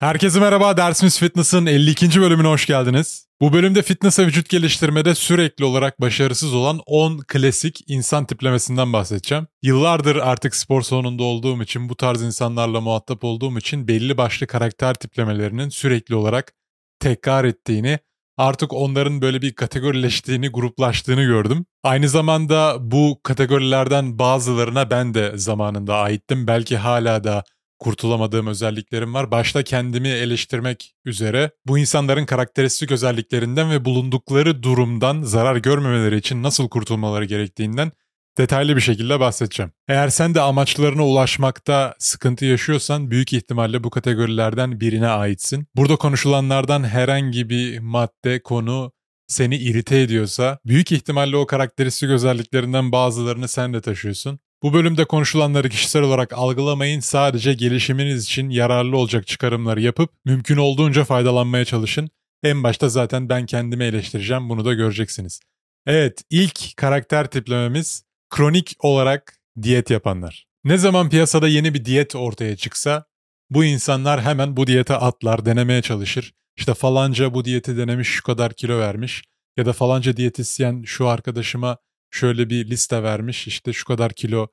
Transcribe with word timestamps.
Herkese 0.00 0.40
merhaba, 0.40 0.76
Dersimiz 0.76 1.18
Fitness'ın 1.18 1.66
52. 1.66 2.20
bölümüne 2.20 2.48
hoş 2.48 2.66
geldiniz. 2.66 3.26
Bu 3.40 3.52
bölümde 3.52 3.82
fitness 3.82 4.18
ve 4.18 4.26
vücut 4.26 4.48
geliştirmede 4.48 5.14
sürekli 5.14 5.64
olarak 5.64 6.00
başarısız 6.00 6.54
olan 6.54 6.80
10 6.86 7.18
klasik 7.18 7.84
insan 7.86 8.24
tiplemesinden 8.24 8.92
bahsedeceğim. 8.92 9.46
Yıllardır 9.62 10.16
artık 10.16 10.56
spor 10.56 10.82
salonunda 10.82 11.22
olduğum 11.22 11.62
için, 11.62 11.88
bu 11.88 11.96
tarz 11.96 12.22
insanlarla 12.22 12.80
muhatap 12.80 13.24
olduğum 13.24 13.58
için 13.58 13.88
belli 13.88 14.16
başlı 14.16 14.46
karakter 14.46 14.94
tiplemelerinin 14.94 15.68
sürekli 15.68 16.14
olarak 16.14 16.52
tekrar 17.00 17.44
ettiğini, 17.44 17.98
artık 18.36 18.72
onların 18.72 19.22
böyle 19.22 19.42
bir 19.42 19.54
kategorileştiğini, 19.54 20.48
gruplaştığını 20.48 21.22
gördüm. 21.22 21.64
Aynı 21.82 22.08
zamanda 22.08 22.76
bu 22.80 23.20
kategorilerden 23.22 24.18
bazılarına 24.18 24.90
ben 24.90 25.14
de 25.14 25.32
zamanında 25.34 25.96
aittim. 25.96 26.46
Belki 26.46 26.76
hala 26.76 27.24
da 27.24 27.44
kurtulamadığım 27.80 28.46
özelliklerim 28.46 29.14
var. 29.14 29.30
Başta 29.30 29.62
kendimi 29.62 30.08
eleştirmek 30.08 30.94
üzere 31.04 31.50
bu 31.66 31.78
insanların 31.78 32.26
karakteristik 32.26 32.92
özelliklerinden 32.92 33.70
ve 33.70 33.84
bulundukları 33.84 34.62
durumdan 34.62 35.22
zarar 35.22 35.56
görmemeleri 35.56 36.16
için 36.16 36.42
nasıl 36.42 36.68
kurtulmaları 36.68 37.24
gerektiğinden 37.24 37.92
detaylı 38.38 38.76
bir 38.76 38.80
şekilde 38.80 39.20
bahsedeceğim. 39.20 39.72
Eğer 39.88 40.08
sen 40.08 40.34
de 40.34 40.40
amaçlarına 40.40 41.06
ulaşmakta 41.06 41.94
sıkıntı 41.98 42.44
yaşıyorsan 42.44 43.10
büyük 43.10 43.32
ihtimalle 43.32 43.84
bu 43.84 43.90
kategorilerden 43.90 44.80
birine 44.80 45.08
aitsin. 45.08 45.66
Burada 45.76 45.96
konuşulanlardan 45.96 46.84
herhangi 46.84 47.48
bir 47.50 47.78
madde, 47.78 48.42
konu 48.42 48.92
seni 49.26 49.56
irite 49.56 50.00
ediyorsa 50.00 50.58
büyük 50.66 50.92
ihtimalle 50.92 51.36
o 51.36 51.46
karakteristik 51.46 52.10
özelliklerinden 52.10 52.92
bazılarını 52.92 53.48
sen 53.48 53.74
de 53.74 53.80
taşıyorsun. 53.80 54.40
Bu 54.62 54.72
bölümde 54.72 55.04
konuşulanları 55.04 55.68
kişisel 55.68 56.02
olarak 56.02 56.32
algılamayın, 56.32 57.00
sadece 57.00 57.54
gelişiminiz 57.54 58.24
için 58.24 58.50
yararlı 58.50 58.96
olacak 58.96 59.26
çıkarımları 59.26 59.80
yapıp 59.80 60.10
mümkün 60.24 60.56
olduğunca 60.56 61.04
faydalanmaya 61.04 61.64
çalışın. 61.64 62.10
En 62.42 62.62
başta 62.62 62.88
zaten 62.88 63.28
ben 63.28 63.46
kendimi 63.46 63.84
eleştireceğim, 63.84 64.48
bunu 64.48 64.64
da 64.64 64.74
göreceksiniz. 64.74 65.40
Evet, 65.86 66.22
ilk 66.30 66.76
karakter 66.76 67.26
tiplememiz 67.26 68.04
kronik 68.30 68.76
olarak 68.80 69.36
diyet 69.62 69.90
yapanlar. 69.90 70.46
Ne 70.64 70.78
zaman 70.78 71.10
piyasada 71.10 71.48
yeni 71.48 71.74
bir 71.74 71.84
diyet 71.84 72.14
ortaya 72.14 72.56
çıksa 72.56 73.04
bu 73.50 73.64
insanlar 73.64 74.22
hemen 74.22 74.56
bu 74.56 74.66
diyete 74.66 74.94
atlar, 74.94 75.46
denemeye 75.46 75.82
çalışır. 75.82 76.32
İşte 76.56 76.74
falanca 76.74 77.34
bu 77.34 77.44
diyeti 77.44 77.76
denemiş 77.76 78.08
şu 78.08 78.22
kadar 78.22 78.52
kilo 78.52 78.78
vermiş 78.78 79.22
ya 79.56 79.66
da 79.66 79.72
falanca 79.72 80.16
diyetisyen 80.16 80.82
şu 80.86 81.08
arkadaşıma 81.08 81.78
şöyle 82.10 82.50
bir 82.50 82.70
liste 82.70 83.02
vermiş 83.02 83.46
işte 83.46 83.72
şu 83.72 83.84
kadar 83.84 84.12
kilo 84.12 84.48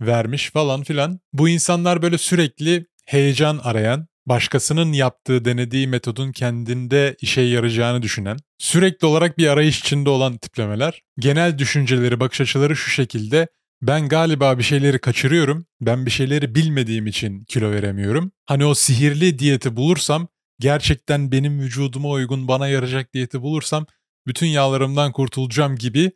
vermiş 0.00 0.50
falan 0.50 0.82
filan. 0.82 1.20
Bu 1.32 1.48
insanlar 1.48 2.02
böyle 2.02 2.18
sürekli 2.18 2.86
heyecan 3.06 3.58
arayan, 3.58 4.06
başkasının 4.26 4.92
yaptığı 4.92 5.44
denediği 5.44 5.88
metodun 5.88 6.32
kendinde 6.32 7.16
işe 7.20 7.40
yarayacağını 7.40 8.02
düşünen, 8.02 8.36
sürekli 8.58 9.06
olarak 9.06 9.38
bir 9.38 9.46
arayış 9.46 9.80
içinde 9.80 10.10
olan 10.10 10.36
tiplemeler. 10.36 11.02
Genel 11.18 11.58
düşünceleri, 11.58 12.20
bakış 12.20 12.40
açıları 12.40 12.76
şu 12.76 12.90
şekilde 12.90 13.48
ben 13.82 14.08
galiba 14.08 14.58
bir 14.58 14.62
şeyleri 14.62 14.98
kaçırıyorum. 14.98 15.66
Ben 15.80 16.06
bir 16.06 16.10
şeyleri 16.10 16.54
bilmediğim 16.54 17.06
için 17.06 17.44
kilo 17.44 17.70
veremiyorum. 17.70 18.32
Hani 18.46 18.64
o 18.64 18.74
sihirli 18.74 19.38
diyeti 19.38 19.76
bulursam, 19.76 20.28
gerçekten 20.60 21.32
benim 21.32 21.60
vücuduma 21.60 22.08
uygun 22.08 22.48
bana 22.48 22.68
yarayacak 22.68 23.14
diyeti 23.14 23.42
bulursam 23.42 23.86
bütün 24.26 24.46
yağlarımdan 24.46 25.12
kurtulacağım 25.12 25.76
gibi 25.76 26.12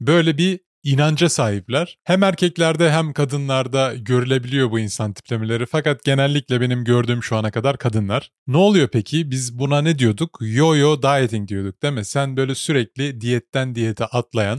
böyle 0.00 0.38
bir 0.38 0.60
inanca 0.82 1.28
sahipler. 1.28 1.98
Hem 2.04 2.22
erkeklerde 2.22 2.90
hem 2.90 3.12
kadınlarda 3.12 3.94
görülebiliyor 3.94 4.70
bu 4.70 4.78
insan 4.78 5.12
tiplemeleri 5.12 5.66
fakat 5.66 6.04
genellikle 6.04 6.60
benim 6.60 6.84
gördüğüm 6.84 7.22
şu 7.22 7.36
ana 7.36 7.50
kadar 7.50 7.78
kadınlar. 7.78 8.30
Ne 8.46 8.56
oluyor 8.56 8.88
peki? 8.88 9.30
Biz 9.30 9.58
buna 9.58 9.82
ne 9.82 9.98
diyorduk? 9.98 10.38
Yo-yo 10.40 11.02
dieting 11.02 11.48
diyorduk 11.48 11.82
değil 11.82 11.94
mi? 11.94 12.04
Sen 12.04 12.36
böyle 12.36 12.54
sürekli 12.54 13.20
diyetten 13.20 13.74
diyete 13.74 14.04
atlayan, 14.04 14.58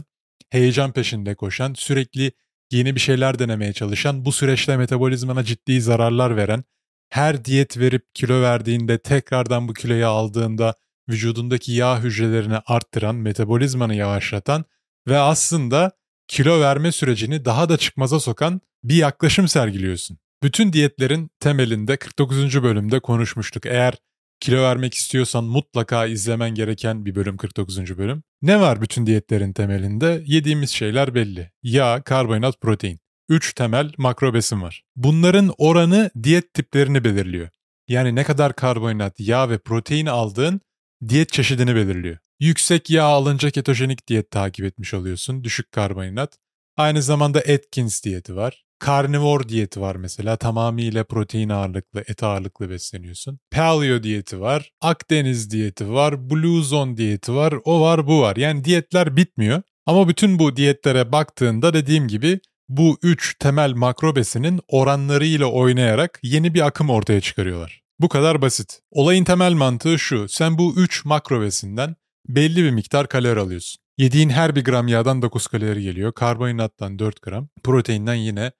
heyecan 0.50 0.91
peşinde 0.91 1.35
koşan, 1.35 1.74
sürekli 1.74 2.31
yeni 2.72 2.96
bir 2.96 3.00
şeyler 3.00 3.40
denemeye 3.40 3.74
çalışan, 3.74 4.25
bu 4.25 4.31
süreçte 4.31 4.78
metabolizmana 4.78 5.44
ciddi 5.44 5.81
zararlar 5.81 6.38
veren, 6.38 6.63
her 7.09 7.46
diyet 7.46 7.78
verip 7.78 8.16
kilo 8.16 8.41
verdiğinde 8.41 8.97
tekrardan 8.97 9.68
bu 9.68 9.74
kiloyu 9.74 10.07
aldığında 10.07 10.75
vücudundaki 11.09 11.72
yağ 11.72 12.03
hücrelerini 12.03 12.57
arttıran, 12.57 13.16
metabolizmanı 13.16 13.96
yavaşlatan 13.96 14.66
ve 15.07 15.17
aslında 15.17 15.91
kilo 16.28 16.62
verme 16.62 16.91
sürecini 16.91 17.45
daha 17.45 17.69
da 17.69 17.78
çıkmaza 17.78 18.19
sokan 18.19 18.62
bir 18.84 18.95
yaklaşım 18.95 19.47
sergiliyorsun. 19.47 20.17
Bütün 20.44 20.73
diyetlerin 20.73 21.29
temelinde 21.39 21.97
49. 21.97 22.63
bölümde 22.63 23.00
konuşmuştuk. 23.00 23.66
Eğer 23.66 23.97
kilo 24.39 24.62
vermek 24.62 24.94
istiyorsan 24.94 25.44
mutlaka 25.44 26.06
izlemen 26.06 26.56
gereken 26.56 27.06
bir 27.06 27.16
bölüm 27.16 27.38
49. 27.38 27.97
bölüm. 27.97 28.23
Ne 28.41 28.59
var 28.59 28.81
bütün 28.81 29.06
diyetlerin 29.06 29.53
temelinde? 29.53 30.23
Yediğimiz 30.25 30.69
şeyler 30.69 31.16
belli. 31.16 31.51
Yağ, 31.63 32.01
karbonhidrat, 32.01 32.62
protein. 32.62 33.00
3 33.29 33.53
temel 33.53 33.91
makro 33.97 34.33
besin 34.33 34.62
var. 34.62 34.83
Bunların 34.95 35.53
oranı 35.57 36.12
diyet 36.23 36.53
tiplerini 36.53 37.03
belirliyor. 37.03 37.50
Yani 37.88 38.16
ne 38.16 38.23
kadar 38.23 38.56
karbonhidrat, 38.56 39.19
yağ 39.19 39.50
ve 39.50 39.57
protein 39.57 40.06
aldığın 40.06 40.62
diyet 41.09 41.31
çeşidini 41.34 41.75
belirliyor. 41.75 42.17
Yüksek 42.39 42.89
yağ 42.89 43.03
alınca 43.03 43.50
ketojenik 43.50 44.07
diyet 44.07 44.31
takip 44.31 44.66
etmiş 44.66 44.94
oluyorsun. 44.94 45.44
Düşük 45.44 45.72
karbonhidrat. 45.72 46.38
Aynı 46.78 47.01
zamanda 47.01 47.39
Atkins 47.39 48.03
diyeti 48.03 48.35
var. 48.35 48.63
Karnivor 48.79 49.50
diyeti 49.50 49.81
var 49.81 49.95
mesela. 49.95 50.38
Tamamıyla 50.38 51.03
protein 51.03 51.50
ağırlıklı, 51.50 52.03
et 52.07 52.23
ağırlıklı 52.23 52.69
besleniyorsun. 52.69 53.39
Paleo 53.51 54.03
diyeti 54.03 54.41
var. 54.41 54.72
Akdeniz 54.81 55.51
diyeti 55.51 55.89
var. 55.91 56.29
Blue 56.29 56.63
Zone 56.63 56.97
diyeti 56.97 57.33
var. 57.33 57.53
O 57.63 57.81
var 57.81 58.07
bu 58.07 58.22
var. 58.22 58.35
Yani 58.35 58.63
diyetler 58.63 59.16
bitmiyor. 59.16 59.62
Ama 59.85 60.07
bütün 60.09 60.39
bu 60.39 60.56
diyetlere 60.56 61.12
baktığında 61.12 61.73
dediğim 61.73 62.07
gibi 62.07 62.39
bu 62.69 62.97
üç 63.03 63.35
temel 63.39 63.73
makro 63.73 64.16
besinin 64.16 64.59
oranlarıyla 64.68 65.45
oynayarak 65.45 66.19
yeni 66.23 66.53
bir 66.53 66.66
akım 66.68 66.89
ortaya 66.89 67.22
çıkarıyorlar. 67.22 67.81
Bu 68.01 68.09
kadar 68.09 68.41
basit. 68.41 68.81
Olayın 68.91 69.23
temel 69.23 69.53
mantığı 69.53 70.00
şu. 70.00 70.29
Sen 70.29 70.57
bu 70.57 70.73
3 70.78 71.06
makro 71.06 71.41
besinden 71.41 71.95
belli 72.28 72.63
bir 72.63 72.72
miktar 72.72 73.07
kalori 73.07 73.39
alıyorsun. 73.39 73.81
Yediğin 73.97 74.29
her 74.29 74.56
bir 74.56 74.63
gram 74.63 74.88
yağdan 74.88 75.22
9 75.22 75.47
kalori 75.47 75.84
geliyor. 75.84 76.13
Karbonhidrattan 76.13 77.00
4 77.00 77.22
gram, 77.22 77.47
proteinden 77.63 78.13
yine 78.13 78.51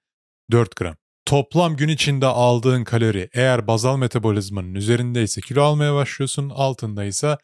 4 0.50 0.76
gram. 0.76 0.96
Toplam 1.24 1.76
gün 1.76 1.88
içinde 1.88 2.26
aldığın 2.26 2.84
kalori 2.84 3.28
eğer 3.32 3.66
bazal 3.66 3.96
metabolizmanın 3.96 4.74
üzerindeyse 4.74 5.40
kilo 5.40 5.62
almaya 5.62 5.94
başlıyorsun, 5.94 6.50
altındaysa 6.50 7.38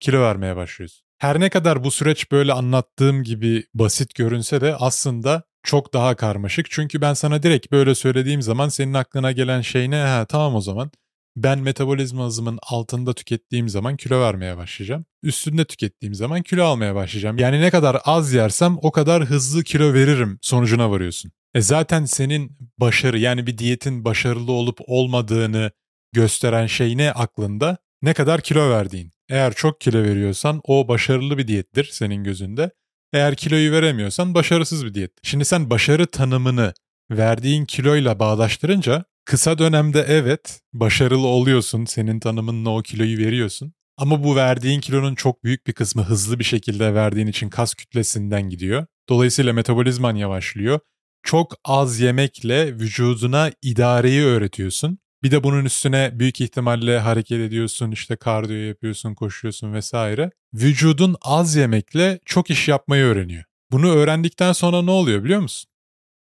kilo 0.00 0.20
vermeye 0.20 0.56
başlıyorsun. 0.56 1.04
Her 1.18 1.40
ne 1.40 1.50
kadar 1.50 1.84
bu 1.84 1.90
süreç 1.90 2.32
böyle 2.32 2.52
anlattığım 2.52 3.22
gibi 3.22 3.64
basit 3.74 4.14
görünse 4.14 4.60
de 4.60 4.76
aslında 4.76 5.42
çok 5.62 5.94
daha 5.94 6.16
karmaşık. 6.16 6.70
Çünkü 6.70 7.00
ben 7.00 7.14
sana 7.14 7.42
direkt 7.42 7.72
böyle 7.72 7.94
söylediğim 7.94 8.42
zaman 8.42 8.68
senin 8.68 8.94
aklına 8.94 9.32
gelen 9.32 9.60
şey 9.60 9.90
ne? 9.90 9.96
Ha 9.96 10.24
tamam 10.24 10.54
o 10.54 10.60
zaman 10.60 10.90
ben 11.36 11.58
metabolizma 11.58 12.24
hızımın 12.24 12.58
altında 12.62 13.12
tükettiğim 13.14 13.68
zaman 13.68 13.96
kilo 13.96 14.20
vermeye 14.20 14.56
başlayacağım. 14.56 15.04
Üstünde 15.22 15.64
tükettiğim 15.64 16.14
zaman 16.14 16.42
kilo 16.42 16.64
almaya 16.64 16.94
başlayacağım. 16.94 17.38
Yani 17.38 17.60
ne 17.60 17.70
kadar 17.70 17.96
az 18.04 18.32
yersem 18.32 18.78
o 18.82 18.92
kadar 18.92 19.24
hızlı 19.24 19.62
kilo 19.64 19.94
veririm 19.94 20.38
sonucuna 20.42 20.90
varıyorsun. 20.90 21.32
E 21.54 21.60
zaten 21.60 22.04
senin 22.04 22.58
başarı 22.78 23.18
yani 23.18 23.46
bir 23.46 23.58
diyetin 23.58 24.04
başarılı 24.04 24.52
olup 24.52 24.78
olmadığını 24.86 25.70
gösteren 26.12 26.66
şey 26.66 26.96
ne 26.96 27.12
aklında? 27.12 27.76
Ne 28.02 28.14
kadar 28.14 28.40
kilo 28.40 28.70
verdiğin. 28.70 29.10
Eğer 29.28 29.54
çok 29.54 29.80
kilo 29.80 30.02
veriyorsan 30.02 30.60
o 30.64 30.88
başarılı 30.88 31.38
bir 31.38 31.48
diyettir 31.48 31.88
senin 31.92 32.24
gözünde. 32.24 32.70
Eğer 33.12 33.34
kiloyu 33.34 33.72
veremiyorsan 33.72 34.34
başarısız 34.34 34.84
bir 34.84 34.94
diyet. 34.94 35.12
Şimdi 35.22 35.44
sen 35.44 35.70
başarı 35.70 36.06
tanımını 36.06 36.74
verdiğin 37.10 37.64
kiloyla 37.64 38.18
bağdaştırınca 38.18 39.04
Kısa 39.24 39.58
dönemde 39.58 40.04
evet 40.08 40.60
başarılı 40.72 41.26
oluyorsun, 41.26 41.84
senin 41.84 42.20
tanımınla 42.20 42.70
o 42.70 42.82
kiloyu 42.82 43.18
veriyorsun. 43.18 43.72
Ama 43.96 44.24
bu 44.24 44.36
verdiğin 44.36 44.80
kilonun 44.80 45.14
çok 45.14 45.44
büyük 45.44 45.66
bir 45.66 45.72
kısmı 45.72 46.02
hızlı 46.02 46.38
bir 46.38 46.44
şekilde 46.44 46.94
verdiğin 46.94 47.26
için 47.26 47.48
kas 47.50 47.74
kütlesinden 47.74 48.50
gidiyor. 48.50 48.86
Dolayısıyla 49.08 49.52
metabolizman 49.52 50.16
yavaşlıyor. 50.16 50.80
Çok 51.22 51.54
az 51.64 52.00
yemekle 52.00 52.74
vücuduna 52.74 53.50
idareyi 53.62 54.22
öğretiyorsun. 54.22 54.98
Bir 55.22 55.30
de 55.30 55.44
bunun 55.44 55.64
üstüne 55.64 56.18
büyük 56.18 56.40
ihtimalle 56.40 56.98
hareket 56.98 57.40
ediyorsun, 57.40 57.90
işte 57.90 58.16
kardiyo 58.16 58.58
yapıyorsun, 58.58 59.14
koşuyorsun 59.14 59.72
vesaire. 59.72 60.30
Vücudun 60.54 61.16
az 61.22 61.56
yemekle 61.56 62.20
çok 62.24 62.50
iş 62.50 62.68
yapmayı 62.68 63.04
öğreniyor. 63.04 63.44
Bunu 63.72 63.90
öğrendikten 63.90 64.52
sonra 64.52 64.82
ne 64.82 64.90
oluyor 64.90 65.24
biliyor 65.24 65.40
musun? 65.40 65.70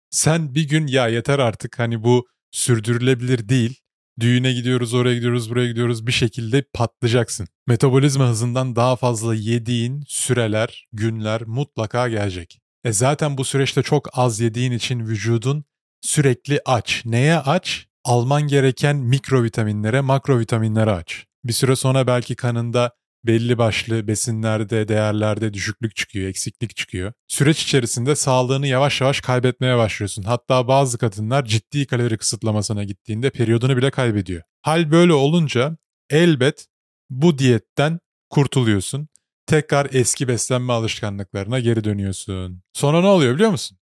Sen 0.09 0.55
bir 0.55 0.67
gün 0.67 0.87
ya 0.87 1.07
yeter 1.07 1.39
artık 1.39 1.79
hani 1.79 2.03
bu 2.03 2.27
sürdürülebilir 2.51 3.49
değil. 3.49 3.81
Düğüne 4.19 4.53
gidiyoruz, 4.53 4.93
oraya 4.93 5.15
gidiyoruz, 5.15 5.49
buraya 5.49 5.67
gidiyoruz 5.67 6.07
bir 6.07 6.11
şekilde 6.11 6.61
patlayacaksın. 6.73 7.47
Metabolizma 7.67 8.27
hızından 8.27 8.75
daha 8.75 8.95
fazla 8.95 9.35
yediğin 9.35 10.03
süreler, 10.07 10.87
günler 10.93 11.41
mutlaka 11.47 12.09
gelecek. 12.09 12.59
E 12.83 12.91
zaten 12.91 13.37
bu 13.37 13.45
süreçte 13.45 13.83
çok 13.83 14.09
az 14.19 14.39
yediğin 14.39 14.71
için 14.71 14.99
vücudun 14.99 15.65
sürekli 16.01 16.61
aç. 16.65 17.01
Neye 17.05 17.37
aç? 17.37 17.87
alman 18.07 18.47
gereken 18.47 18.95
mikrovitaminlere, 18.95 20.01
makrovitaminlere 20.01 20.91
aç. 20.91 21.25
Bir 21.43 21.53
süre 21.53 21.75
sonra 21.75 22.07
belki 22.07 22.35
kanında 22.35 22.91
belli 23.27 23.57
başlı 23.57 24.07
besinlerde, 24.07 24.87
değerlerde 24.87 25.53
düşüklük 25.53 25.95
çıkıyor, 25.95 26.29
eksiklik 26.29 26.75
çıkıyor. 26.75 27.13
Süreç 27.27 27.63
içerisinde 27.63 28.15
sağlığını 28.15 28.67
yavaş 28.67 29.01
yavaş 29.01 29.21
kaybetmeye 29.21 29.77
başlıyorsun. 29.77 30.23
Hatta 30.23 30.67
bazı 30.67 30.97
kadınlar 30.97 31.45
ciddi 31.45 31.87
kalori 31.87 32.17
kısıtlamasına 32.17 32.83
gittiğinde 32.83 33.29
periyodunu 33.29 33.77
bile 33.77 33.91
kaybediyor. 33.91 34.41
Hal 34.61 34.91
böyle 34.91 35.13
olunca 35.13 35.77
elbet 36.09 36.67
bu 37.09 37.37
diyetten 37.37 37.99
kurtuluyorsun. 38.29 39.07
Tekrar 39.47 39.87
eski 39.91 40.27
beslenme 40.27 40.73
alışkanlıklarına 40.73 41.59
geri 41.59 41.83
dönüyorsun. 41.83 42.61
Sonra 42.73 43.01
ne 43.01 43.07
oluyor 43.07 43.35
biliyor 43.35 43.51
musun? 43.51 43.77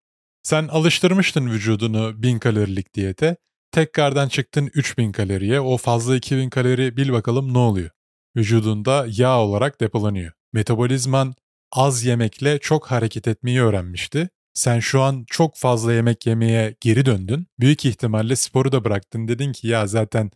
Sen 0.43 0.67
alıştırmıştın 0.67 1.47
vücudunu 1.51 2.23
1000 2.23 2.39
kalorilik 2.39 2.93
diyete. 2.93 3.37
Tekrardan 3.71 4.27
çıktın 4.27 4.69
3000 4.73 5.11
kaloriye. 5.11 5.59
O 5.61 5.77
fazla 5.77 6.15
2000 6.15 6.49
kalori 6.49 6.97
bil 6.97 7.11
bakalım 7.11 7.53
ne 7.53 7.57
oluyor? 7.57 7.89
Vücudunda 8.35 9.05
yağ 9.09 9.39
olarak 9.39 9.81
depolanıyor. 9.81 10.31
Metabolizman 10.53 11.35
az 11.71 12.03
yemekle 12.03 12.59
çok 12.59 12.91
hareket 12.91 13.27
etmeyi 13.27 13.61
öğrenmişti. 13.61 14.29
Sen 14.53 14.79
şu 14.79 15.01
an 15.01 15.23
çok 15.27 15.57
fazla 15.57 15.93
yemek 15.93 16.25
yemeye 16.25 16.75
geri 16.81 17.05
döndün. 17.05 17.47
Büyük 17.59 17.85
ihtimalle 17.85 18.35
sporu 18.35 18.71
da 18.71 18.83
bıraktın. 18.83 19.27
Dedin 19.27 19.51
ki 19.51 19.67
ya 19.67 19.87
zaten 19.87 20.31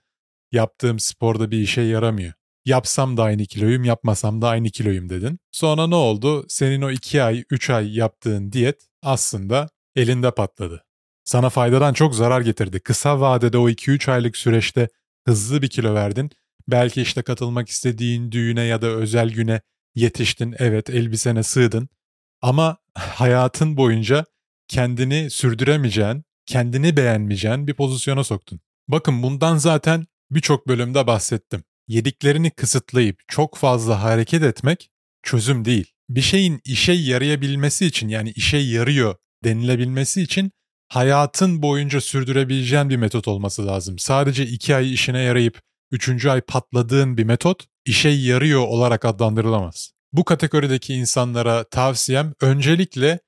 yaptığım 0.51 1.00
sporda 1.00 1.51
bir 1.51 1.59
işe 1.59 1.81
yaramıyor. 1.81 2.33
Yapsam 2.65 3.18
da 3.18 3.24
aynı 3.24 3.45
kiloyum, 3.45 3.83
yapmasam 3.83 4.42
da 4.42 4.50
aynı 4.50 4.69
kiloyum 4.69 5.09
dedin. 5.09 5.39
Sonra 5.51 5.88
ne 5.88 5.95
oldu? 5.95 6.45
Senin 6.47 6.81
o 6.81 6.92
2 6.92 7.24
ay, 7.24 7.44
3 7.50 7.69
ay 7.69 7.97
yaptığın 7.97 8.51
diyet 8.51 8.88
aslında 9.01 9.69
elinde 9.95 10.31
patladı. 10.31 10.83
Sana 11.24 11.50
faydadan 11.50 11.94
çok 11.94 12.15
zarar 12.15 12.42
getirdi. 12.42 12.80
Kısa 12.80 13.19
vadede 13.19 13.57
o 13.57 13.69
2-3 13.69 14.12
aylık 14.12 14.38
süreçte 14.38 14.88
hızlı 15.27 15.62
bir 15.62 15.68
kilo 15.69 15.94
verdin. 15.94 16.30
Belki 16.68 17.02
işte 17.02 17.22
katılmak 17.22 17.70
istediğin 17.70 18.32
düğüne 18.32 18.64
ya 18.64 18.82
da 18.82 18.88
özel 18.88 19.30
güne 19.30 19.62
yetiştin. 19.96 20.56
Evet 20.58 20.90
elbisene 20.90 21.44
sığdın. 21.44 21.90
Ama 22.42 22.78
hayatın 22.94 23.78
boyunca 23.78 24.26
kendini 24.68 25.30
sürdüremeyeceğin, 25.30 26.24
kendini 26.46 26.98
beğenmeyeceğin 26.98 27.68
bir 27.68 27.74
pozisyona 27.74 28.24
soktun. 28.24 28.60
Bakın 28.88 29.24
bundan 29.24 29.58
zaten 29.58 30.08
birçok 30.32 30.68
bölümde 30.68 31.08
bahsettim. 31.08 31.64
Yediklerini 31.88 32.52
kısıtlayıp 32.52 33.20
çok 33.28 33.58
fazla 33.58 34.04
hareket 34.04 34.44
etmek 34.44 34.90
çözüm 35.24 35.66
değil. 35.66 35.92
Bir 36.10 36.22
şeyin 36.22 36.62
işe 36.66 36.94
yarayabilmesi 36.94 37.86
için 37.86 38.10
yani 38.10 38.32
işe 38.32 38.58
yarıyor 38.58 39.16
denilebilmesi 39.44 40.22
için 40.22 40.52
hayatın 40.88 41.62
boyunca 41.62 42.02
sürdürebileceğin 42.02 42.90
bir 42.90 42.98
metot 42.98 43.28
olması 43.28 43.68
lazım. 43.68 44.00
Sadece 44.00 44.46
iki 44.46 44.76
ay 44.76 44.94
işine 44.94 45.20
yarayıp 45.20 45.62
üçüncü 45.92 46.30
ay 46.30 46.42
patladığın 46.42 47.18
bir 47.18 47.24
metot 47.24 47.66
işe 47.86 48.10
yarıyor 48.10 48.62
olarak 48.62 49.06
adlandırılamaz. 49.06 49.92
Bu 50.14 50.26
kategorideki 50.26 50.94
insanlara 50.94 51.64
tavsiyem 51.64 52.34
öncelikle 52.42 53.20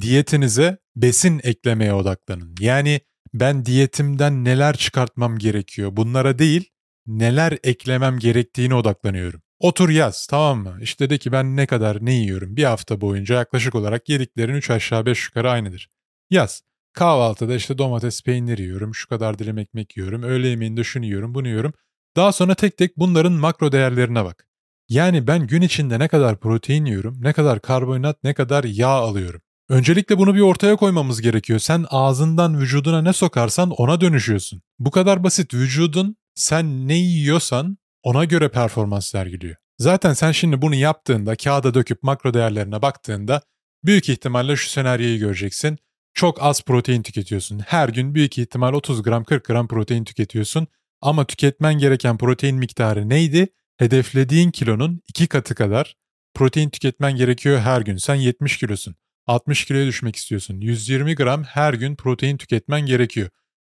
diyetinize 0.00 0.78
besin 0.96 1.40
eklemeye 1.44 1.94
odaklanın. 1.94 2.54
Yani 2.60 3.00
ben 3.34 3.64
diyetimden 3.66 4.44
neler 4.44 4.76
çıkartmam 4.76 5.38
gerekiyor 5.38 5.96
bunlara 5.96 6.38
değil 6.38 6.70
neler 7.06 7.58
eklemem 7.64 8.18
gerektiğine 8.18 8.74
odaklanıyorum. 8.74 9.42
Otur 9.58 9.88
yaz 9.88 10.26
tamam 10.26 10.58
mı? 10.58 10.78
İşte 10.82 11.10
de 11.10 11.18
ki 11.18 11.32
ben 11.32 11.56
ne 11.56 11.66
kadar 11.66 12.04
ne 12.04 12.12
yiyorum 12.12 12.56
bir 12.56 12.64
hafta 12.64 13.00
boyunca 13.00 13.34
yaklaşık 13.34 13.74
olarak 13.74 14.08
yediklerin 14.08 14.54
3 14.54 14.70
aşağı 14.70 15.06
5 15.06 15.26
yukarı 15.26 15.50
aynıdır. 15.50 15.90
Yaz. 16.30 16.62
Kahvaltıda 16.92 17.54
işte 17.54 17.78
domates 17.78 18.22
peynir 18.22 18.58
yiyorum, 18.58 18.94
şu 18.94 19.08
kadar 19.08 19.38
dilim 19.38 19.58
ekmek 19.58 19.96
yiyorum, 19.96 20.22
öğle 20.22 20.48
yemeğinde 20.48 20.84
şunu 20.84 21.04
yiyorum, 21.04 21.34
bunu 21.34 21.48
yiyorum. 21.48 21.72
Daha 22.16 22.32
sonra 22.32 22.54
tek 22.54 22.76
tek 22.76 22.98
bunların 22.98 23.32
makro 23.32 23.72
değerlerine 23.72 24.24
bak. 24.24 24.46
Yani 24.88 25.26
ben 25.26 25.46
gün 25.46 25.62
içinde 25.62 25.98
ne 25.98 26.08
kadar 26.08 26.40
protein 26.40 26.84
yiyorum, 26.84 27.16
ne 27.20 27.32
kadar 27.32 27.60
karbonhidrat, 27.60 28.24
ne 28.24 28.34
kadar 28.34 28.64
yağ 28.64 28.88
alıyorum. 28.88 29.40
Öncelikle 29.68 30.18
bunu 30.18 30.34
bir 30.34 30.40
ortaya 30.40 30.76
koymamız 30.76 31.20
gerekiyor. 31.20 31.58
Sen 31.58 31.86
ağzından 31.90 32.60
vücuduna 32.60 33.02
ne 33.02 33.12
sokarsan 33.12 33.70
ona 33.70 34.00
dönüşüyorsun. 34.00 34.62
Bu 34.78 34.90
kadar 34.90 35.24
basit. 35.24 35.54
Vücudun 35.54 36.16
sen 36.34 36.88
ne 36.88 36.94
yiyorsan 36.94 37.78
ona 38.02 38.24
göre 38.24 38.48
performans 38.48 39.06
sergiliyor. 39.06 39.56
Zaten 39.78 40.12
sen 40.12 40.32
şimdi 40.32 40.62
bunu 40.62 40.74
yaptığında, 40.74 41.36
kağıda 41.36 41.74
döküp 41.74 42.02
makro 42.02 42.34
değerlerine 42.34 42.82
baktığında 42.82 43.42
büyük 43.84 44.08
ihtimalle 44.08 44.56
şu 44.56 44.68
senaryoyu 44.68 45.18
göreceksin. 45.18 45.78
Çok 46.14 46.42
az 46.42 46.62
protein 46.62 47.02
tüketiyorsun. 47.02 47.58
Her 47.58 47.88
gün 47.88 48.14
büyük 48.14 48.38
ihtimal 48.38 48.72
30 48.72 49.02
gram 49.02 49.24
40 49.24 49.44
gram 49.44 49.68
protein 49.68 50.04
tüketiyorsun. 50.04 50.66
Ama 51.00 51.26
tüketmen 51.26 51.74
gereken 51.78 52.18
protein 52.18 52.56
miktarı 52.56 53.08
neydi? 53.08 53.48
Hedeflediğin 53.76 54.50
kilonun 54.50 55.02
iki 55.08 55.26
katı 55.26 55.54
kadar 55.54 55.96
protein 56.34 56.70
tüketmen 56.70 57.16
gerekiyor 57.16 57.60
her 57.60 57.80
gün. 57.80 57.96
Sen 57.96 58.14
70 58.14 58.58
kilosun. 58.58 58.94
60 59.26 59.64
kiloya 59.64 59.86
düşmek 59.86 60.16
istiyorsun. 60.16 60.60
120 60.60 61.14
gram 61.14 61.44
her 61.44 61.74
gün 61.74 61.96
protein 61.96 62.36
tüketmen 62.36 62.80
gerekiyor. 62.80 63.30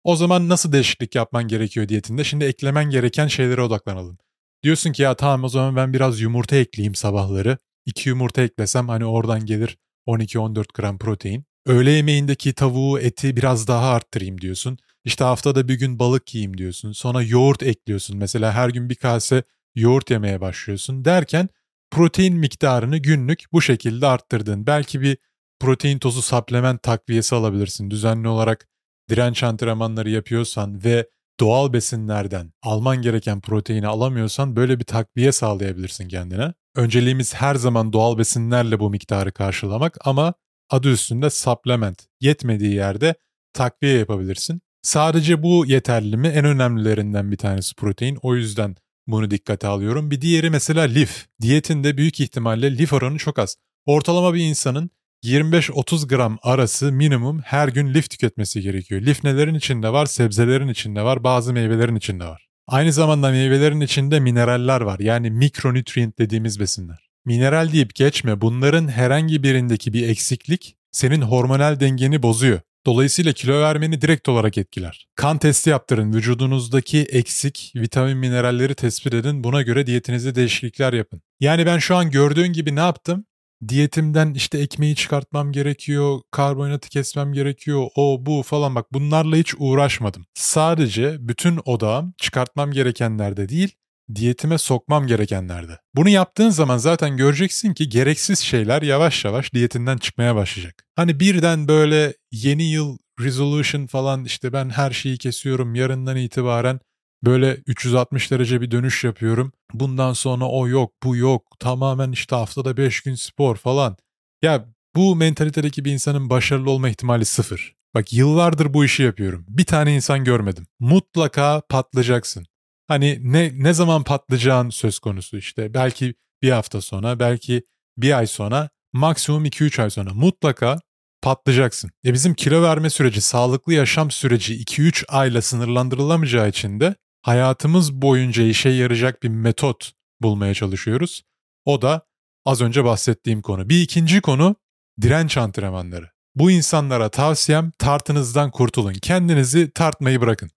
O 0.03 0.15
zaman 0.15 0.49
nasıl 0.49 0.71
değişiklik 0.71 1.15
yapman 1.15 1.47
gerekiyor 1.47 1.89
diyetinde? 1.89 2.23
Şimdi 2.23 2.45
eklemen 2.45 2.89
gereken 2.89 3.27
şeylere 3.27 3.61
odaklanalım. 3.61 4.17
Diyorsun 4.63 4.91
ki 4.91 5.01
ya 5.01 5.15
tamam 5.15 5.43
o 5.43 5.49
zaman 5.49 5.75
ben 5.75 5.93
biraz 5.93 6.21
yumurta 6.21 6.55
ekleyeyim 6.55 6.95
sabahları. 6.95 7.57
2 7.85 8.09
yumurta 8.09 8.41
eklesem 8.41 8.89
hani 8.89 9.05
oradan 9.05 9.45
gelir 9.45 9.77
12-14 10.07 10.65
gram 10.73 10.97
protein. 10.97 11.45
Öğle 11.65 11.91
yemeğindeki 11.91 12.53
tavuğu, 12.53 12.99
eti 12.99 13.37
biraz 13.37 13.67
daha 13.67 13.89
arttırayım 13.89 14.41
diyorsun. 14.41 14.77
İşte 15.05 15.23
haftada 15.23 15.67
bir 15.67 15.79
gün 15.79 15.99
balık 15.99 16.35
yiyeyim 16.35 16.57
diyorsun. 16.57 16.91
Sonra 16.91 17.21
yoğurt 17.21 17.63
ekliyorsun. 17.63 18.17
Mesela 18.17 18.53
her 18.53 18.69
gün 18.69 18.89
bir 18.89 18.95
kase 18.95 19.43
yoğurt 19.75 20.11
yemeye 20.11 20.41
başlıyorsun 20.41 21.05
derken 21.05 21.49
protein 21.91 22.35
miktarını 22.35 22.97
günlük 22.97 23.43
bu 23.51 23.61
şekilde 23.61 24.07
arttırdın. 24.07 24.67
Belki 24.67 25.01
bir 25.01 25.17
protein 25.59 25.99
tozu 25.99 26.21
supplement 26.21 26.83
takviyesi 26.83 27.35
alabilirsin. 27.35 27.91
Düzenli 27.91 28.27
olarak 28.27 28.67
direnç 29.09 29.43
antrenmanları 29.43 30.09
yapıyorsan 30.09 30.83
ve 30.83 31.09
doğal 31.39 31.73
besinlerden 31.73 32.53
alman 32.61 33.01
gereken 33.01 33.41
proteini 33.41 33.87
alamıyorsan 33.87 34.55
böyle 34.55 34.79
bir 34.79 34.85
takviye 34.85 35.31
sağlayabilirsin 35.31 36.07
kendine. 36.07 36.53
Önceliğimiz 36.75 37.33
her 37.33 37.55
zaman 37.55 37.93
doğal 37.93 38.17
besinlerle 38.17 38.79
bu 38.79 38.89
miktarı 38.89 39.31
karşılamak 39.31 39.97
ama 40.05 40.33
adı 40.69 40.91
üstünde 40.91 41.29
supplement. 41.29 42.07
Yetmediği 42.21 42.73
yerde 42.73 43.15
takviye 43.53 43.97
yapabilirsin. 43.97 44.61
Sadece 44.83 45.43
bu 45.43 45.65
yeterli 45.65 46.17
mi? 46.17 46.27
En 46.27 46.45
önemlilerinden 46.45 47.31
bir 47.31 47.37
tanesi 47.37 47.75
protein. 47.75 48.17
O 48.21 48.35
yüzden 48.35 48.75
bunu 49.07 49.31
dikkate 49.31 49.67
alıyorum. 49.67 50.11
Bir 50.11 50.21
diğeri 50.21 50.49
mesela 50.49 50.83
lif. 50.83 51.27
Diyetinde 51.41 51.97
büyük 51.97 52.19
ihtimalle 52.19 52.77
lif 52.77 52.93
oranı 52.93 53.17
çok 53.17 53.39
az. 53.39 53.55
Ortalama 53.85 54.33
bir 54.33 54.39
insanın 54.39 54.89
25-30 55.23 56.07
gram 56.07 56.37
arası 56.41 56.91
minimum 56.91 57.39
her 57.39 57.67
gün 57.67 57.93
lif 57.93 58.09
tüketmesi 58.09 58.61
gerekiyor. 58.61 59.01
Lif 59.01 59.23
nelerin 59.23 59.55
içinde 59.55 59.93
var? 59.93 60.05
Sebzelerin 60.05 60.67
içinde 60.67 61.01
var, 61.01 61.23
bazı 61.23 61.53
meyvelerin 61.53 61.95
içinde 61.95 62.25
var. 62.25 62.47
Aynı 62.67 62.93
zamanda 62.93 63.31
meyvelerin 63.31 63.81
içinde 63.81 64.19
mineraller 64.19 64.81
var. 64.81 64.99
Yani 64.99 65.31
mikronutrient 65.31 66.19
dediğimiz 66.19 66.59
besinler. 66.59 67.09
Mineral 67.25 67.71
deyip 67.71 67.95
geçme. 67.95 68.41
Bunların 68.41 68.87
herhangi 68.87 69.43
birindeki 69.43 69.93
bir 69.93 70.09
eksiklik 70.09 70.75
senin 70.91 71.21
hormonal 71.21 71.79
dengeni 71.79 72.23
bozuyor. 72.23 72.59
Dolayısıyla 72.85 73.33
kilo 73.33 73.61
vermeni 73.61 74.01
direkt 74.01 74.29
olarak 74.29 74.57
etkiler. 74.57 75.07
Kan 75.15 75.37
testi 75.37 75.69
yaptırın, 75.69 76.13
vücudunuzdaki 76.13 76.99
eksik 76.99 77.73
vitamin 77.75 78.17
mineralleri 78.17 78.75
tespit 78.75 79.13
edin, 79.13 79.43
buna 79.43 79.61
göre 79.61 79.87
diyetinizde 79.87 80.35
değişiklikler 80.35 80.93
yapın. 80.93 81.21
Yani 81.39 81.65
ben 81.65 81.77
şu 81.77 81.95
an 81.95 82.11
gördüğün 82.11 82.53
gibi 82.53 82.75
ne 82.75 82.79
yaptım? 82.79 83.25
diyetimden 83.67 84.33
işte 84.33 84.57
ekmeği 84.57 84.95
çıkartmam 84.95 85.51
gerekiyor, 85.51 86.21
karbonhidratı 86.31 86.89
kesmem 86.89 87.33
gerekiyor, 87.33 87.87
o 87.95 88.25
bu 88.25 88.43
falan 88.43 88.75
bak 88.75 88.93
bunlarla 88.93 89.35
hiç 89.35 89.55
uğraşmadım. 89.57 90.25
Sadece 90.33 91.17
bütün 91.19 91.59
odağım 91.65 92.13
çıkartmam 92.17 92.71
gerekenlerde 92.71 93.49
değil, 93.49 93.75
diyetime 94.15 94.57
sokmam 94.57 95.07
gerekenlerde. 95.07 95.79
Bunu 95.95 96.09
yaptığın 96.09 96.49
zaman 96.49 96.77
zaten 96.77 97.17
göreceksin 97.17 97.73
ki 97.73 97.89
gereksiz 97.89 98.39
şeyler 98.39 98.81
yavaş 98.81 99.25
yavaş 99.25 99.53
diyetinden 99.53 99.97
çıkmaya 99.97 100.35
başlayacak. 100.35 100.85
Hani 100.95 101.19
birden 101.19 101.67
böyle 101.67 102.13
yeni 102.31 102.63
yıl 102.63 102.97
resolution 103.19 103.85
falan 103.87 104.25
işte 104.25 104.53
ben 104.53 104.69
her 104.69 104.91
şeyi 104.91 105.17
kesiyorum 105.17 105.75
yarından 105.75 106.17
itibaren 106.17 106.79
Böyle 107.25 107.57
360 107.67 108.31
derece 108.31 108.61
bir 108.61 108.71
dönüş 108.71 109.03
yapıyorum. 109.03 109.51
Bundan 109.73 110.13
sonra 110.13 110.45
o 110.45 110.67
yok, 110.67 110.93
bu 111.03 111.15
yok. 111.15 111.47
Tamamen 111.59 112.11
işte 112.11 112.35
haftada 112.35 112.77
5 112.77 113.01
gün 113.01 113.15
spor 113.15 113.55
falan. 113.55 113.97
Ya 114.41 114.65
bu 114.95 115.15
mentalitedeki 115.15 115.85
bir 115.85 115.91
insanın 115.91 116.29
başarılı 116.29 116.71
olma 116.71 116.89
ihtimali 116.89 117.25
sıfır. 117.25 117.75
Bak 117.95 118.13
yıllardır 118.13 118.73
bu 118.73 118.85
işi 118.85 119.03
yapıyorum. 119.03 119.45
Bir 119.47 119.65
tane 119.65 119.95
insan 119.95 120.23
görmedim. 120.23 120.67
Mutlaka 120.79 121.61
patlayacaksın. 121.69 122.45
Hani 122.87 123.19
ne 123.23 123.51
ne 123.53 123.73
zaman 123.73 124.03
patlayacağın 124.03 124.69
söz 124.69 124.99
konusu 124.99 125.37
işte. 125.37 125.73
Belki 125.73 126.15
bir 126.41 126.51
hafta 126.51 126.81
sonra, 126.81 127.19
belki 127.19 127.63
bir 127.97 128.17
ay 128.17 128.27
sonra, 128.27 128.69
maksimum 128.93 129.45
2-3 129.45 129.81
ay 129.81 129.89
sonra 129.89 130.13
mutlaka 130.13 130.79
patlayacaksın. 131.21 131.91
E 132.05 132.13
bizim 132.13 132.33
kilo 132.33 132.61
verme 132.61 132.89
süreci, 132.89 133.21
sağlıklı 133.21 133.73
yaşam 133.73 134.11
süreci 134.11 134.63
2-3 134.63 135.05
ayla 135.07 135.41
sınırlandırılamayacağı 135.41 136.49
için 136.49 136.79
de 136.79 136.95
hayatımız 137.21 137.93
boyunca 137.93 138.43
işe 138.43 138.69
yarayacak 138.69 139.23
bir 139.23 139.29
metot 139.29 139.91
bulmaya 140.21 140.53
çalışıyoruz. 140.53 141.23
O 141.65 141.81
da 141.81 142.05
az 142.45 142.61
önce 142.61 142.83
bahsettiğim 142.83 143.41
konu. 143.41 143.69
Bir 143.69 143.81
ikinci 143.81 144.21
konu 144.21 144.55
direnç 145.01 145.37
antrenmanları. 145.37 146.09
Bu 146.35 146.51
insanlara 146.51 147.09
tavsiyem 147.09 147.71
tartınızdan 147.79 148.51
kurtulun. 148.51 148.93
Kendinizi 148.93 149.71
tartmayı 149.71 150.21
bırakın. 150.21 150.49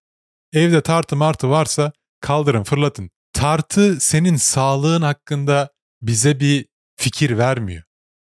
Evde 0.52 0.80
tartı 0.80 1.16
martı 1.16 1.50
varsa 1.50 1.92
kaldırın, 2.26 2.64
fırlatın. 2.64 3.10
Tartı 3.32 4.00
senin 4.00 4.36
sağlığın 4.36 5.02
hakkında 5.02 5.70
bize 6.02 6.40
bir 6.40 6.66
fikir 6.96 7.38
vermiyor. 7.38 7.82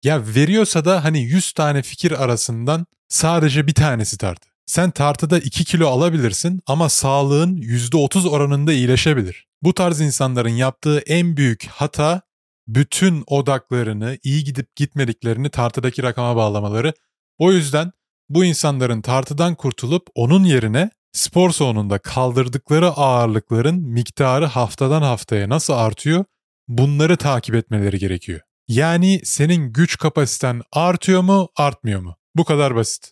Ya 0.03 0.21
veriyorsa 0.35 0.85
da 0.85 1.03
hani 1.03 1.19
100 1.19 1.51
tane 1.51 1.81
fikir 1.81 2.23
arasından 2.23 2.85
sadece 3.09 3.67
bir 3.67 3.73
tanesi 3.73 4.17
tartı. 4.17 4.49
Sen 4.65 4.91
tartıda 4.91 5.39
2 5.39 5.65
kilo 5.65 5.87
alabilirsin 5.87 6.61
ama 6.65 6.89
sağlığın 6.89 7.57
%30 7.57 8.29
oranında 8.29 8.73
iyileşebilir. 8.73 9.47
Bu 9.61 9.73
tarz 9.73 10.01
insanların 10.01 10.49
yaptığı 10.49 10.99
en 10.99 11.37
büyük 11.37 11.65
hata 11.65 12.21
bütün 12.67 13.23
odaklarını, 13.27 14.17
iyi 14.23 14.43
gidip 14.43 14.75
gitmediklerini 14.75 15.49
tartıdaki 15.49 16.03
rakama 16.03 16.35
bağlamaları. 16.35 16.93
O 17.37 17.51
yüzden 17.51 17.91
bu 18.29 18.45
insanların 18.45 19.01
tartıdan 19.01 19.55
kurtulup 19.55 20.07
onun 20.15 20.43
yerine 20.43 20.89
spor 21.17 21.51
salonunda 21.51 21.97
kaldırdıkları 21.97 22.89
ağırlıkların 22.89 23.81
miktarı 23.81 24.45
haftadan 24.45 25.01
haftaya 25.01 25.49
nasıl 25.49 25.73
artıyor 25.73 26.25
bunları 26.67 27.17
takip 27.17 27.55
etmeleri 27.55 27.99
gerekiyor. 27.99 28.39
Yani 28.67 29.21
senin 29.23 29.73
güç 29.73 29.97
kapasiten 29.97 30.61
artıyor 30.71 31.21
mu, 31.21 31.49
artmıyor 31.55 32.01
mu? 32.01 32.15
Bu 32.35 32.45
kadar 32.45 32.75
basit. 32.75 33.11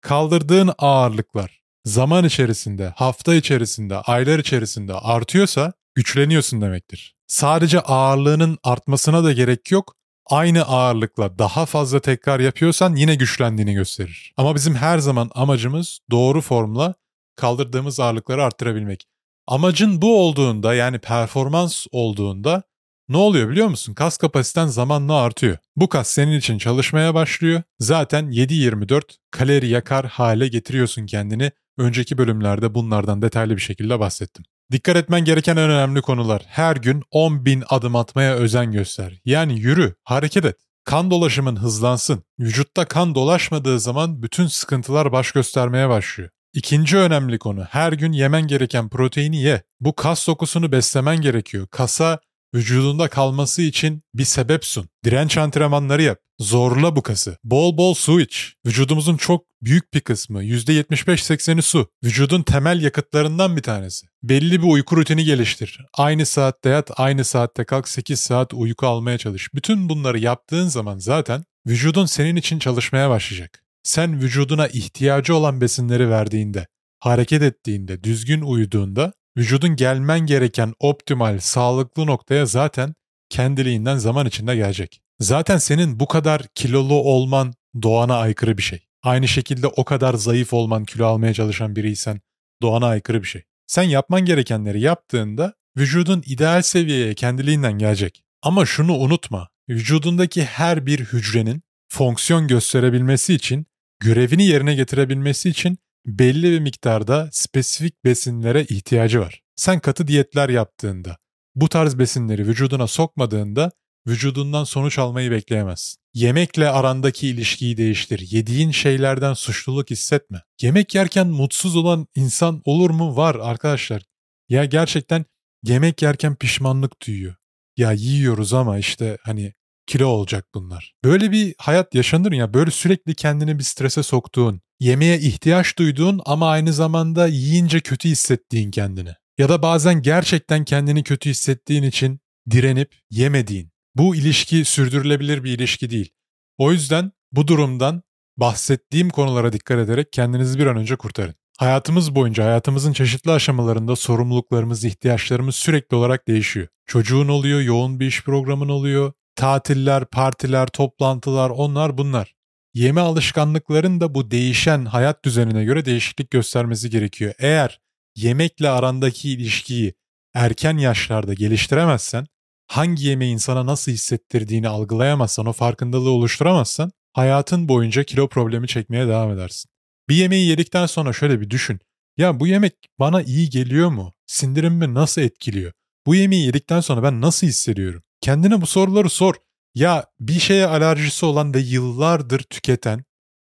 Kaldırdığın 0.00 0.70
ağırlıklar 0.78 1.62
zaman 1.84 2.24
içerisinde, 2.24 2.92
hafta 2.96 3.34
içerisinde, 3.34 3.96
aylar 3.96 4.38
içerisinde 4.38 4.94
artıyorsa 4.94 5.72
güçleniyorsun 5.94 6.60
demektir. 6.60 7.16
Sadece 7.26 7.80
ağırlığının 7.80 8.58
artmasına 8.62 9.24
da 9.24 9.32
gerek 9.32 9.70
yok. 9.70 9.94
Aynı 10.26 10.62
ağırlıkla 10.62 11.38
daha 11.38 11.66
fazla 11.66 12.00
tekrar 12.00 12.40
yapıyorsan 12.40 12.96
yine 12.96 13.14
güçlendiğini 13.14 13.74
gösterir. 13.74 14.34
Ama 14.36 14.54
bizim 14.54 14.74
her 14.74 14.98
zaman 14.98 15.30
amacımız 15.34 15.98
doğru 16.10 16.40
formla 16.40 16.94
kaldırdığımız 17.38 18.00
ağırlıkları 18.00 18.44
arttırabilmek. 18.44 19.06
Amacın 19.46 20.02
bu 20.02 20.20
olduğunda 20.20 20.74
yani 20.74 20.98
performans 20.98 21.86
olduğunda 21.92 22.62
ne 23.08 23.16
oluyor 23.16 23.48
biliyor 23.48 23.68
musun? 23.68 23.94
Kas 23.94 24.16
kapasiten 24.16 24.66
zamanla 24.66 25.14
artıyor. 25.14 25.58
Bu 25.76 25.88
kas 25.88 26.08
senin 26.08 26.38
için 26.38 26.58
çalışmaya 26.58 27.14
başlıyor. 27.14 27.62
Zaten 27.80 28.24
7-24 28.24 29.02
kalori 29.30 29.68
yakar 29.68 30.06
hale 30.06 30.48
getiriyorsun 30.48 31.06
kendini. 31.06 31.52
Önceki 31.78 32.18
bölümlerde 32.18 32.74
bunlardan 32.74 33.22
detaylı 33.22 33.56
bir 33.56 33.62
şekilde 33.62 34.00
bahsettim. 34.00 34.44
Dikkat 34.72 34.96
etmen 34.96 35.24
gereken 35.24 35.56
en 35.56 35.70
önemli 35.70 36.02
konular. 36.02 36.42
Her 36.46 36.76
gün 36.76 37.02
10 37.10 37.44
bin 37.44 37.64
adım 37.68 37.96
atmaya 37.96 38.34
özen 38.34 38.72
göster. 38.72 39.20
Yani 39.24 39.60
yürü, 39.60 39.94
hareket 40.04 40.44
et. 40.44 40.56
Kan 40.84 41.10
dolaşımın 41.10 41.56
hızlansın. 41.56 42.22
Vücutta 42.40 42.84
kan 42.84 43.14
dolaşmadığı 43.14 43.80
zaman 43.80 44.22
bütün 44.22 44.46
sıkıntılar 44.46 45.12
baş 45.12 45.32
göstermeye 45.32 45.88
başlıyor. 45.88 46.30
İkinci 46.58 46.96
önemli 46.96 47.38
konu 47.38 47.64
her 47.70 47.92
gün 47.92 48.12
yemen 48.12 48.46
gereken 48.46 48.88
proteini 48.88 49.42
ye. 49.42 49.62
Bu 49.80 49.96
kas 49.96 50.26
dokusunu 50.26 50.72
beslemen 50.72 51.20
gerekiyor. 51.20 51.66
Kasa 51.70 52.18
vücudunda 52.54 53.08
kalması 53.08 53.62
için 53.62 54.02
bir 54.14 54.24
sebep 54.24 54.64
sun. 54.64 54.88
Direnç 55.04 55.38
antrenmanları 55.38 56.02
yap. 56.02 56.18
Zorla 56.38 56.96
bu 56.96 57.02
kası. 57.02 57.36
Bol 57.44 57.76
bol 57.76 57.94
su 57.94 58.20
iç. 58.20 58.54
Vücudumuzun 58.66 59.16
çok 59.16 59.44
büyük 59.62 59.94
bir 59.94 60.00
kısmı 60.00 60.44
%75-80'i 60.44 61.62
su. 61.62 61.88
Vücudun 62.04 62.42
temel 62.42 62.82
yakıtlarından 62.82 63.56
bir 63.56 63.62
tanesi. 63.62 64.06
Belli 64.22 64.62
bir 64.62 64.68
uyku 64.68 64.96
rutini 64.96 65.24
geliştir. 65.24 65.80
Aynı 65.94 66.26
saatte 66.26 66.68
yat, 66.68 66.90
aynı 66.96 67.24
saatte 67.24 67.64
kalk 67.64 67.88
8 67.88 68.20
saat 68.20 68.54
uyku 68.54 68.86
almaya 68.86 69.18
çalış. 69.18 69.54
Bütün 69.54 69.88
bunları 69.88 70.18
yaptığın 70.18 70.68
zaman 70.68 70.98
zaten 70.98 71.44
vücudun 71.66 72.06
senin 72.06 72.36
için 72.36 72.58
çalışmaya 72.58 73.10
başlayacak. 73.10 73.67
Sen 73.82 74.20
vücuduna 74.20 74.68
ihtiyacı 74.68 75.34
olan 75.34 75.60
besinleri 75.60 76.10
verdiğinde, 76.10 76.66
hareket 76.98 77.42
ettiğinde, 77.42 78.04
düzgün 78.04 78.40
uyuduğunda 78.40 79.12
vücudun 79.36 79.76
gelmen 79.76 80.20
gereken 80.20 80.74
optimal, 80.80 81.38
sağlıklı 81.38 82.06
noktaya 82.06 82.46
zaten 82.46 82.94
kendiliğinden 83.28 83.96
zaman 83.96 84.26
içinde 84.26 84.56
gelecek. 84.56 85.00
Zaten 85.20 85.58
senin 85.58 86.00
bu 86.00 86.08
kadar 86.08 86.42
kilolu 86.54 86.94
olman 86.94 87.54
doğana 87.82 88.16
aykırı 88.16 88.58
bir 88.58 88.62
şey. 88.62 88.86
Aynı 89.02 89.28
şekilde 89.28 89.66
o 89.66 89.84
kadar 89.84 90.14
zayıf 90.14 90.52
olman, 90.52 90.84
kilo 90.84 91.06
almaya 91.06 91.34
çalışan 91.34 91.76
biriysen 91.76 92.20
doğana 92.62 92.86
aykırı 92.86 93.22
bir 93.22 93.28
şey. 93.28 93.42
Sen 93.66 93.82
yapman 93.82 94.24
gerekenleri 94.24 94.80
yaptığında 94.80 95.54
vücudun 95.76 96.22
ideal 96.26 96.62
seviyeye 96.62 97.14
kendiliğinden 97.14 97.78
gelecek. 97.78 98.22
Ama 98.42 98.66
şunu 98.66 98.94
unutma, 98.96 99.48
vücudundaki 99.68 100.44
her 100.44 100.86
bir 100.86 101.00
hücrenin 101.00 101.62
fonksiyon 101.88 102.48
gösterebilmesi 102.48 103.34
için, 103.34 103.66
görevini 104.00 104.46
yerine 104.46 104.74
getirebilmesi 104.74 105.48
için 105.48 105.78
belli 106.06 106.50
bir 106.50 106.60
miktarda 106.60 107.28
spesifik 107.32 108.04
besinlere 108.04 108.64
ihtiyacı 108.64 109.20
var. 109.20 109.42
Sen 109.56 109.80
katı 109.80 110.06
diyetler 110.06 110.48
yaptığında, 110.48 111.16
bu 111.54 111.68
tarz 111.68 111.98
besinleri 111.98 112.46
vücuduna 112.46 112.86
sokmadığında 112.86 113.70
vücudundan 114.06 114.64
sonuç 114.64 114.98
almayı 114.98 115.30
bekleyemezsin. 115.30 115.98
Yemekle 116.14 116.68
arandaki 116.68 117.28
ilişkiyi 117.28 117.76
değiştir. 117.76 118.26
Yediğin 118.30 118.70
şeylerden 118.70 119.34
suçluluk 119.34 119.90
hissetme. 119.90 120.42
Yemek 120.62 120.94
yerken 120.94 121.26
mutsuz 121.26 121.76
olan 121.76 122.06
insan 122.14 122.62
olur 122.64 122.90
mu? 122.90 123.16
Var 123.16 123.34
arkadaşlar. 123.34 124.02
Ya 124.48 124.64
gerçekten 124.64 125.24
yemek 125.64 126.02
yerken 126.02 126.36
pişmanlık 126.36 127.06
duyuyor. 127.06 127.34
Ya 127.76 127.92
yiyoruz 127.92 128.54
ama 128.54 128.78
işte 128.78 129.18
hani 129.22 129.52
kilo 129.88 130.06
olacak 130.06 130.46
bunlar. 130.54 130.94
Böyle 131.04 131.32
bir 131.32 131.54
hayat 131.58 131.94
yaşanır 131.94 132.32
ya 132.32 132.54
böyle 132.54 132.70
sürekli 132.70 133.14
kendini 133.14 133.58
bir 133.58 133.64
strese 133.64 134.02
soktuğun, 134.02 134.60
yemeğe 134.80 135.18
ihtiyaç 135.18 135.78
duyduğun 135.78 136.20
ama 136.26 136.50
aynı 136.50 136.72
zamanda 136.72 137.26
yiyince 137.26 137.80
kötü 137.80 138.08
hissettiğin 138.08 138.70
kendini. 138.70 139.14
Ya 139.38 139.48
da 139.48 139.62
bazen 139.62 140.02
gerçekten 140.02 140.64
kendini 140.64 141.02
kötü 141.02 141.30
hissettiğin 141.30 141.82
için 141.82 142.20
direnip 142.50 142.94
yemediğin. 143.10 143.70
Bu 143.94 144.16
ilişki 144.16 144.64
sürdürülebilir 144.64 145.44
bir 145.44 145.52
ilişki 145.52 145.90
değil. 145.90 146.10
O 146.58 146.72
yüzden 146.72 147.12
bu 147.32 147.48
durumdan 147.48 148.02
bahsettiğim 148.36 149.10
konulara 149.10 149.52
dikkat 149.52 149.78
ederek 149.78 150.12
kendinizi 150.12 150.58
bir 150.58 150.66
an 150.66 150.76
önce 150.76 150.96
kurtarın. 150.96 151.34
Hayatımız 151.58 152.14
boyunca 152.14 152.44
hayatımızın 152.44 152.92
çeşitli 152.92 153.30
aşamalarında 153.30 153.96
sorumluluklarımız, 153.96 154.84
ihtiyaçlarımız 154.84 155.56
sürekli 155.56 155.96
olarak 155.96 156.28
değişiyor. 156.28 156.68
Çocuğun 156.86 157.28
oluyor, 157.28 157.60
yoğun 157.60 158.00
bir 158.00 158.06
iş 158.06 158.24
programın 158.24 158.68
oluyor, 158.68 159.12
tatiller, 159.38 160.04
partiler, 160.04 160.66
toplantılar, 160.66 161.50
onlar 161.50 161.98
bunlar. 161.98 162.34
Yeme 162.74 163.00
alışkanlıkların 163.00 164.00
da 164.00 164.14
bu 164.14 164.30
değişen 164.30 164.84
hayat 164.84 165.24
düzenine 165.24 165.64
göre 165.64 165.84
değişiklik 165.84 166.30
göstermesi 166.30 166.90
gerekiyor. 166.90 167.34
Eğer 167.38 167.80
yemekle 168.16 168.68
arandaki 168.68 169.30
ilişkiyi 169.30 169.94
erken 170.34 170.78
yaşlarda 170.78 171.34
geliştiremezsen, 171.34 172.26
hangi 172.66 173.06
yemeğin 173.06 173.36
sana 173.36 173.66
nasıl 173.66 173.92
hissettirdiğini 173.92 174.68
algılayamazsan, 174.68 175.46
o 175.46 175.52
farkındalığı 175.52 176.10
oluşturamazsan 176.10 176.90
hayatın 177.12 177.68
boyunca 177.68 178.02
kilo 178.04 178.28
problemi 178.28 178.68
çekmeye 178.68 179.06
devam 179.08 179.30
edersin. 179.30 179.70
Bir 180.08 180.14
yemeği 180.14 180.48
yedikten 180.48 180.86
sonra 180.86 181.12
şöyle 181.12 181.40
bir 181.40 181.50
düşün. 181.50 181.80
Ya 182.16 182.40
bu 182.40 182.46
yemek 182.46 182.74
bana 182.98 183.22
iyi 183.22 183.50
geliyor 183.50 183.88
mu? 183.88 184.14
Sindirimimi 184.26 184.94
nasıl 184.94 185.22
etkiliyor? 185.22 185.72
Bu 186.06 186.14
yemeği 186.14 186.46
yedikten 186.46 186.80
sonra 186.80 187.02
ben 187.02 187.20
nasıl 187.20 187.46
hissediyorum? 187.46 188.02
Kendine 188.20 188.60
bu 188.60 188.66
soruları 188.66 189.10
sor. 189.10 189.34
Ya 189.74 190.06
bir 190.20 190.40
şeye 190.40 190.66
alerjisi 190.66 191.26
olan 191.26 191.54
ve 191.54 191.60
yıllardır 191.60 192.38
tüketen, 192.42 193.04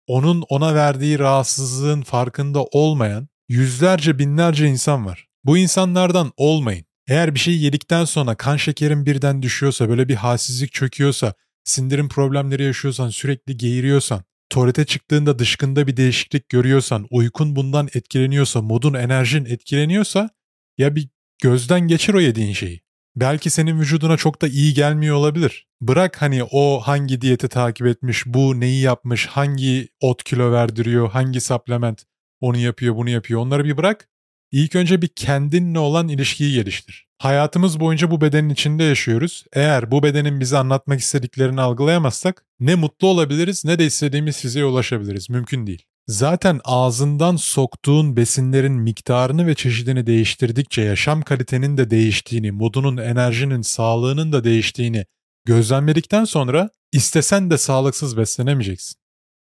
onun 0.07 0.43
ona 0.49 0.75
verdiği 0.75 1.19
rahatsızlığın 1.19 2.01
farkında 2.01 2.63
olmayan 2.63 3.27
yüzlerce 3.49 4.19
binlerce 4.19 4.67
insan 4.67 5.05
var. 5.05 5.27
Bu 5.43 5.57
insanlardan 5.57 6.31
olmayın. 6.37 6.85
Eğer 7.07 7.35
bir 7.35 7.39
şeyi 7.39 7.63
yedikten 7.63 8.05
sonra 8.05 8.35
kan 8.35 8.57
şekerin 8.57 9.05
birden 9.05 9.41
düşüyorsa, 9.41 9.89
böyle 9.89 10.07
bir 10.07 10.15
halsizlik 10.15 10.71
çöküyorsa, 10.73 11.33
sindirim 11.63 12.09
problemleri 12.09 12.63
yaşıyorsan, 12.63 13.09
sürekli 13.09 13.57
geğiriyorsan, 13.57 14.23
tuvalete 14.49 14.85
çıktığında 14.85 15.39
dışkında 15.39 15.87
bir 15.87 15.97
değişiklik 15.97 16.49
görüyorsan, 16.49 17.07
uykun 17.09 17.55
bundan 17.55 17.89
etkileniyorsa, 17.93 18.61
modun, 18.61 18.93
enerjin 18.93 19.45
etkileniyorsa 19.45 20.29
ya 20.77 20.95
bir 20.95 21.09
gözden 21.41 21.79
geçir 21.87 22.13
o 22.13 22.19
yediğin 22.19 22.53
şeyi. 22.53 22.81
Belki 23.19 23.49
senin 23.49 23.79
vücuduna 23.79 24.17
çok 24.17 24.41
da 24.41 24.47
iyi 24.47 24.73
gelmiyor 24.73 25.15
olabilir. 25.15 25.67
Bırak 25.81 26.21
hani 26.21 26.43
o 26.43 26.79
hangi 26.79 27.21
diyeti 27.21 27.47
takip 27.47 27.87
etmiş, 27.87 28.25
bu 28.25 28.59
neyi 28.59 28.81
yapmış, 28.81 29.25
hangi 29.27 29.89
ot 29.99 30.23
kilo 30.23 30.51
verdiriyor, 30.51 31.09
hangi 31.09 31.41
supplement 31.41 32.03
onu 32.41 32.57
yapıyor, 32.57 32.95
bunu 32.95 33.09
yapıyor. 33.09 33.41
Onları 33.41 33.65
bir 33.65 33.77
bırak. 33.77 34.09
İlk 34.51 34.75
önce 34.75 35.01
bir 35.01 35.07
kendinle 35.07 35.79
olan 35.79 36.07
ilişkiyi 36.07 36.53
geliştir. 36.53 37.07
Hayatımız 37.17 37.79
boyunca 37.79 38.11
bu 38.11 38.21
bedenin 38.21 38.49
içinde 38.49 38.83
yaşıyoruz. 38.83 39.45
Eğer 39.53 39.91
bu 39.91 40.03
bedenin 40.03 40.39
bize 40.39 40.57
anlatmak 40.57 40.99
istediklerini 40.99 41.61
algılayamazsak 41.61 42.45
ne 42.59 42.75
mutlu 42.75 43.07
olabiliriz 43.07 43.65
ne 43.65 43.79
de 43.79 43.85
istediğimiz 43.85 44.41
fiziğe 44.41 44.65
ulaşabiliriz. 44.65 45.29
Mümkün 45.29 45.67
değil. 45.67 45.88
Zaten 46.09 46.59
ağzından 46.63 47.35
soktuğun 47.35 48.15
besinlerin 48.15 48.73
miktarını 48.73 49.47
ve 49.47 49.55
çeşidini 49.55 50.07
değiştirdikçe 50.07 50.81
yaşam 50.81 51.21
kalitenin 51.21 51.77
de 51.77 51.89
değiştiğini, 51.89 52.51
modunun, 52.51 52.97
enerjinin, 52.97 53.61
sağlığının 53.61 54.31
da 54.31 54.43
değiştiğini 54.43 55.05
gözlemledikten 55.45 56.25
sonra 56.25 56.69
istesen 56.91 57.51
de 57.51 57.57
sağlıksız 57.57 58.17
beslenemeyeceksin. 58.17 58.95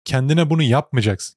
Kendine 0.05 0.51
bunu 0.51 0.63
yapmayacaksın. 0.63 1.37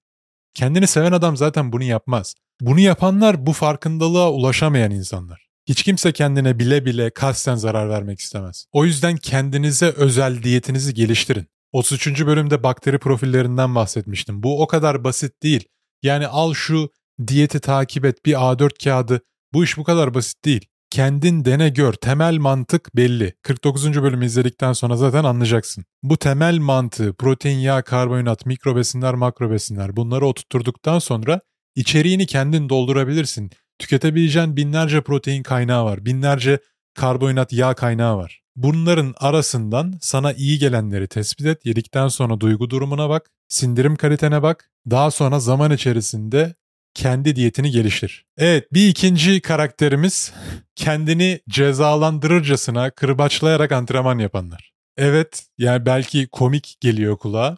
Kendini 0.54 0.88
seven 0.88 1.12
adam 1.12 1.38
zaten 1.38 1.72
bunu 1.72 1.84
yapmaz. 1.84 2.36
Bunu 2.62 2.80
yapanlar 2.80 3.46
bu 3.46 3.54
farkındalığa 3.54 4.32
ulaşamayan 4.32 4.92
insanlar. 4.92 5.48
Hiç 5.68 5.84
kimse 5.84 6.12
kendine 6.12 6.60
bile 6.60 6.86
bile 6.86 7.10
kasten 7.10 7.56
zarar 7.56 7.90
vermek 7.90 8.20
istemez. 8.20 8.66
O 8.72 8.86
yüzden 8.86 9.18
kendinize 9.18 9.90
özel 9.90 10.44
diyetinizi 10.44 10.94
geliştirin. 10.94 11.51
33. 11.72 12.26
bölümde 12.26 12.64
bakteri 12.64 13.00
profillerinden 13.00 13.76
bahsetmiştim. 13.76 14.44
Bu 14.44 14.62
o 14.62 14.68
kadar 14.68 15.04
basit 15.04 15.44
değil. 15.44 15.66
Yani 16.04 16.28
al 16.28 16.54
şu 16.54 16.90
diyeti 17.28 17.60
takip 17.60 18.06
et 18.06 18.26
bir 18.26 18.34
A4 18.34 18.84
kağıdı. 18.84 19.22
Bu 19.54 19.64
iş 19.64 19.78
bu 19.78 19.84
kadar 19.84 20.14
basit 20.14 20.46
değil. 20.46 20.66
Kendin 20.90 21.46
dene 21.46 21.70
gör. 21.70 21.94
Temel 21.94 22.38
mantık 22.38 22.96
belli. 22.96 23.34
49. 23.44 24.04
bölümü 24.04 24.26
izledikten 24.26 24.74
sonra 24.74 24.96
zaten 24.96 25.24
anlayacaksın. 25.24 25.86
Bu 26.04 26.18
temel 26.18 26.58
mantığı 26.58 27.14
protein, 27.14 27.60
yağ, 27.60 27.82
karbonhidrat, 27.82 28.46
mikrobesinler, 28.46 29.14
makrobesinler 29.14 29.96
bunları 29.96 30.26
oturtturduktan 30.26 31.00
sonra 31.00 31.42
içeriğini 31.76 32.26
kendin 32.26 32.70
doldurabilirsin. 32.70 33.52
Tüketebileceğin 33.80 34.58
binlerce 34.58 35.02
protein 35.02 35.44
kaynağı 35.44 35.86
var. 35.86 36.06
Binlerce 36.06 36.60
karbonhidrat, 36.96 37.54
yağ 37.54 37.74
kaynağı 37.74 38.18
var. 38.18 38.41
Bunların 38.56 39.14
arasından 39.18 39.94
sana 40.02 40.34
iyi 40.34 40.60
gelenleri 40.60 41.08
tespit 41.08 41.46
et. 41.46 41.66
Yedikten 41.66 42.08
sonra 42.08 42.40
duygu 42.40 42.70
durumuna 42.70 43.10
bak. 43.10 43.30
Sindirim 43.48 43.96
kalitene 43.96 44.42
bak. 44.42 44.72
Daha 44.90 45.12
sonra 45.12 45.40
zaman 45.40 45.72
içerisinde 45.72 46.56
kendi 46.94 47.36
diyetini 47.36 47.72
geliştir. 47.72 48.26
Evet 48.38 48.74
bir 48.74 48.90
ikinci 48.90 49.42
karakterimiz 49.42 50.34
kendini 50.76 51.40
cezalandırırcasına 51.50 52.92
kırbaçlayarak 52.92 53.72
antrenman 53.72 54.20
yapanlar. 54.20 54.72
Evet 54.98 55.46
yani 55.58 55.86
belki 55.86 56.28
komik 56.28 56.78
geliyor 56.82 57.18
kulağa 57.18 57.58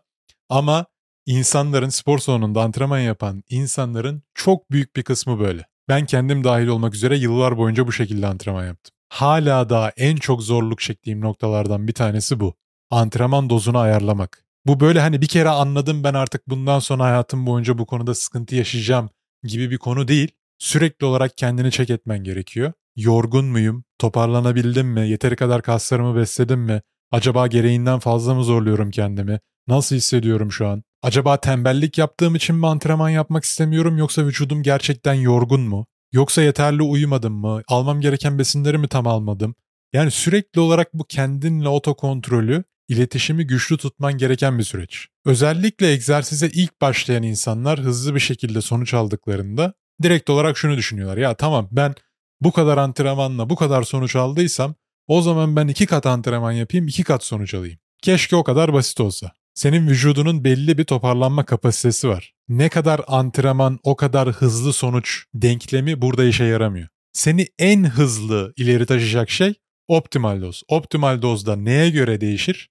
ama 0.50 0.86
insanların 1.26 1.90
spor 1.90 2.20
salonunda 2.20 2.62
antrenman 2.62 3.00
yapan 3.00 3.44
insanların 3.50 4.24
çok 4.34 4.72
büyük 4.72 4.96
bir 4.96 5.04
kısmı 5.04 5.40
böyle. 5.40 5.66
Ben 5.90 6.06
kendim 6.06 6.44
dahil 6.44 6.68
olmak 6.68 6.96
üzere 6.96 7.18
yıllar 7.18 7.58
boyunca 7.58 7.88
bu 7.88 7.92
şekilde 7.92 8.28
antrenman 8.28 8.66
yaptım. 8.66 8.96
Hala 9.14 9.70
daha 9.70 9.90
en 9.90 10.16
çok 10.16 10.44
zorluk 10.44 10.80
çektiğim 10.80 11.22
noktalardan 11.22 11.88
bir 11.88 11.94
tanesi 11.94 12.40
bu. 12.40 12.54
Antrenman 12.92 13.50
dozunu 13.50 13.78
ayarlamak. 13.78 14.46
Bu 14.66 14.80
böyle 14.80 15.00
hani 15.00 15.22
bir 15.22 15.28
kere 15.28 15.50
anladım 15.50 16.04
ben 16.04 16.14
artık 16.14 16.50
bundan 16.50 16.80
sonra 16.80 17.04
hayatım 17.04 17.46
boyunca 17.46 17.78
bu 17.78 17.86
konuda 17.86 18.16
sıkıntı 18.16 18.56
yaşayacağım 18.56 19.10
gibi 19.44 19.72
bir 19.72 19.78
konu 19.78 20.08
değil. 20.08 20.32
Sürekli 20.60 21.06
olarak 21.06 21.38
kendini 21.38 21.72
çek 21.72 21.90
etmen 21.90 22.24
gerekiyor. 22.24 22.74
Yorgun 22.96 23.46
muyum? 23.46 23.84
Toparlanabildim 24.00 24.88
mi? 24.88 25.10
Yeteri 25.10 25.36
kadar 25.36 25.62
kaslarımı 25.62 26.16
besledim 26.16 26.60
mi? 26.60 26.82
Acaba 27.12 27.48
gereğinden 27.48 28.00
fazla 28.00 28.34
mı 28.34 28.44
zorluyorum 28.44 28.92
kendimi? 28.92 29.40
Nasıl 29.68 29.96
hissediyorum 29.96 30.52
şu 30.52 30.68
an? 30.68 30.84
Acaba 31.04 31.38
tembellik 31.38 31.98
yaptığım 31.98 32.36
için 32.36 32.56
mi 32.56 32.68
antrenman 32.68 33.10
yapmak 33.10 33.44
istemiyorum 33.44 33.98
yoksa 33.98 34.26
vücudum 34.26 34.64
gerçekten 34.64 35.14
yorgun 35.14 35.62
mu? 35.62 35.86
Yoksa 36.14 36.42
yeterli 36.42 36.84
uyumadım 36.84 37.34
mı? 37.34 37.62
Almam 37.68 38.02
gereken 38.02 38.40
besinleri 38.40 38.78
mi 38.78 38.88
tam 38.88 39.08
almadım? 39.08 39.56
Yani 39.94 40.12
sürekli 40.12 40.62
olarak 40.62 40.94
bu 40.94 41.06
kendinle 41.06 41.68
otokontrolü, 41.68 42.64
iletişimi 42.88 43.48
güçlü 43.48 43.78
tutman 43.78 44.18
gereken 44.18 44.60
bir 44.60 44.64
süreç. 44.64 45.08
Özellikle 45.26 45.92
egzersize 45.92 46.48
ilk 46.48 46.82
başlayan 46.82 47.24
insanlar 47.24 47.80
hızlı 47.80 48.16
bir 48.16 48.20
şekilde 48.20 48.62
sonuç 48.62 48.94
aldıklarında 48.94 49.74
direkt 50.04 50.30
olarak 50.30 50.58
şunu 50.58 50.78
düşünüyorlar. 50.78 51.18
Ya 51.18 51.34
tamam 51.36 51.70
ben 51.72 51.96
bu 52.42 52.52
kadar 52.52 52.78
antrenmanla 52.78 53.50
bu 53.50 53.56
kadar 53.56 53.84
sonuç 53.84 54.16
aldıysam 54.16 54.76
o 55.08 55.22
zaman 55.22 55.56
ben 55.56 55.68
iki 55.68 55.86
kat 55.86 56.06
antrenman 56.06 56.52
yapayım 56.52 56.88
iki 56.88 57.04
kat 57.04 57.24
sonuç 57.24 57.54
alayım. 57.54 57.80
Keşke 58.02 58.36
o 58.36 58.44
kadar 58.44 58.74
basit 58.74 59.00
olsa. 59.00 59.32
Senin 59.54 59.88
vücudunun 59.88 60.44
belli 60.44 60.78
bir 60.78 60.84
toparlanma 60.84 61.46
kapasitesi 61.46 62.08
var. 62.10 62.34
Ne 62.50 62.70
kadar 62.70 63.02
antrenman 63.08 63.80
o 63.84 63.96
kadar 63.96 64.30
hızlı 64.30 64.74
sonuç 64.74 65.26
denklemi 65.34 66.02
burada 66.02 66.24
işe 66.26 66.44
yaramıyor. 66.44 66.88
Seni 67.14 67.48
en 67.60 67.84
hızlı 67.84 68.54
ileri 68.58 68.86
taşıyacak 68.86 69.30
şey 69.30 69.54
optimal 69.88 70.42
doz. 70.42 70.64
Optimal 70.68 71.22
dozda 71.22 71.56
neye 71.56 71.90
göre 71.90 72.22
değişir? 72.22 72.70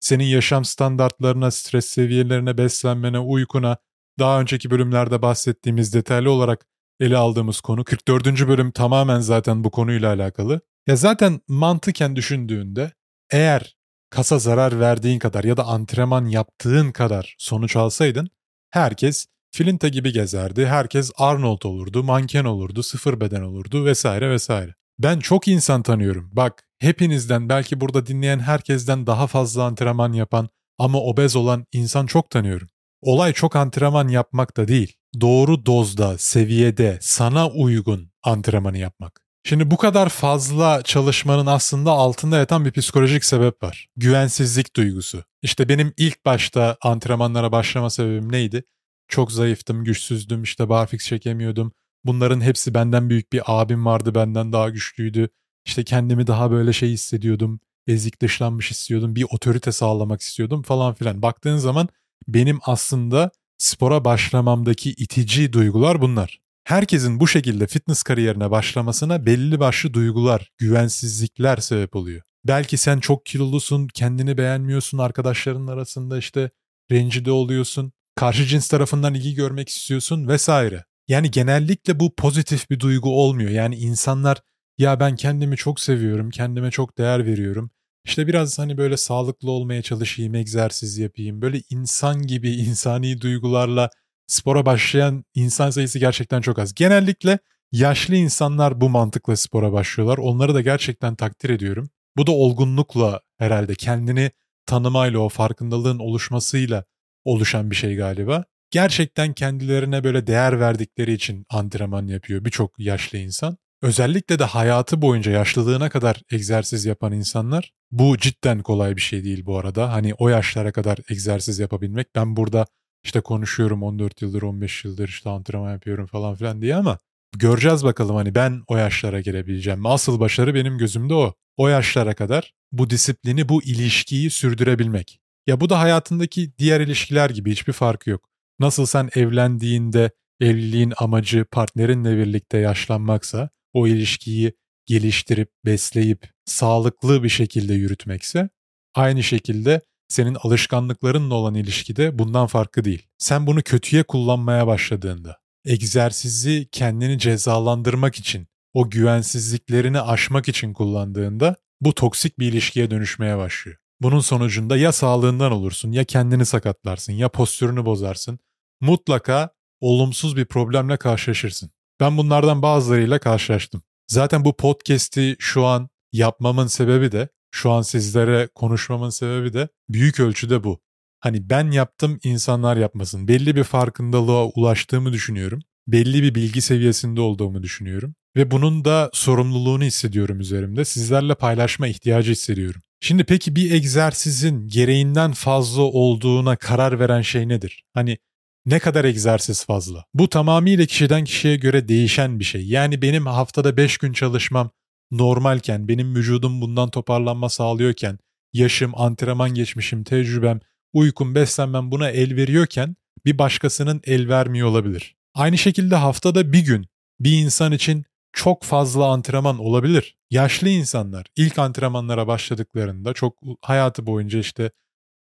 Senin 0.00 0.24
yaşam 0.24 0.64
standartlarına, 0.64 1.50
stres 1.50 1.86
seviyelerine, 1.86 2.58
beslenmene, 2.58 3.18
uykuna, 3.18 3.76
daha 4.18 4.40
önceki 4.40 4.70
bölümlerde 4.70 5.22
bahsettiğimiz 5.22 5.94
detaylı 5.94 6.30
olarak 6.30 6.66
ele 7.00 7.16
aldığımız 7.16 7.60
konu 7.60 7.84
44. 7.84 8.48
bölüm 8.48 8.70
tamamen 8.70 9.20
zaten 9.20 9.64
bu 9.64 9.70
konuyla 9.70 10.14
alakalı. 10.14 10.60
Ya 10.86 10.96
zaten 10.96 11.40
mantıken 11.48 12.16
düşündüğünde 12.16 12.92
eğer 13.30 13.76
kasa 14.14 14.38
zarar 14.38 14.80
verdiğin 14.80 15.18
kadar 15.18 15.44
ya 15.44 15.56
da 15.56 15.64
antrenman 15.64 16.26
yaptığın 16.26 16.92
kadar 16.92 17.34
sonuç 17.38 17.76
alsaydın 17.76 18.28
herkes 18.70 19.26
Filinta 19.50 19.88
gibi 19.88 20.12
gezerdi, 20.12 20.66
herkes 20.66 21.10
Arnold 21.16 21.62
olurdu, 21.62 22.04
manken 22.04 22.44
olurdu, 22.44 22.82
sıfır 22.82 23.20
beden 23.20 23.42
olurdu 23.42 23.84
vesaire 23.84 24.30
vesaire. 24.30 24.74
Ben 24.98 25.18
çok 25.18 25.48
insan 25.48 25.82
tanıyorum. 25.82 26.30
Bak 26.32 26.64
hepinizden 26.78 27.48
belki 27.48 27.80
burada 27.80 28.06
dinleyen 28.06 28.38
herkesten 28.38 29.06
daha 29.06 29.26
fazla 29.26 29.64
antrenman 29.64 30.12
yapan 30.12 30.48
ama 30.78 31.00
obez 31.00 31.36
olan 31.36 31.66
insan 31.72 32.06
çok 32.06 32.30
tanıyorum. 32.30 32.68
Olay 33.02 33.32
çok 33.32 33.56
antrenman 33.56 34.08
yapmak 34.08 34.56
da 34.56 34.68
değil. 34.68 34.92
Doğru 35.20 35.66
dozda, 35.66 36.18
seviyede, 36.18 36.98
sana 37.00 37.48
uygun 37.48 38.10
antrenmanı 38.22 38.78
yapmak. 38.78 39.23
Şimdi 39.46 39.70
bu 39.70 39.76
kadar 39.76 40.08
fazla 40.08 40.82
çalışmanın 40.82 41.46
aslında 41.46 41.90
altında 41.90 42.38
yatan 42.38 42.64
bir 42.64 42.70
psikolojik 42.72 43.24
sebep 43.24 43.62
var. 43.62 43.88
Güvensizlik 43.96 44.76
duygusu. 44.76 45.24
İşte 45.42 45.68
benim 45.68 45.92
ilk 45.96 46.24
başta 46.24 46.76
antrenmanlara 46.82 47.52
başlama 47.52 47.90
sebebim 47.90 48.32
neydi? 48.32 48.64
Çok 49.08 49.32
zayıftım, 49.32 49.84
güçsüzdüm, 49.84 50.42
işte 50.42 50.68
barfix 50.68 51.06
çekemiyordum. 51.06 51.72
Bunların 52.04 52.40
hepsi 52.40 52.74
benden 52.74 53.10
büyük 53.10 53.32
bir 53.32 53.42
abim 53.46 53.86
vardı, 53.86 54.14
benden 54.14 54.52
daha 54.52 54.70
güçlüydü. 54.70 55.28
İşte 55.64 55.84
kendimi 55.84 56.26
daha 56.26 56.50
böyle 56.50 56.72
şey 56.72 56.90
hissediyordum. 56.90 57.60
Ezik 57.86 58.22
dışlanmış 58.22 58.70
istiyordum. 58.70 59.16
Bir 59.16 59.26
otorite 59.30 59.72
sağlamak 59.72 60.20
istiyordum 60.20 60.62
falan 60.62 60.94
filan. 60.94 61.22
Baktığın 61.22 61.56
zaman 61.56 61.88
benim 62.28 62.58
aslında 62.62 63.30
spora 63.58 64.04
başlamamdaki 64.04 64.90
itici 64.90 65.52
duygular 65.52 66.00
bunlar. 66.02 66.43
Herkesin 66.64 67.20
bu 67.20 67.28
şekilde 67.28 67.66
fitness 67.66 68.02
kariyerine 68.02 68.50
başlamasına 68.50 69.26
belli 69.26 69.60
başlı 69.60 69.94
duygular, 69.94 70.50
güvensizlikler 70.58 71.56
sebep 71.56 71.96
oluyor. 71.96 72.22
Belki 72.44 72.76
sen 72.76 73.00
çok 73.00 73.26
kilolusun, 73.26 73.88
kendini 73.94 74.38
beğenmiyorsun, 74.38 74.98
arkadaşların 74.98 75.66
arasında 75.66 76.18
işte 76.18 76.50
rencide 76.92 77.30
oluyorsun, 77.30 77.92
karşı 78.14 78.44
cins 78.44 78.68
tarafından 78.68 79.14
ilgi 79.14 79.34
görmek 79.34 79.68
istiyorsun 79.68 80.28
vesaire. 80.28 80.84
Yani 81.08 81.30
genellikle 81.30 82.00
bu 82.00 82.14
pozitif 82.14 82.70
bir 82.70 82.80
duygu 82.80 83.20
olmuyor. 83.22 83.50
Yani 83.50 83.76
insanlar 83.76 84.38
ya 84.78 85.00
ben 85.00 85.16
kendimi 85.16 85.56
çok 85.56 85.80
seviyorum, 85.80 86.30
kendime 86.30 86.70
çok 86.70 86.98
değer 86.98 87.26
veriyorum. 87.26 87.70
İşte 88.04 88.26
biraz 88.26 88.58
hani 88.58 88.78
böyle 88.78 88.96
sağlıklı 88.96 89.50
olmaya 89.50 89.82
çalışayım, 89.82 90.34
egzersiz 90.34 90.98
yapayım. 90.98 91.42
Böyle 91.42 91.62
insan 91.70 92.22
gibi 92.22 92.50
insani 92.50 93.20
duygularla 93.20 93.90
spora 94.26 94.66
başlayan 94.66 95.24
insan 95.34 95.70
sayısı 95.70 95.98
gerçekten 95.98 96.40
çok 96.40 96.58
az. 96.58 96.74
Genellikle 96.74 97.38
yaşlı 97.72 98.16
insanlar 98.16 98.80
bu 98.80 98.88
mantıkla 98.88 99.36
spora 99.36 99.72
başlıyorlar. 99.72 100.18
Onları 100.18 100.54
da 100.54 100.60
gerçekten 100.60 101.14
takdir 101.14 101.50
ediyorum. 101.50 101.90
Bu 102.16 102.26
da 102.26 102.32
olgunlukla 102.32 103.20
herhalde 103.38 103.74
kendini 103.74 104.30
tanımayla 104.66 105.18
o 105.18 105.28
farkındalığın 105.28 105.98
oluşmasıyla 105.98 106.84
oluşan 107.24 107.70
bir 107.70 107.76
şey 107.76 107.96
galiba. 107.96 108.44
Gerçekten 108.70 109.32
kendilerine 109.32 110.04
böyle 110.04 110.26
değer 110.26 110.60
verdikleri 110.60 111.12
için 111.12 111.46
antrenman 111.50 112.06
yapıyor 112.06 112.44
birçok 112.44 112.78
yaşlı 112.78 113.18
insan. 113.18 113.56
Özellikle 113.82 114.38
de 114.38 114.44
hayatı 114.44 115.02
boyunca 115.02 115.32
yaşlılığına 115.32 115.90
kadar 115.90 116.22
egzersiz 116.30 116.84
yapan 116.84 117.12
insanlar 117.12 117.72
bu 117.90 118.18
cidden 118.18 118.62
kolay 118.62 118.96
bir 118.96 119.00
şey 119.00 119.24
değil 119.24 119.46
bu 119.46 119.58
arada. 119.58 119.92
Hani 119.92 120.14
o 120.14 120.28
yaşlara 120.28 120.72
kadar 120.72 120.98
egzersiz 121.10 121.58
yapabilmek. 121.58 122.14
Ben 122.14 122.36
burada 122.36 122.66
işte 123.04 123.20
konuşuyorum 123.20 123.82
14 123.82 124.22
yıldır 124.22 124.42
15 124.42 124.84
yıldır 124.84 125.08
işte 125.08 125.30
antrenman 125.30 125.72
yapıyorum 125.72 126.06
falan 126.06 126.34
filan 126.34 126.62
diye 126.62 126.76
ama 126.76 126.98
göreceğiz 127.38 127.84
bakalım 127.84 128.16
hani 128.16 128.34
ben 128.34 128.62
o 128.68 128.76
yaşlara 128.76 129.20
gelebileceğim. 129.20 129.86
Asıl 129.86 130.20
başarı 130.20 130.54
benim 130.54 130.78
gözümde 130.78 131.14
o. 131.14 131.34
O 131.56 131.68
yaşlara 131.68 132.14
kadar 132.14 132.52
bu 132.72 132.90
disiplini, 132.90 133.48
bu 133.48 133.62
ilişkiyi 133.62 134.30
sürdürebilmek. 134.30 135.20
Ya 135.46 135.60
bu 135.60 135.70
da 135.70 135.80
hayatındaki 135.80 136.58
diğer 136.58 136.80
ilişkiler 136.80 137.30
gibi 137.30 137.50
hiçbir 137.50 137.72
farkı 137.72 138.10
yok. 138.10 138.28
Nasıl 138.60 138.86
sen 138.86 139.10
evlendiğinde 139.14 140.10
evliliğin 140.40 140.92
amacı 140.96 141.44
partnerinle 141.44 142.16
birlikte 142.16 142.58
yaşlanmaksa, 142.58 143.50
o 143.72 143.86
ilişkiyi 143.86 144.52
geliştirip, 144.86 145.48
besleyip, 145.64 146.30
sağlıklı 146.44 147.22
bir 147.22 147.28
şekilde 147.28 147.74
yürütmekse, 147.74 148.48
aynı 148.94 149.22
şekilde 149.22 149.80
senin 150.08 150.34
alışkanlıklarınla 150.34 151.34
olan 151.34 151.54
ilişkide 151.54 152.18
bundan 152.18 152.46
farklı 152.46 152.84
değil. 152.84 153.02
Sen 153.18 153.46
bunu 153.46 153.62
kötüye 153.62 154.02
kullanmaya 154.02 154.66
başladığında, 154.66 155.38
egzersizi 155.64 156.68
kendini 156.72 157.18
cezalandırmak 157.18 158.16
için, 158.16 158.48
o 158.74 158.90
güvensizliklerini 158.90 160.00
aşmak 160.00 160.48
için 160.48 160.72
kullandığında 160.72 161.56
bu 161.80 161.94
toksik 161.94 162.38
bir 162.38 162.52
ilişkiye 162.52 162.90
dönüşmeye 162.90 163.38
başlıyor. 163.38 163.78
Bunun 164.00 164.20
sonucunda 164.20 164.76
ya 164.76 164.92
sağlığından 164.92 165.52
olursun, 165.52 165.92
ya 165.92 166.04
kendini 166.04 166.46
sakatlarsın, 166.46 167.12
ya 167.12 167.28
postürünü 167.28 167.84
bozarsın. 167.84 168.38
Mutlaka 168.80 169.50
olumsuz 169.80 170.36
bir 170.36 170.44
problemle 170.44 170.96
karşılaşırsın. 170.96 171.70
Ben 172.00 172.18
bunlardan 172.18 172.62
bazılarıyla 172.62 173.18
karşılaştım. 173.18 173.82
Zaten 174.06 174.44
bu 174.44 174.56
podcast'i 174.56 175.36
şu 175.38 175.64
an 175.64 175.88
yapmamın 176.12 176.66
sebebi 176.66 177.12
de, 177.12 177.28
şu 177.54 177.70
an 177.70 177.82
sizlere 177.82 178.48
konuşmamın 178.54 179.10
sebebi 179.10 179.52
de 179.52 179.68
büyük 179.88 180.20
ölçüde 180.20 180.64
bu. 180.64 180.80
Hani 181.20 181.50
ben 181.50 181.70
yaptım 181.70 182.18
insanlar 182.24 182.76
yapmasın. 182.76 183.28
Belli 183.28 183.56
bir 183.56 183.64
farkındalığa 183.64 184.44
ulaştığımı 184.46 185.12
düşünüyorum. 185.12 185.60
Belli 185.88 186.22
bir 186.22 186.34
bilgi 186.34 186.60
seviyesinde 186.60 187.20
olduğumu 187.20 187.62
düşünüyorum. 187.62 188.14
Ve 188.36 188.50
bunun 188.50 188.84
da 188.84 189.10
sorumluluğunu 189.12 189.84
hissediyorum 189.84 190.40
üzerimde. 190.40 190.84
Sizlerle 190.84 191.34
paylaşma 191.34 191.86
ihtiyacı 191.86 192.32
hissediyorum. 192.32 192.80
Şimdi 193.00 193.24
peki 193.24 193.56
bir 193.56 193.70
egzersizin 193.70 194.68
gereğinden 194.68 195.32
fazla 195.32 195.82
olduğuna 195.82 196.56
karar 196.56 197.00
veren 197.00 197.22
şey 197.22 197.48
nedir? 197.48 197.84
Hani 197.92 198.18
ne 198.66 198.78
kadar 198.78 199.04
egzersiz 199.04 199.64
fazla? 199.64 200.04
Bu 200.14 200.28
tamamıyla 200.28 200.86
kişiden 200.86 201.24
kişiye 201.24 201.56
göre 201.56 201.88
değişen 201.88 202.40
bir 202.40 202.44
şey. 202.44 202.66
Yani 202.66 203.02
benim 203.02 203.26
haftada 203.26 203.76
5 203.76 203.98
gün 203.98 204.12
çalışmam 204.12 204.70
normalken, 205.10 205.88
benim 205.88 206.14
vücudum 206.14 206.60
bundan 206.60 206.90
toparlanma 206.90 207.48
sağlıyorken, 207.48 208.18
yaşım, 208.52 208.92
antrenman 208.94 209.54
geçmişim, 209.54 210.04
tecrübem, 210.04 210.60
uykum, 210.92 211.34
beslenmem 211.34 211.90
buna 211.90 212.10
el 212.10 212.36
veriyorken 212.36 212.96
bir 213.24 213.38
başkasının 213.38 214.00
el 214.04 214.28
vermiyor 214.28 214.68
olabilir. 214.68 215.16
Aynı 215.34 215.58
şekilde 215.58 215.96
haftada 215.96 216.52
bir 216.52 216.64
gün 216.64 216.86
bir 217.20 217.32
insan 217.32 217.72
için 217.72 218.04
çok 218.32 218.62
fazla 218.62 219.06
antrenman 219.06 219.58
olabilir. 219.58 220.16
Yaşlı 220.30 220.68
insanlar 220.68 221.26
ilk 221.36 221.58
antrenmanlara 221.58 222.26
başladıklarında 222.26 223.12
çok 223.12 223.38
hayatı 223.62 224.06
boyunca 224.06 224.38
işte 224.38 224.70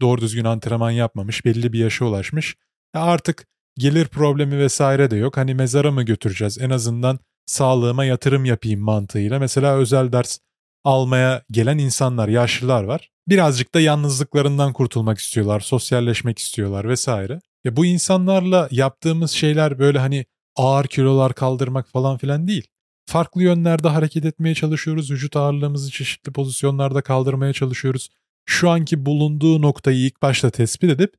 doğru 0.01 0.21
düzgün 0.21 0.45
antrenman 0.45 0.91
yapmamış, 0.91 1.45
belli 1.45 1.73
bir 1.73 1.79
yaşa 1.79 2.05
ulaşmış. 2.05 2.55
Ya 2.95 3.01
artık 3.01 3.47
gelir 3.77 4.07
problemi 4.07 4.57
vesaire 4.57 5.11
de 5.11 5.15
yok. 5.15 5.37
Hani 5.37 5.55
mezara 5.55 5.91
mı 5.91 6.03
götüreceğiz? 6.03 6.57
En 6.57 6.69
azından 6.69 7.19
sağlığıma 7.45 8.05
yatırım 8.05 8.45
yapayım 8.45 8.81
mantığıyla. 8.81 9.39
Mesela 9.39 9.75
özel 9.75 10.11
ders 10.11 10.39
almaya 10.83 11.43
gelen 11.51 11.77
insanlar, 11.77 12.27
yaşlılar 12.27 12.83
var. 12.83 13.09
Birazcık 13.27 13.73
da 13.73 13.79
yalnızlıklarından 13.79 14.73
kurtulmak 14.73 15.17
istiyorlar, 15.17 15.59
sosyalleşmek 15.59 16.39
istiyorlar 16.39 16.89
vesaire. 16.89 17.41
Ya 17.63 17.75
bu 17.75 17.85
insanlarla 17.85 18.67
yaptığımız 18.71 19.31
şeyler 19.31 19.79
böyle 19.79 19.99
hani 19.99 20.25
ağır 20.55 20.87
kilolar 20.87 21.33
kaldırmak 21.33 21.89
falan 21.89 22.17
filan 22.17 22.47
değil. 22.47 22.67
Farklı 23.05 23.43
yönlerde 23.43 23.87
hareket 23.87 24.25
etmeye 24.25 24.55
çalışıyoruz. 24.55 25.11
Vücut 25.11 25.35
ağırlığımızı 25.35 25.91
çeşitli 25.91 26.31
pozisyonlarda 26.31 27.01
kaldırmaya 27.01 27.53
çalışıyoruz. 27.53 28.09
Şu 28.45 28.69
anki 28.69 29.05
bulunduğu 29.05 29.61
noktayı 29.61 29.97
ilk 29.97 30.21
başta 30.21 30.49
tespit 30.49 30.89
edip 30.89 31.13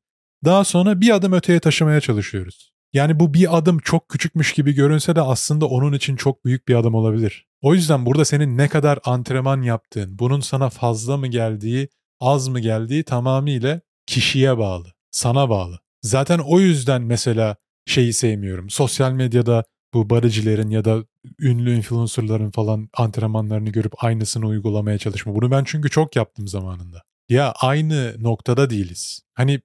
daha 0.45 0.63
sonra 0.63 1.01
bir 1.01 1.15
adım 1.15 1.33
öteye 1.33 1.59
taşımaya 1.59 2.01
çalışıyoruz. 2.01 2.74
Yani 2.95 3.19
bu 3.19 3.33
bir 3.33 3.57
adım 3.57 3.79
çok 3.79 4.09
küçükmüş 4.09 4.53
gibi 4.53 4.73
görünse 4.73 5.15
de 5.15 5.21
aslında 5.21 5.65
onun 5.65 5.93
için 5.93 6.15
çok 6.15 6.45
büyük 6.45 6.67
bir 6.67 6.75
adım 6.75 6.95
olabilir. 6.95 7.47
O 7.61 7.73
yüzden 7.73 8.05
burada 8.05 8.25
senin 8.25 8.57
ne 8.57 8.67
kadar 8.67 8.99
antrenman 9.05 9.61
yaptığın, 9.61 10.19
bunun 10.19 10.39
sana 10.39 10.69
fazla 10.69 11.17
mı 11.17 11.27
geldiği, 11.27 11.89
az 12.19 12.47
mı 12.47 12.59
geldiği 12.59 13.03
tamamıyla 13.03 13.81
kişiye 14.05 14.57
bağlı, 14.57 14.87
sana 15.11 15.49
bağlı. 15.49 15.79
Zaten 16.01 16.39
o 16.39 16.59
yüzden 16.59 17.01
mesela 17.01 17.55
şeyi 17.85 18.13
sevmiyorum. 18.13 18.69
Sosyal 18.69 19.11
medyada 19.11 19.63
bu 19.93 20.09
baricilerin 20.09 20.69
ya 20.69 20.85
da 20.85 21.03
ünlü 21.39 21.75
influencerların 21.75 22.51
falan 22.51 22.89
antrenmanlarını 22.93 23.69
görüp 23.69 24.03
aynısını 24.03 24.47
uygulamaya 24.47 24.97
çalışma. 24.97 25.35
Bunu 25.35 25.51
ben 25.51 25.63
çünkü 25.63 25.89
çok 25.89 26.15
yaptım 26.15 26.47
zamanında. 26.47 27.01
Ya 27.29 27.53
aynı 27.61 28.15
noktada 28.19 28.69
değiliz. 28.69 29.21
Hani 29.33 29.61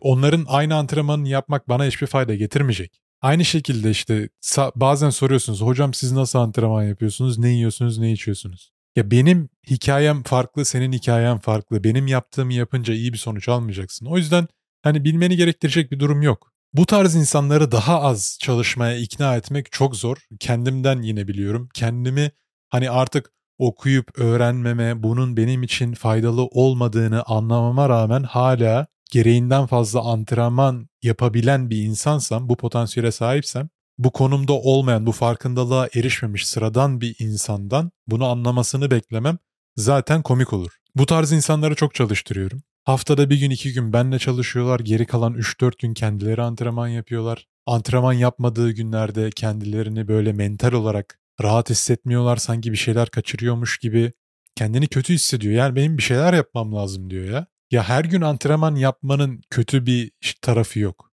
onların 0.00 0.44
aynı 0.48 0.74
antrenmanını 0.74 1.28
yapmak 1.28 1.68
bana 1.68 1.84
hiçbir 1.84 2.06
fayda 2.06 2.34
getirmeyecek. 2.34 3.00
Aynı 3.22 3.44
şekilde 3.44 3.90
işte 3.90 4.28
bazen 4.76 5.10
soruyorsunuz 5.10 5.60
hocam 5.60 5.94
siz 5.94 6.12
nasıl 6.12 6.38
antrenman 6.38 6.82
yapıyorsunuz, 6.82 7.38
ne 7.38 7.48
yiyorsunuz, 7.48 7.98
ne 7.98 8.12
içiyorsunuz? 8.12 8.72
Ya 8.96 9.10
benim 9.10 9.48
hikayem 9.70 10.22
farklı, 10.22 10.64
senin 10.64 10.92
hikayen 10.92 11.38
farklı. 11.38 11.84
Benim 11.84 12.06
yaptığımı 12.06 12.54
yapınca 12.54 12.94
iyi 12.94 13.12
bir 13.12 13.18
sonuç 13.18 13.48
almayacaksın. 13.48 14.06
O 14.06 14.16
yüzden 14.16 14.48
hani 14.82 15.04
bilmeni 15.04 15.36
gerektirecek 15.36 15.92
bir 15.92 16.00
durum 16.00 16.22
yok. 16.22 16.52
Bu 16.72 16.86
tarz 16.86 17.14
insanları 17.14 17.72
daha 17.72 18.00
az 18.00 18.38
çalışmaya 18.40 18.96
ikna 18.96 19.36
etmek 19.36 19.72
çok 19.72 19.96
zor. 19.96 20.16
Kendimden 20.40 21.02
yine 21.02 21.28
biliyorum. 21.28 21.68
Kendimi 21.74 22.30
hani 22.68 22.90
artık 22.90 23.32
okuyup 23.58 24.18
öğrenmeme, 24.18 25.02
bunun 25.02 25.36
benim 25.36 25.62
için 25.62 25.94
faydalı 25.94 26.42
olmadığını 26.42 27.22
anlamama 27.22 27.88
rağmen 27.88 28.22
hala 28.22 28.86
gereğinden 29.08 29.66
fazla 29.66 30.00
antrenman 30.00 30.88
yapabilen 31.02 31.70
bir 31.70 31.82
insansam, 31.82 32.48
bu 32.48 32.56
potansiyele 32.56 33.12
sahipsem, 33.12 33.68
bu 33.98 34.10
konumda 34.10 34.52
olmayan, 34.52 35.06
bu 35.06 35.12
farkındalığa 35.12 35.88
erişmemiş 35.94 36.46
sıradan 36.46 37.00
bir 37.00 37.16
insandan 37.18 37.90
bunu 38.06 38.26
anlamasını 38.26 38.90
beklemem 38.90 39.38
zaten 39.76 40.22
komik 40.22 40.52
olur. 40.52 40.78
Bu 40.96 41.06
tarz 41.06 41.32
insanları 41.32 41.74
çok 41.74 41.94
çalıştırıyorum. 41.94 42.62
Haftada 42.84 43.30
bir 43.30 43.40
gün 43.40 43.50
iki 43.50 43.72
gün 43.72 43.92
benle 43.92 44.18
çalışıyorlar. 44.18 44.80
Geri 44.80 45.06
kalan 45.06 45.34
3-4 45.34 45.78
gün 45.78 45.94
kendileri 45.94 46.42
antrenman 46.42 46.88
yapıyorlar. 46.88 47.46
Antrenman 47.66 48.12
yapmadığı 48.12 48.70
günlerde 48.70 49.30
kendilerini 49.30 50.08
böyle 50.08 50.32
mental 50.32 50.72
olarak 50.72 51.18
rahat 51.42 51.70
hissetmiyorlar. 51.70 52.36
Sanki 52.36 52.72
bir 52.72 52.76
şeyler 52.76 53.08
kaçırıyormuş 53.08 53.78
gibi. 53.78 54.12
Kendini 54.54 54.86
kötü 54.86 55.14
hissediyor. 55.14 55.54
Yani 55.54 55.76
benim 55.76 55.98
bir 55.98 56.02
şeyler 56.02 56.32
yapmam 56.32 56.74
lazım 56.74 57.10
diyor 57.10 57.24
ya. 57.24 57.46
Ya 57.70 57.88
her 57.88 58.04
gün 58.04 58.20
antrenman 58.20 58.74
yapmanın 58.74 59.40
kötü 59.50 59.86
bir 59.86 60.12
tarafı 60.42 60.78
yok. 60.78 61.12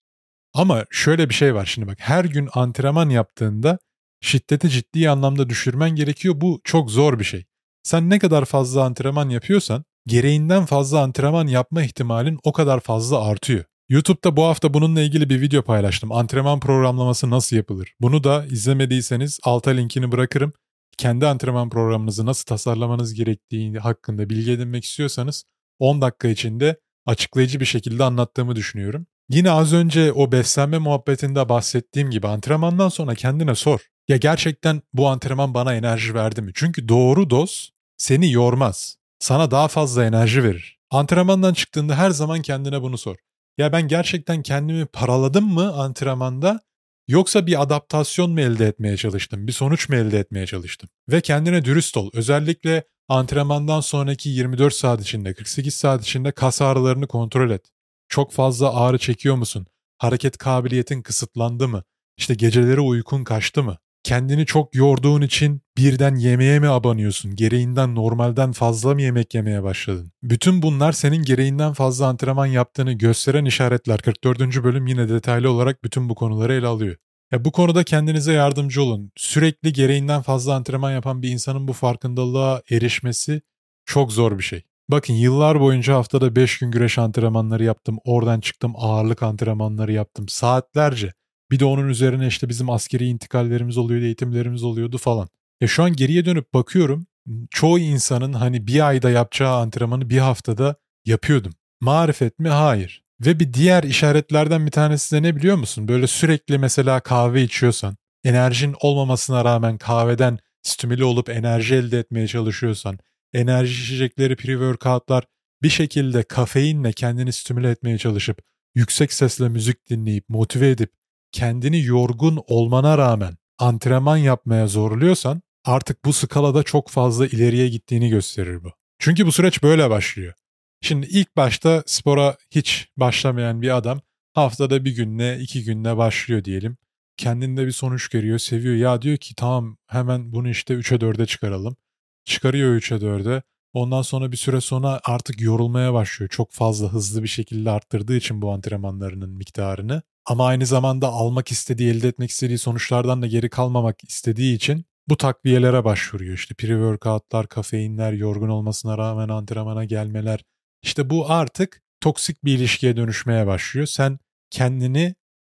Ama 0.55 0.85
şöyle 0.91 1.29
bir 1.29 1.35
şey 1.35 1.55
var 1.55 1.67
şimdi 1.67 1.89
bak. 1.89 1.97
Her 2.01 2.25
gün 2.25 2.49
antrenman 2.55 3.11
yaptığında 3.11 3.79
şiddeti 4.21 4.71
ciddi 4.71 5.11
anlamda 5.11 5.49
düşürmen 5.49 5.91
gerekiyor. 5.91 6.35
Bu 6.41 6.61
çok 6.65 6.91
zor 6.91 7.19
bir 7.19 7.25
şey. 7.25 7.45
Sen 7.83 8.11
ne 8.11 8.19
kadar 8.19 8.45
fazla 8.45 8.85
antrenman 8.85 9.29
yapıyorsan 9.29 9.85
gereğinden 10.07 10.67
fazla 10.67 11.01
antrenman 11.03 11.47
yapma 11.47 11.83
ihtimalin 11.83 12.39
o 12.45 12.53
kadar 12.53 12.81
fazla 12.81 13.23
artıyor. 13.23 13.65
YouTube'da 13.89 14.37
bu 14.37 14.45
hafta 14.45 14.75
bununla 14.75 15.01
ilgili 15.01 15.31
bir 15.31 15.41
video 15.41 15.63
paylaştım. 15.63 16.13
Antrenman 16.13 16.61
programlaması 16.61 17.31
nasıl 17.31 17.57
yapılır? 17.57 17.95
Bunu 18.01 18.25
da 18.25 18.47
izlemediyseniz 18.47 19.39
alta 19.43 19.71
linkini 19.71 20.13
bırakırım. 20.13 20.53
Kendi 20.99 21.27
antrenman 21.27 21.71
programınızı 21.71 22.27
nasıl 22.27 22.45
tasarlamanız 22.45 23.15
gerektiği 23.15 23.79
hakkında 23.79 24.31
bilgi 24.31 24.53
edinmek 24.53 24.85
istiyorsanız 24.85 25.45
10 25.79 26.01
dakika 26.01 26.29
içinde 26.29 26.77
açıklayıcı 27.07 27.61
bir 27.61 27.65
şekilde 27.65 28.05
anlattığımı 28.05 28.57
düşünüyorum. 28.57 29.07
Yine 29.29 29.51
az 29.51 29.73
önce 29.73 30.13
o 30.13 30.33
beslenme 30.33 30.79
muhabbetinde 30.79 31.49
bahsettiğim 31.49 32.11
gibi 32.11 32.29
antrenmandan 32.29 32.89
sonra 32.89 33.15
kendine 33.15 33.55
sor. 33.55 33.81
Ya 34.09 34.17
gerçekten 34.17 34.83
bu 34.93 35.09
antrenman 35.09 35.55
bana 35.55 35.75
enerji 35.75 36.15
verdi 36.15 36.43
mi? 36.43 36.51
Çünkü 36.55 36.89
doğru 36.89 37.31
doz 37.31 37.71
seni 37.97 38.33
yormaz 38.33 38.97
sana 39.19 39.51
daha 39.51 39.69
fazla 39.69 40.05
enerji 40.05 40.45
verir. 40.45 40.79
Antrenmandan 40.91 41.55
çıktığında 41.55 41.99
her 41.99 42.11
zaman 42.11 42.43
kendine 42.43 42.83
bunu 42.83 42.99
sor. 42.99 43.17
Ya 43.59 43.73
ben 43.73 43.89
gerçekten 43.89 44.43
kendimi 44.43 44.87
paraladım 44.87 45.45
mı 45.45 45.73
antrenmanda 45.73 46.61
yoksa 47.09 47.47
bir 47.47 47.63
adaptasyon 47.63 48.31
mu 48.31 48.41
elde 48.41 48.67
etmeye 48.67 48.97
çalıştım, 48.97 49.47
bir 49.47 49.53
sonuç 49.53 49.89
mu 49.89 49.97
elde 49.97 50.19
etmeye 50.19 50.47
çalıştım? 50.47 50.91
Ve 51.09 51.21
kendine 51.21 51.65
dürüst 51.65 51.97
ol. 51.97 52.11
Özellikle 52.15 52.85
antrenmandan 53.09 53.81
sonraki 53.81 54.29
24 54.29 54.75
saat 54.75 55.03
içinde, 55.03 55.35
48 55.35 55.75
saat 55.75 56.03
içinde 56.03 56.33
kas 56.33 56.63
ağrılarını 56.63 57.07
kontrol 57.07 57.51
et. 57.51 57.67
Çok 58.09 58.33
fazla 58.33 58.75
ağrı 58.75 58.99
çekiyor 58.99 59.37
musun? 59.37 59.67
Hareket 59.99 60.39
kabiliyetin 60.39 61.03
kısıtlandı 61.03 61.69
mı? 61.69 61.83
İşte 62.17 62.35
geceleri 62.35 62.81
uykun 62.81 63.25
kaçtı 63.25 63.63
mı? 63.63 63.79
kendini 64.09 64.47
çok 64.47 64.75
yorduğun 64.75 65.23
için 65.23 65.63
birden 65.77 66.17
yemeğe 66.17 66.59
mi 66.59 66.69
abanıyorsun? 66.69 67.37
Gereğinden 67.37 67.95
normalden 67.95 68.53
fazla 68.53 68.95
mı 68.95 69.03
yemek 69.03 69.35
yemeye 69.35 69.63
başladın? 69.63 70.13
Bütün 70.23 70.63
bunlar 70.63 70.93
senin 70.93 71.23
gereğinden 71.23 71.73
fazla 71.73 72.07
antrenman 72.07 72.47
yaptığını 72.47 72.93
gösteren 72.93 73.45
işaretler. 73.45 73.99
44. 73.99 74.41
bölüm 74.41 74.87
yine 74.87 75.09
detaylı 75.09 75.51
olarak 75.51 75.85
bütün 75.85 76.09
bu 76.09 76.15
konuları 76.15 76.55
ele 76.55 76.67
alıyor. 76.67 76.97
Ya 77.33 77.45
bu 77.45 77.53
konuda 77.53 77.85
kendinize 77.85 78.33
yardımcı 78.33 78.83
olun. 78.83 79.13
Sürekli 79.17 79.73
gereğinden 79.73 80.23
fazla 80.23 80.55
antrenman 80.55 80.93
yapan 80.93 81.23
bir 81.23 81.29
insanın 81.29 81.69
bu 81.69 81.73
farkındalığa 81.73 82.63
erişmesi 82.71 83.43
çok 83.85 84.13
zor 84.13 84.39
bir 84.39 84.43
şey. 84.43 84.63
Bakın 84.89 85.15
yıllar 85.15 85.61
boyunca 85.61 85.95
haftada 85.95 86.37
5 86.37 86.59
gün 86.59 86.71
güreş 86.71 86.99
antrenmanları 86.99 87.65
yaptım. 87.65 87.99
Oradan 88.05 88.41
çıktım 88.41 88.73
ağırlık 88.77 89.23
antrenmanları 89.23 89.93
yaptım. 89.93 90.29
Saatlerce. 90.29 91.13
Bir 91.51 91.59
de 91.59 91.65
onun 91.65 91.89
üzerine 91.89 92.27
işte 92.27 92.49
bizim 92.49 92.71
askeri 92.71 93.07
intikallerimiz 93.07 93.79
oluyordu, 93.79 94.05
eğitimlerimiz 94.05 94.63
oluyordu 94.63 94.99
falan. 94.99 95.29
E 95.61 95.67
şu 95.67 95.83
an 95.83 95.93
geriye 95.93 96.25
dönüp 96.25 96.55
bakıyorum 96.55 97.07
çoğu 97.51 97.79
insanın 97.79 98.33
hani 98.33 98.67
bir 98.67 98.89
ayda 98.89 99.11
yapacağı 99.11 99.57
antrenmanı 99.57 100.11
bir 100.11 100.19
haftada 100.19 100.77
yapıyordum. 101.05 101.53
Marifet 101.81 102.39
mi? 102.39 102.49
Hayır. 102.49 103.05
Ve 103.21 103.41
bir 103.41 103.53
diğer 103.53 103.83
işaretlerden 103.83 104.67
bir 104.67 104.71
tanesi 104.71 105.17
de 105.17 105.23
ne 105.23 105.37
biliyor 105.37 105.57
musun? 105.57 105.89
Böyle 105.89 106.07
sürekli 106.07 106.59
mesela 106.59 107.01
kahve 107.01 107.43
içiyorsan, 107.43 107.97
enerjin 108.25 108.75
olmamasına 108.81 109.45
rağmen 109.45 109.79
kahveden 109.79 110.39
stimüle 110.63 111.05
olup 111.05 111.29
enerji 111.29 111.75
elde 111.75 111.99
etmeye 111.99 112.27
çalışıyorsan, 112.27 112.99
enerji 113.33 113.83
içecekleri, 113.83 114.35
pre-workoutlar 114.35 115.23
bir 115.63 115.69
şekilde 115.69 116.23
kafeinle 116.23 116.93
kendini 116.93 117.33
stimüle 117.33 117.71
etmeye 117.71 117.99
çalışıp 117.99 118.43
yüksek 118.75 119.13
sesle 119.13 119.49
müzik 119.49 119.91
dinleyip 119.91 120.29
motive 120.29 120.71
edip 120.71 120.93
kendini 121.33 121.85
yorgun 121.85 122.43
olmana 122.47 122.99
rağmen 122.99 123.37
antrenman 123.59 124.17
yapmaya 124.17 124.67
zorluyorsan 124.67 125.43
artık 125.65 126.05
bu 126.05 126.13
skalada 126.13 126.63
çok 126.63 126.89
fazla 126.89 127.27
ileriye 127.27 127.69
gittiğini 127.69 128.09
gösterir 128.09 128.65
bu. 128.65 128.73
Çünkü 128.99 129.27
bu 129.27 129.33
süreç 129.33 129.63
böyle 129.63 129.91
başlıyor. 129.91 130.35
Şimdi 130.81 131.07
ilk 131.07 131.37
başta 131.37 131.83
spora 131.87 132.37
hiç 132.51 132.89
başlamayan 132.97 133.63
bir 133.63 133.77
adam 133.77 134.01
haftada 134.35 134.85
bir 134.85 134.97
günle 134.97 135.39
iki 135.41 135.65
günle 135.65 135.97
başlıyor 135.97 136.45
diyelim. 136.45 136.77
Kendinde 137.17 137.67
bir 137.67 137.73
sonuç 137.73 138.09
görüyor, 138.09 138.39
seviyor. 138.39 138.75
Ya 138.75 139.03
diyor 139.03 139.17
ki 139.17 139.35
tamam 139.35 139.77
hemen 139.87 140.33
bunu 140.33 140.49
işte 140.49 140.75
3'e 140.75 140.97
4'e 140.97 141.27
çıkaralım. 141.27 141.77
Çıkarıyor 142.25 142.77
3'e 142.77 142.97
4'e. 142.97 143.43
Ondan 143.73 144.03
sonra 144.03 144.33
bir 144.33 144.37
süre 144.37 144.61
sonra 144.61 145.01
artık 145.05 145.41
yorulmaya 145.41 145.95
başlıyor. 145.95 146.31
Çok 146.31 146.53
fazla 146.53 146.93
hızlı 146.93 147.23
bir 147.23 147.29
şekilde 147.29 147.71
arttırdığı 147.71 148.17
için 148.17 148.43
bu 148.43 148.53
antrenmanlarının 148.53 149.31
miktarını. 149.31 150.03
Ama 150.27 150.47
aynı 150.47 150.67
zamanda 150.67 151.09
almak 151.09 151.51
istediği, 151.51 151.91
elde 151.91 152.09
etmek 152.09 152.31
istediği 152.31 152.59
sonuçlardan 152.59 153.23
da 153.23 153.27
geri 153.27 153.51
kalmamak 153.51 154.05
istediği 154.05 154.55
için 154.57 154.85
bu 155.09 155.17
takviyelere 155.17 155.85
başvuruyor. 155.85 156.35
İşte 156.35 156.55
pre-workoutlar, 156.55 157.49
kafeinler, 157.49 158.13
yorgun 158.13 158.49
olmasına 158.49 158.99
rağmen 158.99 159.29
antrenmana 159.29 159.85
gelmeler. 159.85 160.45
İşte 160.83 161.11
bu 161.11 161.31
artık 161.31 161.83
toksik 162.01 162.45
bir 162.45 162.59
ilişkiye 162.59 162.97
dönüşmeye 162.97 163.47
başlıyor. 163.47 163.87
Sen 163.87 164.19
kendini 164.51 165.15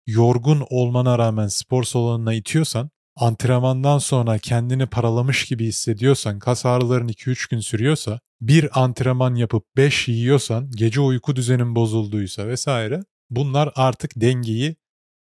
yorgun 0.07 0.67
olmana 0.71 1.19
rağmen 1.19 1.49
spor 1.49 1.85
salonuna 1.85 2.35
itiyorsan, 2.35 2.91
antrenmandan 3.17 3.99
sonra 3.99 4.39
kendini 4.39 4.87
paralamış 4.87 5.45
gibi 5.45 5.67
hissediyorsan, 5.67 6.39
kas 6.39 6.67
ağrıların 6.67 7.09
2-3 7.09 7.51
gün 7.51 7.61
sürüyorsa, 7.61 8.21
bir 8.41 8.83
antrenman 8.83 9.35
yapıp 9.35 9.65
5 9.77 10.09
yiyorsan, 10.09 10.71
gece 10.71 11.01
uyku 11.01 11.37
düzenin 11.37 11.75
bozulduysa 11.75 12.47
vesaire 12.47 13.01
bunlar 13.31 13.73
artık 13.75 14.11
dengeyi 14.17 14.77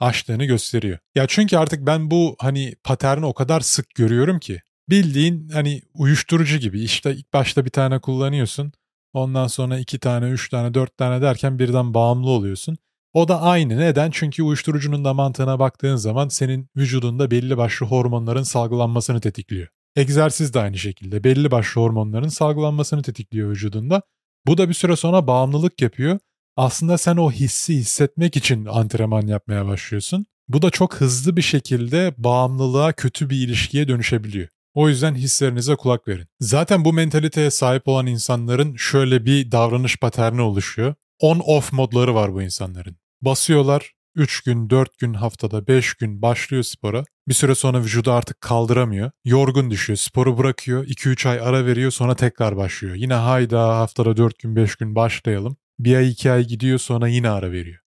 aştığını 0.00 0.44
gösteriyor. 0.44 0.98
Ya 1.14 1.26
çünkü 1.28 1.56
artık 1.56 1.86
ben 1.86 2.10
bu 2.10 2.36
hani 2.38 2.74
paterni 2.84 3.26
o 3.26 3.34
kadar 3.34 3.60
sık 3.60 3.94
görüyorum 3.94 4.38
ki 4.38 4.60
bildiğin 4.88 5.48
hani 5.48 5.82
uyuşturucu 5.94 6.58
gibi 6.58 6.82
işte 6.82 7.14
ilk 7.14 7.32
başta 7.32 7.64
bir 7.64 7.70
tane 7.70 8.00
kullanıyorsun 8.00 8.72
ondan 9.14 9.46
sonra 9.46 9.78
iki 9.78 9.98
tane 9.98 10.28
üç 10.28 10.48
tane 10.48 10.74
dört 10.74 10.98
tane 10.98 11.22
derken 11.22 11.58
birden 11.58 11.94
bağımlı 11.94 12.30
oluyorsun. 12.30 12.76
O 13.12 13.28
da 13.28 13.42
aynı. 13.42 13.78
Neden? 13.78 14.10
Çünkü 14.10 14.42
uyuşturucunun 14.42 15.04
da 15.04 15.14
mantığına 15.14 15.58
baktığın 15.58 15.96
zaman 15.96 16.28
senin 16.28 16.68
vücudunda 16.76 17.30
belli 17.30 17.56
başlı 17.56 17.86
hormonların 17.86 18.42
salgılanmasını 18.42 19.20
tetikliyor. 19.20 19.68
Egzersiz 19.96 20.54
de 20.54 20.60
aynı 20.60 20.78
şekilde 20.78 21.24
belli 21.24 21.50
başlı 21.50 21.80
hormonların 21.80 22.28
salgılanmasını 22.28 23.02
tetikliyor 23.02 23.50
vücudunda. 23.50 24.02
Bu 24.46 24.58
da 24.58 24.68
bir 24.68 24.74
süre 24.74 24.96
sonra 24.96 25.26
bağımlılık 25.26 25.82
yapıyor 25.82 26.18
aslında 26.56 26.98
sen 26.98 27.16
o 27.16 27.30
hissi 27.30 27.74
hissetmek 27.74 28.36
için 28.36 28.66
antrenman 28.66 29.26
yapmaya 29.26 29.66
başlıyorsun. 29.66 30.26
Bu 30.48 30.62
da 30.62 30.70
çok 30.70 30.94
hızlı 30.94 31.36
bir 31.36 31.42
şekilde 31.42 32.14
bağımlılığa 32.18 32.92
kötü 32.92 33.30
bir 33.30 33.36
ilişkiye 33.36 33.88
dönüşebiliyor. 33.88 34.48
O 34.74 34.88
yüzden 34.88 35.14
hislerinize 35.14 35.76
kulak 35.76 36.08
verin. 36.08 36.26
Zaten 36.40 36.84
bu 36.84 36.92
mentaliteye 36.92 37.50
sahip 37.50 37.88
olan 37.88 38.06
insanların 38.06 38.76
şöyle 38.76 39.24
bir 39.24 39.52
davranış 39.52 39.96
paterni 39.96 40.40
oluşuyor. 40.40 40.94
On-off 41.20 41.74
modları 41.74 42.14
var 42.14 42.34
bu 42.34 42.42
insanların. 42.42 42.96
Basıyorlar, 43.22 43.92
3 44.14 44.40
gün, 44.40 44.70
4 44.70 44.98
gün 44.98 45.14
haftada, 45.14 45.66
5 45.66 45.94
gün 45.94 46.22
başlıyor 46.22 46.62
spora. 46.62 47.04
Bir 47.28 47.34
süre 47.34 47.54
sonra 47.54 47.80
vücudu 47.80 48.12
artık 48.12 48.40
kaldıramıyor. 48.40 49.10
Yorgun 49.24 49.70
düşüyor, 49.70 49.96
sporu 49.96 50.38
bırakıyor. 50.38 50.84
2-3 50.84 51.28
ay 51.28 51.40
ara 51.40 51.66
veriyor 51.66 51.90
sonra 51.90 52.16
tekrar 52.16 52.56
başlıyor. 52.56 52.94
Yine 52.94 53.14
hayda 53.14 53.78
haftada 53.78 54.16
4 54.16 54.38
gün, 54.38 54.56
5 54.56 54.76
gün 54.76 54.94
başlayalım. 54.94 55.56
Bir 55.78 55.96
ay 55.96 56.10
iki 56.10 56.32
ay 56.32 56.44
gidiyor 56.44 56.78
sonra 56.78 57.08
yine 57.08 57.28
ara 57.28 57.52
veriyor. 57.52 57.78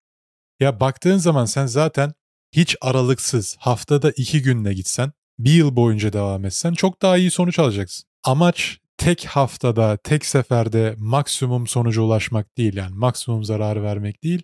Ya 0.61 0.81
baktığın 0.81 1.19
zaman 1.19 1.45
sen 1.45 1.67
zaten 1.67 2.13
hiç 2.53 2.77
aralıksız 2.81 3.57
haftada 3.61 4.11
iki 4.11 4.43
günle 4.43 4.75
gitsen, 4.75 5.13
bir 5.39 5.53
yıl 5.53 5.77
boyunca 5.77 6.13
devam 6.13 6.45
etsen 6.45 6.73
çok 6.75 7.03
daha 7.03 7.17
iyi 7.17 7.31
sonuç 7.31 7.59
alacaksın. 7.59 8.05
Amaç 8.25 8.79
tek 8.97 9.25
haftada, 9.25 9.97
tek 9.97 10.27
seferde 10.27 10.95
maksimum 10.99 11.67
sonuca 11.67 12.03
ulaşmak 12.03 12.59
değil 12.59 12.77
yani 12.77 12.95
maksimum 12.97 13.45
zarar 13.45 13.83
vermek 13.83 14.25
değil. 14.25 14.43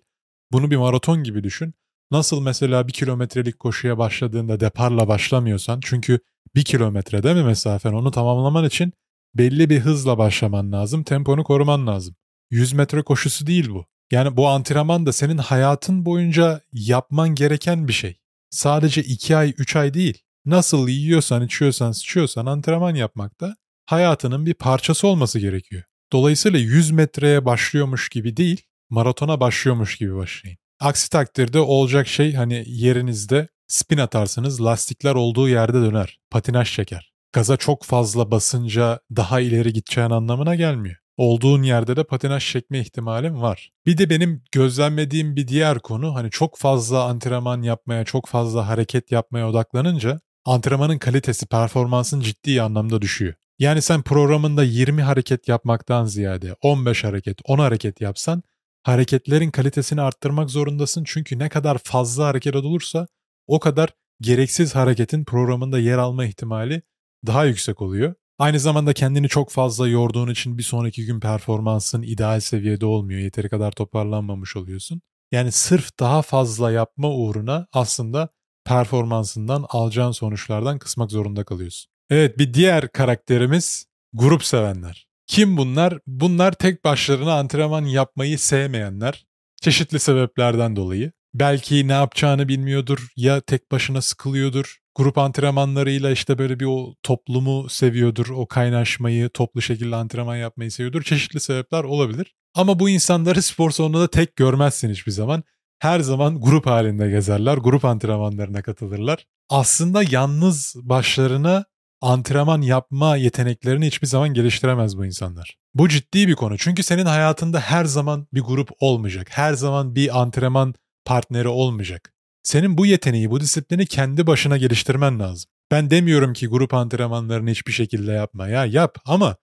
Bunu 0.51 0.71
bir 0.71 0.77
maraton 0.77 1.23
gibi 1.23 1.43
düşün. 1.43 1.73
Nasıl 2.11 2.41
mesela 2.41 2.87
bir 2.87 2.93
kilometrelik 2.93 3.59
koşuya 3.59 3.97
başladığında 3.97 4.59
deparla 4.59 5.07
başlamıyorsan 5.07 5.79
çünkü 5.83 6.19
bir 6.55 6.63
kilometre 6.63 7.23
değil 7.23 7.35
mi 7.35 7.43
mesafen 7.43 7.93
onu 7.93 8.11
tamamlaman 8.11 8.65
için 8.65 8.93
belli 9.35 9.69
bir 9.69 9.79
hızla 9.79 10.17
başlaman 10.17 10.71
lazım, 10.71 11.03
temponu 11.03 11.43
koruman 11.43 11.87
lazım. 11.87 12.15
100 12.51 12.73
metre 12.73 13.01
koşusu 13.01 13.47
değil 13.47 13.69
bu. 13.69 13.85
Yani 14.11 14.37
bu 14.37 14.47
antrenman 14.47 15.05
da 15.05 15.13
senin 15.13 15.37
hayatın 15.37 16.05
boyunca 16.05 16.61
yapman 16.73 17.35
gereken 17.35 17.87
bir 17.87 17.93
şey. 17.93 18.19
Sadece 18.49 19.03
2 19.03 19.37
ay 19.37 19.53
3 19.57 19.75
ay 19.75 19.93
değil. 19.93 20.23
Nasıl 20.45 20.87
yiyorsan 20.87 21.45
içiyorsan 21.45 21.91
sıçıyorsan 21.91 22.45
antrenman 22.45 22.95
yapmak 22.95 23.41
da 23.41 23.55
hayatının 23.85 24.45
bir 24.45 24.53
parçası 24.53 25.07
olması 25.07 25.39
gerekiyor. 25.39 25.83
Dolayısıyla 26.11 26.59
100 26.59 26.91
metreye 26.91 27.45
başlıyormuş 27.45 28.09
gibi 28.09 28.37
değil, 28.37 28.61
maratona 28.89 29.39
başlıyormuş 29.39 29.97
gibi 29.97 30.15
başlayın. 30.15 30.57
Aksi 30.79 31.09
takdirde 31.09 31.59
olacak 31.59 32.07
şey 32.07 32.33
hani 32.33 32.63
yerinizde 32.67 33.47
spin 33.67 33.97
atarsınız 33.97 34.61
lastikler 34.61 35.15
olduğu 35.15 35.49
yerde 35.49 35.81
döner, 35.81 36.19
patinaj 36.31 36.73
çeker. 36.75 37.13
Gaza 37.33 37.57
çok 37.57 37.83
fazla 37.83 38.31
basınca 38.31 38.99
daha 39.15 39.39
ileri 39.39 39.73
gideceğin 39.73 40.09
anlamına 40.09 40.55
gelmiyor 40.55 41.03
olduğun 41.17 41.63
yerde 41.63 41.95
de 41.95 42.03
patinaj 42.03 42.51
çekme 42.51 42.79
ihtimalin 42.79 43.41
var. 43.41 43.71
Bir 43.85 43.97
de 43.97 44.09
benim 44.09 44.43
gözlemlediğim 44.51 45.35
bir 45.35 45.47
diğer 45.47 45.79
konu 45.79 46.15
hani 46.15 46.29
çok 46.29 46.57
fazla 46.57 47.03
antrenman 47.03 47.61
yapmaya, 47.61 48.05
çok 48.05 48.27
fazla 48.27 48.67
hareket 48.67 49.11
yapmaya 49.11 49.49
odaklanınca 49.49 50.19
antrenmanın 50.45 50.97
kalitesi, 50.97 51.45
performansın 51.45 52.21
ciddi 52.21 52.61
anlamda 52.61 53.01
düşüyor. 53.01 53.33
Yani 53.59 53.81
sen 53.81 54.01
programında 54.01 54.63
20 54.63 55.01
hareket 55.01 55.47
yapmaktan 55.47 56.05
ziyade 56.05 56.55
15 56.61 57.03
hareket, 57.03 57.39
10 57.45 57.59
hareket 57.59 58.01
yapsan 58.01 58.43
hareketlerin 58.83 59.51
kalitesini 59.51 60.01
arttırmak 60.01 60.49
zorundasın. 60.49 61.03
Çünkü 61.07 61.39
ne 61.39 61.49
kadar 61.49 61.77
fazla 61.77 62.25
hareket 62.25 62.55
olursa 62.55 63.07
o 63.47 63.59
kadar 63.59 63.89
gereksiz 64.21 64.75
hareketin 64.75 65.23
programında 65.23 65.79
yer 65.79 65.97
alma 65.97 66.25
ihtimali 66.25 66.81
daha 67.25 67.45
yüksek 67.45 67.81
oluyor. 67.81 68.13
Aynı 68.39 68.59
zamanda 68.59 68.93
kendini 68.93 69.27
çok 69.29 69.49
fazla 69.49 69.87
yorduğun 69.87 70.29
için 70.29 70.57
bir 70.57 70.63
sonraki 70.63 71.05
gün 71.05 71.19
performansın 71.19 72.01
ideal 72.01 72.39
seviyede 72.39 72.85
olmuyor. 72.85 73.19
Yeteri 73.19 73.49
kadar 73.49 73.71
toparlanmamış 73.71 74.55
oluyorsun. 74.55 75.01
Yani 75.31 75.51
sırf 75.51 75.99
daha 75.99 76.21
fazla 76.21 76.71
yapma 76.71 77.09
uğruna 77.09 77.67
aslında 77.73 78.29
performansından 78.65 79.65
alacağın 79.69 80.11
sonuçlardan 80.11 80.79
kısmak 80.79 81.11
zorunda 81.11 81.43
kalıyorsun. 81.43 81.91
Evet 82.09 82.37
bir 82.37 82.53
diğer 82.53 82.91
karakterimiz 82.91 83.85
grup 84.13 84.45
sevenler. 84.45 85.07
Kim 85.27 85.57
bunlar? 85.57 85.99
Bunlar 86.07 86.51
tek 86.51 86.83
başlarına 86.83 87.33
antrenman 87.33 87.85
yapmayı 87.85 88.39
sevmeyenler. 88.39 89.25
Çeşitli 89.61 89.99
sebeplerden 89.99 90.75
dolayı. 90.75 91.11
Belki 91.33 91.87
ne 91.87 91.93
yapacağını 91.93 92.47
bilmiyordur 92.47 93.07
ya 93.15 93.41
tek 93.41 93.71
başına 93.71 94.01
sıkılıyordur 94.01 94.83
grup 94.95 95.17
antrenmanlarıyla 95.17 96.11
işte 96.11 96.37
böyle 96.37 96.59
bir 96.59 96.65
o 96.65 96.95
toplumu 97.03 97.69
seviyordur, 97.69 98.29
o 98.29 98.47
kaynaşmayı, 98.47 99.29
toplu 99.29 99.61
şekilde 99.61 99.95
antrenman 99.95 100.35
yapmayı 100.35 100.71
seviyordur. 100.71 101.03
Çeşitli 101.03 101.39
sebepler 101.39 101.83
olabilir. 101.83 102.35
Ama 102.55 102.79
bu 102.79 102.89
insanları 102.89 103.41
spor 103.41 103.71
salonunda 103.71 103.99
da 103.99 104.07
tek 104.07 104.35
görmezsin 104.35 104.89
hiçbir 104.89 105.11
zaman. 105.11 105.43
Her 105.83 105.99
zaman 105.99 106.41
grup 106.41 106.65
halinde 106.65 107.09
gezerler, 107.09 107.57
grup 107.57 107.85
antrenmanlarına 107.85 108.61
katılırlar. 108.61 109.25
Aslında 109.49 110.03
yalnız 110.11 110.75
başlarına 110.75 111.65
antrenman 112.01 112.61
yapma 112.61 113.17
yeteneklerini 113.17 113.87
hiçbir 113.87 114.07
zaman 114.07 114.33
geliştiremez 114.33 114.97
bu 114.97 115.05
insanlar. 115.05 115.57
Bu 115.73 115.89
ciddi 115.89 116.27
bir 116.27 116.35
konu. 116.35 116.57
Çünkü 116.57 116.83
senin 116.83 117.05
hayatında 117.05 117.59
her 117.59 117.85
zaman 117.85 118.27
bir 118.33 118.41
grup 118.41 118.69
olmayacak. 118.79 119.27
Her 119.31 119.53
zaman 119.53 119.95
bir 119.95 120.21
antrenman 120.21 120.73
partneri 121.05 121.47
olmayacak. 121.47 122.13
Senin 122.43 122.77
bu 122.77 122.85
yeteneği, 122.85 123.31
bu 123.31 123.39
disiplini 123.39 123.85
kendi 123.85 124.27
başına 124.27 124.57
geliştirmen 124.57 125.19
lazım. 125.19 125.51
Ben 125.71 125.89
demiyorum 125.89 126.33
ki 126.33 126.47
grup 126.47 126.73
antrenmanlarını 126.73 127.49
hiçbir 127.49 127.71
şekilde 127.71 128.11
yapma. 128.11 128.47
Ya 128.47 128.65
yap 128.65 128.97
ama 129.05 129.35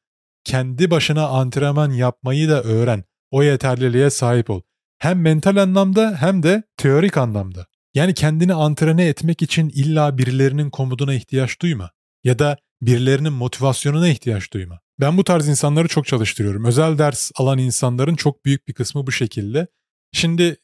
kendi 0.44 0.90
başına 0.90 1.26
antrenman 1.26 1.90
yapmayı 1.90 2.48
da 2.48 2.62
öğren. 2.62 3.04
O 3.30 3.42
yeterliliğe 3.42 4.10
sahip 4.10 4.50
ol. 4.50 4.60
Hem 5.00 5.20
mental 5.20 5.56
anlamda 5.56 6.16
hem 6.20 6.42
de 6.42 6.62
teorik 6.76 7.16
anlamda. 7.16 7.66
Yani 7.94 8.14
kendini 8.14 8.54
antrene 8.54 9.06
etmek 9.06 9.42
için 9.42 9.68
illa 9.68 10.18
birilerinin 10.18 10.70
komutuna 10.70 11.14
ihtiyaç 11.14 11.60
duyma. 11.62 11.90
Ya 12.24 12.38
da 12.38 12.56
birilerinin 12.82 13.32
motivasyonuna 13.32 14.08
ihtiyaç 14.08 14.52
duyma. 14.52 14.80
Ben 15.00 15.16
bu 15.16 15.24
tarz 15.24 15.48
insanları 15.48 15.88
çok 15.88 16.06
çalıştırıyorum. 16.06 16.64
Özel 16.64 16.98
ders 16.98 17.30
alan 17.34 17.58
insanların 17.58 18.14
çok 18.14 18.44
büyük 18.44 18.68
bir 18.68 18.72
kısmı 18.72 19.06
bu 19.06 19.12
şekilde. 19.12 19.66
Şimdi 20.12 20.56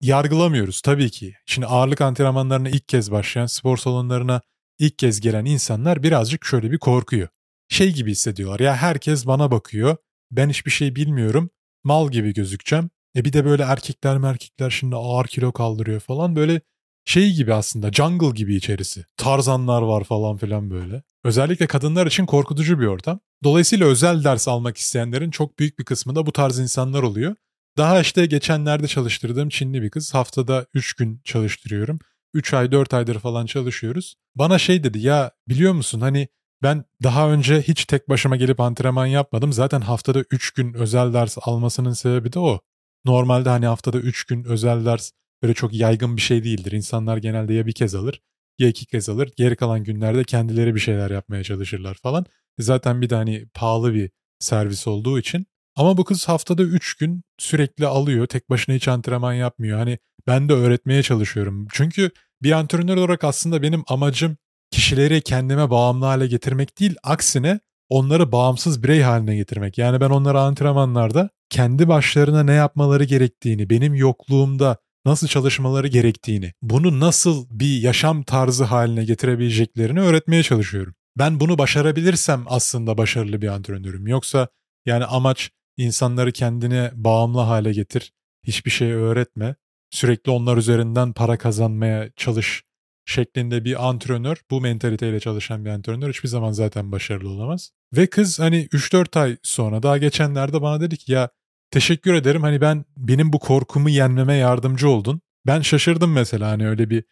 yargılamıyoruz 0.00 0.80
tabii 0.80 1.10
ki. 1.10 1.34
Şimdi 1.46 1.66
ağırlık 1.66 2.00
antrenmanlarına 2.00 2.68
ilk 2.68 2.88
kez 2.88 3.10
başlayan, 3.10 3.46
spor 3.46 3.76
salonlarına 3.76 4.40
ilk 4.78 4.98
kez 4.98 5.20
gelen 5.20 5.44
insanlar 5.44 6.02
birazcık 6.02 6.44
şöyle 6.44 6.70
bir 6.72 6.78
korkuyor. 6.78 7.28
Şey 7.68 7.92
gibi 7.92 8.10
hissediyorlar 8.10 8.60
ya 8.60 8.76
herkes 8.76 9.26
bana 9.26 9.50
bakıyor, 9.50 9.96
ben 10.30 10.48
hiçbir 10.48 10.70
şey 10.70 10.96
bilmiyorum, 10.96 11.50
mal 11.84 12.10
gibi 12.10 12.34
gözükeceğim. 12.34 12.90
E 13.16 13.24
bir 13.24 13.32
de 13.32 13.44
böyle 13.44 13.62
erkekler 13.62 14.18
merkekler 14.18 14.70
şimdi 14.70 14.96
ağır 14.96 15.26
kilo 15.26 15.52
kaldırıyor 15.52 16.00
falan 16.00 16.36
böyle 16.36 16.60
şey 17.04 17.32
gibi 17.32 17.54
aslında 17.54 17.92
jungle 17.92 18.30
gibi 18.30 18.56
içerisi. 18.56 19.04
Tarzanlar 19.16 19.82
var 19.82 20.04
falan 20.04 20.36
filan 20.36 20.70
böyle. 20.70 21.02
Özellikle 21.24 21.66
kadınlar 21.66 22.06
için 22.06 22.26
korkutucu 22.26 22.80
bir 22.80 22.86
ortam. 22.86 23.20
Dolayısıyla 23.44 23.86
özel 23.86 24.24
ders 24.24 24.48
almak 24.48 24.76
isteyenlerin 24.76 25.30
çok 25.30 25.58
büyük 25.58 25.78
bir 25.78 25.84
kısmı 25.84 26.14
da 26.16 26.26
bu 26.26 26.32
tarz 26.32 26.58
insanlar 26.58 27.02
oluyor. 27.02 27.36
Daha 27.76 28.00
işte 28.00 28.26
geçenlerde 28.26 28.88
çalıştırdığım 28.88 29.48
Çinli 29.48 29.82
bir 29.82 29.90
kız. 29.90 30.14
Haftada 30.14 30.66
3 30.74 30.94
gün 30.94 31.20
çalıştırıyorum. 31.24 31.98
3 32.34 32.54
ay 32.54 32.72
4 32.72 32.94
aydır 32.94 33.18
falan 33.18 33.46
çalışıyoruz. 33.46 34.14
Bana 34.34 34.58
şey 34.58 34.84
dedi 34.84 34.98
ya 34.98 35.30
biliyor 35.48 35.72
musun 35.72 36.00
hani 36.00 36.28
ben 36.62 36.84
daha 37.02 37.30
önce 37.30 37.62
hiç 37.62 37.84
tek 37.84 38.08
başıma 38.08 38.36
gelip 38.36 38.60
antrenman 38.60 39.06
yapmadım. 39.06 39.52
Zaten 39.52 39.80
haftada 39.80 40.24
3 40.30 40.50
gün 40.50 40.74
özel 40.74 41.12
ders 41.12 41.38
almasının 41.42 41.92
sebebi 41.92 42.32
de 42.32 42.38
o. 42.38 42.60
Normalde 43.04 43.48
hani 43.48 43.66
haftada 43.66 43.98
3 43.98 44.24
gün 44.24 44.44
özel 44.44 44.84
ders 44.84 45.10
böyle 45.42 45.54
çok 45.54 45.72
yaygın 45.72 46.16
bir 46.16 46.22
şey 46.22 46.44
değildir. 46.44 46.72
İnsanlar 46.72 47.16
genelde 47.16 47.54
ya 47.54 47.66
bir 47.66 47.72
kez 47.72 47.94
alır 47.94 48.20
ya 48.58 48.68
iki 48.68 48.86
kez 48.86 49.08
alır. 49.08 49.30
Geri 49.36 49.56
kalan 49.56 49.84
günlerde 49.84 50.24
kendileri 50.24 50.74
bir 50.74 50.80
şeyler 50.80 51.10
yapmaya 51.10 51.44
çalışırlar 51.44 51.94
falan. 51.94 52.26
Zaten 52.58 53.02
bir 53.02 53.10
de 53.10 53.14
hani 53.14 53.46
pahalı 53.54 53.94
bir 53.94 54.10
servis 54.38 54.86
olduğu 54.86 55.18
için. 55.18 55.46
Ama 55.76 55.96
bu 55.96 56.04
kız 56.04 56.28
haftada 56.28 56.62
3 56.62 56.94
gün 56.94 57.22
sürekli 57.38 57.86
alıyor. 57.86 58.26
Tek 58.26 58.50
başına 58.50 58.74
hiç 58.74 58.88
antrenman 58.88 59.32
yapmıyor. 59.32 59.78
Hani 59.78 59.98
ben 60.26 60.48
de 60.48 60.52
öğretmeye 60.52 61.02
çalışıyorum. 61.02 61.66
Çünkü 61.72 62.10
bir 62.42 62.52
antrenör 62.52 62.96
olarak 62.96 63.24
aslında 63.24 63.62
benim 63.62 63.82
amacım 63.88 64.36
kişileri 64.70 65.20
kendime 65.20 65.70
bağımlı 65.70 66.04
hale 66.04 66.26
getirmek 66.26 66.80
değil. 66.80 66.94
Aksine 67.02 67.60
onları 67.92 68.32
bağımsız 68.32 68.82
birey 68.82 69.02
haline 69.02 69.36
getirmek. 69.36 69.78
Yani 69.78 70.00
ben 70.00 70.10
onlara 70.10 70.42
antrenmanlarda 70.42 71.30
kendi 71.50 71.88
başlarına 71.88 72.42
ne 72.42 72.52
yapmaları 72.52 73.04
gerektiğini, 73.04 73.70
benim 73.70 73.94
yokluğumda 73.94 74.76
nasıl 75.06 75.26
çalışmaları 75.26 75.88
gerektiğini, 75.88 76.52
bunu 76.62 77.00
nasıl 77.00 77.46
bir 77.50 77.80
yaşam 77.80 78.22
tarzı 78.22 78.64
haline 78.64 79.04
getirebileceklerini 79.04 80.00
öğretmeye 80.00 80.42
çalışıyorum. 80.42 80.94
Ben 81.18 81.40
bunu 81.40 81.58
başarabilirsem 81.58 82.44
aslında 82.46 82.98
başarılı 82.98 83.42
bir 83.42 83.48
antrenörüm. 83.48 84.06
Yoksa 84.06 84.48
yani 84.86 85.04
amaç 85.04 85.50
insanları 85.76 86.32
kendine 86.32 86.90
bağımlı 86.94 87.40
hale 87.40 87.72
getir, 87.72 88.12
hiçbir 88.46 88.70
şey 88.70 88.92
öğretme, 88.92 89.54
sürekli 89.90 90.30
onlar 90.30 90.56
üzerinden 90.56 91.12
para 91.12 91.38
kazanmaya 91.38 92.10
çalış 92.16 92.62
şeklinde 93.06 93.64
bir 93.64 93.88
antrenör, 93.88 94.36
bu 94.50 94.60
mentaliteyle 94.60 95.20
çalışan 95.20 95.64
bir 95.64 95.70
antrenör 95.70 96.08
hiçbir 96.08 96.28
zaman 96.28 96.52
zaten 96.52 96.92
başarılı 96.92 97.28
olamaz. 97.28 97.70
Ve 97.96 98.06
kız 98.06 98.38
hani 98.38 98.68
3-4 98.72 99.20
ay 99.20 99.36
sonra 99.42 99.82
daha 99.82 99.98
geçenlerde 99.98 100.62
bana 100.62 100.80
dedi 100.80 100.96
ki 100.96 101.12
ya 101.12 101.28
teşekkür 101.70 102.14
ederim 102.14 102.42
hani 102.42 102.60
ben 102.60 102.84
benim 102.96 103.32
bu 103.32 103.38
korkumu 103.38 103.90
yenmeme 103.90 104.34
yardımcı 104.34 104.88
oldun. 104.88 105.20
Ben 105.46 105.60
şaşırdım 105.60 106.12
mesela 106.12 106.48
hani 106.48 106.68
öyle 106.68 106.90
bir 106.90 107.04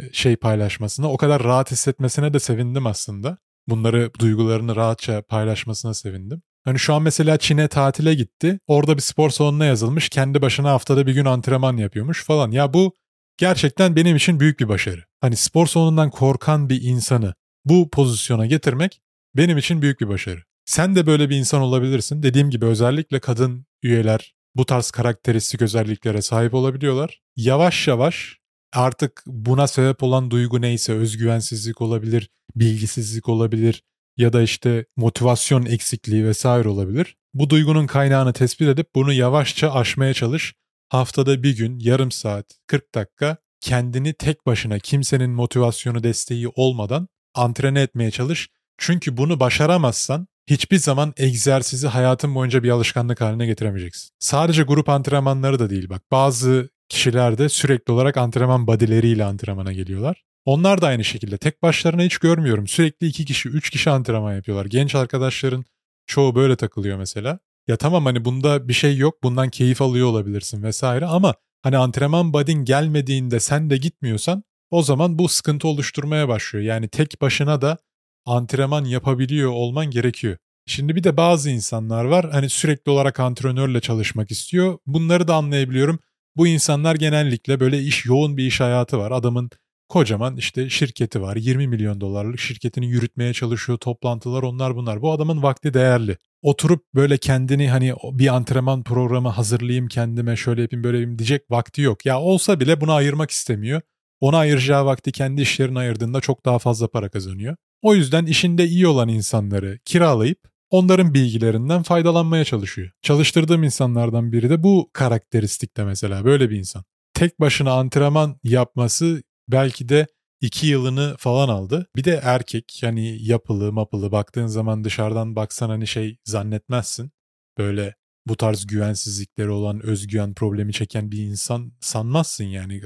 e, 0.00 0.12
şey 0.12 0.36
paylaşmasına. 0.36 1.12
O 1.12 1.16
kadar 1.16 1.44
rahat 1.44 1.70
hissetmesine 1.70 2.34
de 2.34 2.38
sevindim 2.38 2.86
aslında. 2.86 3.38
Bunları 3.68 4.10
duygularını 4.18 4.76
rahatça 4.76 5.22
paylaşmasına 5.22 5.94
sevindim. 5.94 6.42
Hani 6.64 6.78
şu 6.78 6.94
an 6.94 7.02
mesela 7.02 7.38
Çin'e 7.38 7.68
tatile 7.68 8.14
gitti. 8.14 8.60
Orada 8.66 8.96
bir 8.96 9.02
spor 9.02 9.30
salonuna 9.30 9.64
yazılmış. 9.64 10.08
Kendi 10.08 10.42
başına 10.42 10.70
haftada 10.70 11.06
bir 11.06 11.14
gün 11.14 11.24
antrenman 11.24 11.76
yapıyormuş 11.76 12.24
falan. 12.24 12.50
Ya 12.50 12.74
bu 12.74 12.94
gerçekten 13.38 13.96
benim 13.96 14.16
için 14.16 14.40
büyük 14.40 14.60
bir 14.60 14.68
başarı. 14.68 15.04
Hani 15.20 15.36
spor 15.36 15.66
salonundan 15.66 16.10
korkan 16.10 16.68
bir 16.70 16.82
insanı 16.82 17.34
bu 17.64 17.90
pozisyona 17.90 18.46
getirmek 18.46 19.00
benim 19.36 19.58
için 19.58 19.82
büyük 19.82 20.00
bir 20.00 20.08
başarı. 20.08 20.42
Sen 20.64 20.96
de 20.96 21.06
böyle 21.06 21.30
bir 21.30 21.36
insan 21.36 21.60
olabilirsin. 21.60 22.22
Dediğim 22.22 22.50
gibi 22.50 22.64
özellikle 22.64 23.20
kadın 23.20 23.66
üyeler 23.82 24.34
bu 24.54 24.66
tarz 24.66 24.90
karakteristik 24.90 25.62
özelliklere 25.62 26.22
sahip 26.22 26.54
olabiliyorlar. 26.54 27.20
Yavaş 27.36 27.88
yavaş 27.88 28.38
artık 28.72 29.22
buna 29.26 29.66
sebep 29.66 30.02
olan 30.02 30.30
duygu 30.30 30.60
neyse 30.60 30.92
özgüvensizlik 30.92 31.80
olabilir, 31.80 32.30
bilgisizlik 32.56 33.28
olabilir 33.28 33.82
ya 34.16 34.32
da 34.32 34.42
işte 34.42 34.86
motivasyon 34.96 35.64
eksikliği 35.64 36.24
vesaire 36.24 36.68
olabilir. 36.68 37.16
Bu 37.34 37.50
duygunun 37.50 37.86
kaynağını 37.86 38.32
tespit 38.32 38.68
edip 38.68 38.86
bunu 38.94 39.12
yavaşça 39.12 39.72
aşmaya 39.72 40.14
çalış. 40.14 40.54
Haftada 40.88 41.42
bir 41.42 41.56
gün, 41.56 41.78
yarım 41.78 42.10
saat, 42.10 42.46
40 42.66 42.94
dakika 42.94 43.36
kendini 43.60 44.14
tek 44.14 44.46
başına 44.46 44.78
kimsenin 44.78 45.30
motivasyonu 45.30 46.02
desteği 46.02 46.48
olmadan 46.48 47.08
antrene 47.34 47.82
etmeye 47.82 48.10
çalış. 48.10 48.48
Çünkü 48.78 49.16
bunu 49.16 49.40
başaramazsan 49.40 50.26
hiçbir 50.46 50.78
zaman 50.78 51.14
egzersizi 51.16 51.86
hayatın 51.86 52.34
boyunca 52.34 52.62
bir 52.62 52.70
alışkanlık 52.70 53.20
haline 53.20 53.46
getiremeyeceksin. 53.46 54.10
Sadece 54.18 54.62
grup 54.62 54.88
antrenmanları 54.88 55.58
da 55.58 55.70
değil 55.70 55.88
bak. 55.88 56.02
Bazı 56.10 56.68
kişiler 56.88 57.38
de 57.38 57.48
sürekli 57.48 57.92
olarak 57.92 58.16
antrenman 58.16 58.66
badileriyle 58.66 59.24
antrenmana 59.24 59.72
geliyorlar. 59.72 60.24
Onlar 60.44 60.80
da 60.80 60.86
aynı 60.86 61.04
şekilde. 61.04 61.38
Tek 61.38 61.62
başlarına 61.62 62.02
hiç 62.02 62.18
görmüyorum. 62.18 62.66
Sürekli 62.66 63.06
iki 63.06 63.24
kişi, 63.24 63.48
üç 63.48 63.70
kişi 63.70 63.90
antrenman 63.90 64.34
yapıyorlar. 64.34 64.66
Genç 64.66 64.94
arkadaşların 64.94 65.64
çoğu 66.06 66.34
böyle 66.34 66.56
takılıyor 66.56 66.98
mesela. 66.98 67.38
Ya 67.68 67.76
tamam 67.76 68.04
hani 68.04 68.24
bunda 68.24 68.68
bir 68.68 68.72
şey 68.72 68.96
yok. 68.96 69.22
Bundan 69.22 69.50
keyif 69.50 69.82
alıyor 69.82 70.06
olabilirsin 70.06 70.62
vesaire 70.62 71.06
ama 71.06 71.34
hani 71.62 71.76
antrenman 71.76 72.32
badin 72.32 72.64
gelmediğinde 72.64 73.40
sen 73.40 73.70
de 73.70 73.76
gitmiyorsan 73.76 74.44
o 74.70 74.82
zaman 74.82 75.18
bu 75.18 75.28
sıkıntı 75.28 75.68
oluşturmaya 75.68 76.28
başlıyor. 76.28 76.64
Yani 76.64 76.88
tek 76.88 77.20
başına 77.22 77.62
da 77.62 77.78
antrenman 78.26 78.84
yapabiliyor 78.84 79.50
olman 79.50 79.86
gerekiyor. 79.86 80.36
Şimdi 80.66 80.96
bir 80.96 81.04
de 81.04 81.16
bazı 81.16 81.50
insanlar 81.50 82.04
var 82.04 82.30
hani 82.32 82.50
sürekli 82.50 82.90
olarak 82.90 83.20
antrenörle 83.20 83.80
çalışmak 83.80 84.30
istiyor. 84.30 84.78
Bunları 84.86 85.28
da 85.28 85.34
anlayabiliyorum. 85.34 85.98
Bu 86.36 86.46
insanlar 86.46 86.94
genellikle 86.94 87.60
böyle 87.60 87.82
iş 87.82 88.06
yoğun 88.06 88.36
bir 88.36 88.46
iş 88.46 88.60
hayatı 88.60 88.98
var. 88.98 89.10
Adamın 89.10 89.50
kocaman 89.88 90.36
işte 90.36 90.68
şirketi 90.70 91.22
var. 91.22 91.36
20 91.36 91.68
milyon 91.68 92.00
dolarlık 92.00 92.40
şirketini 92.40 92.86
yürütmeye 92.86 93.32
çalışıyor. 93.32 93.78
Toplantılar 93.78 94.42
onlar 94.42 94.76
bunlar. 94.76 95.02
Bu 95.02 95.12
adamın 95.12 95.42
vakti 95.42 95.74
değerli. 95.74 96.16
Oturup 96.42 96.84
böyle 96.94 97.18
kendini 97.18 97.70
hani 97.70 97.92
bir 98.12 98.34
antrenman 98.34 98.82
programı 98.82 99.28
hazırlayayım 99.28 99.88
kendime 99.88 100.36
şöyle 100.36 100.62
yapayım 100.62 100.84
böyle 100.84 100.98
yapayım 100.98 101.18
diyecek 101.18 101.50
vakti 101.50 101.82
yok. 101.82 102.06
Ya 102.06 102.20
olsa 102.20 102.60
bile 102.60 102.80
buna 102.80 102.94
ayırmak 102.94 103.30
istemiyor. 103.30 103.80
Ona 104.20 104.38
ayıracağı 104.38 104.86
vakti 104.86 105.12
kendi 105.12 105.42
işlerine 105.42 105.78
ayırdığında 105.78 106.20
çok 106.20 106.44
daha 106.44 106.58
fazla 106.58 106.88
para 106.88 107.08
kazanıyor. 107.08 107.56
O 107.82 107.94
yüzden 107.94 108.26
işinde 108.26 108.66
iyi 108.66 108.86
olan 108.86 109.08
insanları 109.08 109.78
kiralayıp 109.84 110.38
onların 110.70 111.14
bilgilerinden 111.14 111.82
faydalanmaya 111.82 112.44
çalışıyor. 112.44 112.90
Çalıştırdığım 113.02 113.62
insanlardan 113.62 114.32
biri 114.32 114.50
de 114.50 114.62
bu 114.62 114.90
karakteristikte 114.92 115.84
mesela 115.84 116.24
böyle 116.24 116.50
bir 116.50 116.56
insan. 116.58 116.84
Tek 117.14 117.40
başına 117.40 117.72
antrenman 117.72 118.40
yapması 118.44 119.22
belki 119.48 119.88
de 119.88 120.06
iki 120.40 120.66
yılını 120.66 121.16
falan 121.18 121.48
aldı. 121.48 121.86
Bir 121.96 122.04
de 122.04 122.20
erkek 122.22 122.82
yani 122.82 123.18
yapılı 123.22 123.72
mapılı 123.72 124.12
baktığın 124.12 124.46
zaman 124.46 124.84
dışarıdan 124.84 125.36
baksan 125.36 125.68
hani 125.68 125.86
şey 125.86 126.18
zannetmezsin. 126.24 127.10
Böyle 127.58 127.94
bu 128.26 128.36
tarz 128.36 128.66
güvensizlikleri 128.66 129.50
olan 129.50 129.80
özgüven 129.86 130.34
problemi 130.34 130.72
çeken 130.72 131.10
bir 131.10 131.18
insan 131.18 131.72
sanmazsın 131.80 132.44
yani 132.44 132.80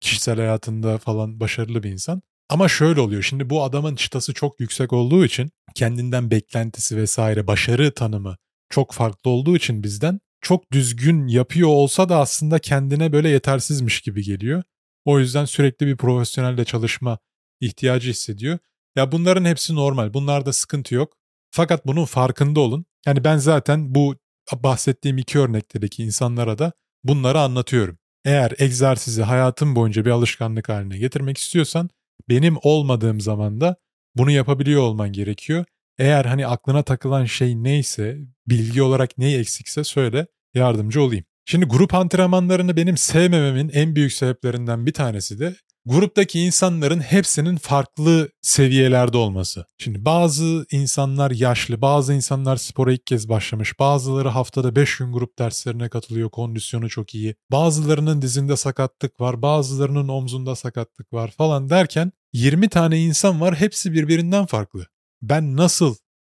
kişisel 0.00 0.36
hayatında 0.36 0.98
falan 0.98 1.40
başarılı 1.40 1.82
bir 1.82 1.90
insan. 1.90 2.22
Ama 2.48 2.68
şöyle 2.68 3.00
oluyor. 3.00 3.22
Şimdi 3.22 3.50
bu 3.50 3.62
adamın 3.62 3.96
çıtası 3.96 4.34
çok 4.34 4.60
yüksek 4.60 4.92
olduğu 4.92 5.24
için 5.24 5.50
kendinden 5.74 6.30
beklentisi 6.30 6.96
vesaire 6.96 7.46
başarı 7.46 7.94
tanımı 7.94 8.36
çok 8.70 8.92
farklı 8.92 9.30
olduğu 9.30 9.56
için 9.56 9.82
bizden 9.82 10.20
çok 10.40 10.72
düzgün 10.72 11.26
yapıyor 11.26 11.68
olsa 11.68 12.08
da 12.08 12.18
aslında 12.18 12.58
kendine 12.58 13.12
böyle 13.12 13.28
yetersizmiş 13.28 14.00
gibi 14.00 14.22
geliyor. 14.22 14.62
O 15.04 15.18
yüzden 15.18 15.44
sürekli 15.44 15.86
bir 15.86 15.96
profesyonelle 15.96 16.64
çalışma 16.64 17.18
ihtiyacı 17.60 18.10
hissediyor. 18.10 18.58
Ya 18.96 19.12
bunların 19.12 19.44
hepsi 19.44 19.74
normal. 19.74 20.14
Bunlarda 20.14 20.52
sıkıntı 20.52 20.94
yok. 20.94 21.12
Fakat 21.50 21.86
bunun 21.86 22.04
farkında 22.04 22.60
olun. 22.60 22.84
Yani 23.06 23.24
ben 23.24 23.36
zaten 23.36 23.94
bu 23.94 24.16
bahsettiğim 24.52 25.18
iki 25.18 25.38
örnekteki 25.38 26.02
insanlara 26.04 26.58
da 26.58 26.72
bunları 27.04 27.40
anlatıyorum. 27.40 27.98
Eğer 28.24 28.52
egzersizi 28.58 29.22
hayatın 29.22 29.76
boyunca 29.76 30.04
bir 30.04 30.10
alışkanlık 30.10 30.68
haline 30.68 30.98
getirmek 30.98 31.38
istiyorsan 31.38 31.90
benim 32.28 32.56
olmadığım 32.62 33.20
zaman 33.20 33.60
da 33.60 33.76
bunu 34.16 34.30
yapabiliyor 34.30 34.82
olman 34.82 35.12
gerekiyor. 35.12 35.64
Eğer 35.98 36.24
hani 36.24 36.46
aklına 36.46 36.82
takılan 36.82 37.24
şey 37.24 37.62
neyse, 37.62 38.18
bilgi 38.46 38.82
olarak 38.82 39.18
neyi 39.18 39.38
eksikse 39.38 39.84
söyle, 39.84 40.26
yardımcı 40.54 41.02
olayım. 41.02 41.24
Şimdi 41.50 41.66
grup 41.66 41.94
antrenmanlarını 41.94 42.76
benim 42.76 42.96
sevmememin 42.96 43.68
en 43.68 43.96
büyük 43.96 44.12
sebeplerinden 44.12 44.86
bir 44.86 44.92
tanesi 44.92 45.38
de 45.38 45.54
gruptaki 45.86 46.40
insanların 46.40 47.00
hepsinin 47.00 47.56
farklı 47.56 48.28
seviyelerde 48.42 49.16
olması. 49.16 49.66
Şimdi 49.78 50.04
bazı 50.04 50.66
insanlar 50.72 51.30
yaşlı, 51.30 51.82
bazı 51.82 52.14
insanlar 52.14 52.56
spora 52.56 52.92
ilk 52.92 53.06
kez 53.06 53.28
başlamış, 53.28 53.78
bazıları 53.78 54.28
haftada 54.28 54.76
5 54.76 54.96
gün 54.96 55.12
grup 55.12 55.38
derslerine 55.38 55.88
katılıyor, 55.88 56.30
kondisyonu 56.30 56.88
çok 56.88 57.14
iyi. 57.14 57.34
Bazılarının 57.52 58.22
dizinde 58.22 58.56
sakatlık 58.56 59.20
var, 59.20 59.42
bazılarının 59.42 60.08
omzunda 60.08 60.56
sakatlık 60.56 61.12
var 61.12 61.30
falan 61.38 61.70
derken 61.70 62.12
20 62.32 62.68
tane 62.68 63.00
insan 63.00 63.40
var, 63.40 63.54
hepsi 63.54 63.92
birbirinden 63.92 64.46
farklı. 64.46 64.86
Ben 65.22 65.56
nasıl 65.56 65.94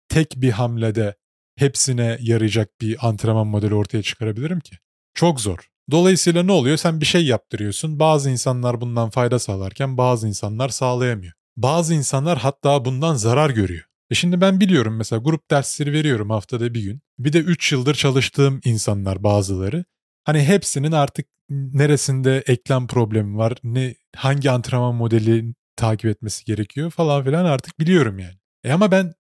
tek 0.10 0.34
bir 0.36 0.52
hamlede 0.52 1.16
hepsine 1.56 2.18
yarayacak 2.22 2.70
bir 2.82 3.08
antrenman 3.08 3.48
modeli 3.48 3.76
ortaya 3.76 4.04
çıkarabilirim 4.04 4.60
ki? 4.60 4.78
Çok 5.14 5.42
zor. 5.42 5.68
Dolayısıyla 5.92 6.44
ne 6.44 6.52
oluyor? 6.52 6.78
Sen 6.78 7.02
bir 7.02 7.06
şey 7.06 7.26
yaptırıyorsun. 7.26 8.00
Bazı 8.00 8.30
insanlar 8.30 8.82
bundan 8.82 9.10
fayda 9.10 9.40
sağlarken 9.40 9.98
bazı 9.98 10.28
insanlar 10.28 10.70
sağlayamıyor. 10.70 11.34
Bazı 11.58 11.94
insanlar 11.94 12.38
hatta 12.38 12.86
bundan 12.86 13.16
zarar 13.16 13.50
görüyor. 13.50 13.84
E 14.10 14.16
şimdi 14.16 14.42
ben 14.42 14.60
biliyorum 14.60 14.96
mesela 14.96 15.20
grup 15.20 15.52
dersleri 15.52 15.94
veriyorum 15.94 16.30
haftada 16.30 16.74
bir 16.74 16.82
gün. 16.82 17.02
Bir 17.20 17.34
de 17.34 17.40
3 17.40 17.72
yıldır 17.72 17.96
çalıştığım 17.96 18.62
insanlar 18.66 19.24
bazıları. 19.24 19.86
Hani 20.24 20.44
hepsinin 20.44 20.92
artık 20.92 21.26
neresinde 21.50 22.44
eklem 22.48 22.88
problemi 22.88 23.38
var, 23.38 23.58
ne 23.64 23.96
hangi 24.16 24.52
antrenman 24.52 24.96
modeli 24.96 25.54
takip 25.76 26.06
etmesi 26.06 26.46
gerekiyor 26.46 26.92
falan 26.92 27.24
filan 27.24 27.46
artık 27.46 27.80
biliyorum 27.80 28.20
yani. 28.20 28.36
E 28.64 28.72
ama 28.72 28.92
ben 28.92 29.14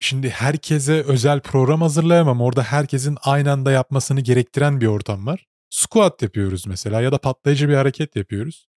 şimdi 0.00 0.30
herkese 0.30 1.02
özel 1.02 1.40
program 1.40 1.80
hazırlayamam. 1.80 2.40
Orada 2.40 2.62
herkesin 2.62 3.16
aynı 3.22 3.52
anda 3.52 3.72
yapmasını 3.72 4.20
gerektiren 4.20 4.80
bir 4.80 4.86
ortam 4.86 5.26
var. 5.26 5.46
Squat 5.70 6.22
yapıyoruz 6.22 6.66
mesela 6.66 7.00
ya 7.00 7.12
da 7.12 7.18
patlayıcı 7.18 7.68
bir 7.68 7.74
hareket 7.74 8.16
yapıyoruz. 8.16 8.68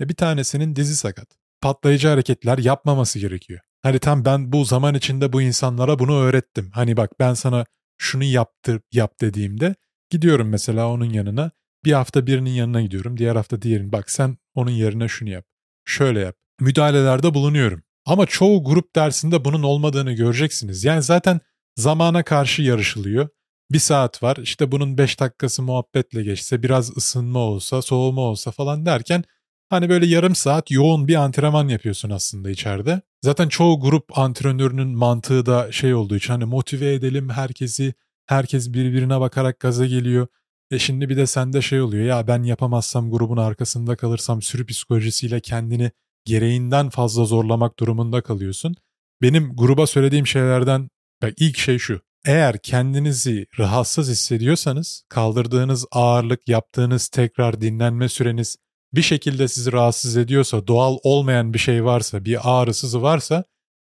E 0.00 0.08
bir 0.08 0.14
tanesinin 0.14 0.76
dizi 0.76 0.96
sakat. 0.96 1.28
Patlayıcı 1.60 2.08
hareketler 2.08 2.58
yapmaması 2.58 3.18
gerekiyor. 3.18 3.60
Hani 3.82 3.98
tam 3.98 4.24
ben 4.24 4.52
bu 4.52 4.64
zaman 4.64 4.94
içinde 4.94 5.32
bu 5.32 5.42
insanlara 5.42 5.98
bunu 5.98 6.20
öğrettim. 6.20 6.70
Hani 6.74 6.96
bak 6.96 7.10
ben 7.20 7.34
sana 7.34 7.66
şunu 7.98 8.24
yaptır 8.24 8.80
yap 8.92 9.20
dediğimde 9.20 9.74
gidiyorum 10.10 10.48
mesela 10.48 10.88
onun 10.88 11.10
yanına. 11.10 11.50
Bir 11.84 11.92
hafta 11.92 12.26
birinin 12.26 12.50
yanına 12.50 12.82
gidiyorum. 12.82 13.16
Diğer 13.16 13.36
hafta 13.36 13.62
diğerinin. 13.62 13.92
Bak 13.92 14.10
sen 14.10 14.38
onun 14.54 14.70
yerine 14.70 15.08
şunu 15.08 15.28
yap. 15.28 15.44
Şöyle 15.84 16.20
yap. 16.20 16.36
Müdahalelerde 16.60 17.34
bulunuyorum. 17.34 17.82
Ama 18.08 18.26
çoğu 18.26 18.64
grup 18.64 18.96
dersinde 18.96 19.44
bunun 19.44 19.62
olmadığını 19.62 20.12
göreceksiniz. 20.12 20.84
Yani 20.84 21.02
zaten 21.02 21.40
zamana 21.76 22.22
karşı 22.22 22.62
yarışılıyor. 22.62 23.28
Bir 23.72 23.78
saat 23.78 24.22
var 24.22 24.36
işte 24.36 24.72
bunun 24.72 24.98
5 24.98 25.20
dakikası 25.20 25.62
muhabbetle 25.62 26.22
geçse 26.22 26.62
biraz 26.62 26.96
ısınma 26.96 27.38
olsa 27.38 27.82
soğuma 27.82 28.20
olsa 28.20 28.50
falan 28.50 28.86
derken 28.86 29.24
hani 29.70 29.88
böyle 29.88 30.06
yarım 30.06 30.34
saat 30.34 30.70
yoğun 30.70 31.08
bir 31.08 31.14
antrenman 31.14 31.68
yapıyorsun 31.68 32.10
aslında 32.10 32.50
içeride. 32.50 33.02
Zaten 33.24 33.48
çoğu 33.48 33.80
grup 33.80 34.18
antrenörünün 34.18 34.88
mantığı 34.88 35.46
da 35.46 35.72
şey 35.72 35.94
olduğu 35.94 36.16
için 36.16 36.32
hani 36.32 36.44
motive 36.44 36.94
edelim 36.94 37.30
herkesi 37.30 37.94
herkes 38.26 38.72
birbirine 38.72 39.20
bakarak 39.20 39.60
gaza 39.60 39.86
geliyor. 39.86 40.26
E 40.70 40.78
şimdi 40.78 41.08
bir 41.08 41.16
de 41.16 41.26
sende 41.26 41.62
şey 41.62 41.80
oluyor 41.80 42.04
ya 42.04 42.26
ben 42.26 42.42
yapamazsam 42.42 43.10
grubun 43.10 43.36
arkasında 43.36 43.96
kalırsam 43.96 44.42
sürü 44.42 44.66
psikolojisiyle 44.66 45.40
kendini 45.40 45.90
gereğinden 46.28 46.90
fazla 46.90 47.24
zorlamak 47.24 47.78
durumunda 47.78 48.20
kalıyorsun. 48.20 48.74
Benim 49.22 49.56
gruba 49.56 49.86
söylediğim 49.86 50.26
şeylerden 50.26 50.88
ilk 51.36 51.58
şey 51.58 51.78
şu. 51.78 52.00
Eğer 52.26 52.58
kendinizi 52.62 53.46
rahatsız 53.58 54.08
hissediyorsanız 54.08 55.04
kaldırdığınız 55.08 55.86
ağırlık, 55.92 56.48
yaptığınız 56.48 57.08
tekrar 57.08 57.60
dinlenme 57.60 58.08
süreniz 58.08 58.56
bir 58.92 59.02
şekilde 59.02 59.48
sizi 59.48 59.72
rahatsız 59.72 60.16
ediyorsa, 60.16 60.66
doğal 60.66 60.96
olmayan 61.02 61.54
bir 61.54 61.58
şey 61.58 61.84
varsa, 61.84 62.24
bir 62.24 62.38
ağrısızı 62.42 63.02
varsa 63.02 63.44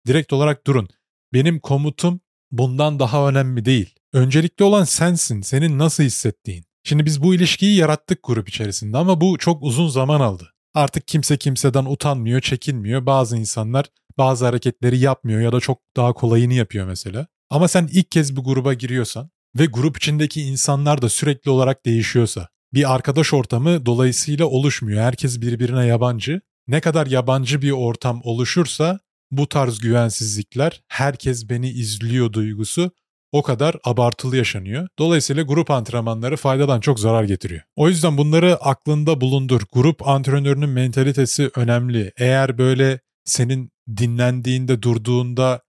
direkt 0.07 0.33
olarak 0.33 0.67
durun. 0.67 0.87
Benim 1.33 1.59
komutum 1.59 2.19
bundan 2.51 2.99
daha 2.99 3.29
önemli 3.29 3.65
değil. 3.65 3.95
Öncelikli 4.13 4.63
olan 4.63 4.83
sensin, 4.83 5.41
senin 5.41 5.79
nasıl 5.79 6.03
hissettiğin. 6.03 6.63
Şimdi 6.83 7.05
biz 7.05 7.23
bu 7.23 7.35
ilişkiyi 7.35 7.75
yarattık 7.75 8.19
grup 8.23 8.49
içerisinde 8.49 8.97
ama 8.97 9.21
bu 9.21 9.37
çok 9.37 9.63
uzun 9.63 9.87
zaman 9.87 10.19
aldı. 10.19 10.53
Artık 10.73 11.07
kimse 11.07 11.37
kimseden 11.37 11.85
utanmıyor, 11.85 12.41
çekinmiyor. 12.41 13.05
Bazı 13.05 13.37
insanlar 13.37 13.85
bazı 14.17 14.45
hareketleri 14.45 14.99
yapmıyor 14.99 15.41
ya 15.41 15.51
da 15.51 15.59
çok 15.59 15.79
daha 15.97 16.13
kolayını 16.13 16.53
yapıyor 16.53 16.87
mesela. 16.87 17.27
Ama 17.49 17.67
sen 17.67 17.89
ilk 17.91 18.11
kez 18.11 18.35
bir 18.35 18.41
gruba 18.41 18.73
giriyorsan 18.73 19.29
ve 19.59 19.65
grup 19.65 19.97
içindeki 19.97 20.41
insanlar 20.41 21.01
da 21.01 21.09
sürekli 21.09 21.51
olarak 21.51 21.85
değişiyorsa, 21.85 22.47
bir 22.73 22.93
arkadaş 22.95 23.33
ortamı 23.33 23.85
dolayısıyla 23.85 24.45
oluşmuyor. 24.45 25.01
Herkes 25.01 25.41
birbirine 25.41 25.85
yabancı. 25.85 26.41
Ne 26.67 26.81
kadar 26.81 27.07
yabancı 27.07 27.61
bir 27.61 27.71
ortam 27.71 28.21
oluşursa 28.23 28.99
bu 29.31 29.49
tarz 29.49 29.79
güvensizlikler, 29.79 30.83
herkes 30.87 31.49
beni 31.49 31.69
izliyor 31.69 32.33
duygusu 32.33 32.91
o 33.31 33.41
kadar 33.41 33.75
abartılı 33.83 34.37
yaşanıyor. 34.37 34.87
Dolayısıyla 34.99 35.43
grup 35.43 35.71
antrenmanları 35.71 36.37
faydadan 36.37 36.79
çok 36.79 36.99
zarar 36.99 37.23
getiriyor. 37.23 37.61
O 37.75 37.89
yüzden 37.89 38.17
bunları 38.17 38.55
aklında 38.55 39.21
bulundur. 39.21 39.61
Grup 39.73 40.07
antrenörünün 40.07 40.69
mentalitesi 40.69 41.51
önemli. 41.55 42.11
Eğer 42.17 42.57
böyle 42.57 42.99
senin 43.25 43.71
dinlendiğinde, 43.97 44.81
durduğunda 44.81 45.61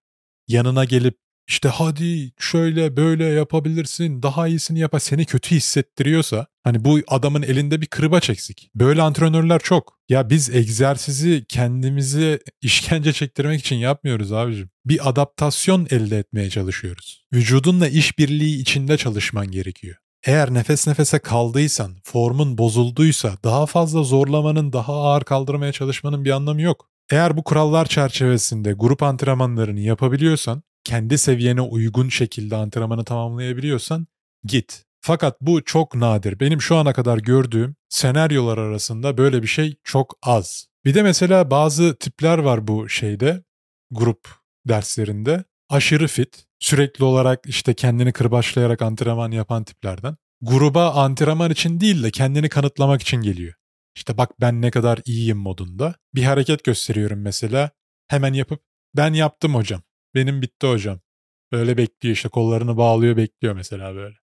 yanına 0.49 0.85
gelip 0.85 1.22
işte 1.49 1.69
hadi 1.69 2.33
şöyle 2.39 2.97
böyle 2.97 3.25
yapabilirsin 3.25 4.23
daha 4.23 4.49
iyisini 4.49 4.79
yap 4.79 4.95
seni 4.99 5.25
kötü 5.25 5.55
hissettiriyorsa 5.55 6.47
hani 6.65 6.85
bu 6.85 7.01
adamın 7.09 7.43
elinde 7.43 7.81
bir 7.81 7.87
kırbaç 7.87 8.31
eksik. 8.31 8.71
Böyle 8.75 9.03
antrenörler 9.03 9.61
çok. 9.61 9.99
Ya 10.09 10.31
biz 10.31 10.51
egzersizi 10.51 11.45
kendimizi 11.49 12.41
işkence 12.63 13.13
çektirmek 13.13 13.61
için 13.61 13.77
yapmıyoruz 13.77 14.33
abicim. 14.33 14.71
Bir 14.85 15.09
adaptasyon 15.09 15.87
elde 15.91 16.19
etmeye 16.19 16.51
çalışıyoruz. 16.51 17.27
Vücudunla 17.33 17.89
işbirliği 17.89 18.61
içinde 18.61 18.97
çalışman 18.97 19.51
gerekiyor. 19.51 19.97
Eğer 20.27 20.55
nefes 20.55 20.87
nefese 20.87 21.19
kaldıysan, 21.19 21.97
formun 22.05 22.59
bozulduysa 22.59 23.37
daha 23.45 23.67
fazla 23.67 24.03
zorlamanın, 24.03 24.73
daha 24.73 24.93
ağır 24.93 25.25
kaldırmaya 25.25 25.73
çalışmanın 25.73 26.25
bir 26.25 26.31
anlamı 26.31 26.63
yok. 26.63 26.89
Eğer 27.11 27.37
bu 27.37 27.45
kurallar 27.45 27.87
çerçevesinde 27.87 28.73
grup 28.73 29.03
antrenmanlarını 29.03 29.81
yapabiliyorsan 29.81 30.63
kendi 30.85 31.19
seviyene 31.19 31.61
uygun 31.61 32.09
şekilde 32.09 32.57
antrenmanı 32.57 33.05
tamamlayabiliyorsan 33.05 34.07
git. 34.45 34.85
Fakat 35.01 35.41
bu 35.41 35.65
çok 35.65 35.95
nadir. 35.95 36.41
Benim 36.41 36.63
şu 36.63 36.77
ana 36.77 36.93
kadar 36.93 37.19
gördüğüm 37.19 37.77
senaryolar 37.89 38.59
arasında 38.59 39.19
böyle 39.19 39.43
bir 39.43 39.47
şey 39.47 39.77
çok 39.85 40.19
az. 40.23 40.67
Bir 40.85 40.95
de 40.95 41.03
mesela 41.03 41.51
bazı 41.51 41.97
tipler 41.97 42.39
var 42.39 42.67
bu 42.67 42.89
şeyde, 42.89 43.45
grup 43.91 44.29
derslerinde. 44.69 45.45
Aşırı 45.69 46.09
fit, 46.09 46.47
sürekli 46.59 47.05
olarak 47.05 47.41
işte 47.47 47.75
kendini 47.75 48.13
kırbaçlayarak 48.13 48.83
antrenman 48.83 49.31
yapan 49.31 49.65
tiplerden. 49.65 50.17
Gruba 50.43 50.91
antrenman 50.91 51.51
için 51.51 51.81
değil 51.81 52.03
de 52.03 52.11
kendini 52.11 52.49
kanıtlamak 52.49 53.03
için 53.03 53.17
geliyor. 53.17 53.55
İşte 53.97 54.19
bak 54.19 54.31
ben 54.41 54.63
ne 54.63 54.71
kadar 54.71 55.01
iyiyim 55.05 55.39
modunda. 55.39 55.95
Bir 56.15 56.25
hareket 56.25 56.65
gösteriyorum 56.65 57.21
mesela. 57.21 57.71
Hemen 58.09 58.33
yapıp 58.33 58.63
ben 58.97 59.13
yaptım 59.13 59.55
hocam. 59.55 59.83
Benim 60.15 60.43
bitti 60.43 60.67
hocam. 60.67 61.01
Böyle 61.53 61.77
bekliyor 61.77 62.15
işte 62.15 62.29
kollarını 62.29 62.77
bağlıyor 62.77 63.17
bekliyor 63.17 63.55
mesela 63.55 63.95
böyle. 63.95 64.17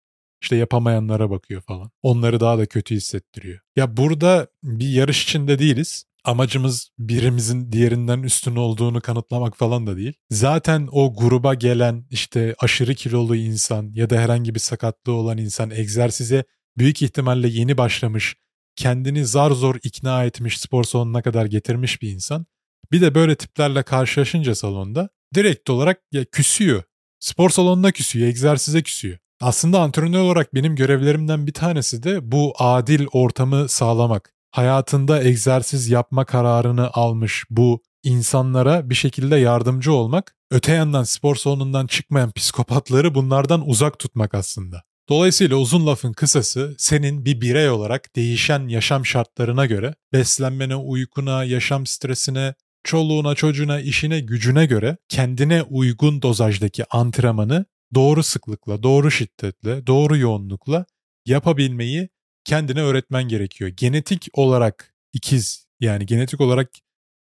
İşte 0.43 0.57
yapamayanlara 0.57 1.31
bakıyor 1.31 1.63
falan. 1.63 1.91
Onları 2.03 2.41
daha 2.41 2.59
da 2.59 2.67
kötü 2.67 2.95
hissettiriyor. 2.95 3.59
Ya 3.77 3.97
burada 3.97 4.49
bir 4.63 4.89
yarış 4.89 5.23
içinde 5.25 5.59
değiliz. 5.59 6.05
Amacımız 6.25 6.91
birimizin 6.99 7.73
diğerinden 7.73 8.23
üstün 8.23 8.57
olduğunu 8.57 9.01
kanıtlamak 9.01 9.57
falan 9.57 9.87
da 9.87 9.97
değil. 9.97 10.13
Zaten 10.31 10.89
o 10.93 11.15
gruba 11.17 11.55
gelen 11.55 12.07
işte 12.11 12.55
aşırı 12.59 12.95
kilolu 12.95 13.37
insan 13.37 13.91
ya 13.95 14.11
da 14.11 14.17
herhangi 14.21 14.55
bir 14.55 14.61
sakatlığı 14.61 15.13
olan 15.13 15.39
insan 15.39 15.71
egzersize 15.71 16.45
büyük 16.79 17.03
ihtimalle 17.03 17.49
yeni 17.49 17.79
başlamış, 17.79 18.37
kendini 18.77 19.27
zar 19.27 19.51
zor 19.51 19.77
ikna 19.83 20.25
etmiş, 20.25 20.61
spor 20.61 20.85
salonuna 20.85 21.23
kadar 21.23 21.47
getirmiş 21.47 22.03
bir 22.03 22.11
insan. 22.11 22.47
Bir 22.93 23.01
de 23.01 23.15
böyle 23.15 23.35
tiplerle 23.35 23.83
karşılaşınca 23.83 24.55
salonda 24.55 25.09
direkt 25.35 25.71
olarak 25.71 26.01
ya 26.13 26.25
küsüyor. 26.25 26.83
Spor 27.21 27.51
salonuna 27.51 27.93
küsüyor, 27.93 28.29
egzersize 28.29 28.83
küsüyor. 28.83 29.19
Aslında 29.41 29.81
antrenör 29.81 30.19
olarak 30.19 30.55
benim 30.55 30.77
görevlerimden 30.77 31.47
bir 31.47 31.53
tanesi 31.53 32.03
de 32.03 32.33
bu 32.33 32.55
adil 32.59 33.07
ortamı 33.13 33.69
sağlamak. 33.69 34.35
Hayatında 34.51 35.23
egzersiz 35.23 35.89
yapma 35.89 36.25
kararını 36.25 36.91
almış 36.93 37.45
bu 37.51 37.83
insanlara 38.03 38.91
bir 38.91 38.95
şekilde 38.95 39.37
yardımcı 39.37 39.93
olmak, 39.93 40.37
öte 40.51 40.73
yandan 40.73 41.03
spor 41.03 41.37
salonundan 41.37 41.87
çıkmayan 41.87 42.33
psikopatları 42.33 43.15
bunlardan 43.15 43.69
uzak 43.69 43.99
tutmak 43.99 44.35
aslında. 44.35 44.83
Dolayısıyla 45.09 45.57
uzun 45.57 45.87
lafın 45.87 46.13
kısası 46.13 46.75
senin 46.79 47.25
bir 47.25 47.41
birey 47.41 47.71
olarak 47.71 48.17
değişen 48.17 48.69
yaşam 48.69 49.07
şartlarına 49.07 49.67
göre 49.67 49.95
beslenmene, 50.13 50.77
uykuna, 50.77 51.45
yaşam 51.45 51.87
stresine, 51.87 52.55
çoluğuna, 52.89 53.35
çocuğuna, 53.35 53.81
işine, 53.81 54.21
gücüne 54.21 54.67
göre 54.67 54.97
kendine 55.09 55.63
uygun 55.63 56.23
dozajdaki 56.23 56.85
antrenmanı 56.91 57.65
doğru 57.95 58.23
sıklıkla, 58.23 58.83
doğru 58.83 59.11
şiddetle, 59.11 59.87
doğru 59.87 60.17
yoğunlukla 60.17 60.87
yapabilmeyi 61.27 62.09
kendine 62.45 62.83
öğretmen 62.83 63.29
gerekiyor. 63.29 63.71
Genetik 63.71 64.29
olarak 64.33 64.95
ikiz 65.13 65.67
yani 65.81 66.07
genetik 66.07 66.41
olarak 66.41 66.71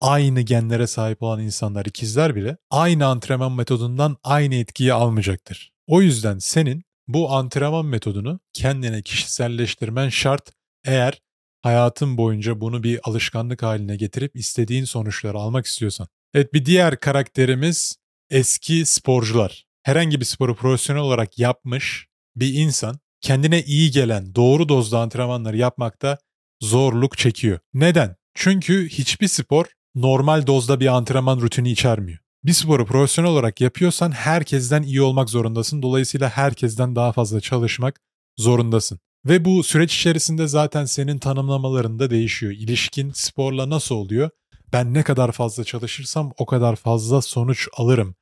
aynı 0.00 0.40
genlere 0.40 0.86
sahip 0.86 1.22
olan 1.22 1.40
insanlar 1.40 1.86
ikizler 1.86 2.36
bile 2.36 2.56
aynı 2.70 3.06
antrenman 3.06 3.52
metodundan 3.52 4.16
aynı 4.24 4.54
etkiyi 4.54 4.92
almayacaktır. 4.92 5.72
O 5.86 6.02
yüzden 6.02 6.38
senin 6.38 6.84
bu 7.08 7.32
antrenman 7.32 7.86
metodunu 7.86 8.40
kendine 8.52 9.02
kişiselleştirmen 9.02 10.08
şart 10.08 10.52
eğer 10.84 11.22
hayatın 11.62 12.16
boyunca 12.16 12.60
bunu 12.60 12.82
bir 12.82 13.00
alışkanlık 13.02 13.62
haline 13.62 13.96
getirip 13.96 14.36
istediğin 14.36 14.84
sonuçları 14.84 15.38
almak 15.38 15.66
istiyorsan. 15.66 16.06
Evet 16.34 16.54
bir 16.54 16.64
diğer 16.64 17.00
karakterimiz 17.00 17.96
eski 18.30 18.86
sporcular. 18.86 19.64
Herhangi 19.82 20.20
bir 20.20 20.24
sporu 20.24 20.54
profesyonel 20.54 21.02
olarak 21.02 21.38
yapmış 21.38 22.06
bir 22.36 22.54
insan 22.54 22.98
kendine 23.20 23.62
iyi 23.62 23.90
gelen 23.90 24.34
doğru 24.34 24.68
dozda 24.68 25.00
antrenmanları 25.00 25.56
yapmakta 25.56 26.18
zorluk 26.60 27.18
çekiyor. 27.18 27.58
Neden? 27.74 28.16
Çünkü 28.34 28.88
hiçbir 28.88 29.28
spor 29.28 29.66
normal 29.94 30.46
dozda 30.46 30.80
bir 30.80 30.86
antrenman 30.86 31.40
rutini 31.40 31.70
içermiyor. 31.70 32.18
Bir 32.44 32.52
sporu 32.52 32.86
profesyonel 32.86 33.30
olarak 33.30 33.60
yapıyorsan 33.60 34.10
herkesten 34.10 34.82
iyi 34.82 35.02
olmak 35.02 35.30
zorundasın. 35.30 35.82
Dolayısıyla 35.82 36.28
herkesten 36.28 36.96
daha 36.96 37.12
fazla 37.12 37.40
çalışmak 37.40 38.00
zorundasın. 38.38 38.98
Ve 39.26 39.44
bu 39.44 39.62
süreç 39.62 39.96
içerisinde 39.96 40.46
zaten 40.46 40.84
senin 40.84 41.18
tanımlamalarında 41.18 42.10
değişiyor. 42.10 42.52
İlişkin 42.52 43.10
sporla 43.14 43.70
nasıl 43.70 43.94
oluyor? 43.94 44.30
Ben 44.72 44.94
ne 44.94 45.02
kadar 45.02 45.32
fazla 45.32 45.64
çalışırsam 45.64 46.32
o 46.38 46.46
kadar 46.46 46.76
fazla 46.76 47.22
sonuç 47.22 47.68
alırım 47.76 48.14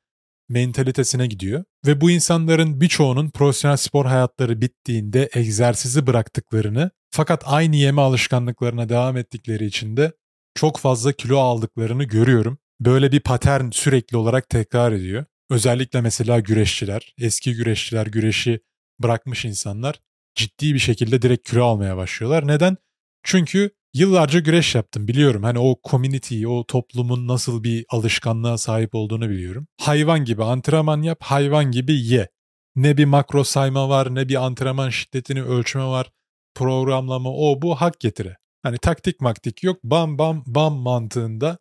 mentalitesine 0.49 1.27
gidiyor. 1.27 1.63
Ve 1.85 2.01
bu 2.01 2.11
insanların 2.11 2.81
birçoğunun 2.81 3.29
profesyonel 3.29 3.77
spor 3.77 4.05
hayatları 4.05 4.61
bittiğinde 4.61 5.29
egzersizi 5.33 6.07
bıraktıklarını 6.07 6.91
fakat 7.11 7.43
aynı 7.45 7.75
yeme 7.75 8.01
alışkanlıklarına 8.01 8.89
devam 8.89 9.17
ettikleri 9.17 9.65
için 9.65 9.97
de 9.97 10.11
çok 10.55 10.79
fazla 10.79 11.11
kilo 11.11 11.39
aldıklarını 11.39 12.03
görüyorum. 12.03 12.57
Böyle 12.79 13.11
bir 13.11 13.19
patern 13.19 13.71
sürekli 13.71 14.17
olarak 14.17 14.49
tekrar 14.49 14.91
ediyor. 14.91 15.25
Özellikle 15.49 16.01
mesela 16.01 16.39
güreşçiler, 16.39 17.13
eski 17.17 17.53
güreşçiler, 17.53 18.07
güreşi 18.07 18.59
bırakmış 18.99 19.45
insanlar 19.45 19.99
ciddi 20.39 20.73
bir 20.73 20.79
şekilde 20.79 21.21
direkt 21.21 21.49
kilo 21.49 21.63
almaya 21.65 21.97
başlıyorlar. 21.97 22.47
Neden? 22.47 22.77
Çünkü 23.23 23.71
yıllarca 23.93 24.39
güreş 24.39 24.75
yaptım 24.75 25.07
biliyorum. 25.07 25.43
Hani 25.43 25.59
o 25.59 25.75
community'yi, 25.89 26.47
o 26.47 26.65
toplumun 26.65 27.27
nasıl 27.27 27.63
bir 27.63 27.85
alışkanlığa 27.89 28.57
sahip 28.57 28.95
olduğunu 28.95 29.29
biliyorum. 29.29 29.67
Hayvan 29.81 30.25
gibi 30.25 30.43
antrenman 30.43 31.01
yap, 31.01 31.17
hayvan 31.21 31.71
gibi 31.71 31.93
ye. 31.93 32.29
Ne 32.75 32.97
bir 32.97 33.05
makro 33.05 33.43
sayma 33.43 33.89
var, 33.89 34.15
ne 34.15 34.29
bir 34.29 34.45
antrenman 34.45 34.89
şiddetini 34.89 35.43
ölçme 35.43 35.83
var, 35.83 36.11
programlama 36.55 37.29
o 37.33 37.61
bu 37.61 37.75
hak 37.75 37.99
getire. 37.99 38.37
Hani 38.63 38.77
taktik 38.77 39.21
maktik 39.21 39.63
yok, 39.63 39.83
bam 39.83 40.17
bam 40.17 40.43
bam 40.47 40.73
mantığında 40.73 41.57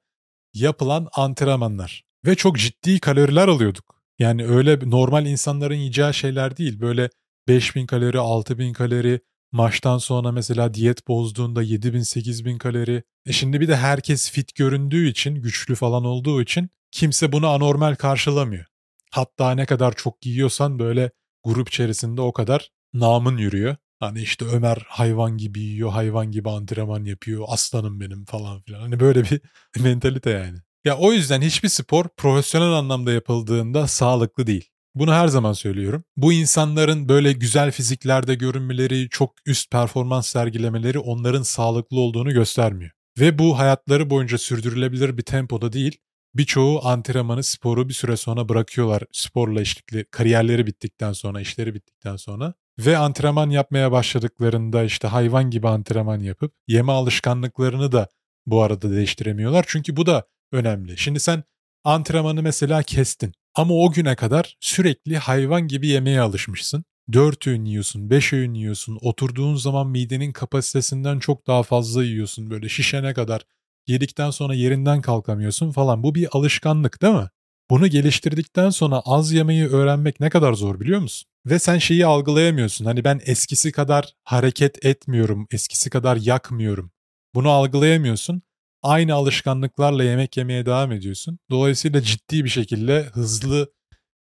yapılan 0.55 1.09
antrenmanlar. 1.15 2.05
Ve 2.27 2.35
çok 2.35 2.59
ciddi 2.59 3.01
kaloriler 3.01 3.49
alıyorduk. 3.49 3.99
Yani 4.19 4.47
öyle 4.47 4.91
normal 4.91 5.27
insanların 5.27 5.75
yiyeceği 5.75 6.15
şeyler 6.15 6.57
değil. 6.57 6.81
Böyle 6.81 7.11
5000 7.49 7.87
kalori, 7.87 8.19
6000 8.19 8.73
kalori, 8.73 9.21
maçtan 9.53 9.99
sonra 9.99 10.33
mesela 10.33 10.75
diyet 10.75 11.09
bozduğunda 11.09 11.63
7000 11.63 12.03
8000 12.03 12.59
kalori. 12.59 13.03
E 13.27 13.33
şimdi 13.33 13.61
bir 13.61 13.69
de 13.69 13.77
herkes 13.77 14.31
fit 14.31 14.55
göründüğü 14.55 15.09
için, 15.09 15.35
güçlü 15.35 15.75
falan 15.75 16.05
olduğu 16.05 16.43
için 16.43 16.71
kimse 16.91 17.33
bunu 17.33 17.49
anormal 17.49 17.95
karşılamıyor. 17.95 18.65
Hatta 19.11 19.51
ne 19.51 19.67
kadar 19.67 19.93
çok 19.93 20.27
yiyorsan 20.27 20.79
böyle 20.79 21.11
grup 21.45 21.69
içerisinde 21.69 22.21
o 22.21 22.33
kadar 22.33 22.71
namın 22.95 23.37
yürüyor. 23.37 23.77
Hani 24.01 24.23
işte 24.23 24.45
Ömer 24.45 24.87
hayvan 24.89 25.37
gibi 25.37 25.61
yiyor, 25.61 25.91
hayvan 25.91 26.31
gibi 26.31 26.51
antrenman 26.51 27.05
yapıyor, 27.05 27.45
aslanım 27.49 28.01
benim 28.01 28.25
falan 28.25 28.63
filan. 28.63 28.81
Hani 28.81 29.01
böyle 29.01 29.25
bir 29.25 29.41
mentalite 29.83 30.31
yani. 30.31 30.59
Ya 30.85 30.99
o 30.99 31.13
yüzden 31.13 31.43
hiçbir 31.43 31.69
spor 31.69 32.09
profesyonel 32.17 32.73
anlamda 32.73 33.13
yapıldığında 33.13 33.87
sağlıklı 33.87 34.47
değil. 34.47 34.69
Bunu 34.95 35.13
her 35.13 35.29
zaman 35.29 35.53
söylüyorum. 35.53 36.05
Bu 36.17 36.33
insanların 36.33 37.09
böyle 37.09 37.33
güzel 37.33 37.71
fiziklerde 37.71 38.35
görünmeleri, 38.35 39.09
çok 39.09 39.35
üst 39.47 39.71
performans 39.71 40.29
sergilemeleri 40.29 40.99
onların 40.99 41.43
sağlıklı 41.43 42.01
olduğunu 42.01 42.33
göstermiyor. 42.33 42.91
Ve 43.19 43.39
bu 43.39 43.59
hayatları 43.59 44.11
boyunca 44.11 44.39
sürdürülebilir 44.39 45.19
bir 45.19 45.23
tempoda 45.23 45.73
değil. 45.73 45.99
Birçoğu 46.35 46.87
antrenmanı, 46.87 47.43
sporu 47.43 47.89
bir 47.89 47.95
süre 47.95 48.17
sonra 48.17 48.49
bırakıyorlar 48.49 49.03
sporla 49.13 49.61
işlikli, 49.61 50.05
kariyerleri 50.11 50.67
bittikten 50.67 51.13
sonra, 51.13 51.41
işleri 51.41 51.75
bittikten 51.75 52.17
sonra. 52.17 52.55
Ve 52.79 52.99
antrenman 52.99 53.51
yapmaya 53.51 53.93
başladıklarında 53.93 54.85
işte 54.85 55.09
hayvan 55.09 55.51
gibi 55.51 55.69
antrenman 55.69 56.21
yapıp 56.21 56.53
yeme 56.69 56.93
alışkanlıklarını 56.93 57.93
da 57.93 58.09
bu 58.47 58.63
arada 58.63 58.91
değiştiremiyorlar. 58.91 59.65
Çünkü 59.69 59.97
bu 59.97 60.07
da 60.07 60.27
önemli. 60.53 60.99
Şimdi 60.99 61.21
sen 61.21 61.45
antrenmanı 61.85 62.43
mesela 62.43 62.83
kestin. 62.83 63.33
Ama 63.59 63.75
o 63.75 63.91
güne 63.93 64.17
kadar 64.17 64.57
sürekli 64.61 65.19
hayvan 65.19 65.69
gibi 65.69 65.89
yemeye 65.89 66.21
alışmışsın. 66.21 66.85
4 67.13 67.47
öğün 67.47 67.65
yiyorsun, 67.65 68.11
5 68.11 68.33
öğün 68.33 68.55
yiyorsun, 68.55 68.99
oturduğun 69.01 69.55
zaman 69.55 69.87
midenin 69.87 70.33
kapasitesinden 70.33 71.19
çok 71.19 71.47
daha 71.47 71.63
fazla 71.63 72.05
yiyorsun 72.05 72.51
böyle 72.51 72.69
şişene 72.69 73.15
kadar. 73.15 73.43
Yedikten 73.87 74.31
sonra 74.31 74.55
yerinden 74.55 75.01
kalkamıyorsun 75.01 75.71
falan. 75.71 76.03
Bu 76.03 76.15
bir 76.15 76.29
alışkanlık 76.33 77.03
değil 77.03 77.15
mi? 77.15 77.29
Bunu 77.71 77.87
geliştirdikten 77.87 78.71
sonra 78.71 79.03
az 79.05 79.33
yemeyi 79.33 79.69
öğrenmek 79.69 80.21
ne 80.21 80.31
kadar 80.31 80.53
zor 80.53 80.81
biliyor 80.81 81.01
musun? 81.01 81.29
Ve 81.47 81.59
sen 81.59 81.79
şeyi 81.79 82.07
algılayamıyorsun. 82.07 82.85
Hani 82.85 83.05
ben 83.05 83.21
eskisi 83.25 83.73
kadar 83.73 84.13
hareket 84.25 84.85
etmiyorum, 84.85 85.47
eskisi 85.51 85.91
kadar 85.91 86.17
yakmıyorum. 86.17 86.91
Bunu 87.35 87.51
algılayamıyorsun 87.51 88.43
aynı 88.83 89.15
alışkanlıklarla 89.15 90.05
yemek 90.05 90.37
yemeye 90.37 90.67
devam 90.67 90.93
ediyorsun. 90.93 91.39
Dolayısıyla 91.51 92.03
ciddi 92.03 92.45
bir 92.45 92.49
şekilde 92.49 93.03
hızlı 93.03 93.73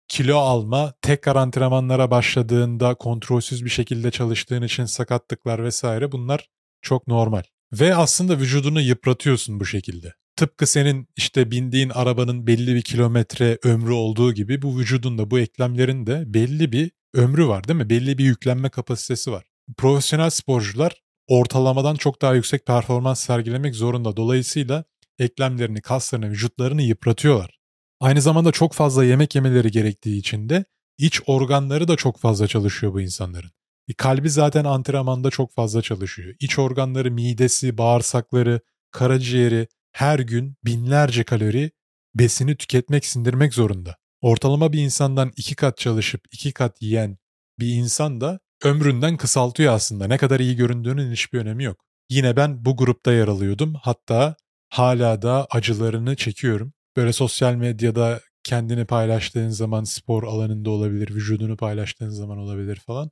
kilo 0.08 0.38
alma, 0.38 0.94
tekrar 1.02 1.36
antrenmanlara 1.36 2.12
başladığında 2.12 2.96
kontrolsüz 2.96 3.66
bir 3.66 3.70
şekilde 3.70 4.12
çalıştığın 4.12 4.62
için 4.62 4.86
sakatlıklar 4.86 5.64
vesaire 5.64 6.12
bunlar 6.12 6.50
çok 6.82 7.08
normal. 7.08 7.44
Ve 7.74 7.96
aslında 7.96 8.40
vücudunu 8.40 8.82
yıpratıyorsun 8.82 9.60
bu 9.60 9.66
şekilde. 9.66 10.14
Tıpkı 10.36 10.68
senin 10.68 11.08
işte 11.16 11.52
bindiğin 11.52 11.90
arabanın 11.90 12.48
belli 12.48 12.76
bir 12.76 12.82
kilometre 12.82 13.58
ömrü 13.64 13.92
olduğu 13.92 14.34
gibi 14.34 14.62
bu 14.62 14.80
vücudun 14.80 15.18
da 15.18 15.32
bu 15.32 15.40
eklemlerin 15.40 16.08
de 16.08 16.24
belli 16.26 16.72
bir 16.72 16.92
ömrü 17.14 17.48
var 17.48 17.68
değil 17.68 17.80
mi? 17.80 17.90
Belli 17.90 18.18
bir 18.18 18.26
yüklenme 18.26 18.70
kapasitesi 18.70 19.32
var. 19.32 19.44
Profesyonel 19.78 20.30
sporcular 20.30 21.02
ortalamadan 21.28 21.96
çok 21.96 22.22
daha 22.22 22.36
yüksek 22.36 22.66
performans 22.66 23.20
sergilemek 23.20 23.76
zorunda. 23.76 24.18
Dolayısıyla 24.18 24.84
eklemlerini, 25.20 25.82
kaslarını, 25.82 26.30
vücutlarını 26.30 26.82
yıpratıyorlar. 26.82 27.60
Aynı 28.00 28.22
zamanda 28.22 28.52
çok 28.52 28.74
fazla 28.74 29.06
yemek 29.06 29.36
yemeleri 29.36 29.72
gerektiği 29.72 30.18
için 30.18 30.50
de 30.50 30.66
iç 30.98 31.22
organları 31.28 31.88
da 31.88 31.96
çok 31.96 32.20
fazla 32.20 32.48
çalışıyor 32.48 32.94
bu 32.94 33.02
insanların. 33.02 33.52
E, 33.88 33.94
kalbi 33.94 34.30
zaten 34.30 34.66
antrenmanda 34.66 35.30
çok 35.30 35.54
fazla 35.54 35.82
çalışıyor. 35.82 36.36
İç 36.40 36.60
organları, 36.60 37.12
midesi, 37.12 37.78
bağırsakları, 37.78 38.60
karaciğeri 38.92 39.68
her 39.92 40.20
gün 40.20 40.56
binlerce 40.66 41.24
kalori 41.24 41.72
besini 42.16 42.56
tüketmek, 42.56 43.06
sindirmek 43.06 43.54
zorunda. 43.54 43.98
Ortalama 44.22 44.74
bir 44.74 44.80
insandan 44.80 45.32
iki 45.38 45.56
kat 45.56 45.78
çalışıp 45.78 46.22
iki 46.32 46.52
kat 46.52 46.82
yiyen 46.82 47.18
bir 47.60 47.74
insan 47.74 48.22
da 48.22 48.40
ömründen 48.64 49.18
kısaltıyor 49.18 49.74
aslında. 49.74 50.08
Ne 50.08 50.18
kadar 50.18 50.40
iyi 50.40 50.56
göründüğünün 50.56 51.12
hiçbir 51.12 51.40
önemi 51.40 51.64
yok. 51.64 51.78
Yine 52.10 52.36
ben 52.36 52.66
bu 52.66 52.78
grupta 52.78 53.14
yer 53.14 53.28
alıyordum. 53.28 53.74
Hatta 53.82 54.36
hala 54.70 55.22
da 55.22 55.48
acılarını 55.52 56.16
çekiyorum. 56.16 56.74
Böyle 56.98 57.14
sosyal 57.14 57.56
medyada 57.56 58.22
kendini 58.44 58.86
paylaştığın 58.86 59.50
zaman 59.50 59.84
spor 59.84 60.24
alanında 60.24 60.70
olabilir, 60.70 61.10
vücudunu 61.16 61.58
paylaştığın 61.58 62.10
zaman 62.10 62.38
olabilir 62.38 62.76
falan. 62.76 63.12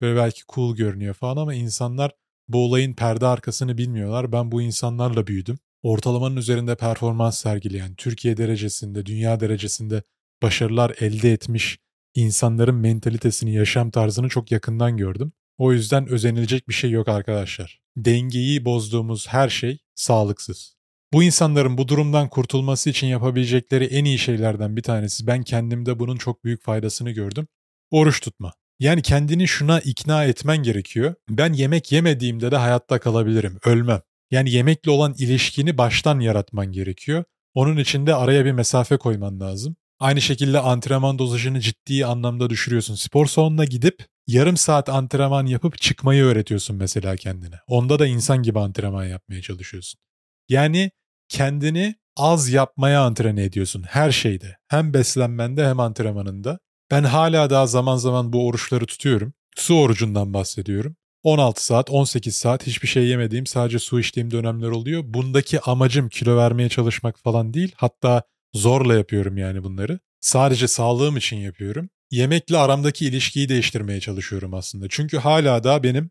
Böyle 0.00 0.16
belki 0.16 0.42
cool 0.54 0.76
görünüyor 0.76 1.14
falan 1.14 1.36
ama 1.36 1.54
insanlar 1.54 2.12
bu 2.48 2.64
olayın 2.64 2.94
perde 2.94 3.26
arkasını 3.26 3.78
bilmiyorlar. 3.78 4.32
Ben 4.32 4.52
bu 4.52 4.62
insanlarla 4.62 5.26
büyüdüm. 5.26 5.58
Ortalamanın 5.82 6.36
üzerinde 6.36 6.76
performans 6.76 7.38
sergileyen, 7.38 7.94
Türkiye 7.94 8.36
derecesinde, 8.36 9.06
dünya 9.06 9.40
derecesinde 9.40 10.02
başarılar 10.42 10.94
elde 11.00 11.32
etmiş 11.32 11.78
insanların 12.20 12.74
mentalitesini, 12.74 13.54
yaşam 13.54 13.90
tarzını 13.90 14.28
çok 14.28 14.52
yakından 14.52 14.96
gördüm. 14.96 15.32
O 15.58 15.72
yüzden 15.72 16.08
özenilecek 16.08 16.68
bir 16.68 16.74
şey 16.74 16.90
yok 16.90 17.08
arkadaşlar. 17.08 17.80
Dengeyi 17.96 18.64
bozduğumuz 18.64 19.28
her 19.28 19.48
şey 19.48 19.78
sağlıksız. 19.94 20.76
Bu 21.12 21.22
insanların 21.22 21.78
bu 21.78 21.88
durumdan 21.88 22.28
kurtulması 22.28 22.90
için 22.90 23.06
yapabilecekleri 23.06 23.84
en 23.84 24.04
iyi 24.04 24.18
şeylerden 24.18 24.76
bir 24.76 24.82
tanesi 24.82 25.26
ben 25.26 25.42
kendimde 25.42 25.98
bunun 25.98 26.16
çok 26.16 26.44
büyük 26.44 26.62
faydasını 26.62 27.10
gördüm. 27.10 27.48
Oruç 27.90 28.20
tutma. 28.20 28.52
Yani 28.78 29.02
kendini 29.02 29.48
şuna 29.48 29.80
ikna 29.80 30.24
etmen 30.24 30.56
gerekiyor. 30.56 31.14
Ben 31.28 31.52
yemek 31.52 31.92
yemediğimde 31.92 32.50
de 32.50 32.56
hayatta 32.56 32.98
kalabilirim, 32.98 33.58
ölmem. 33.64 34.00
Yani 34.30 34.50
yemekle 34.50 34.90
olan 34.90 35.14
ilişkini 35.18 35.78
baştan 35.78 36.20
yaratman 36.20 36.72
gerekiyor. 36.72 37.24
Onun 37.54 37.76
için 37.76 38.06
de 38.06 38.14
araya 38.14 38.44
bir 38.44 38.52
mesafe 38.52 38.96
koyman 38.96 39.40
lazım. 39.40 39.76
Aynı 40.00 40.20
şekilde 40.20 40.58
antrenman 40.58 41.18
dozajını 41.18 41.60
ciddi 41.60 42.06
anlamda 42.06 42.50
düşürüyorsun. 42.50 42.94
Spor 42.94 43.26
salonuna 43.26 43.64
gidip 43.64 44.06
yarım 44.26 44.56
saat 44.56 44.88
antrenman 44.88 45.46
yapıp 45.46 45.80
çıkmayı 45.80 46.24
öğretiyorsun 46.24 46.76
mesela 46.76 47.16
kendine. 47.16 47.54
Onda 47.66 47.98
da 47.98 48.06
insan 48.06 48.42
gibi 48.42 48.60
antrenman 48.60 49.04
yapmaya 49.04 49.42
çalışıyorsun. 49.42 50.00
Yani 50.48 50.90
kendini 51.28 51.94
az 52.16 52.48
yapmaya 52.48 53.02
antrene 53.02 53.44
ediyorsun 53.44 53.82
her 53.82 54.12
şeyde. 54.12 54.56
Hem 54.68 54.94
beslenmende 54.94 55.66
hem 55.68 55.80
antrenmanında. 55.80 56.58
Ben 56.90 57.04
hala 57.04 57.50
daha 57.50 57.66
zaman 57.66 57.96
zaman 57.96 58.32
bu 58.32 58.46
oruçları 58.46 58.86
tutuyorum. 58.86 59.34
Su 59.56 59.80
orucundan 59.80 60.34
bahsediyorum. 60.34 60.96
16 61.22 61.64
saat, 61.64 61.90
18 61.90 62.36
saat 62.36 62.66
hiçbir 62.66 62.88
şey 62.88 63.06
yemediğim, 63.06 63.46
sadece 63.46 63.78
su 63.78 64.00
içtiğim 64.00 64.30
dönemler 64.30 64.68
oluyor. 64.68 65.02
Bundaki 65.06 65.60
amacım 65.60 66.08
kilo 66.08 66.36
vermeye 66.36 66.68
çalışmak 66.68 67.18
falan 67.18 67.54
değil. 67.54 67.72
Hatta 67.76 68.22
zorla 68.56 68.94
yapıyorum 68.94 69.36
yani 69.36 69.64
bunları. 69.64 70.00
Sadece 70.20 70.68
sağlığım 70.68 71.16
için 71.16 71.36
yapıyorum. 71.36 71.90
Yemekle 72.10 72.56
aramdaki 72.56 73.06
ilişkiyi 73.06 73.48
değiştirmeye 73.48 74.00
çalışıyorum 74.00 74.54
aslında. 74.54 74.86
Çünkü 74.88 75.18
hala 75.18 75.64
da 75.64 75.82
benim 75.82 76.10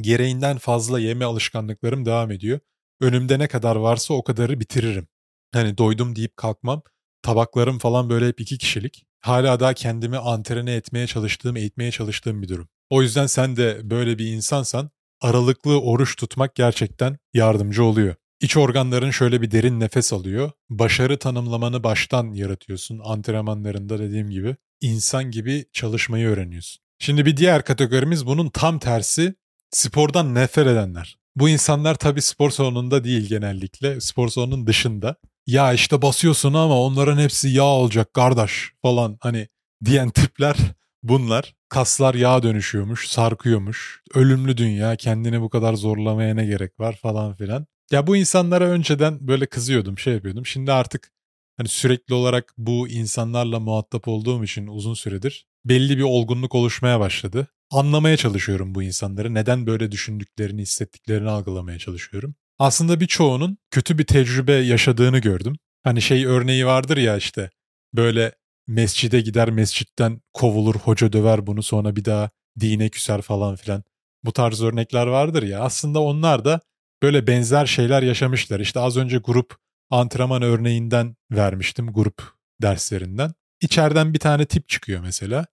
gereğinden 0.00 0.58
fazla 0.58 1.00
yeme 1.00 1.24
alışkanlıklarım 1.24 2.06
devam 2.06 2.30
ediyor. 2.30 2.60
Önümde 3.00 3.38
ne 3.38 3.48
kadar 3.48 3.76
varsa 3.76 4.14
o 4.14 4.24
kadarı 4.24 4.60
bitiririm. 4.60 5.08
Hani 5.52 5.78
doydum 5.78 6.16
deyip 6.16 6.36
kalkmam. 6.36 6.82
Tabaklarım 7.22 7.78
falan 7.78 8.10
böyle 8.10 8.28
hep 8.28 8.40
iki 8.40 8.58
kişilik. 8.58 9.04
Hala 9.20 9.60
daha 9.60 9.74
kendimi 9.74 10.18
antrene 10.18 10.74
etmeye 10.74 11.06
çalıştığım, 11.06 11.56
eğitmeye 11.56 11.90
çalıştığım 11.90 12.42
bir 12.42 12.48
durum. 12.48 12.68
O 12.90 13.02
yüzden 13.02 13.26
sen 13.26 13.56
de 13.56 13.90
böyle 13.90 14.18
bir 14.18 14.26
insansan 14.26 14.90
aralıklı 15.20 15.80
oruç 15.80 16.16
tutmak 16.16 16.54
gerçekten 16.54 17.18
yardımcı 17.34 17.84
oluyor. 17.84 18.14
İç 18.40 18.56
organların 18.56 19.10
şöyle 19.10 19.42
bir 19.42 19.50
derin 19.50 19.80
nefes 19.80 20.12
alıyor. 20.12 20.50
Başarı 20.70 21.18
tanımlamanı 21.18 21.84
baştan 21.84 22.34
yaratıyorsun. 22.34 23.00
Antrenmanlarında 23.04 23.98
dediğim 23.98 24.30
gibi 24.30 24.56
insan 24.80 25.30
gibi 25.30 25.64
çalışmayı 25.72 26.28
öğreniyorsun. 26.28 26.82
Şimdi 26.98 27.26
bir 27.26 27.36
diğer 27.36 27.64
kategorimiz 27.64 28.26
bunun 28.26 28.48
tam 28.48 28.78
tersi 28.78 29.34
spordan 29.70 30.34
nefret 30.34 30.66
edenler. 30.66 31.18
Bu 31.36 31.48
insanlar 31.48 31.94
tabii 31.94 32.22
spor 32.22 32.50
salonunda 32.50 33.04
değil 33.04 33.28
genellikle. 33.28 34.00
Spor 34.00 34.28
salonunun 34.28 34.66
dışında. 34.66 35.16
Ya 35.46 35.72
işte 35.72 36.02
basıyorsun 36.02 36.54
ama 36.54 36.80
onların 36.82 37.18
hepsi 37.18 37.48
yağ 37.48 37.64
olacak 37.64 38.14
kardeş 38.14 38.70
falan 38.82 39.18
hani 39.20 39.48
diyen 39.84 40.10
tipler 40.10 40.56
bunlar. 41.02 41.54
Kaslar 41.68 42.14
yağ 42.14 42.42
dönüşüyormuş, 42.42 43.08
sarkıyormuş. 43.08 44.02
Ölümlü 44.14 44.56
dünya 44.56 44.96
kendini 44.96 45.40
bu 45.40 45.50
kadar 45.50 45.74
zorlamaya 45.74 46.34
ne 46.34 46.46
gerek 46.46 46.80
var 46.80 46.98
falan 47.02 47.34
filan. 47.34 47.66
Ya 47.92 48.06
bu 48.06 48.16
insanlara 48.16 48.64
önceden 48.64 49.28
böyle 49.28 49.46
kızıyordum, 49.46 49.98
şey 49.98 50.14
yapıyordum. 50.14 50.46
Şimdi 50.46 50.72
artık 50.72 51.12
hani 51.56 51.68
sürekli 51.68 52.14
olarak 52.14 52.54
bu 52.58 52.88
insanlarla 52.88 53.60
muhatap 53.60 54.08
olduğum 54.08 54.44
için 54.44 54.66
uzun 54.66 54.94
süredir 54.94 55.46
belli 55.64 55.98
bir 55.98 56.02
olgunluk 56.02 56.54
oluşmaya 56.54 57.00
başladı. 57.00 57.46
Anlamaya 57.70 58.16
çalışıyorum 58.16 58.74
bu 58.74 58.82
insanları. 58.82 59.34
Neden 59.34 59.66
böyle 59.66 59.92
düşündüklerini, 59.92 60.62
hissettiklerini 60.62 61.30
algılamaya 61.30 61.78
çalışıyorum. 61.78 62.34
Aslında 62.58 63.00
birçoğunun 63.00 63.58
kötü 63.70 63.98
bir 63.98 64.04
tecrübe 64.04 64.52
yaşadığını 64.52 65.18
gördüm. 65.18 65.56
Hani 65.84 66.02
şey 66.02 66.26
örneği 66.26 66.66
vardır 66.66 66.96
ya 66.96 67.16
işte 67.16 67.50
böyle 67.94 68.32
mescide 68.66 69.20
gider 69.20 69.50
mescitten 69.50 70.20
kovulur 70.32 70.74
hoca 70.74 71.12
döver 71.12 71.46
bunu 71.46 71.62
sonra 71.62 71.96
bir 71.96 72.04
daha 72.04 72.30
dine 72.60 72.88
küser 72.88 73.22
falan 73.22 73.56
filan. 73.56 73.82
Bu 74.24 74.32
tarz 74.32 74.62
örnekler 74.62 75.06
vardır 75.06 75.42
ya 75.42 75.60
aslında 75.60 76.00
onlar 76.00 76.44
da 76.44 76.60
böyle 77.02 77.26
benzer 77.26 77.66
şeyler 77.66 78.02
yaşamışlar. 78.02 78.60
İşte 78.60 78.80
az 78.80 78.96
önce 78.96 79.18
grup 79.18 79.56
antrenman 79.90 80.42
örneğinden 80.42 81.16
vermiştim 81.30 81.92
grup 81.92 82.22
derslerinden. 82.62 83.34
İçeriden 83.60 84.14
bir 84.14 84.18
tane 84.18 84.46
tip 84.46 84.68
çıkıyor 84.68 85.00
mesela. 85.00 85.46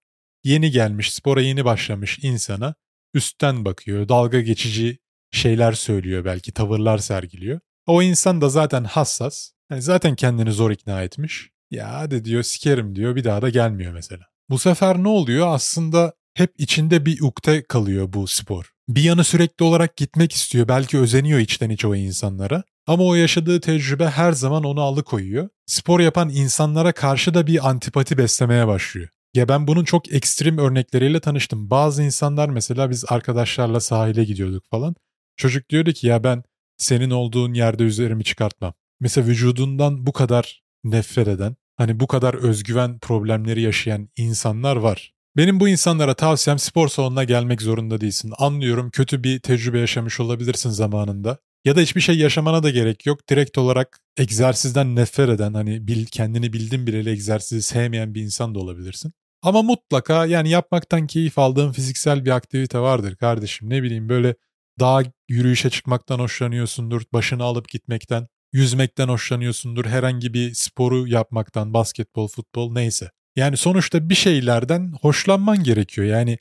Yeni 0.44 0.70
gelmiş, 0.70 1.14
spora 1.14 1.40
yeni 1.40 1.64
başlamış 1.64 2.18
insana 2.22 2.74
üstten 3.14 3.64
bakıyor, 3.64 4.08
dalga 4.08 4.40
geçici 4.40 4.98
şeyler 5.30 5.72
söylüyor 5.72 6.24
belki, 6.24 6.52
tavırlar 6.52 6.98
sergiliyor. 6.98 7.60
O 7.86 8.02
insan 8.02 8.40
da 8.40 8.48
zaten 8.48 8.84
hassas. 8.84 9.50
Yani 9.70 9.82
zaten 9.82 10.16
kendini 10.16 10.52
zor 10.52 10.70
ikna 10.70 11.02
etmiş. 11.02 11.50
Ya 11.70 11.94
hadi 11.94 12.24
diyor 12.24 12.42
sikerim 12.42 12.96
diyor 12.96 13.16
bir 13.16 13.24
daha 13.24 13.42
da 13.42 13.48
gelmiyor 13.48 13.92
mesela. 13.92 14.24
Bu 14.50 14.58
sefer 14.58 15.02
ne 15.02 15.08
oluyor? 15.08 15.46
Aslında 15.48 16.12
hep 16.34 16.54
içinde 16.58 17.06
bir 17.06 17.20
ukde 17.20 17.62
kalıyor 17.62 18.12
bu 18.12 18.26
spor. 18.26 18.75
Bir 18.88 19.02
yanı 19.02 19.24
sürekli 19.24 19.64
olarak 19.64 19.96
gitmek 19.96 20.32
istiyor. 20.32 20.68
Belki 20.68 20.98
özeniyor 20.98 21.38
içten 21.38 21.70
içe 21.70 21.86
o 21.86 21.94
insanlara. 21.94 22.62
Ama 22.86 23.04
o 23.04 23.14
yaşadığı 23.14 23.60
tecrübe 23.60 24.06
her 24.06 24.32
zaman 24.32 24.64
onu 24.64 24.80
alıkoyuyor. 24.80 25.48
Spor 25.66 26.00
yapan 26.00 26.30
insanlara 26.30 26.92
karşı 26.92 27.34
da 27.34 27.46
bir 27.46 27.68
antipati 27.68 28.18
beslemeye 28.18 28.66
başlıyor. 28.66 29.08
Ya 29.34 29.48
ben 29.48 29.66
bunun 29.66 29.84
çok 29.84 30.12
ekstrem 30.12 30.58
örnekleriyle 30.58 31.20
tanıştım. 31.20 31.70
Bazı 31.70 32.02
insanlar 32.02 32.48
mesela 32.48 32.90
biz 32.90 33.04
arkadaşlarla 33.08 33.80
sahile 33.80 34.24
gidiyorduk 34.24 34.64
falan. 34.70 34.94
Çocuk 35.36 35.68
diyordu 35.70 35.92
ki 35.92 36.06
ya 36.06 36.24
ben 36.24 36.42
senin 36.76 37.10
olduğun 37.10 37.54
yerde 37.54 37.82
üzerimi 37.82 38.24
çıkartmam. 38.24 38.74
Mesela 39.00 39.26
vücudundan 39.26 40.06
bu 40.06 40.12
kadar 40.12 40.62
nefret 40.84 41.28
eden, 41.28 41.56
hani 41.76 42.00
bu 42.00 42.06
kadar 42.06 42.34
özgüven 42.34 42.98
problemleri 42.98 43.62
yaşayan 43.62 44.08
insanlar 44.16 44.76
var. 44.76 45.15
Benim 45.36 45.60
bu 45.60 45.68
insanlara 45.68 46.14
tavsiyem 46.14 46.58
spor 46.58 46.88
salonuna 46.88 47.24
gelmek 47.24 47.62
zorunda 47.62 48.00
değilsin. 48.00 48.32
Anlıyorum 48.38 48.90
kötü 48.90 49.24
bir 49.24 49.40
tecrübe 49.40 49.78
yaşamış 49.78 50.20
olabilirsin 50.20 50.70
zamanında. 50.70 51.38
Ya 51.64 51.76
da 51.76 51.80
hiçbir 51.80 52.00
şey 52.00 52.18
yaşamana 52.18 52.62
da 52.62 52.70
gerek 52.70 53.06
yok. 53.06 53.28
Direkt 53.30 53.58
olarak 53.58 53.98
egzersizden 54.16 54.96
nefret 54.96 55.28
eden 55.28 55.54
hani 55.54 55.88
bil, 55.88 56.06
kendini 56.06 56.52
bildin 56.52 56.86
bileli 56.86 57.10
egzersizi 57.10 57.62
sevmeyen 57.62 58.14
bir 58.14 58.22
insan 58.22 58.54
da 58.54 58.58
olabilirsin. 58.58 59.12
Ama 59.42 59.62
mutlaka 59.62 60.26
yani 60.26 60.50
yapmaktan 60.50 61.06
keyif 61.06 61.38
aldığın 61.38 61.72
fiziksel 61.72 62.24
bir 62.24 62.30
aktivite 62.30 62.78
vardır 62.78 63.16
kardeşim. 63.16 63.70
Ne 63.70 63.82
bileyim 63.82 64.08
böyle 64.08 64.34
dağ 64.80 65.02
yürüyüşe 65.28 65.70
çıkmaktan 65.70 66.18
hoşlanıyorsundur, 66.18 67.02
başını 67.12 67.42
alıp 67.44 67.68
gitmekten, 67.68 68.26
yüzmekten 68.52 69.08
hoşlanıyorsundur, 69.08 69.84
herhangi 69.84 70.34
bir 70.34 70.54
sporu 70.54 71.08
yapmaktan, 71.08 71.74
basketbol, 71.74 72.28
futbol 72.28 72.72
neyse. 72.72 73.10
Yani 73.36 73.56
sonuçta 73.56 74.08
bir 74.08 74.14
şeylerden 74.14 74.92
hoşlanman 75.00 75.62
gerekiyor. 75.62 76.06
Yani 76.06 76.38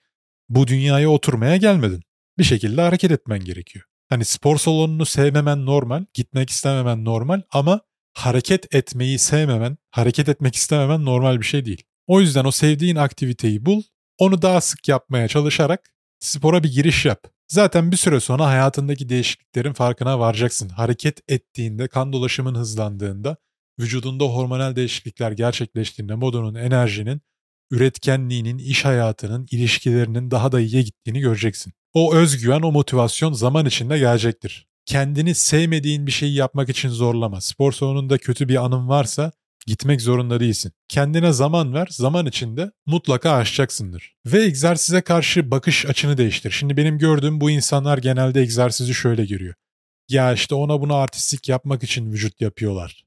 bu 0.50 0.68
dünyaya 0.68 1.10
oturmaya 1.10 1.58
gelmedin. 1.58 2.04
Bir 2.38 2.44
şekilde 2.44 2.82
hareket 2.82 3.12
etmen 3.12 3.40
gerekiyor. 3.40 3.86
Hani 4.10 4.26
spor 4.26 4.58
salonunu 4.58 5.06
sevmemen 5.06 5.66
normal, 5.66 6.06
gitmek 6.14 6.50
istememen 6.50 7.06
normal 7.06 7.42
ama 7.52 7.82
hareket 8.14 8.76
etmeyi 8.76 9.20
sevmemen, 9.20 9.78
hareket 9.92 10.30
etmek 10.30 10.56
istememen 10.56 11.06
normal 11.06 11.40
bir 11.40 11.46
şey 11.46 11.66
değil. 11.66 11.84
O 12.08 12.22
yüzden 12.22 12.46
o 12.46 12.52
sevdiğin 12.52 12.96
aktiviteyi 12.96 13.66
bul, 13.66 13.84
onu 14.18 14.42
daha 14.42 14.62
sık 14.62 14.88
yapmaya 14.88 15.28
çalışarak 15.28 15.90
spora 16.20 16.64
bir 16.64 16.72
giriş 16.72 17.06
yap. 17.06 17.24
Zaten 17.48 17.92
bir 17.92 17.98
süre 17.98 18.20
sonra 18.20 18.46
hayatındaki 18.46 19.10
değişikliklerin 19.10 19.74
farkına 19.74 20.20
varacaksın. 20.20 20.70
Hareket 20.70 21.20
ettiğinde, 21.28 21.88
kan 21.88 22.14
dolaşımın 22.14 22.56
hızlandığında, 22.56 23.38
vücudunda 23.80 24.24
hormonal 24.26 24.76
değişiklikler 24.76 25.32
gerçekleştiğinde 25.32 26.16
modunun, 26.16 26.56
enerjinin, 26.56 27.22
üretkenliğinin, 27.72 28.58
iş 28.58 28.86
hayatının, 28.86 29.48
ilişkilerinin 29.52 30.32
daha 30.32 30.52
da 30.52 30.60
iyiye 30.60 30.82
gittiğini 30.82 31.20
göreceksin. 31.20 31.74
O 31.94 32.16
özgüven, 32.16 32.62
o 32.62 32.72
motivasyon 32.72 33.34
zaman 33.34 33.66
içinde 33.66 33.98
gelecektir. 33.98 34.68
Kendini 34.86 35.36
sevmediğin 35.36 36.08
bir 36.08 36.12
şeyi 36.12 36.34
yapmak 36.34 36.70
için 36.70 36.90
zorlama. 36.90 37.42
Spor 37.42 37.72
salonunda 37.72 38.18
kötü 38.18 38.50
bir 38.50 38.66
anın 38.66 38.90
varsa 38.90 39.32
Gitmek 39.68 40.02
zorunda 40.02 40.40
değilsin. 40.40 40.72
Kendine 40.88 41.32
zaman 41.32 41.74
ver, 41.74 41.88
zaman 41.92 42.26
içinde 42.26 42.72
mutlaka 42.86 43.32
aşacaksındır. 43.32 44.16
Ve 44.26 44.44
egzersize 44.44 45.02
karşı 45.02 45.52
bakış 45.52 45.86
açını 45.86 46.18
değiştir. 46.18 46.52
Şimdi 46.52 46.78
benim 46.78 46.98
gördüğüm 46.98 47.42
bu 47.42 47.52
insanlar 47.52 47.98
genelde 47.98 48.42
egzersizi 48.42 48.94
şöyle 48.94 49.26
görüyor. 49.26 49.56
Ya 50.10 50.34
işte 50.34 50.56
ona 50.56 50.82
buna 50.82 50.96
artistik 50.96 51.50
yapmak 51.50 51.84
için 51.84 52.12
vücut 52.12 52.42
yapıyorlar. 52.42 53.06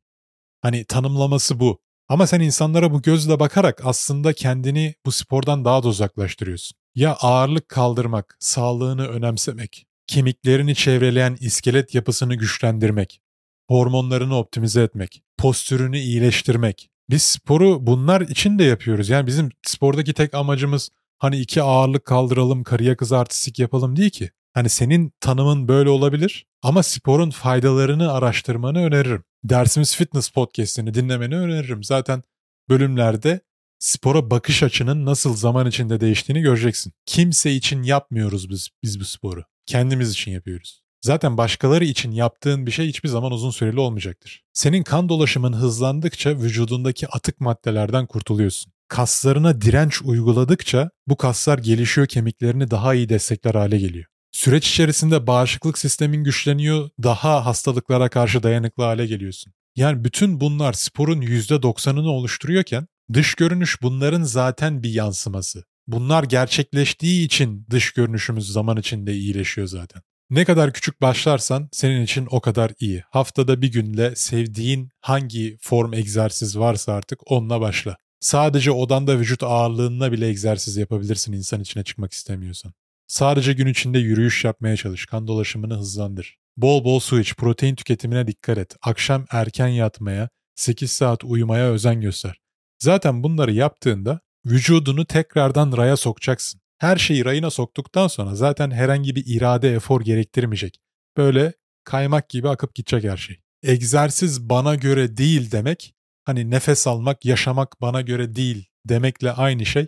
Hani 0.63 0.85
tanımlaması 0.85 1.61
bu. 1.61 1.81
Ama 2.09 2.27
sen 2.27 2.41
insanlara 2.41 2.93
bu 2.93 3.03
gözle 3.03 3.41
bakarak 3.41 3.81
aslında 3.85 4.33
kendini 4.33 4.95
bu 5.07 5.13
spordan 5.13 5.65
daha 5.65 5.83
da 5.83 5.89
uzaklaştırıyorsun. 5.89 6.79
Ya 6.95 7.17
ağırlık 7.21 7.69
kaldırmak, 7.69 8.37
sağlığını 8.41 9.07
önemsemek, 9.09 9.87
kemiklerini 10.07 10.75
çevreleyen 10.75 11.37
iskelet 11.41 11.95
yapısını 11.95 12.35
güçlendirmek, 12.35 13.21
hormonlarını 13.69 14.37
optimize 14.39 14.83
etmek, 14.83 15.23
postürünü 15.39 15.99
iyileştirmek. 15.99 16.91
Biz 17.11 17.23
sporu 17.23 17.87
bunlar 17.87 18.21
için 18.21 18.59
de 18.59 18.65
yapıyoruz. 18.65 19.09
Yani 19.09 19.27
bizim 19.27 19.51
spordaki 19.67 20.15
tek 20.15 20.35
amacımız 20.35 20.91
hani 21.19 21.39
iki 21.39 21.63
ağırlık 21.63 22.05
kaldıralım, 22.05 22.65
karıya 22.65 22.97
kız 22.97 23.13
artistik 23.13 23.59
yapalım 23.59 23.97
değil 23.97 24.11
ki. 24.11 24.31
Hani 24.53 24.69
senin 24.69 25.13
tanımın 25.21 25.69
böyle 25.69 25.91
olabilir 25.91 26.47
ama 26.63 26.83
sporun 26.83 27.31
faydalarını 27.31 28.13
araştırmanı 28.13 28.79
öneririm. 28.79 29.25
Dersimiz 29.45 29.97
Fitness 29.97 30.29
Podcast'ini 30.29 30.95
dinlemeni 30.95 31.37
öneririm. 31.37 31.85
Zaten 31.85 32.23
bölümlerde 32.69 33.41
spora 33.79 34.31
bakış 34.31 34.63
açının 34.63 35.07
nasıl 35.07 35.37
zaman 35.37 35.67
içinde 35.67 36.01
değiştiğini 36.01 36.43
göreceksin. 36.43 36.93
Kimse 37.07 37.53
için 37.53 37.83
yapmıyoruz 37.83 38.51
biz, 38.51 38.69
biz 38.83 39.01
bu 39.01 39.05
sporu. 39.05 39.45
Kendimiz 39.67 40.11
için 40.11 40.31
yapıyoruz. 40.31 40.83
Zaten 41.01 41.37
başkaları 41.37 41.85
için 41.85 42.11
yaptığın 42.11 42.67
bir 42.67 42.71
şey 42.71 42.89
hiçbir 42.89 43.09
zaman 43.09 43.33
uzun 43.33 43.51
süreli 43.51 43.81
olmayacaktır. 43.81 44.45
Senin 44.53 44.83
kan 44.83 45.09
dolaşımın 45.09 45.53
hızlandıkça 45.53 46.31
vücudundaki 46.37 47.09
atık 47.09 47.41
maddelerden 47.41 48.07
kurtuluyorsun. 48.07 48.73
Kaslarına 48.89 49.61
direnç 49.61 50.03
uyguladıkça 50.03 50.91
bu 51.07 51.17
kaslar 51.17 51.59
gelişiyor, 51.59 52.07
kemiklerini 52.07 52.71
daha 52.71 52.95
iyi 52.95 53.09
destekler 53.09 53.55
hale 53.55 53.79
geliyor. 53.79 54.07
Süreç 54.33 54.69
içerisinde 54.71 55.27
bağışıklık 55.27 55.79
sistemin 55.79 56.25
güçleniyor, 56.25 56.91
daha 57.03 57.47
hastalıklara 57.47 58.09
karşı 58.09 58.43
dayanıklı 58.43 58.83
hale 58.83 59.07
geliyorsun. 59.07 59.53
Yani 59.77 60.05
bütün 60.05 60.41
bunlar 60.41 60.73
sporun 60.73 61.23
%90'ını 61.23 62.09
oluşturuyorken 62.09 62.87
dış 63.13 63.35
görünüş 63.35 63.83
bunların 63.83 64.23
zaten 64.23 64.83
bir 64.83 64.91
yansıması. 64.91 65.65
Bunlar 65.87 66.25
gerçekleştiği 66.25 67.27
için 67.27 67.67
dış 67.71 67.93
görünüşümüz 67.93 68.53
zaman 68.53 68.77
içinde 68.77 69.15
iyileşiyor 69.15 69.67
zaten. 69.67 70.03
Ne 70.31 70.45
kadar 70.45 70.73
küçük 70.73 71.03
başlarsan 71.03 71.69
senin 71.73 72.03
için 72.03 72.29
o 72.31 72.41
kadar 72.41 72.73
iyi. 72.81 73.03
Haftada 73.11 73.63
bir 73.63 73.73
günle 73.73 74.17
sevdiğin 74.17 74.89
hangi 75.01 75.59
form 75.61 75.93
egzersiz 75.93 76.59
varsa 76.59 76.93
artık 76.93 77.33
onunla 77.33 77.61
başla. 77.61 77.97
Sadece 78.21 78.71
odanda 78.71 79.19
vücut 79.19 79.43
ağırlığına 79.43 80.13
bile 80.13 80.27
egzersiz 80.29 80.77
yapabilirsin 80.77 81.33
insan 81.33 81.61
içine 81.61 81.85
çıkmak 81.85 82.13
istemiyorsan. 82.13 82.73
Sadece 83.09 83.53
gün 83.53 83.67
içinde 83.67 83.99
yürüyüş 83.99 84.45
yapmaya 84.45 84.77
çalış, 84.77 85.07
kan 85.07 85.27
dolaşımını 85.27 85.75
hızlandır. 85.75 86.39
Bol 86.57 86.85
bol 86.85 87.01
su 87.01 87.21
iç, 87.21 87.35
protein 87.35 87.75
tüketimine 87.75 88.27
dikkat 88.27 88.59
et. 88.59 88.77
Akşam 88.83 89.25
erken 89.31 89.69
yatmaya, 89.69 90.29
8 90.55 90.93
saat 90.93 91.25
uyumaya 91.25 91.71
özen 91.71 92.01
göster. 92.01 92.41
Zaten 92.79 93.23
bunları 93.23 93.53
yaptığında 93.53 94.21
vücudunu 94.47 95.07
tekrardan 95.07 95.77
raya 95.77 95.97
sokacaksın. 95.97 96.61
Her 96.79 96.97
şeyi 96.97 97.25
rayına 97.25 97.51
soktuktan 97.51 98.09
sonra 98.09 98.35
zaten 98.35 98.71
herhangi 98.71 99.17
bir 99.17 99.25
irade 99.27 99.75
efor 99.75 100.01
gerektirmeyecek. 100.01 100.81
Böyle 101.17 101.53
kaymak 101.85 102.29
gibi 102.29 102.49
akıp 102.49 102.75
gidecek 102.75 103.05
her 103.05 103.17
şey. 103.17 103.41
Egzersiz 103.63 104.51
bana 104.51 104.75
göre 104.75 105.17
değil 105.17 105.51
demek, 105.51 105.95
hani 106.25 106.51
nefes 106.51 106.87
almak, 106.87 107.25
yaşamak 107.25 107.81
bana 107.81 108.01
göre 108.01 108.35
değil 108.35 108.67
demekle 108.85 109.33
aynı 109.33 109.67
şey. 109.67 109.87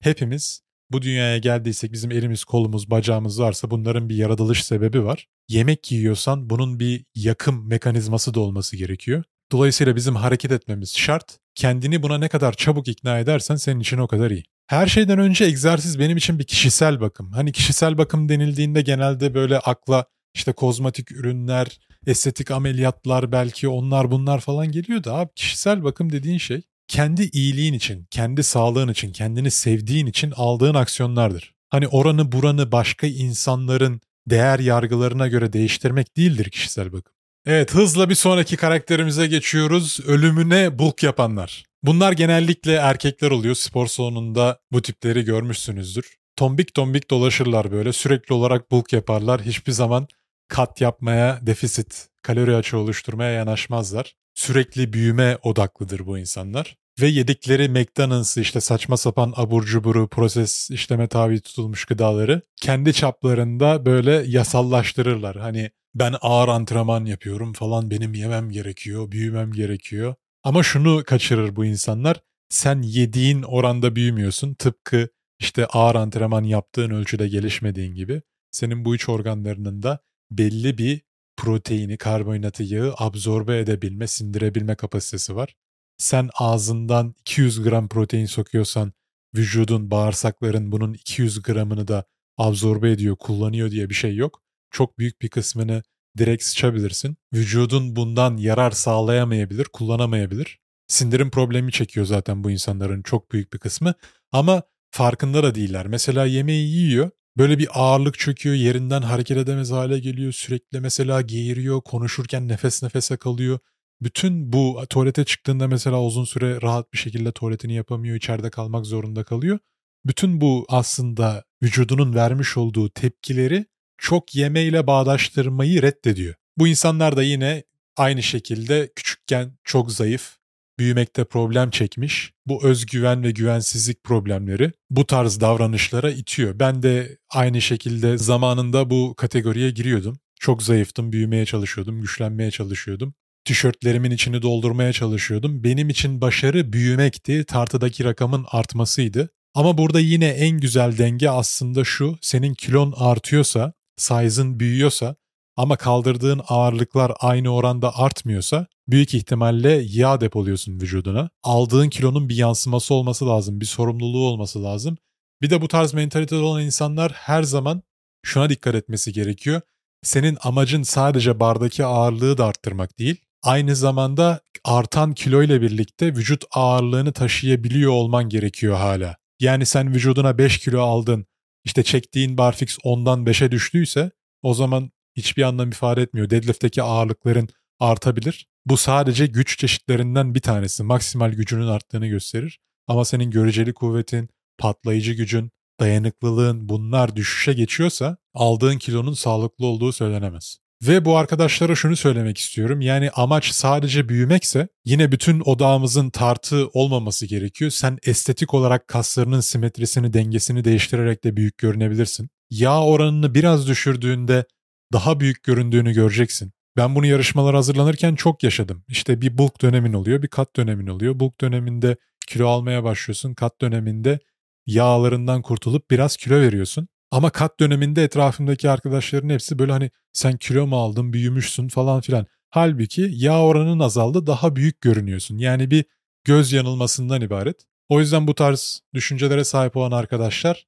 Hepimiz 0.00 0.62
bu 0.92 1.02
dünyaya 1.02 1.38
geldiysek 1.38 1.92
bizim 1.92 2.10
elimiz, 2.10 2.44
kolumuz, 2.44 2.90
bacağımız 2.90 3.40
varsa 3.40 3.70
bunların 3.70 4.08
bir 4.08 4.16
yaratılış 4.16 4.64
sebebi 4.64 5.04
var. 5.04 5.26
Yemek 5.48 5.92
yiyorsan 5.92 6.50
bunun 6.50 6.80
bir 6.80 7.04
yakım 7.14 7.68
mekanizması 7.68 8.34
da 8.34 8.40
olması 8.40 8.76
gerekiyor. 8.76 9.24
Dolayısıyla 9.52 9.96
bizim 9.96 10.16
hareket 10.16 10.52
etmemiz 10.52 10.96
şart. 10.96 11.38
Kendini 11.54 12.02
buna 12.02 12.18
ne 12.18 12.28
kadar 12.28 12.52
çabuk 12.52 12.88
ikna 12.88 13.18
edersen 13.18 13.56
senin 13.56 13.80
için 13.80 13.98
o 13.98 14.06
kadar 14.06 14.30
iyi. 14.30 14.44
Her 14.66 14.86
şeyden 14.86 15.18
önce 15.18 15.44
egzersiz 15.44 15.98
benim 15.98 16.16
için 16.16 16.38
bir 16.38 16.44
kişisel 16.44 17.00
bakım. 17.00 17.32
Hani 17.32 17.52
kişisel 17.52 17.98
bakım 17.98 18.28
denildiğinde 18.28 18.82
genelde 18.82 19.34
böyle 19.34 19.58
akla 19.58 20.04
işte 20.34 20.52
kozmetik 20.52 21.12
ürünler, 21.12 21.80
estetik 22.06 22.50
ameliyatlar 22.50 23.32
belki 23.32 23.68
onlar 23.68 24.10
bunlar 24.10 24.40
falan 24.40 24.72
geliyor 24.72 25.04
da 25.04 25.14
abi 25.14 25.30
kişisel 25.34 25.84
bakım 25.84 26.12
dediğin 26.12 26.38
şey 26.38 26.62
kendi 26.88 27.22
iyiliğin 27.22 27.72
için, 27.72 28.06
kendi 28.10 28.42
sağlığın 28.42 28.88
için, 28.88 29.12
kendini 29.12 29.50
sevdiğin 29.50 30.06
için 30.06 30.32
aldığın 30.36 30.74
aksiyonlardır. 30.74 31.54
Hani 31.70 31.88
oranı 31.88 32.32
buranı 32.32 32.72
başka 32.72 33.06
insanların 33.06 34.00
değer 34.26 34.58
yargılarına 34.58 35.28
göre 35.28 35.52
değiştirmek 35.52 36.16
değildir 36.16 36.50
kişisel 36.50 36.92
bakım. 36.92 37.12
Evet 37.46 37.74
hızla 37.74 38.10
bir 38.10 38.14
sonraki 38.14 38.56
karakterimize 38.56 39.26
geçiyoruz. 39.26 40.00
Ölümüne 40.06 40.78
bulk 40.78 41.02
yapanlar. 41.02 41.64
Bunlar 41.82 42.12
genellikle 42.12 42.72
erkekler 42.72 43.30
oluyor. 43.30 43.54
Spor 43.54 43.86
salonunda 43.86 44.58
bu 44.72 44.82
tipleri 44.82 45.24
görmüşsünüzdür. 45.24 46.16
Tombik 46.36 46.74
tombik 46.74 47.10
dolaşırlar 47.10 47.72
böyle. 47.72 47.92
Sürekli 47.92 48.34
olarak 48.34 48.70
bulk 48.70 48.92
yaparlar. 48.92 49.42
Hiçbir 49.42 49.72
zaman 49.72 50.08
kat 50.52 50.80
yapmaya, 50.80 51.38
defisit, 51.42 52.08
kalori 52.22 52.56
açığı 52.56 52.78
oluşturmaya 52.78 53.30
yanaşmazlar. 53.30 54.16
Sürekli 54.34 54.92
büyüme 54.92 55.38
odaklıdır 55.42 56.06
bu 56.06 56.18
insanlar. 56.18 56.76
Ve 57.00 57.06
yedikleri 57.06 57.68
McDonald's 57.68 58.36
işte 58.36 58.60
saçma 58.60 58.96
sapan 58.96 59.32
abur 59.36 59.64
cuburu, 59.64 60.08
proses 60.08 60.70
işleme 60.70 61.08
tabi 61.08 61.40
tutulmuş 61.40 61.84
gıdaları 61.84 62.42
kendi 62.56 62.92
çaplarında 62.92 63.86
böyle 63.86 64.12
yasallaştırırlar. 64.26 65.36
Hani 65.36 65.70
ben 65.94 66.14
ağır 66.20 66.48
antrenman 66.48 67.04
yapıyorum 67.04 67.52
falan 67.52 67.90
benim 67.90 68.14
yemem 68.14 68.50
gerekiyor, 68.50 69.10
büyümem 69.10 69.52
gerekiyor. 69.52 70.14
Ama 70.42 70.62
şunu 70.62 71.04
kaçırır 71.04 71.56
bu 71.56 71.64
insanlar. 71.64 72.20
Sen 72.48 72.82
yediğin 72.82 73.42
oranda 73.42 73.96
büyümüyorsun. 73.96 74.54
Tıpkı 74.54 75.08
işte 75.38 75.66
ağır 75.66 75.94
antrenman 75.94 76.44
yaptığın 76.44 76.90
ölçüde 76.90 77.28
gelişmediğin 77.28 77.94
gibi. 77.94 78.22
Senin 78.50 78.84
bu 78.84 78.94
iç 78.94 79.08
organlarının 79.08 79.82
da 79.82 79.98
belli 80.38 80.78
bir 80.78 81.02
proteini, 81.36 81.98
karbonhidratı, 81.98 82.62
yağı 82.62 82.94
absorbe 82.98 83.58
edebilme, 83.58 84.06
sindirebilme 84.06 84.74
kapasitesi 84.74 85.36
var. 85.36 85.54
Sen 85.98 86.30
ağzından 86.38 87.14
200 87.20 87.62
gram 87.62 87.88
protein 87.88 88.26
sokuyorsan 88.26 88.92
vücudun, 89.36 89.90
bağırsakların 89.90 90.72
bunun 90.72 90.94
200 90.94 91.42
gramını 91.42 91.88
da 91.88 92.04
absorbe 92.38 92.90
ediyor, 92.90 93.16
kullanıyor 93.16 93.70
diye 93.70 93.90
bir 93.90 93.94
şey 93.94 94.16
yok. 94.16 94.42
Çok 94.70 94.98
büyük 94.98 95.22
bir 95.22 95.28
kısmını 95.28 95.82
direkt 96.18 96.42
sıçabilirsin. 96.42 97.16
Vücudun 97.34 97.96
bundan 97.96 98.36
yarar 98.36 98.70
sağlayamayabilir, 98.70 99.64
kullanamayabilir. 99.64 100.58
Sindirim 100.88 101.30
problemi 101.30 101.72
çekiyor 101.72 102.06
zaten 102.06 102.44
bu 102.44 102.50
insanların 102.50 103.02
çok 103.02 103.32
büyük 103.32 103.52
bir 103.52 103.58
kısmı. 103.58 103.94
Ama 104.32 104.62
farkında 104.90 105.42
da 105.42 105.54
değiller. 105.54 105.86
Mesela 105.86 106.26
yemeği 106.26 106.68
yiyor, 106.68 107.10
böyle 107.36 107.58
bir 107.58 107.68
ağırlık 107.72 108.18
çöküyor, 108.18 108.54
yerinden 108.54 109.02
hareket 109.02 109.36
edemez 109.36 109.70
hale 109.70 109.98
geliyor. 109.98 110.32
Sürekli 110.32 110.80
mesela 110.80 111.20
geğiriyor, 111.20 111.80
konuşurken 111.80 112.48
nefes 112.48 112.82
nefese 112.82 113.16
kalıyor. 113.16 113.58
Bütün 114.00 114.52
bu 114.52 114.82
tuvalete 114.90 115.24
çıktığında 115.24 115.68
mesela 115.68 116.02
uzun 116.02 116.24
süre 116.24 116.62
rahat 116.62 116.92
bir 116.92 116.98
şekilde 116.98 117.32
tuvaletini 117.32 117.74
yapamıyor, 117.74 118.16
içeride 118.16 118.50
kalmak 118.50 118.86
zorunda 118.86 119.24
kalıyor. 119.24 119.58
Bütün 120.06 120.40
bu 120.40 120.66
aslında 120.68 121.44
vücudunun 121.62 122.14
vermiş 122.14 122.56
olduğu 122.56 122.90
tepkileri 122.90 123.66
çok 123.98 124.34
yemeyle 124.34 124.86
bağdaştırmayı 124.86 125.82
reddediyor. 125.82 126.34
Bu 126.56 126.68
insanlar 126.68 127.16
da 127.16 127.22
yine 127.22 127.64
aynı 127.96 128.22
şekilde 128.22 128.92
küçükken 128.96 129.58
çok 129.64 129.92
zayıf, 129.92 130.36
büyümekte 130.82 131.24
problem 131.24 131.70
çekmiş. 131.70 132.32
Bu 132.46 132.66
özgüven 132.66 133.22
ve 133.22 133.30
güvensizlik 133.30 134.04
problemleri 134.04 134.72
bu 134.90 135.06
tarz 135.06 135.40
davranışlara 135.40 136.10
itiyor. 136.10 136.58
Ben 136.58 136.82
de 136.82 137.18
aynı 137.30 137.60
şekilde 137.60 138.18
zamanında 138.18 138.90
bu 138.90 139.14
kategoriye 139.16 139.70
giriyordum. 139.70 140.18
Çok 140.40 140.62
zayıftım, 140.62 141.12
büyümeye 141.12 141.46
çalışıyordum, 141.46 142.00
güçlenmeye 142.00 142.50
çalışıyordum. 142.50 143.14
Tişörtlerimin 143.44 144.10
içini 144.10 144.42
doldurmaya 144.42 144.92
çalışıyordum. 144.92 145.64
Benim 145.64 145.88
için 145.88 146.20
başarı 146.20 146.72
büyümekti, 146.72 147.44
tartıdaki 147.44 148.04
rakamın 148.04 148.46
artmasıydı. 148.48 149.30
Ama 149.54 149.78
burada 149.78 150.00
yine 150.00 150.28
en 150.28 150.60
güzel 150.60 150.98
denge 150.98 151.30
aslında 151.30 151.84
şu, 151.84 152.18
senin 152.20 152.54
kilon 152.54 152.94
artıyorsa 152.96 153.72
size'ın 153.96 154.60
büyüyorsa 154.60 155.16
ama 155.56 155.76
kaldırdığın 155.76 156.40
ağırlıklar 156.48 157.12
aynı 157.20 157.54
oranda 157.54 157.98
artmıyorsa 157.98 158.66
büyük 158.88 159.14
ihtimalle 159.14 159.82
yağ 159.88 160.20
depoluyorsun 160.20 160.80
vücuduna. 160.80 161.30
Aldığın 161.42 161.88
kilonun 161.88 162.28
bir 162.28 162.36
yansıması 162.36 162.94
olması 162.94 163.26
lazım, 163.26 163.60
bir 163.60 163.66
sorumluluğu 163.66 164.26
olması 164.26 164.62
lazım. 164.62 164.96
Bir 165.42 165.50
de 165.50 165.60
bu 165.60 165.68
tarz 165.68 165.94
mentalitede 165.94 166.40
olan 166.40 166.62
insanlar 166.62 167.12
her 167.12 167.42
zaman 167.42 167.82
şuna 168.22 168.50
dikkat 168.50 168.74
etmesi 168.74 169.12
gerekiyor. 169.12 169.60
Senin 170.02 170.38
amacın 170.42 170.82
sadece 170.82 171.40
bardaki 171.40 171.84
ağırlığı 171.84 172.38
da 172.38 172.46
arttırmak 172.46 172.98
değil. 172.98 173.16
Aynı 173.42 173.76
zamanda 173.76 174.40
artan 174.64 175.14
kilo 175.14 175.42
ile 175.42 175.62
birlikte 175.62 176.06
vücut 176.06 176.44
ağırlığını 176.50 177.12
taşıyabiliyor 177.12 177.92
olman 177.92 178.28
gerekiyor 178.28 178.76
hala. 178.76 179.16
Yani 179.40 179.66
sen 179.66 179.94
vücuduna 179.94 180.38
5 180.38 180.58
kilo 180.58 180.80
aldın 180.80 181.26
işte 181.64 181.82
çektiğin 181.82 182.38
barfix 182.38 182.78
10'dan 182.78 183.24
5'e 183.24 183.50
düştüyse 183.50 184.10
o 184.42 184.54
zaman 184.54 184.90
hiçbir 185.16 185.42
anlam 185.42 185.68
ifade 185.68 186.02
etmiyor. 186.02 186.30
Deadlift'teki 186.30 186.82
ağırlıkların 186.82 187.48
artabilir. 187.80 188.51
Bu 188.66 188.76
sadece 188.76 189.26
güç 189.26 189.58
çeşitlerinden 189.58 190.34
bir 190.34 190.40
tanesi. 190.40 190.82
Maksimal 190.82 191.32
gücünün 191.32 191.66
arttığını 191.66 192.06
gösterir. 192.06 192.58
Ama 192.86 193.04
senin 193.04 193.30
göreceli 193.30 193.74
kuvvetin, 193.74 194.28
patlayıcı 194.58 195.12
gücün, 195.12 195.50
dayanıklılığın 195.80 196.68
bunlar 196.68 197.16
düşüşe 197.16 197.52
geçiyorsa 197.52 198.16
aldığın 198.34 198.78
kilonun 198.78 199.14
sağlıklı 199.14 199.66
olduğu 199.66 199.92
söylenemez. 199.92 200.58
Ve 200.82 201.04
bu 201.04 201.16
arkadaşlara 201.16 201.74
şunu 201.74 201.96
söylemek 201.96 202.38
istiyorum. 202.38 202.80
Yani 202.80 203.10
amaç 203.10 203.52
sadece 203.52 204.08
büyümekse 204.08 204.68
yine 204.84 205.12
bütün 205.12 205.42
odağımızın 205.44 206.10
tartı 206.10 206.68
olmaması 206.72 207.26
gerekiyor. 207.26 207.70
Sen 207.70 207.98
estetik 208.02 208.54
olarak 208.54 208.88
kaslarının 208.88 209.40
simetrisini, 209.40 210.12
dengesini 210.12 210.64
değiştirerek 210.64 211.24
de 211.24 211.36
büyük 211.36 211.58
görünebilirsin. 211.58 212.28
Yağ 212.50 212.84
oranını 212.84 213.34
biraz 213.34 213.68
düşürdüğünde 213.68 214.44
daha 214.92 215.20
büyük 215.20 215.42
göründüğünü 215.42 215.92
göreceksin. 215.92 216.52
Ben 216.76 216.94
bunu 216.94 217.06
yarışmalar 217.06 217.54
hazırlanırken 217.54 218.14
çok 218.14 218.42
yaşadım. 218.42 218.84
İşte 218.88 219.20
bir 219.20 219.38
bulk 219.38 219.62
dönemin 219.62 219.92
oluyor, 219.92 220.22
bir 220.22 220.28
kat 220.28 220.56
dönemin 220.56 220.86
oluyor. 220.86 221.20
Bulk 221.20 221.40
döneminde 221.40 221.96
kilo 222.28 222.48
almaya 222.48 222.84
başlıyorsun. 222.84 223.34
Kat 223.34 223.60
döneminde 223.60 224.18
yağlarından 224.66 225.42
kurtulup 225.42 225.90
biraz 225.90 226.16
kilo 226.16 226.40
veriyorsun. 226.40 226.88
Ama 227.10 227.30
kat 227.30 227.60
döneminde 227.60 228.04
etrafımdaki 228.04 228.70
arkadaşların 228.70 229.28
hepsi 229.28 229.58
böyle 229.58 229.72
hani 229.72 229.90
sen 230.12 230.36
kilo 230.36 230.66
mu 230.66 230.76
aldın, 230.76 231.12
büyümüşsün 231.12 231.68
falan 231.68 232.00
filan. 232.00 232.26
Halbuki 232.50 233.10
yağ 233.12 233.42
oranın 233.42 233.78
azaldı, 233.78 234.26
daha 234.26 234.56
büyük 234.56 234.80
görünüyorsun. 234.80 235.38
Yani 235.38 235.70
bir 235.70 235.84
göz 236.24 236.52
yanılmasından 236.52 237.20
ibaret. 237.20 237.56
O 237.88 238.00
yüzden 238.00 238.26
bu 238.26 238.34
tarz 238.34 238.80
düşüncelere 238.94 239.44
sahip 239.44 239.76
olan 239.76 239.90
arkadaşlar 239.90 240.66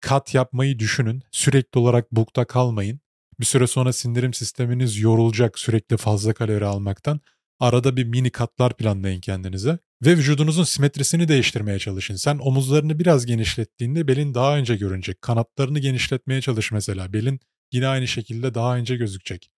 kat 0.00 0.34
yapmayı 0.34 0.78
düşünün. 0.78 1.22
Sürekli 1.30 1.78
olarak 1.78 2.12
bukta 2.12 2.44
kalmayın. 2.44 3.00
Bir 3.40 3.44
süre 3.44 3.66
sonra 3.66 3.92
sindirim 3.92 4.34
sisteminiz 4.34 4.98
yorulacak 4.98 5.58
sürekli 5.58 5.96
fazla 5.96 6.32
kalori 6.32 6.64
almaktan. 6.64 7.20
Arada 7.60 7.96
bir 7.96 8.04
mini 8.04 8.30
katlar 8.30 8.76
planlayın 8.76 9.20
kendinize. 9.20 9.78
Ve 10.04 10.16
vücudunuzun 10.16 10.64
simetrisini 10.64 11.28
değiştirmeye 11.28 11.78
çalışın. 11.78 12.16
Sen 12.16 12.38
omuzlarını 12.38 12.98
biraz 12.98 13.26
genişlettiğinde 13.26 14.08
belin 14.08 14.34
daha 14.34 14.56
önce 14.56 14.76
görünecek. 14.76 15.22
Kanatlarını 15.22 15.78
genişletmeye 15.78 16.40
çalış 16.40 16.72
mesela. 16.72 17.12
Belin 17.12 17.40
yine 17.72 17.86
aynı 17.86 18.08
şekilde 18.08 18.54
daha 18.54 18.76
önce 18.76 18.96
gözükecek. 18.96 19.50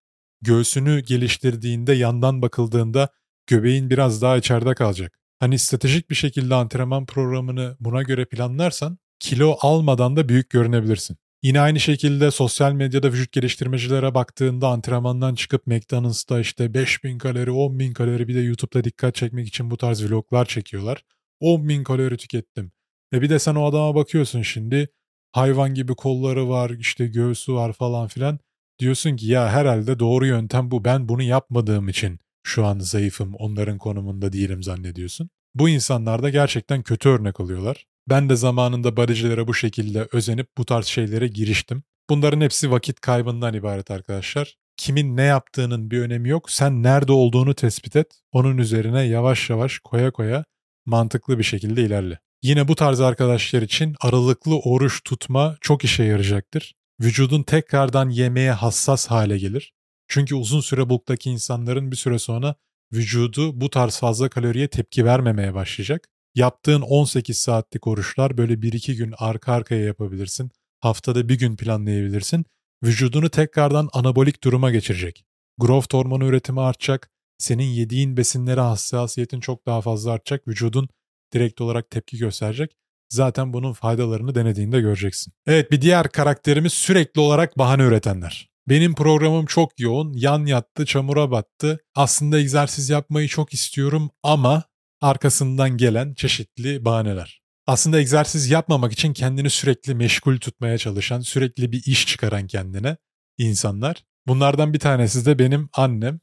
Göğsünü 0.43 1.01
geliştirdiğinde 1.01 1.93
yandan 1.93 2.43
bakıldığında 2.43 3.09
göbeğin 3.47 3.91
biraz 3.91 4.23
daha 4.23 4.37
içeride 4.37 4.75
kalacak. 4.75 5.19
Hani 5.39 5.59
stratejik 5.59 6.11
bir 6.11 6.15
şekilde 6.15 6.55
antrenman 6.55 7.07
programını 7.07 7.77
buna 7.81 8.03
göre 8.03 8.25
planlarsan 8.25 8.99
kilo 9.21 9.57
almadan 9.61 10.17
da 10.17 10.29
büyük 10.29 10.51
görünebilirsin. 10.51 11.17
Yine 11.45 11.61
aynı 11.61 11.81
şekilde 11.81 12.31
sosyal 12.31 12.73
medyada 12.73 13.13
vücut 13.13 13.33
geliştirmecilere 13.33 14.15
baktığında 14.15 14.69
antrenmandan 14.69 15.35
çıkıp 15.35 15.67
McDonald's'ta 15.67 16.41
işte 16.41 16.75
5000 16.75 17.19
kalori, 17.19 17.51
10.000 17.51 17.93
kalori 17.93 18.29
bir 18.29 18.35
de 18.35 18.41
YouTube'da 18.41 18.85
dikkat 18.85 19.15
çekmek 19.15 19.49
için 19.49 19.71
bu 19.71 19.77
tarz 19.77 20.05
vloglar 20.05 20.45
çekiyorlar. 20.45 21.05
10.000 21.41 21.85
kalori 21.85 22.17
tükettim. 22.17 22.73
E 23.15 23.23
bir 23.23 23.31
de 23.31 23.39
sen 23.39 23.55
o 23.55 23.65
adama 23.65 23.95
bakıyorsun 23.95 24.43
şimdi 24.43 24.89
hayvan 25.33 25.75
gibi 25.75 25.95
kolları 25.95 26.49
var 26.49 26.71
işte 26.71 27.07
göğsü 27.07 27.55
var 27.55 27.73
falan 27.73 28.09
filan. 28.09 28.39
Diyorsun 28.79 29.17
ki 29.17 29.27
ya 29.27 29.49
herhalde 29.49 29.99
doğru 29.99 30.27
yöntem 30.27 30.71
bu 30.71 30.85
ben 30.85 31.09
bunu 31.09 31.23
yapmadığım 31.23 31.89
için 31.89 32.19
şu 32.43 32.67
an 32.67 32.79
zayıfım 32.79 33.35
onların 33.35 33.79
konumunda 33.79 34.33
değilim 34.33 34.63
zannediyorsun. 34.63 35.31
Bu 35.55 35.69
insanlar 35.69 36.23
da 36.23 36.31
gerçekten 36.31 36.83
kötü 36.83 37.09
örnek 37.09 37.41
oluyorlar. 37.41 37.87
Ben 38.09 38.29
de 38.29 38.37
zamanında 38.37 38.97
bodycilere 38.97 39.49
bu 39.49 39.55
şekilde 39.55 40.09
özenip 40.13 40.49
bu 40.59 40.65
tarz 40.65 40.87
şeylere 40.87 41.29
giriştim. 41.29 41.83
Bunların 42.11 42.41
hepsi 42.41 42.71
vakit 42.71 43.01
kaybından 43.01 43.55
ibaret 43.55 43.91
arkadaşlar. 43.91 44.57
Kimin 44.77 45.17
ne 45.17 45.23
yaptığının 45.23 45.91
bir 45.91 46.01
önemi 46.01 46.29
yok. 46.29 46.51
Sen 46.51 46.83
nerede 46.83 47.13
olduğunu 47.13 47.55
tespit 47.55 47.97
et. 47.97 48.21
Onun 48.33 48.59
üzerine 48.59 49.03
yavaş 49.03 49.51
yavaş 49.51 49.79
koya 49.79 50.11
koya 50.11 50.45
mantıklı 50.87 51.39
bir 51.39 51.45
şekilde 51.45 51.83
ilerle. 51.83 52.19
Yine 52.43 52.69
bu 52.69 52.75
tarz 52.75 53.01
arkadaşlar 53.01 53.63
için 53.63 53.95
aralıklı 54.01 54.59
oruç 54.59 55.01
tutma 55.05 55.57
çok 55.61 55.85
işe 55.85 56.05
yarayacaktır. 56.05 56.75
Vücudun 57.01 57.43
tekrardan 57.43 58.09
yemeğe 58.09 58.53
hassas 58.53 59.07
hale 59.07 59.39
gelir. 59.39 59.73
Çünkü 60.09 60.35
uzun 60.35 60.61
süre 60.61 60.89
bulktaki 60.89 61.31
insanların 61.31 61.91
bir 61.91 61.97
süre 61.97 62.19
sonra 62.19 62.55
vücudu 62.93 63.61
bu 63.61 63.71
tarz 63.71 63.99
fazla 63.99 64.29
kaloriye 64.29 64.69
tepki 64.69 65.05
vermemeye 65.05 65.55
başlayacak. 65.55 66.09
Yaptığın 66.35 66.81
18 66.81 67.39
saatlik 67.39 67.87
oruçlar 67.87 68.39
böyle 68.39 68.63
1-2 68.63 68.95
gün 68.95 69.15
arka 69.19 69.53
arkaya 69.53 69.85
yapabilirsin. 69.85 70.51
Haftada 70.81 71.29
bir 71.29 71.39
gün 71.39 71.57
planlayabilirsin. 71.57 72.45
Vücudunu 72.85 73.31
tekrardan 73.31 73.89
anabolik 73.93 74.45
duruma 74.45 74.71
geçirecek. 74.71 75.25
Growth 75.59 75.95
hormonu 75.95 76.25
üretimi 76.27 76.61
artacak. 76.61 77.11
Senin 77.39 77.65
yediğin 77.65 78.17
besinlere 78.17 78.61
hassasiyetin 78.61 79.41
çok 79.41 79.67
daha 79.67 79.81
fazla 79.81 80.13
artacak. 80.13 80.49
Vücudun 80.49 80.89
direkt 81.33 81.61
olarak 81.61 81.91
tepki 81.91 82.19
gösterecek. 82.19 82.77
Zaten 83.09 83.53
bunun 83.53 83.73
faydalarını 83.73 84.35
denediğinde 84.35 84.81
göreceksin. 84.81 85.33
Evet 85.47 85.71
bir 85.71 85.81
diğer 85.81 86.09
karakterimiz 86.09 86.73
sürekli 86.73 87.21
olarak 87.21 87.59
bahane 87.59 87.83
üretenler. 87.83 88.51
Benim 88.69 88.95
programım 88.95 89.47
çok 89.47 89.81
yoğun, 89.81 90.13
yan 90.13 90.47
yattı, 90.47 90.87
çamura 90.87 91.31
battı. 91.31 91.81
Aslında 91.95 92.39
egzersiz 92.39 92.91
yapmayı 92.91 93.29
çok 93.29 93.55
istiyorum 93.55 94.11
ama 94.23 94.63
arkasından 95.01 95.77
gelen 95.77 96.15
çeşitli 96.15 96.85
bahaneler. 96.85 97.43
Aslında 97.67 98.01
egzersiz 98.01 98.51
yapmamak 98.51 98.93
için 98.93 99.13
kendini 99.13 99.51
sürekli 99.51 99.95
meşgul 99.95 100.39
tutmaya 100.39 100.79
çalışan, 100.79 101.21
sürekli 101.21 101.73
bir 101.73 101.83
iş 101.87 102.07
çıkaran 102.07 102.47
kendine 102.47 102.97
insanlar. 103.39 104.05
Bunlardan 104.27 104.73
bir 104.73 104.79
tanesi 104.79 105.27
de 105.27 105.39
benim 105.39 105.69
annem. 105.73 106.21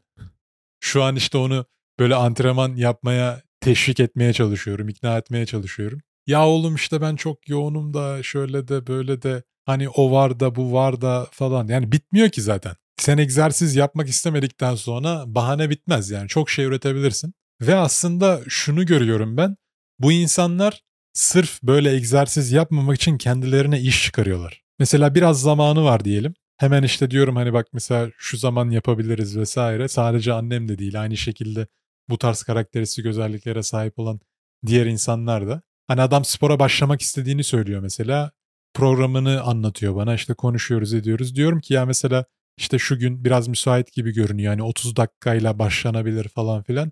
Şu 0.80 1.03
an 1.03 1.15
işte 1.15 1.38
onu 1.38 1.65
böyle 1.99 2.15
antrenman 2.15 2.76
yapmaya 2.76 3.41
teşvik 3.61 3.99
etmeye 3.99 4.34
çalışıyorum, 4.34 4.89
ikna 4.89 5.17
etmeye 5.17 5.45
çalışıyorum. 5.45 5.99
Ya 6.28 6.47
oğlum 6.47 6.76
işte 6.76 7.01
ben 7.01 7.15
çok 7.15 7.49
yoğunum 7.49 7.93
da 7.93 8.24
şöyle 8.24 8.67
de 8.67 8.88
böyle 8.88 9.22
de 9.22 9.43
hani 9.65 9.89
o 9.89 10.11
var 10.11 10.39
da 10.39 10.55
bu 10.55 10.74
var 10.74 11.01
da 11.01 11.28
falan. 11.32 11.67
Yani 11.67 11.91
bitmiyor 11.91 12.30
ki 12.30 12.41
zaten. 12.41 12.76
Sen 12.97 13.17
egzersiz 13.17 13.76
yapmak 13.76 14.09
istemedikten 14.09 14.76
sonra 14.76 15.24
bahane 15.28 15.69
bitmez 15.69 16.09
yani 16.09 16.28
çok 16.28 16.49
şey 16.49 16.65
üretebilirsin. 16.65 17.34
Ve 17.62 17.76
aslında 17.76 18.41
şunu 18.47 18.86
görüyorum 18.86 19.38
ben. 19.38 19.57
Bu 19.99 20.12
insanlar 20.12 20.82
sırf 21.14 21.64
böyle 21.64 21.95
egzersiz 21.95 22.51
yapmamak 22.51 22.95
için 22.95 23.18
kendilerine 23.18 23.82
iş 23.82 24.03
çıkarıyorlar. 24.03 24.62
Mesela 24.80 25.16
biraz 25.16 25.41
zamanı 25.41 25.84
var 25.84 26.05
diyelim. 26.05 26.34
Hemen 26.57 26.84
işte 26.84 27.12
diyorum 27.12 27.36
hani 27.36 27.53
bak 27.53 27.68
mesela 27.74 28.12
şu 28.18 28.38
zaman 28.38 28.70
yapabiliriz 28.70 29.38
vesaire. 29.38 29.88
Sadece 29.88 30.34
annem 30.34 30.68
de 30.70 30.78
değil 30.78 31.01
aynı 31.01 31.18
şekilde 31.18 31.68
bu 32.09 32.18
tarz 32.18 32.43
karakteristik 32.43 33.05
özelliklere 33.05 33.64
sahip 33.64 33.99
olan 33.99 34.20
diğer 34.66 34.86
insanlar 34.86 35.47
da. 35.47 35.62
Hani 35.88 36.01
adam 36.01 36.26
spora 36.26 36.59
başlamak 36.59 37.01
istediğini 37.01 37.43
söylüyor 37.43 37.82
mesela. 37.82 38.32
Programını 38.74 39.41
anlatıyor 39.41 39.95
bana 39.95 40.16
işte 40.16 40.34
konuşuyoruz 40.34 40.93
ediyoruz. 40.93 41.36
Diyorum 41.36 41.59
ki 41.59 41.74
ya 41.74 41.86
mesela 41.86 42.26
işte 42.57 42.80
şu 42.80 42.99
gün 42.99 43.26
biraz 43.26 43.47
müsait 43.47 43.93
gibi 43.93 44.14
görünüyor. 44.14 44.51
Yani 44.51 44.64
30 44.64 44.95
dakikayla 44.95 45.59
başlanabilir 45.59 46.28
falan 46.28 46.64
filan. 46.64 46.91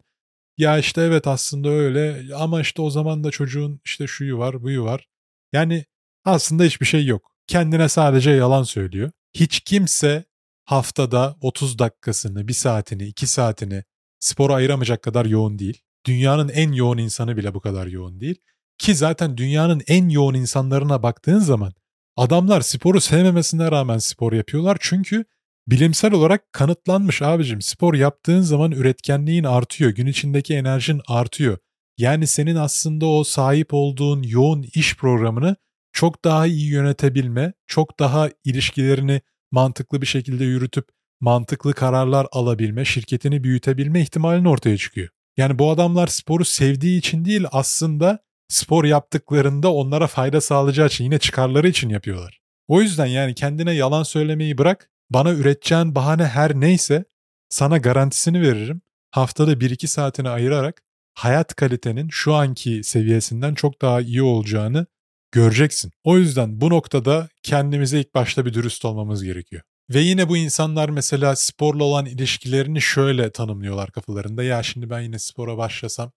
Ya 0.59 0.77
işte 0.77 1.01
evet 1.01 1.27
aslında 1.27 1.69
öyle 1.69 2.35
ama 2.35 2.61
işte 2.61 2.81
o 2.81 2.89
zaman 2.89 3.23
da 3.23 3.31
çocuğun 3.31 3.81
işte 3.85 4.07
şuyu 4.07 4.37
var 4.37 4.61
buyu 4.63 4.83
var. 4.83 5.07
Yani 5.53 5.85
aslında 6.25 6.63
hiçbir 6.63 6.85
şey 6.85 7.05
yok. 7.05 7.31
Kendine 7.47 7.89
sadece 7.89 8.31
yalan 8.31 8.63
söylüyor. 8.63 9.11
Hiç 9.33 9.59
kimse 9.59 10.25
haftada 10.65 11.35
30 11.41 11.79
dakikasını, 11.79 12.47
1 12.47 12.53
saatini, 12.53 13.03
2 13.03 13.27
saatini 13.27 13.83
spora 14.19 14.53
ayıramayacak 14.53 15.01
kadar 15.03 15.25
yoğun 15.25 15.59
değil. 15.59 15.81
Dünyanın 16.05 16.49
en 16.49 16.71
yoğun 16.71 16.97
insanı 16.97 17.37
bile 17.37 17.53
bu 17.53 17.59
kadar 17.61 17.87
yoğun 17.87 18.19
değil. 18.19 18.41
Ki 18.77 18.95
zaten 18.95 19.37
dünyanın 19.37 19.81
en 19.87 20.09
yoğun 20.09 20.33
insanlarına 20.33 21.03
baktığın 21.03 21.39
zaman 21.39 21.73
adamlar 22.17 22.61
sporu 22.61 23.01
sevmemesine 23.01 23.71
rağmen 23.71 23.97
spor 23.97 24.33
yapıyorlar. 24.33 24.77
Çünkü 24.79 25.25
bilimsel 25.71 26.13
olarak 26.13 26.53
kanıtlanmış 26.53 27.21
abicim 27.21 27.61
spor 27.61 27.93
yaptığın 27.93 28.41
zaman 28.41 28.71
üretkenliğin 28.71 29.43
artıyor. 29.43 29.91
Gün 29.91 30.05
içindeki 30.05 30.55
enerjin 30.55 31.01
artıyor. 31.07 31.57
Yani 31.97 32.27
senin 32.27 32.55
aslında 32.55 33.05
o 33.05 33.23
sahip 33.23 33.73
olduğun 33.73 34.23
yoğun 34.23 34.65
iş 34.73 34.95
programını 34.97 35.55
çok 35.93 36.25
daha 36.25 36.47
iyi 36.47 36.71
yönetebilme, 36.71 37.53
çok 37.67 37.99
daha 37.99 38.29
ilişkilerini 38.45 39.21
mantıklı 39.51 40.01
bir 40.01 40.07
şekilde 40.07 40.43
yürütüp 40.43 40.87
mantıklı 41.21 41.73
kararlar 41.73 42.27
alabilme, 42.31 42.85
şirketini 42.85 43.43
büyütebilme 43.43 44.01
ihtimalin 44.01 44.45
ortaya 44.45 44.77
çıkıyor. 44.77 45.09
Yani 45.37 45.59
bu 45.59 45.71
adamlar 45.71 46.07
sporu 46.07 46.45
sevdiği 46.45 46.99
için 46.99 47.25
değil 47.25 47.45
aslında 47.51 48.19
spor 48.47 48.85
yaptıklarında 48.85 49.73
onlara 49.73 50.07
fayda 50.07 50.41
sağlayacağı 50.41 50.87
için 50.87 51.03
yine 51.03 51.19
çıkarları 51.19 51.67
için 51.67 51.89
yapıyorlar. 51.89 52.39
O 52.67 52.81
yüzden 52.81 53.05
yani 53.05 53.35
kendine 53.35 53.71
yalan 53.71 54.03
söylemeyi 54.03 54.57
bırak, 54.57 54.89
bana 55.09 55.31
üreteceğin 55.31 55.95
bahane 55.95 56.25
her 56.25 56.55
neyse 56.55 57.05
sana 57.49 57.77
garantisini 57.77 58.41
veririm. 58.41 58.81
Haftada 59.11 59.53
1-2 59.53 59.87
saatini 59.87 60.29
ayırarak 60.29 60.81
hayat 61.13 61.55
kalitenin 61.55 62.09
şu 62.09 62.33
anki 62.33 62.83
seviyesinden 62.83 63.53
çok 63.53 63.81
daha 63.81 64.01
iyi 64.01 64.21
olacağını 64.21 64.85
göreceksin. 65.31 65.91
O 66.03 66.17
yüzden 66.17 66.61
bu 66.61 66.69
noktada 66.69 67.29
kendimize 67.43 67.99
ilk 67.99 68.15
başta 68.15 68.45
bir 68.45 68.53
dürüst 68.53 68.85
olmamız 68.85 69.23
gerekiyor. 69.23 69.61
Ve 69.89 69.99
yine 69.99 70.29
bu 70.29 70.37
insanlar 70.37 70.89
mesela 70.89 71.35
sporla 71.35 71.83
olan 71.83 72.05
ilişkilerini 72.05 72.81
şöyle 72.81 73.31
tanımlıyorlar 73.31 73.91
kafalarında. 73.91 74.43
Ya 74.43 74.63
şimdi 74.63 74.89
ben 74.89 75.01
yine 75.01 75.19
spora 75.19 75.57
başlasam 75.57 76.11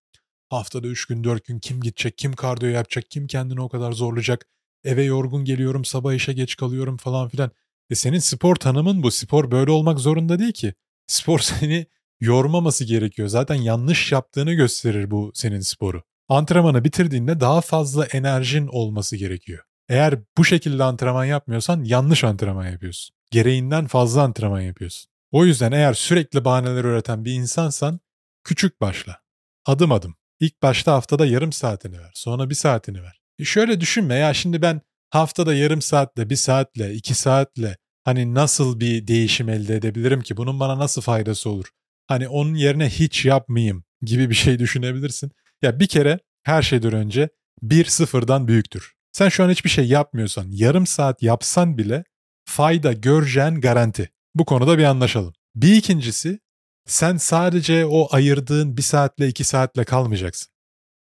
haftada 0.51 0.86
3 0.86 1.07
gün 1.07 1.24
4 1.24 1.45
gün 1.45 1.59
kim 1.59 1.80
gidecek, 1.80 2.18
kim 2.18 2.32
kardiyo 2.32 2.70
yapacak, 2.70 3.11
kim 3.11 3.26
kendini 3.26 3.61
o 3.61 3.68
kadar 3.68 3.93
zorlayacak. 3.93 4.47
Eve 4.84 5.05
yorgun 5.05 5.45
geliyorum, 5.45 5.84
sabah 5.84 6.14
işe 6.14 6.32
geç 6.32 6.57
kalıyorum 6.57 6.97
falan 6.97 7.28
filan. 7.28 7.51
E 7.93 7.95
senin 7.95 8.18
spor 8.18 8.57
tanımın 8.57 9.03
bu. 9.03 9.11
Spor 9.11 9.51
böyle 9.51 9.70
olmak 9.70 9.99
zorunda 9.99 10.38
değil 10.38 10.53
ki. 10.53 10.74
Spor 11.07 11.38
seni 11.38 11.86
yormaması 12.20 12.84
gerekiyor. 12.84 13.28
Zaten 13.28 13.55
yanlış 13.55 14.12
yaptığını 14.12 14.53
gösterir 14.53 15.11
bu 15.11 15.32
senin 15.34 15.61
sporu. 15.61 16.03
Antrenmanı 16.28 16.84
bitirdiğinde 16.84 17.40
daha 17.40 17.61
fazla 17.61 18.05
enerjin 18.07 18.66
olması 18.66 19.16
gerekiyor. 19.16 19.64
Eğer 19.88 20.18
bu 20.38 20.45
şekilde 20.45 20.84
antrenman 20.84 21.24
yapmıyorsan 21.24 21.84
yanlış 21.84 22.24
antrenman 22.24 22.66
yapıyorsun. 22.66 23.16
Gereğinden 23.30 23.86
fazla 23.86 24.22
antrenman 24.22 24.61
yapıyorsun. 24.61 25.11
O 25.30 25.45
yüzden 25.45 25.72
eğer 25.72 25.95
sürekli 25.95 26.45
bahaneler 26.45 26.84
üreten 26.84 27.24
bir 27.24 27.32
insansan 27.32 28.01
küçük 28.45 28.80
başla. 28.80 29.18
Adım 29.66 29.93
adım. 29.93 30.14
İlk 30.40 30.62
başta 30.62 30.93
haftada 30.93 31.26
yarım 31.26 31.53
saatini 31.53 31.99
ver. 31.99 32.11
Sonra 32.14 32.51
bir 32.51 32.55
saatini 32.55 33.03
ver. 33.03 33.20
E 33.38 33.45
şöyle 33.45 33.80
düşünme 33.80 34.14
ya 34.14 34.34
şimdi 34.34 34.62
ben 34.62 34.80
Haftada 35.12 35.55
yarım 35.55 35.82
saatle, 35.82 36.30
bir 36.30 36.36
saatle, 36.36 36.95
iki 36.95 37.14
saatle 37.14 37.76
hani 38.05 38.34
nasıl 38.34 38.80
bir 38.80 39.07
değişim 39.07 39.48
elde 39.48 39.76
edebilirim 39.76 40.20
ki? 40.20 40.36
Bunun 40.36 40.61
bana 40.61 40.78
nasıl 40.78 41.03
faydası 41.03 41.50
olur? 41.50 41.66
Hani 42.07 42.28
onun 42.28 42.55
yerine 42.55 42.88
hiç 42.88 43.24
yapmayayım 43.24 43.84
gibi 44.03 44.30
bir 44.30 44.34
şey 44.34 44.59
düşünebilirsin. 44.59 45.32
Ya 45.62 45.80
bir 45.80 45.86
kere 45.86 46.18
her 46.42 46.62
şeyden 46.62 46.92
önce 46.92 47.28
bir 47.62 47.84
sıfırdan 47.84 48.48
büyüktür. 48.48 48.92
Sen 49.12 49.28
şu 49.28 49.44
an 49.44 49.50
hiçbir 49.50 49.70
şey 49.70 49.88
yapmıyorsan, 49.88 50.46
yarım 50.50 50.86
saat 50.86 51.22
yapsan 51.22 51.78
bile 51.78 52.05
fayda 52.44 52.92
göreceğin 52.92 53.61
garanti. 53.61 54.11
Bu 54.34 54.44
konuda 54.44 54.78
bir 54.78 54.84
anlaşalım. 54.84 55.32
Bir 55.55 55.74
ikincisi, 55.74 56.38
sen 56.86 57.16
sadece 57.16 57.86
o 57.86 58.09
ayırdığın 58.11 58.76
bir 58.76 58.82
saatle 58.82 59.28
iki 59.28 59.44
saatle 59.44 59.84
kalmayacaksın. 59.84 60.53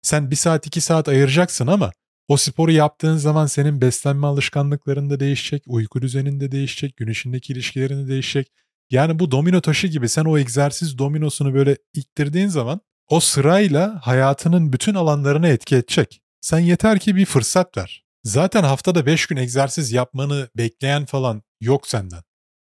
Sen 0.02 0.30
bir 0.30 0.36
saat 0.36 0.66
iki 0.66 0.80
saat 0.80 1.08
ayıracaksın 1.08 1.66
ama 1.66 1.92
o 2.28 2.36
sporu 2.36 2.72
yaptığın 2.72 3.16
zaman 3.16 3.46
senin 3.46 3.80
beslenme 3.80 4.26
alışkanlıkların 4.26 5.10
da 5.10 5.20
değişecek, 5.20 5.62
uyku 5.66 6.02
düzenin 6.02 6.40
de 6.40 6.52
değişecek, 6.52 6.96
gün 6.96 7.08
içindeki 7.08 7.52
ilişkilerin 7.52 8.04
de 8.04 8.08
değişecek. 8.08 8.52
Yani 8.90 9.18
bu 9.18 9.30
domino 9.30 9.60
taşı 9.60 9.86
gibi 9.86 10.08
sen 10.08 10.24
o 10.24 10.38
egzersiz 10.38 10.98
dominosunu 10.98 11.54
böyle 11.54 11.76
ittirdiğin 11.94 12.48
zaman 12.48 12.80
o 13.08 13.20
sırayla 13.20 14.00
hayatının 14.02 14.72
bütün 14.72 14.94
alanlarına 14.94 15.48
etki 15.48 15.76
edecek. 15.76 16.20
Sen 16.40 16.58
yeter 16.58 16.98
ki 16.98 17.16
bir 17.16 17.26
fırsat 17.26 17.76
ver. 17.76 18.04
Zaten 18.24 18.62
haftada 18.64 19.06
5 19.06 19.26
gün 19.26 19.36
egzersiz 19.36 19.92
yapmanı 19.92 20.48
bekleyen 20.56 21.06
falan 21.06 21.42
yok 21.60 21.88
senden. 21.88 22.22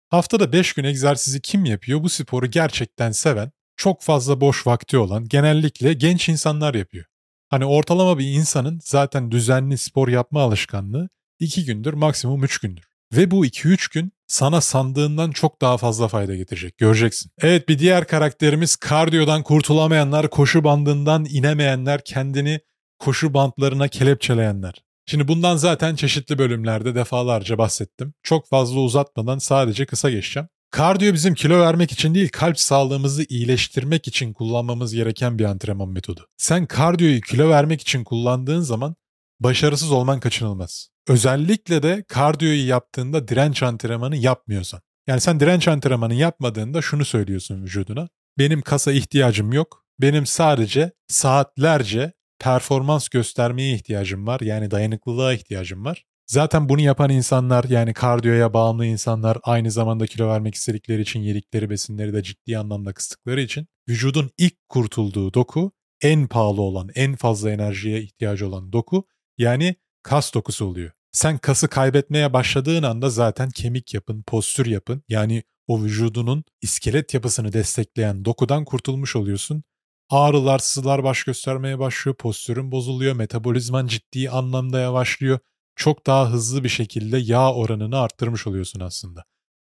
Haftada 0.10 0.54
5 0.54 0.74
gün 0.74 0.84
egzersizi 0.84 1.42
kim 1.42 1.66
yapıyor? 1.66 2.04
Bu 2.04 2.10
sporu 2.10 2.48
gerçekten 2.48 3.12
seven, 3.12 3.52
çok 3.76 4.02
fazla 4.02 4.42
boş 4.42 4.68
vakti 4.68 4.98
olan, 4.98 5.28
genellikle 5.28 5.94
genç 5.94 6.30
insanlar 6.30 6.74
yapıyor. 6.74 7.06
Hani 7.52 7.66
ortalama 7.66 8.20
bir 8.20 8.26
insanın 8.26 8.80
zaten 8.84 9.32
düzenli 9.32 9.78
spor 9.78 10.08
yapma 10.08 10.42
alışkanlığı 10.42 11.10
2 11.40 11.66
gündür, 11.66 11.94
maksimum 11.94 12.44
3 12.44 12.60
gündür. 12.60 12.84
Ve 13.14 13.32
bu 13.32 13.46
2-3 13.46 13.94
gün 13.94 14.12
sana 14.28 14.62
sandığından 14.62 15.32
çok 15.32 15.62
daha 15.62 15.78
fazla 15.78 16.08
fayda 16.08 16.36
getirecek. 16.36 16.78
Göreceksin. 16.78 17.32
Evet 17.42 17.70
bir 17.70 17.80
diğer 17.80 18.08
karakterimiz 18.08 18.76
kardiyodan 18.76 19.44
kurtulamayanlar, 19.44 20.30
koşu 20.30 20.64
bandından 20.64 21.26
inemeyenler, 21.30 22.02
kendini 22.06 22.60
koşu 23.00 23.34
bantlarına 23.34 23.88
kelepçeleyenler. 23.88 24.74
Şimdi 25.06 25.28
bundan 25.28 25.56
zaten 25.56 25.96
çeşitli 25.96 26.38
bölümlerde 26.38 26.96
defalarca 26.96 27.58
bahsettim. 27.58 28.14
Çok 28.24 28.50
fazla 28.50 28.80
uzatmadan 28.80 29.38
sadece 29.38 29.86
kısa 29.86 30.10
geçeceğim. 30.10 30.50
Kardiyo 30.72 31.14
bizim 31.14 31.34
kilo 31.34 31.60
vermek 31.60 31.92
için 31.92 32.16
değil, 32.16 32.30
kalp 32.30 32.60
sağlığımızı 32.60 33.24
iyileştirmek 33.30 34.08
için 34.08 34.34
kullanmamız 34.34 34.94
gereken 34.94 35.40
bir 35.40 35.46
antrenman 35.46 35.90
metodu. 35.90 36.28
Sen 36.38 36.66
kardiyoyu 36.66 37.22
kilo 37.22 37.50
vermek 37.50 37.82
için 37.82 38.04
kullandığın 38.04 38.60
zaman 38.60 38.96
başarısız 39.40 39.92
olman 39.92 40.20
kaçınılmaz. 40.20 40.90
Özellikle 41.08 41.84
de 41.84 42.04
kardiyoyu 42.08 42.68
yaptığında 42.68 43.28
direnç 43.28 43.64
antrenmanı 43.64 44.18
yapmıyorsan. 44.18 44.82
Yani 45.08 45.22
sen 45.22 45.40
direnç 45.40 45.68
antrenmanı 45.68 46.14
yapmadığında 46.14 46.82
şunu 46.82 47.06
söylüyorsun 47.06 47.64
vücuduna. 47.64 48.10
Benim 48.38 48.62
kasa 48.62 48.92
ihtiyacım 48.92 49.54
yok. 49.54 49.86
Benim 50.02 50.26
sadece 50.26 50.92
saatlerce 51.08 52.14
performans 52.40 53.10
göstermeye 53.10 53.76
ihtiyacım 53.76 54.28
var. 54.28 54.40
Yani 54.40 54.72
dayanıklılığa 54.72 55.34
ihtiyacım 55.34 55.86
var. 55.86 56.06
Zaten 56.28 56.70
bunu 56.70 56.82
yapan 56.82 57.10
insanlar 57.10 57.64
yani 57.64 57.94
kardiyoya 57.94 58.54
bağımlı 58.54 58.86
insanlar 58.86 59.38
aynı 59.44 59.72
zamanda 59.72 60.06
kilo 60.08 60.28
vermek 60.28 60.56
istedikleri 60.56 61.02
için 61.02 61.20
yedikleri 61.20 61.70
besinleri 61.70 62.14
de 62.14 62.24
ciddi 62.24 62.58
anlamda 62.58 62.94
kıstıkları 62.94 63.42
için 63.42 63.68
vücudun 63.90 64.32
ilk 64.38 64.70
kurtulduğu 64.70 65.34
doku 65.34 65.72
en 66.02 66.28
pahalı 66.28 66.62
olan, 66.62 66.90
en 66.96 67.16
fazla 67.16 67.52
enerjiye 67.52 68.02
ihtiyacı 68.02 68.48
olan 68.48 68.74
doku 68.74 69.06
yani 69.38 69.76
kas 70.04 70.34
dokusu 70.34 70.66
oluyor. 70.66 70.92
Sen 71.12 71.38
kası 71.38 71.68
kaybetmeye 71.68 72.34
başladığın 72.34 72.84
anda 72.84 73.10
zaten 73.10 73.50
kemik 73.50 73.94
yapın, 73.94 74.24
postür 74.28 74.66
yapın 74.66 75.04
yani 75.10 75.44
o 75.68 75.84
vücudunun 75.84 76.44
iskelet 76.62 77.14
yapısını 77.14 77.54
destekleyen 77.54 78.26
dokudan 78.26 78.66
kurtulmuş 78.66 79.16
oluyorsun. 79.16 79.64
Ağrılar, 80.10 80.60
sızılar 80.60 81.04
baş 81.04 81.24
göstermeye 81.24 81.80
başlıyor, 81.80 82.16
postürün 82.18 82.72
bozuluyor, 82.72 83.16
metabolizman 83.16 83.88
ciddi 83.88 84.30
anlamda 84.30 84.80
yavaşlıyor. 84.80 85.40
Çok 85.82 86.08
daha 86.08 86.32
hızlı 86.32 86.64
bir 86.64 86.70
şekilde 86.70 87.18
yağ 87.18 87.54
oranını 87.54 88.00
arttırmış 88.00 88.48
oluyorsun 88.48 88.80
aslında. 88.80 89.24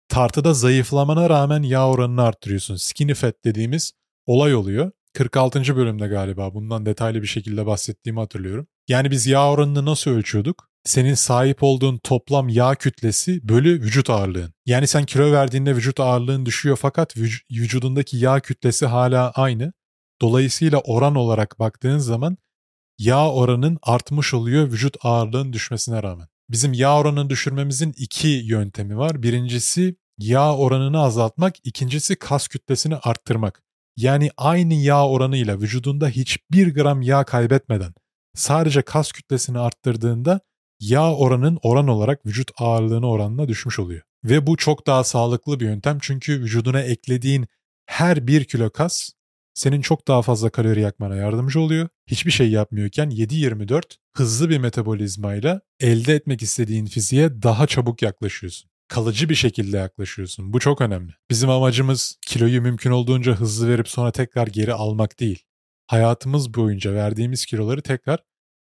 Tartıda 0.09 0.55
zayıflamana 0.55 1.31
rağmen 1.31 1.63
yağ 1.63 1.89
oranını 1.89 2.23
arttırıyorsun. 2.23 2.77
Skinny 2.77 3.15
fat 3.15 3.35
dediğimiz 3.45 3.93
olay 4.27 4.55
oluyor. 4.55 4.91
46. 5.15 5.77
bölümde 5.77 6.07
galiba 6.07 6.55
bundan 6.55 6.87
detaylı 6.87 7.23
bir 7.23 7.27
şekilde 7.27 7.67
bahsettiğimi 7.67 8.21
hatırlıyorum. 8.21 8.67
Yani 8.89 9.11
biz 9.11 9.27
yağ 9.27 9.51
oranını 9.51 9.85
nasıl 9.85 10.11
ölçüyorduk? 10.11 10.69
Senin 10.85 11.15
sahip 11.15 11.63
olduğun 11.63 11.99
toplam 11.99 12.49
yağ 12.49 12.75
kütlesi 12.75 13.49
bölü 13.49 13.83
vücut 13.83 14.11
ağırlığın. 14.11 14.55
Yani 14.67 14.87
sen 14.87 15.05
kilo 15.05 15.33
verdiğinde 15.33 15.77
vücut 15.77 16.01
ağırlığın 16.01 16.47
düşüyor 16.47 16.79
fakat 16.81 17.17
vücudundaki 17.51 18.17
yağ 18.17 18.41
kütlesi 18.41 18.87
hala 18.87 19.31
aynı. 19.31 19.73
Dolayısıyla 20.21 20.79
oran 20.79 21.15
olarak 21.15 21.59
baktığın 21.59 21.99
zaman 21.99 22.37
yağ 22.99 23.33
oranın 23.33 23.79
artmış 23.83 24.35
oluyor 24.35 24.73
vücut 24.73 24.97
ağırlığın 25.03 25.53
düşmesine 25.53 26.03
rağmen. 26.03 26.29
Bizim 26.51 26.73
yağ 26.73 26.99
oranını 26.99 27.31
düşürmemizin 27.31 27.95
iki 27.97 28.29
yöntemi 28.29 28.99
var. 28.99 29.23
Birincisi 29.23 29.97
yağ 30.19 30.57
oranını 30.57 31.01
azaltmak, 31.01 31.55
ikincisi 31.65 32.17
kas 32.17 32.49
kütlesini 32.49 32.97
arttırmak. 32.97 33.63
Yani 33.97 34.31
aynı 34.37 34.75
yağ 34.75 35.09
oranıyla 35.09 35.61
vücudunda 35.61 36.09
hiçbir 36.09 36.75
gram 36.75 37.03
yağ 37.03 37.25
kaybetmeden 37.25 37.95
sadece 38.35 38.83
kas 38.83 39.13
kütlesini 39.13 39.59
arttırdığında 39.59 40.41
yağ 40.81 41.15
oranın 41.15 41.59
oran 41.63 41.89
olarak 41.89 42.27
vücut 42.27 42.51
ağırlığına 42.59 43.07
oranına 43.07 43.49
düşmüş 43.49 43.79
oluyor. 43.79 44.03
Ve 44.25 44.47
bu 44.47 44.57
çok 44.57 44.87
daha 44.87 45.05
sağlıklı 45.05 45.61
bir 45.61 45.65
yöntem 45.65 45.99
çünkü 46.01 46.41
vücuduna 46.41 46.81
eklediğin 46.81 47.47
her 47.87 48.27
bir 48.27 48.45
kilo 48.45 48.71
kas 48.71 49.11
senin 49.57 49.81
çok 49.81 50.09
daha 50.09 50.23
fazla 50.23 50.51
kalori 50.51 50.81
yakmana 50.81 51.17
yardımcı 51.17 51.61
oluyor. 51.61 51.89
Hiçbir 52.07 52.31
şey 52.31 52.51
yapmıyorken 52.51 53.11
7-24 53.11 53.83
hızlı 54.17 54.51
bir 54.51 54.59
metabolizmayla 54.59 55.61
elde 55.81 56.15
etmek 56.15 56.43
istediğin 56.43 56.87
fiziğe 56.87 57.43
daha 57.43 57.67
çabuk 57.67 58.03
yaklaşıyorsun. 58.03 58.71
Kalıcı 58.89 59.29
bir 59.29 59.35
şekilde 59.35 59.77
yaklaşıyorsun. 59.77 60.53
Bu 60.53 60.61
çok 60.61 60.81
önemli. 60.81 61.13
Bizim 61.31 61.51
amacımız 61.51 62.19
kiloyu 62.27 62.63
mümkün 62.63 62.91
olduğunca 62.91 63.33
hızlı 63.33 63.69
verip 63.69 63.89
sonra 63.89 64.13
tekrar 64.13 64.47
geri 64.47 64.73
almak 64.73 65.21
değil. 65.21 65.43
Hayatımız 65.87 66.55
boyunca 66.55 66.95
verdiğimiz 66.95 67.47
kiloları 67.47 67.83
tekrar 67.83 68.19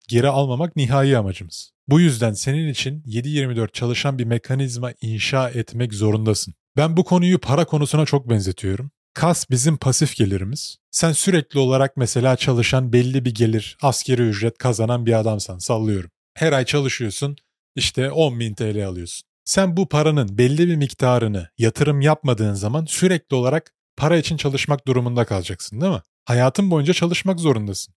geri 0.09 0.29
almamak 0.29 0.77
nihai 0.77 1.19
amacımız. 1.19 1.71
Bu 1.89 2.01
yüzden 2.01 2.33
senin 2.33 2.69
için 2.69 3.03
7-24 3.03 3.73
çalışan 3.73 4.19
bir 4.19 4.25
mekanizma 4.25 4.93
inşa 5.01 5.51
etmek 5.51 5.95
zorundasın. 5.95 6.55
Ben 6.77 6.97
bu 6.97 7.05
konuyu 7.05 7.39
para 7.39 7.65
konusuna 7.65 8.07
çok 8.07 8.31
benzetiyorum. 8.31 8.91
Kas 9.17 9.51
bizim 9.51 9.77
pasif 9.77 10.17
gelirimiz. 10.17 10.77
Sen 10.91 11.13
sürekli 11.13 11.59
olarak 11.59 11.97
mesela 11.97 12.37
çalışan 12.37 12.93
belli 12.93 13.25
bir 13.25 13.35
gelir, 13.35 13.79
askeri 13.83 14.23
ücret 14.23 14.59
kazanan 14.59 15.07
bir 15.07 15.13
adamsan 15.13 15.59
sallıyorum. 15.59 16.11
Her 16.35 16.53
ay 16.53 16.65
çalışıyorsun 16.65 17.37
işte 17.75 18.11
10 18.11 18.41
bin 18.41 18.55
TL 18.55 18.87
alıyorsun. 18.87 19.29
Sen 19.45 19.77
bu 19.77 19.89
paranın 19.89 20.39
belli 20.39 20.69
bir 20.69 20.77
miktarını 20.77 21.49
yatırım 21.59 22.01
yapmadığın 22.01 22.55
zaman 22.55 22.85
sürekli 22.85 23.37
olarak 23.37 23.73
para 23.97 24.17
için 24.17 24.37
çalışmak 24.37 24.87
durumunda 24.87 25.25
kalacaksın 25.25 25.81
değil 25.81 25.93
mi? 25.93 26.03
Hayatın 26.25 26.71
boyunca 26.71 26.93
çalışmak 26.93 27.41
zorundasın. 27.41 27.95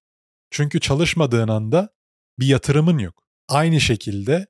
Çünkü 0.52 0.80
çalışmadığın 0.80 1.48
anda 1.48 1.90
bir 2.40 2.48
yatırımın 2.48 2.98
yok. 2.98 3.24
Aynı 3.48 3.82
şekilde 3.82 4.48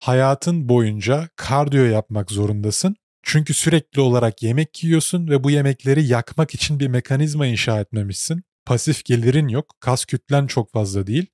hayatın 0.00 0.68
boyunca 0.68 1.28
kardiyo 1.36 1.84
yapmak 1.84 2.30
zorundasın 2.30 2.96
çünkü 3.22 3.54
sürekli 3.54 4.00
olarak 4.00 4.42
yemek 4.42 4.84
yiyorsun 4.84 5.28
ve 5.28 5.44
bu 5.44 5.50
yemekleri 5.50 6.06
yakmak 6.06 6.54
için 6.54 6.80
bir 6.80 6.88
mekanizma 6.88 7.46
inşa 7.46 7.80
etmemişsin. 7.80 8.42
Pasif 8.66 9.04
gelirin 9.04 9.48
yok, 9.48 9.76
kas 9.80 10.04
kütlen 10.04 10.46
çok 10.46 10.72
fazla 10.72 11.06
değil. 11.06 11.26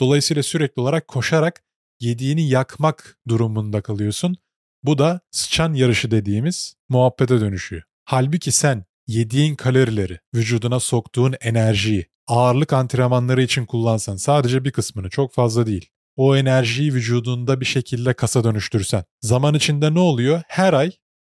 Dolayısıyla 0.00 0.42
sürekli 0.42 0.80
olarak 0.80 1.08
koşarak 1.08 1.62
yediğini 2.00 2.48
yakmak 2.48 3.18
durumunda 3.28 3.80
kalıyorsun. 3.80 4.36
Bu 4.82 4.98
da 4.98 5.20
sıçan 5.30 5.74
yarışı 5.74 6.10
dediğimiz 6.10 6.74
muhabbete 6.88 7.40
dönüşüyor. 7.40 7.82
Halbuki 8.04 8.52
sen 8.52 8.84
yediğin 9.06 9.54
kalorileri, 9.54 10.18
vücuduna 10.34 10.80
soktuğun 10.80 11.34
enerjiyi, 11.40 12.06
ağırlık 12.26 12.72
antrenmanları 12.72 13.42
için 13.42 13.66
kullansan 13.66 14.16
sadece 14.16 14.64
bir 14.64 14.70
kısmını 14.70 15.10
çok 15.10 15.34
fazla 15.34 15.66
değil. 15.66 15.90
O 16.16 16.36
enerjiyi 16.36 16.94
vücudunda 16.94 17.60
bir 17.60 17.66
şekilde 17.66 18.14
kasa 18.14 18.44
dönüştürsen. 18.44 19.04
Zaman 19.20 19.54
içinde 19.54 19.94
ne 19.94 19.98
oluyor? 19.98 20.42
Her 20.48 20.72
ay 20.72 20.92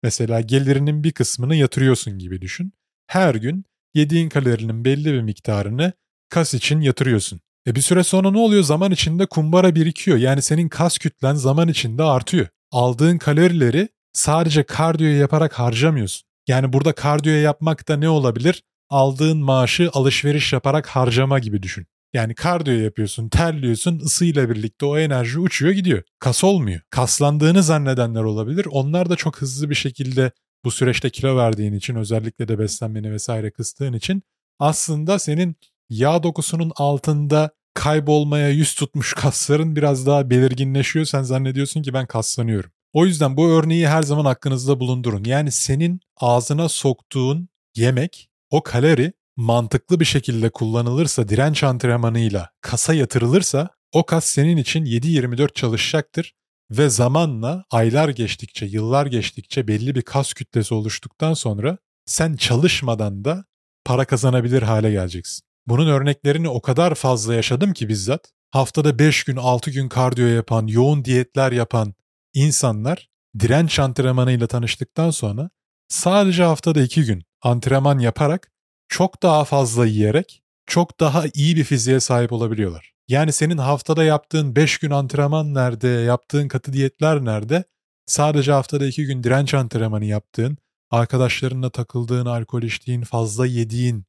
Mesela 0.03 0.41
gelirinin 0.41 1.05
bir 1.05 1.13
kısmını 1.13 1.55
yatırıyorsun 1.57 2.19
gibi 2.19 2.41
düşün. 2.41 2.73
Her 3.07 3.35
gün 3.35 3.65
yediğin 3.95 4.29
kalorinin 4.29 4.85
belli 4.85 5.13
bir 5.13 5.21
miktarını 5.21 5.93
kas 6.29 6.55
için 6.55 6.81
yatırıyorsun. 6.81 7.41
E 7.67 7.75
bir 7.75 7.81
süre 7.81 8.05
sonra 8.05 8.31
ne 8.31 8.39
oluyor? 8.39 8.63
Zaman 8.63 8.93
içinde 8.93 9.27
kumbara 9.27 9.75
birikiyor. 9.75 10.19
Yani 10.19 10.43
senin 10.43 10.69
kas 10.69 10.99
kütlen 10.99 11.35
zaman 11.35 11.69
içinde 11.69 12.03
artıyor. 12.03 12.47
Aldığın 12.71 13.19
kalorileri 13.19 13.89
sadece 14.13 14.63
kardiyo 14.63 15.11
yaparak 15.11 15.59
harcamıyorsun. 15.59 16.29
Yani 16.49 16.73
burada 16.73 16.93
kardiyo 16.93 17.35
yapmak 17.35 17.89
da 17.89 17.97
ne 17.97 18.09
olabilir? 18.09 18.63
Aldığın 18.91 19.39
maaşı 19.39 19.91
alışveriş 19.93 20.53
yaparak 20.53 20.87
harcama 20.87 21.39
gibi 21.39 21.63
düşün. 21.63 21.87
Yani 22.13 22.35
kardiyo 22.35 22.77
yapıyorsun, 22.77 23.29
terliyorsun, 23.29 23.99
ısıyla 23.99 24.51
birlikte 24.51 24.87
o 24.87 24.99
enerji 24.99 25.39
uçuyor 25.39 25.73
gidiyor. 25.73 26.03
Kas 26.19 26.45
olmuyor. 26.45 26.81
Kaslandığını 26.91 27.63
zannedenler 27.63 28.23
olabilir. 28.23 28.67
Onlar 28.71 29.11
da 29.11 29.17
çok 29.17 29.43
hızlı 29.43 29.71
bir 29.71 29.75
şekilde 29.75 30.33
bu 30.65 30.71
süreçte 30.71 31.11
kilo 31.11 31.37
verdiğin 31.37 31.73
için 31.73 31.95
özellikle 31.95 32.49
de 32.49 32.59
beslenmeni 32.59 33.13
vesaire 33.13 33.51
kıstığın 33.51 33.93
için 33.93 34.23
aslında 34.59 35.19
senin 35.19 35.57
yağ 35.91 36.23
dokusunun 36.23 36.73
altında 36.77 37.51
kaybolmaya 37.75 38.49
yüz 38.49 38.75
tutmuş 38.75 39.15
kasların 39.15 39.77
biraz 39.77 40.07
daha 40.07 40.31
belirginleşiyor. 40.31 41.05
Sen 41.05 41.23
zannediyorsun 41.23 41.83
ki 41.83 41.95
ben 41.95 42.07
kaslanıyorum. 42.07 42.71
O 42.93 43.07
yüzden 43.07 43.37
bu 43.37 43.51
örneği 43.51 43.89
her 43.89 44.03
zaman 44.03 44.25
aklınızda 44.25 44.81
bulundurun. 44.81 45.25
Yani 45.25 45.53
senin 45.53 46.01
ağzına 46.17 46.69
soktuğun 46.69 47.49
yemek, 47.77 48.31
o 48.51 48.63
kalori 48.63 49.13
mantıklı 49.39 50.01
bir 50.01 50.05
şekilde 50.05 50.51
kullanılırsa, 50.51 51.29
direnç 51.29 51.65
antrenmanıyla 51.65 52.51
kasa 52.61 52.95
yatırılırsa 52.95 53.69
o 53.93 54.07
kas 54.07 54.25
senin 54.25 54.57
için 54.57 54.85
7-24 54.85 55.55
çalışacaktır 55.55 56.35
ve 56.71 56.89
zamanla 56.89 57.65
aylar 57.71 58.09
geçtikçe, 58.09 58.67
yıllar 58.67 59.07
geçtikçe 59.07 59.69
belli 59.69 59.95
bir 59.95 60.03
kas 60.03 60.33
kütlesi 60.33 60.75
oluştuktan 60.75 61.35
sonra 61.35 61.79
sen 62.07 62.37
çalışmadan 62.37 63.25
da 63.25 63.45
para 63.85 64.05
kazanabilir 64.05 64.63
hale 64.63 64.91
geleceksin. 64.91 65.43
Bunun 65.67 65.89
örneklerini 65.89 66.49
o 66.49 66.63
kadar 66.63 66.95
fazla 66.95 67.35
yaşadım 67.35 67.73
ki 67.73 67.89
bizzat. 67.89 68.33
Haftada 68.51 68.99
5 68.99 69.25
gün 69.25 69.37
6 69.37 69.71
gün 69.71 69.89
kardiyo 69.89 70.27
yapan, 70.27 70.67
yoğun 70.67 71.05
diyetler 71.05 71.53
yapan 71.53 71.95
insanlar 72.35 73.09
direnç 73.39 73.79
antrenmanıyla 73.79 74.47
tanıştıktan 74.47 75.11
sonra 75.11 75.51
sadece 75.89 76.43
haftada 76.43 76.81
2 76.81 77.05
gün 77.05 77.23
antrenman 77.43 77.99
yaparak 77.99 78.51
çok 78.89 79.23
daha 79.23 79.45
fazla 79.45 79.87
yiyerek 79.87 80.43
çok 80.67 81.01
daha 81.01 81.25
iyi 81.35 81.57
bir 81.57 81.65
fiziğe 81.65 82.01
sahip 82.01 82.33
olabiliyorlar. 82.33 82.93
Yani 83.09 83.33
senin 83.33 83.59
haftada 83.59 84.05
yaptığın 84.05 84.57
5 84.57 84.79
gün 84.79 84.91
antrenman 84.91 85.55
nerede, 85.55 85.89
yaptığın 85.89 86.49
katı 86.49 86.73
diyetler 86.73 87.25
nerede? 87.25 87.65
Sadece 88.07 88.53
haftada 88.53 88.87
2 88.87 89.07
gün 89.07 89.23
direnç 89.23 89.55
antrenmanı 89.55 90.05
yaptığın, 90.05 90.59
arkadaşlarınla 90.91 91.71
takıldığın, 91.71 92.27
alkol 92.27 92.63
içtiğin, 92.63 93.03
fazla 93.03 93.47
yediğin 93.47 94.05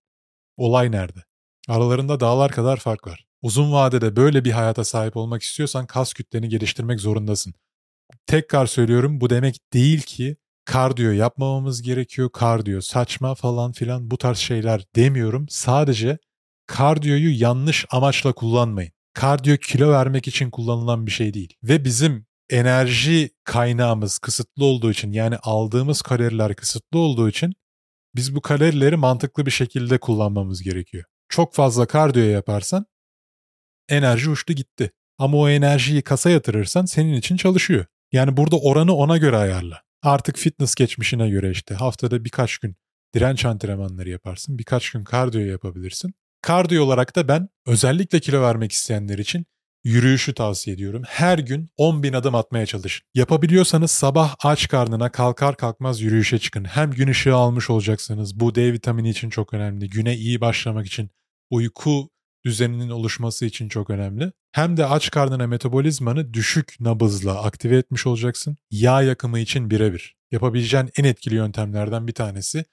olay 0.58 0.92
nerede? 0.92 1.20
Aralarında 1.68 2.20
dağlar 2.20 2.52
kadar 2.52 2.78
fark 2.78 3.08
var. 3.08 3.26
Uzun 3.42 3.72
vadede 3.72 4.16
böyle 4.16 4.46
bir 4.46 4.52
hayata 4.52 4.84
sahip 4.84 5.18
olmak 5.18 5.44
istiyorsan 5.44 5.86
kas 5.86 6.14
kütleni 6.14 6.50
geliştirmek 6.50 7.00
zorundasın. 7.00 7.54
Tekrar 8.28 8.66
söylüyorum 8.66 9.22
bu 9.22 9.30
demek 9.30 9.74
değil 9.74 10.02
ki 10.02 10.38
kardiyo 10.70 11.12
yapmamamız 11.12 11.82
gerekiyor, 11.82 12.30
kardiyo 12.32 12.82
saçma 12.82 13.36
falan 13.36 13.72
filan 13.72 14.12
bu 14.12 14.18
tarz 14.18 14.38
şeyler 14.38 14.86
demiyorum. 14.96 15.46
Sadece 15.50 16.18
kardiyoyu 16.68 17.42
yanlış 17.42 17.86
amaçla 17.92 18.34
kullanmayın. 18.34 18.92
Kardiyo 19.14 19.58
kilo 19.58 19.92
vermek 19.92 20.28
için 20.28 20.50
kullanılan 20.50 21.06
bir 21.06 21.12
şey 21.12 21.34
değil. 21.34 21.54
Ve 21.64 21.86
bizim 21.86 22.26
enerji 22.50 23.30
kaynağımız 23.44 24.18
kısıtlı 24.18 24.66
olduğu 24.66 24.92
için 24.92 25.12
yani 25.12 25.38
aldığımız 25.38 26.02
kaloriler 26.02 26.56
kısıtlı 26.56 27.00
olduğu 27.00 27.30
için 27.30 27.54
biz 28.16 28.36
bu 28.36 28.42
kalorileri 28.42 28.96
mantıklı 28.96 29.46
bir 29.46 29.52
şekilde 29.52 29.98
kullanmamız 30.00 30.64
gerekiyor. 30.64 31.04
Çok 31.30 31.54
fazla 31.54 31.86
kardiyo 31.86 32.26
yaparsan 32.26 32.86
enerji 33.90 34.30
uçtu 34.30 34.54
gitti. 34.54 34.92
Ama 35.18 35.38
o 35.38 35.50
enerjiyi 35.50 36.02
kasa 36.02 36.30
yatırırsan 36.30 36.86
senin 36.86 37.14
için 37.14 37.38
çalışıyor. 37.38 37.86
Yani 38.12 38.38
burada 38.38 38.58
oranı 38.60 38.94
ona 38.96 39.18
göre 39.18 39.38
ayarla. 39.38 39.89
Artık 40.04 40.38
fitness 40.38 40.76
geçmişine 40.76 41.30
göre 41.30 41.52
işte 41.52 41.76
haftada 41.76 42.26
birkaç 42.26 42.58
gün 42.58 42.76
direnç 43.16 43.46
antrenmanları 43.46 44.10
yaparsın, 44.10 44.58
birkaç 44.58 44.92
gün 44.92 45.04
kardiyo 45.04 45.46
yapabilirsin. 45.46 46.14
Kardiyo 46.42 46.84
olarak 46.86 47.16
da 47.16 47.28
ben 47.28 47.50
özellikle 47.66 48.20
kilo 48.20 48.42
vermek 48.42 48.72
isteyenler 48.72 49.18
için 49.18 49.46
yürüyüşü 49.84 50.34
tavsiye 50.34 50.76
ediyorum. 50.76 51.04
Her 51.08 51.40
gün 51.40 51.70
10 51.78 52.04
bin 52.04 52.14
adım 52.14 52.36
atmaya 52.36 52.66
çalışın. 52.66 53.08
Yapabiliyorsanız 53.16 53.92
sabah 53.92 54.36
aç 54.44 54.68
karnına 54.68 55.12
kalkar 55.12 55.58
kalkmaz 55.58 56.02
yürüyüşe 56.02 56.40
çıkın. 56.40 56.66
Hem 56.66 56.92
gün 56.92 57.08
ışığı 57.08 57.36
almış 57.36 57.70
olacaksınız. 57.70 58.40
Bu 58.40 58.56
D 58.56 58.74
vitamini 58.74 59.10
için 59.10 59.30
çok 59.30 59.54
önemli. 59.54 59.90
Güne 59.90 60.16
iyi 60.16 60.42
başlamak 60.42 60.88
için, 60.88 61.10
uyku 61.50 62.10
düzeninin 62.46 62.90
oluşması 62.90 63.46
için 63.46 63.70
çok 63.70 63.90
önemli. 63.90 64.32
Hem 64.52 64.78
de 64.78 64.86
aç 64.86 65.12
karnına 65.12 65.48
metabolizmanı 65.48 66.34
düşük 66.34 66.76
nabızla 66.80 67.44
aktive 67.44 67.78
etmiş 67.78 68.08
olacaksın. 68.08 68.58
Yağ 68.72 69.02
yakımı 69.02 69.40
için 69.40 69.70
birebir. 69.70 70.16
Yapabileceğin 70.32 70.90
en 70.98 71.04
etkili 71.04 71.36
yöntemlerden 71.36 72.08
bir 72.08 72.14
tanesi. 72.14 72.66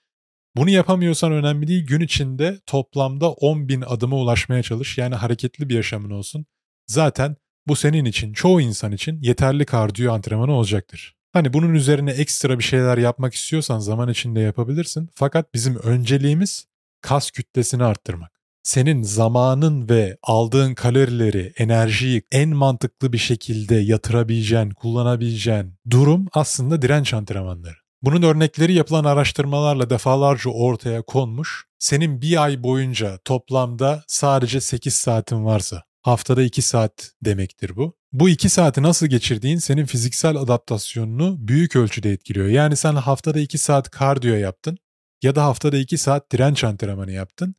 Bunu 0.57 0.71
yapamıyorsan 0.71 1.33
önemli 1.33 1.67
değil. 1.67 1.87
Gün 1.87 2.01
içinde 2.01 2.61
toplamda 2.67 3.31
10 3.31 3.69
bin 3.69 3.81
adıma 3.81 4.17
ulaşmaya 4.17 4.63
çalış. 4.63 4.99
Yani 4.99 5.15
hareketli 5.15 5.69
bir 5.69 5.75
yaşamın 5.75 6.11
olsun. 6.11 6.47
Zaten 6.87 7.37
bu 7.67 7.77
senin 7.77 8.05
için, 8.05 8.33
çoğu 8.33 8.61
insan 8.61 8.93
için 8.93 9.23
yeterli 9.23 9.65
kardiyo 9.65 10.13
antrenmanı 10.13 10.53
olacaktır. 10.53 11.17
Hani 11.33 11.53
bunun 11.53 11.75
üzerine 11.75 12.11
ekstra 12.11 12.59
bir 12.59 12.65
şeyler 12.65 12.99
yapmak 12.99 13.35
istiyorsan 13.35 13.79
zaman 13.79 14.09
içinde 14.09 14.41
yapabilirsin. 14.41 15.11
Fakat 15.15 15.55
bizim 15.55 15.77
önceliğimiz 15.77 16.67
kas 17.01 17.31
kütlesini 17.31 17.85
arttırmak 17.85 18.36
senin 18.67 19.03
zamanın 19.03 19.89
ve 19.89 20.17
aldığın 20.23 20.75
kalorileri, 20.75 21.53
enerjiyi 21.57 22.23
en 22.33 22.49
mantıklı 22.49 23.13
bir 23.13 23.19
şekilde 23.19 23.75
yatırabileceğin, 23.75 24.71
kullanabileceğin 24.71 25.75
durum 25.91 26.27
aslında 26.33 26.83
direnç 26.83 27.15
antrenmanları. 27.15 27.77
Bunun 28.03 28.23
örnekleri 28.23 28.73
yapılan 28.73 29.05
araştırmalarla 29.05 29.91
defalarca 29.91 30.51
ortaya 30.51 31.03
konmuş. 31.03 31.65
Senin 31.79 32.21
bir 32.21 32.43
ay 32.43 32.63
boyunca 32.63 33.19
toplamda 33.25 34.05
sadece 34.09 34.61
8 34.61 34.95
saatin 34.95 35.45
varsa, 35.45 35.83
haftada 36.03 36.43
2 36.43 36.63
saat 36.63 37.11
demektir 37.25 37.77
bu. 37.77 37.97
Bu 38.13 38.29
2 38.29 38.49
saati 38.49 38.83
nasıl 38.83 39.07
geçirdiğin 39.07 39.59
senin 39.59 39.85
fiziksel 39.85 40.37
adaptasyonunu 40.37 41.37
büyük 41.39 41.77
ölçüde 41.77 42.13
etkiliyor. 42.13 42.47
Yani 42.47 42.77
sen 42.77 42.95
haftada 42.95 43.41
2 43.41 43.59
saat 43.59 43.91
kardiyo 43.91 44.35
yaptın 44.35 44.79
ya 45.23 45.35
da 45.35 45.45
haftada 45.45 45.77
2 45.77 45.99
saat 45.99 46.33
direnç 46.33 46.65
antrenmanı 46.65 47.13
yaptın 47.13 47.55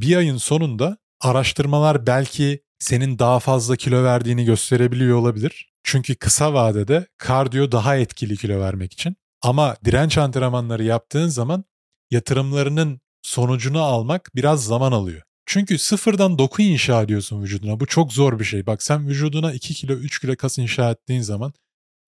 bir 0.00 0.16
ayın 0.16 0.36
sonunda 0.36 0.98
araştırmalar 1.20 2.06
belki 2.06 2.62
senin 2.78 3.18
daha 3.18 3.40
fazla 3.40 3.76
kilo 3.76 4.04
verdiğini 4.04 4.44
gösterebiliyor 4.44 5.18
olabilir. 5.18 5.72
Çünkü 5.82 6.14
kısa 6.14 6.54
vadede 6.54 7.06
kardiyo 7.18 7.72
daha 7.72 7.96
etkili 7.96 8.36
kilo 8.36 8.60
vermek 8.60 8.92
için. 8.92 9.16
Ama 9.42 9.76
direnç 9.84 10.18
antrenmanları 10.18 10.84
yaptığın 10.84 11.28
zaman 11.28 11.64
yatırımlarının 12.10 13.00
sonucunu 13.22 13.82
almak 13.82 14.30
biraz 14.34 14.64
zaman 14.64 14.92
alıyor. 14.92 15.22
Çünkü 15.46 15.78
sıfırdan 15.78 16.38
doku 16.38 16.62
inşa 16.62 17.02
ediyorsun 17.02 17.42
vücuduna. 17.42 17.80
Bu 17.80 17.86
çok 17.86 18.12
zor 18.12 18.38
bir 18.38 18.44
şey. 18.44 18.66
Bak 18.66 18.82
sen 18.82 19.08
vücuduna 19.08 19.52
2 19.52 19.74
kilo 19.74 19.92
3 19.92 20.20
kilo 20.20 20.36
kas 20.36 20.58
inşa 20.58 20.90
ettiğin 20.90 21.20
zaman 21.20 21.52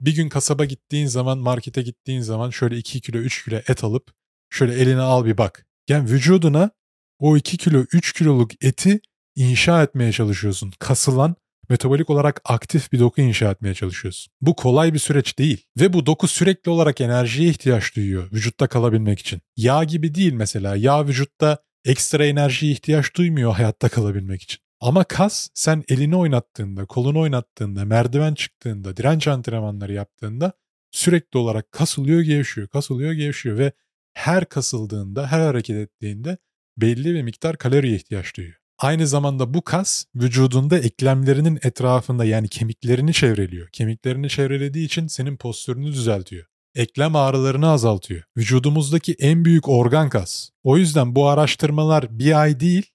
bir 0.00 0.14
gün 0.14 0.28
kasaba 0.28 0.64
gittiğin 0.64 1.06
zaman 1.06 1.38
markete 1.38 1.82
gittiğin 1.82 2.20
zaman 2.20 2.50
şöyle 2.50 2.76
2 2.76 3.00
kilo 3.00 3.18
3 3.18 3.44
kilo 3.44 3.56
et 3.56 3.84
alıp 3.84 4.12
şöyle 4.50 4.74
eline 4.74 5.00
al 5.00 5.24
bir 5.24 5.38
bak. 5.38 5.66
Yani 5.88 6.10
vücuduna 6.10 6.70
o 7.18 7.36
2 7.36 7.56
kilo 7.56 7.84
3 7.92 8.12
kiloluk 8.12 8.64
eti 8.64 9.00
inşa 9.36 9.82
etmeye 9.82 10.12
çalışıyorsun. 10.12 10.72
Kasılan 10.78 11.36
metabolik 11.68 12.10
olarak 12.10 12.40
aktif 12.44 12.92
bir 12.92 12.98
doku 12.98 13.20
inşa 13.20 13.50
etmeye 13.50 13.74
çalışıyorsun. 13.74 14.32
Bu 14.40 14.56
kolay 14.56 14.94
bir 14.94 14.98
süreç 14.98 15.38
değil 15.38 15.64
ve 15.80 15.92
bu 15.92 16.06
doku 16.06 16.28
sürekli 16.28 16.70
olarak 16.70 17.00
enerjiye 17.00 17.50
ihtiyaç 17.50 17.96
duyuyor 17.96 18.32
vücutta 18.32 18.66
kalabilmek 18.66 19.18
için. 19.18 19.40
Yağ 19.56 19.84
gibi 19.84 20.14
değil 20.14 20.32
mesela. 20.32 20.76
Yağ 20.76 21.06
vücutta 21.06 21.58
ekstra 21.84 22.24
enerjiye 22.26 22.72
ihtiyaç 22.72 23.14
duymuyor 23.16 23.52
hayatta 23.52 23.88
kalabilmek 23.88 24.42
için. 24.42 24.58
Ama 24.80 25.04
kas 25.04 25.48
sen 25.54 25.84
elini 25.88 26.16
oynattığında, 26.16 26.86
kolunu 26.86 27.20
oynattığında, 27.20 27.84
merdiven 27.84 28.34
çıktığında, 28.34 28.96
direnç 28.96 29.28
antrenmanları 29.28 29.92
yaptığında 29.92 30.52
sürekli 30.90 31.38
olarak 31.38 31.72
kasılıyor, 31.72 32.20
gevşiyor, 32.20 32.68
kasılıyor, 32.68 33.12
gevşiyor 33.12 33.58
ve 33.58 33.72
her 34.14 34.44
kasıldığında, 34.44 35.26
her 35.26 35.40
hareket 35.40 35.76
ettiğinde 35.76 36.38
belli 36.80 37.14
bir 37.14 37.22
miktar 37.22 37.56
kaloriye 37.56 37.96
ihtiyaç 37.96 38.36
duyuyor. 38.36 38.56
Aynı 38.78 39.06
zamanda 39.06 39.54
bu 39.54 39.62
kas 39.62 40.04
vücudunda 40.14 40.78
eklemlerinin 40.78 41.58
etrafında 41.62 42.24
yani 42.24 42.48
kemiklerini 42.48 43.12
çevreliyor. 43.12 43.68
Kemiklerini 43.68 44.28
çevrelediği 44.28 44.86
için 44.86 45.06
senin 45.06 45.36
postürünü 45.36 45.86
düzeltiyor. 45.86 46.46
Eklem 46.74 47.16
ağrılarını 47.16 47.68
azaltıyor. 47.68 48.22
Vücudumuzdaki 48.36 49.16
en 49.18 49.44
büyük 49.44 49.68
organ 49.68 50.08
kas. 50.08 50.50
O 50.62 50.76
yüzden 50.76 51.14
bu 51.14 51.28
araştırmalar 51.28 52.18
bir 52.18 52.40
ay 52.40 52.60
değil, 52.60 52.86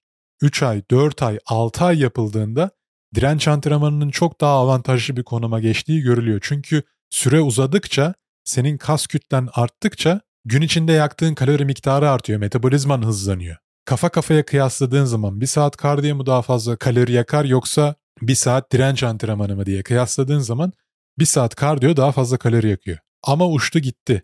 3 0.42 0.62
ay, 0.62 0.82
4 0.90 1.22
ay, 1.22 1.38
6 1.46 1.84
ay 1.84 1.98
yapıldığında 1.98 2.70
direnç 3.14 3.48
antrenmanının 3.48 4.10
çok 4.10 4.40
daha 4.40 4.52
avantajlı 4.52 5.16
bir 5.16 5.22
konuma 5.22 5.60
geçtiği 5.60 6.00
görülüyor. 6.00 6.40
Çünkü 6.42 6.82
süre 7.10 7.40
uzadıkça 7.40 8.14
senin 8.44 8.78
kas 8.78 9.06
kütlen 9.06 9.48
arttıkça 9.52 10.20
gün 10.44 10.62
içinde 10.62 10.92
yaktığın 10.92 11.34
kalori 11.34 11.64
miktarı 11.64 12.10
artıyor, 12.10 12.40
metabolizman 12.40 13.02
hızlanıyor 13.02 13.56
kafa 13.84 14.08
kafaya 14.08 14.44
kıyasladığın 14.44 15.04
zaman 15.04 15.40
bir 15.40 15.46
saat 15.46 15.76
kardiyo 15.76 16.16
mu 16.16 16.26
daha 16.26 16.42
fazla 16.42 16.76
kalori 16.76 17.12
yakar 17.12 17.44
yoksa 17.44 17.94
bir 18.22 18.34
saat 18.34 18.72
direnç 18.72 19.02
antrenmanı 19.02 19.56
mı 19.56 19.66
diye 19.66 19.82
kıyasladığın 19.82 20.38
zaman 20.38 20.72
bir 21.18 21.24
saat 21.24 21.54
kardiyo 21.54 21.96
daha 21.96 22.12
fazla 22.12 22.36
kalori 22.36 22.68
yakıyor. 22.68 22.98
Ama 23.22 23.48
uçtu 23.48 23.78
gitti. 23.78 24.22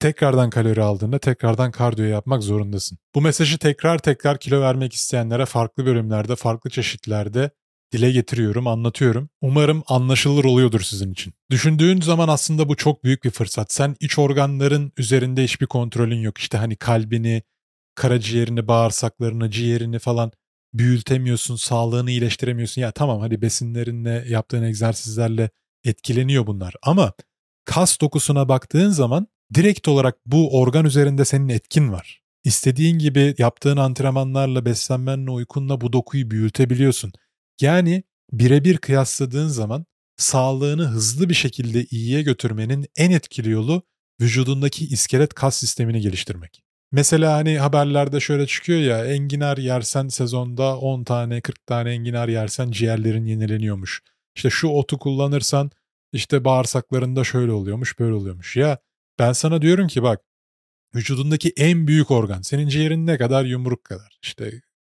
tekrardan 0.00 0.50
kalori 0.50 0.82
aldığında 0.82 1.18
tekrardan 1.18 1.70
kardiyo 1.70 2.06
yapmak 2.06 2.42
zorundasın. 2.42 2.98
Bu 3.14 3.20
mesajı 3.20 3.58
tekrar 3.58 3.98
tekrar 3.98 4.38
kilo 4.38 4.60
vermek 4.60 4.92
isteyenlere 4.94 5.46
farklı 5.46 5.86
bölümlerde, 5.86 6.36
farklı 6.36 6.70
çeşitlerde 6.70 7.50
dile 7.92 8.10
getiriyorum, 8.10 8.66
anlatıyorum. 8.66 9.28
Umarım 9.40 9.82
anlaşılır 9.88 10.44
oluyordur 10.44 10.80
sizin 10.80 11.12
için. 11.12 11.34
Düşündüğün 11.50 12.00
zaman 12.00 12.28
aslında 12.28 12.68
bu 12.68 12.76
çok 12.76 13.04
büyük 13.04 13.24
bir 13.24 13.30
fırsat. 13.30 13.72
Sen 13.72 13.96
iç 14.00 14.18
organların 14.18 14.92
üzerinde 14.96 15.44
hiçbir 15.44 15.66
kontrolün 15.66 16.20
yok. 16.20 16.38
İşte 16.38 16.58
hani 16.58 16.76
kalbini, 16.76 17.42
karaciğerini, 17.94 18.68
bağırsaklarını, 18.68 19.50
ciğerini 19.50 19.98
falan 19.98 20.32
büyültemiyorsun, 20.74 21.56
sağlığını 21.56 22.10
iyileştiremiyorsun. 22.10 22.82
Ya 22.82 22.92
tamam 22.92 23.20
hadi 23.20 23.42
besinlerinle, 23.42 24.24
yaptığın 24.28 24.62
egzersizlerle 24.62 25.50
etkileniyor 25.84 26.46
bunlar. 26.46 26.74
Ama 26.82 27.12
kas 27.64 28.00
dokusuna 28.00 28.48
baktığın 28.48 28.90
zaman 28.90 29.26
direkt 29.54 29.88
olarak 29.88 30.16
bu 30.26 30.60
organ 30.60 30.84
üzerinde 30.84 31.24
senin 31.24 31.48
etkin 31.48 31.92
var. 31.92 32.22
İstediğin 32.44 32.98
gibi 32.98 33.34
yaptığın 33.38 33.76
antrenmanlarla, 33.76 34.64
beslenmenle, 34.64 35.30
uykunla 35.30 35.80
bu 35.80 35.92
dokuyu 35.92 36.30
büyütebiliyorsun. 36.30 37.12
Yani 37.60 38.02
birebir 38.32 38.78
kıyasladığın 38.78 39.48
zaman 39.48 39.86
sağlığını 40.16 40.86
hızlı 40.86 41.28
bir 41.28 41.34
şekilde 41.34 41.84
iyiye 41.84 42.22
götürmenin 42.22 42.86
en 42.96 43.10
etkili 43.10 43.50
yolu 43.50 43.82
vücudundaki 44.20 44.86
iskelet 44.86 45.34
kas 45.34 45.56
sistemini 45.56 46.00
geliştirmek. 46.00 46.62
Mesela 46.92 47.32
hani 47.32 47.58
haberlerde 47.58 48.20
şöyle 48.20 48.46
çıkıyor 48.46 48.80
ya 48.80 49.06
enginar 49.06 49.58
yersen 49.58 50.08
sezonda 50.08 50.78
10 50.78 51.04
tane 51.04 51.40
40 51.40 51.66
tane 51.66 51.90
enginar 51.90 52.28
yersen 52.28 52.70
ciğerlerin 52.70 53.26
yenileniyormuş. 53.26 54.02
İşte 54.36 54.50
şu 54.50 54.68
otu 54.68 54.98
kullanırsan 54.98 55.70
işte 56.12 56.44
bağırsaklarında 56.44 57.24
şöyle 57.24 57.52
oluyormuş 57.52 57.98
böyle 57.98 58.12
oluyormuş. 58.12 58.56
Ya 58.56 58.78
ben 59.18 59.32
sana 59.32 59.62
diyorum 59.62 59.88
ki 59.88 60.02
bak 60.02 60.20
vücudundaki 60.94 61.52
en 61.56 61.86
büyük 61.86 62.10
organ 62.10 62.42
senin 62.42 62.68
ciğerin 62.68 63.06
ne 63.06 63.18
kadar 63.18 63.44
yumruk 63.44 63.84
kadar. 63.84 64.18
İşte 64.22 64.52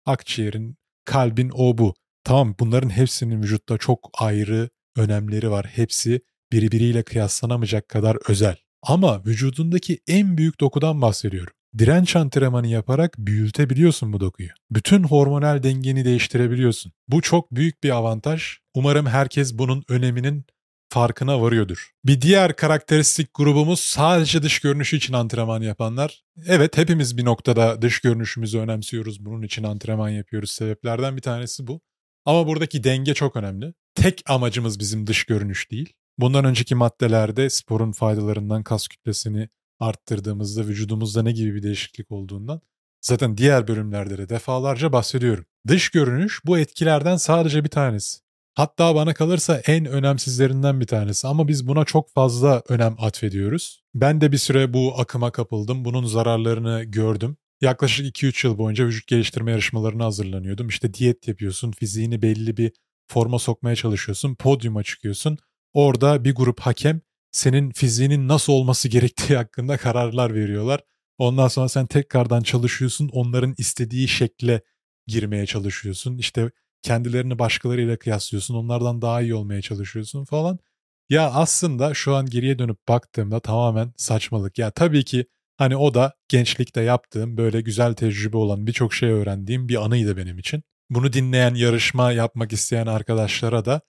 akciğerin, 0.06 0.76
kalbin 1.04 1.50
o 1.54 1.78
bu. 1.78 1.94
Tamam 2.24 2.54
bunların 2.60 2.90
hepsinin 2.90 3.42
vücutta 3.42 3.78
çok 3.78 4.10
ayrı 4.18 4.70
önemleri 4.96 5.50
var. 5.50 5.66
Hepsi 5.66 6.20
birbiriyle 6.52 7.02
kıyaslanamayacak 7.02 7.88
kadar 7.88 8.18
özel. 8.30 8.56
Ama 8.82 9.24
vücudundaki 9.24 10.00
en 10.06 10.36
büyük 10.38 10.60
dokudan 10.60 11.02
bahsediyorum. 11.02 11.52
Direnç 11.78 12.16
antrenmanı 12.16 12.66
yaparak 12.66 13.14
büyütebiliyorsun 13.18 14.12
bu 14.12 14.20
dokuyu. 14.20 14.48
Bütün 14.70 15.02
hormonal 15.02 15.62
dengeni 15.62 16.04
değiştirebiliyorsun. 16.04 16.92
Bu 17.08 17.22
çok 17.22 17.54
büyük 17.54 17.84
bir 17.84 17.90
avantaj. 17.90 18.56
Umarım 18.74 19.06
herkes 19.06 19.58
bunun 19.58 19.84
öneminin 19.88 20.44
farkına 20.88 21.42
varıyordur. 21.42 21.90
Bir 22.04 22.20
diğer 22.20 22.56
karakteristik 22.56 23.34
grubumuz 23.34 23.80
sadece 23.80 24.42
dış 24.42 24.58
görünüşü 24.60 24.96
için 24.96 25.12
antrenman 25.14 25.62
yapanlar. 25.62 26.22
Evet 26.46 26.76
hepimiz 26.76 27.16
bir 27.16 27.24
noktada 27.24 27.82
dış 27.82 28.00
görünüşümüzü 28.00 28.58
önemsiyoruz. 28.58 29.24
Bunun 29.24 29.42
için 29.42 29.64
antrenman 29.64 30.08
yapıyoruz. 30.08 30.50
Sebeplerden 30.50 31.16
bir 31.16 31.22
tanesi 31.22 31.66
bu. 31.66 31.80
Ama 32.24 32.46
buradaki 32.46 32.84
denge 32.84 33.14
çok 33.14 33.36
önemli. 33.36 33.74
Tek 33.94 34.22
amacımız 34.26 34.80
bizim 34.80 35.06
dış 35.06 35.24
görünüş 35.24 35.70
değil. 35.70 35.92
Bundan 36.18 36.44
önceki 36.44 36.74
maddelerde 36.74 37.50
sporun 37.50 37.92
faydalarından 37.92 38.62
kas 38.62 38.88
kütlesini 38.88 39.48
arttırdığımızda 39.80 40.66
vücudumuzda 40.66 41.22
ne 41.22 41.32
gibi 41.32 41.54
bir 41.54 41.62
değişiklik 41.62 42.10
olduğundan 42.10 42.60
zaten 43.00 43.36
diğer 43.36 43.68
bölümlerde 43.68 44.18
de 44.18 44.28
defalarca 44.28 44.92
bahsediyorum. 44.92 45.44
Dış 45.68 45.90
görünüş 45.90 46.40
bu 46.44 46.58
etkilerden 46.58 47.16
sadece 47.16 47.64
bir 47.64 47.68
tanesi. 47.68 48.20
Hatta 48.54 48.94
bana 48.94 49.14
kalırsa 49.14 49.62
en 49.66 49.84
önemsizlerinden 49.84 50.80
bir 50.80 50.86
tanesi 50.86 51.28
ama 51.28 51.48
biz 51.48 51.68
buna 51.68 51.84
çok 51.84 52.10
fazla 52.14 52.62
önem 52.68 52.96
atfediyoruz. 52.98 53.82
Ben 53.94 54.20
de 54.20 54.32
bir 54.32 54.38
süre 54.38 54.72
bu 54.72 54.94
akıma 55.00 55.32
kapıldım. 55.32 55.84
Bunun 55.84 56.04
zararlarını 56.04 56.84
gördüm. 56.84 57.36
Yaklaşık 57.60 58.06
2-3 58.06 58.46
yıl 58.46 58.58
boyunca 58.58 58.86
vücut 58.86 59.06
geliştirme 59.06 59.50
yarışmalarına 59.50 60.04
hazırlanıyordum. 60.04 60.68
İşte 60.68 60.94
diyet 60.94 61.28
yapıyorsun, 61.28 61.72
fiziğini 61.72 62.22
belli 62.22 62.56
bir 62.56 62.72
forma 63.08 63.38
sokmaya 63.38 63.76
çalışıyorsun, 63.76 64.34
podyuma 64.34 64.82
çıkıyorsun. 64.82 65.38
Orada 65.72 66.24
bir 66.24 66.34
grup 66.34 66.60
hakem 66.60 67.00
senin 67.32 67.70
fiziğinin 67.70 68.28
nasıl 68.28 68.52
olması 68.52 68.88
gerektiği 68.88 69.36
hakkında 69.36 69.76
kararlar 69.76 70.34
veriyorlar. 70.34 70.80
Ondan 71.18 71.48
sonra 71.48 71.68
sen 71.68 71.86
tekrardan 71.86 72.42
çalışıyorsun, 72.42 73.08
onların 73.12 73.54
istediği 73.58 74.08
şekle 74.08 74.62
girmeye 75.06 75.46
çalışıyorsun. 75.46 76.18
İşte 76.18 76.50
kendilerini 76.82 77.38
başkalarıyla 77.38 77.96
kıyaslıyorsun, 77.98 78.54
onlardan 78.54 79.02
daha 79.02 79.22
iyi 79.22 79.34
olmaya 79.34 79.62
çalışıyorsun 79.62 80.24
falan. 80.24 80.58
Ya 81.10 81.30
aslında 81.30 81.94
şu 81.94 82.14
an 82.14 82.26
geriye 82.26 82.58
dönüp 82.58 82.88
baktığımda 82.88 83.40
tamamen 83.40 83.92
saçmalık. 83.96 84.58
Ya 84.58 84.70
tabii 84.70 85.04
ki 85.04 85.26
hani 85.56 85.76
o 85.76 85.94
da 85.94 86.14
gençlikte 86.28 86.80
yaptığım 86.80 87.36
böyle 87.36 87.60
güzel 87.60 87.94
tecrübe 87.94 88.36
olan 88.36 88.66
birçok 88.66 88.94
şey 88.94 89.10
öğrendiğim 89.10 89.68
bir 89.68 89.84
anıydı 89.84 90.16
benim 90.16 90.38
için. 90.38 90.62
Bunu 90.90 91.12
dinleyen, 91.12 91.54
yarışma 91.54 92.12
yapmak 92.12 92.52
isteyen 92.52 92.86
arkadaşlara 92.86 93.64
da 93.64 93.80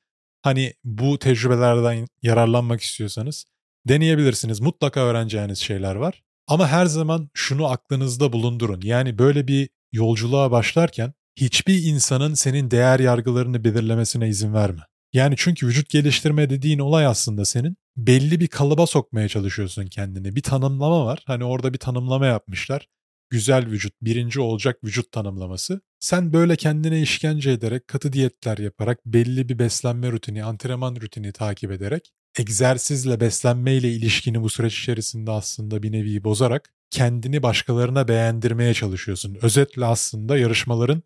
hani 0.41 0.73
bu 0.83 1.19
tecrübelerden 1.19 2.07
yararlanmak 2.21 2.81
istiyorsanız 2.81 3.45
deneyebilirsiniz. 3.87 4.59
Mutlaka 4.59 4.99
öğreneceğiniz 4.99 5.59
şeyler 5.59 5.95
var. 5.95 6.23
Ama 6.47 6.67
her 6.67 6.85
zaman 6.85 7.29
şunu 7.33 7.67
aklınızda 7.67 8.33
bulundurun. 8.33 8.81
Yani 8.83 9.17
böyle 9.17 9.47
bir 9.47 9.69
yolculuğa 9.91 10.51
başlarken 10.51 11.13
hiçbir 11.35 11.83
insanın 11.83 12.33
senin 12.33 12.71
değer 12.71 12.99
yargılarını 12.99 13.63
belirlemesine 13.63 14.29
izin 14.29 14.53
verme. 14.53 14.81
Yani 15.13 15.35
çünkü 15.37 15.67
vücut 15.67 15.89
geliştirme 15.89 16.49
dediğin 16.49 16.79
olay 16.79 17.05
aslında 17.05 17.45
senin 17.45 17.77
belli 17.97 18.39
bir 18.39 18.47
kalıba 18.47 18.87
sokmaya 18.87 19.27
çalışıyorsun 19.27 19.85
kendini. 19.85 20.35
Bir 20.35 20.41
tanımlama 20.41 21.05
var. 21.05 21.23
Hani 21.25 21.43
orada 21.43 21.73
bir 21.73 21.79
tanımlama 21.79 22.25
yapmışlar. 22.25 22.87
Güzel 23.31 23.65
vücut, 23.65 23.93
birinci 24.01 24.39
olacak 24.39 24.83
vücut 24.83 25.11
tanımlaması. 25.11 25.81
Sen 25.99 26.33
böyle 26.33 26.55
kendine 26.55 27.01
işkence 27.01 27.51
ederek, 27.51 27.87
katı 27.87 28.13
diyetler 28.13 28.57
yaparak, 28.57 29.05
belli 29.05 29.49
bir 29.49 29.59
beslenme 29.59 30.11
rutini, 30.11 30.43
antrenman 30.43 30.95
rutini 30.95 31.31
takip 31.31 31.71
ederek, 31.71 32.11
egzersizle, 32.39 33.19
beslenmeyle 33.19 33.91
ilişkini 33.91 34.41
bu 34.41 34.49
süreç 34.49 34.79
içerisinde 34.79 35.31
aslında 35.31 35.83
bir 35.83 35.91
nevi 35.91 36.23
bozarak 36.23 36.73
kendini 36.89 37.43
başkalarına 37.43 38.07
beğendirmeye 38.07 38.73
çalışıyorsun. 38.73 39.37
Özetle 39.41 39.85
aslında 39.85 40.37
yarışmaların 40.37 41.03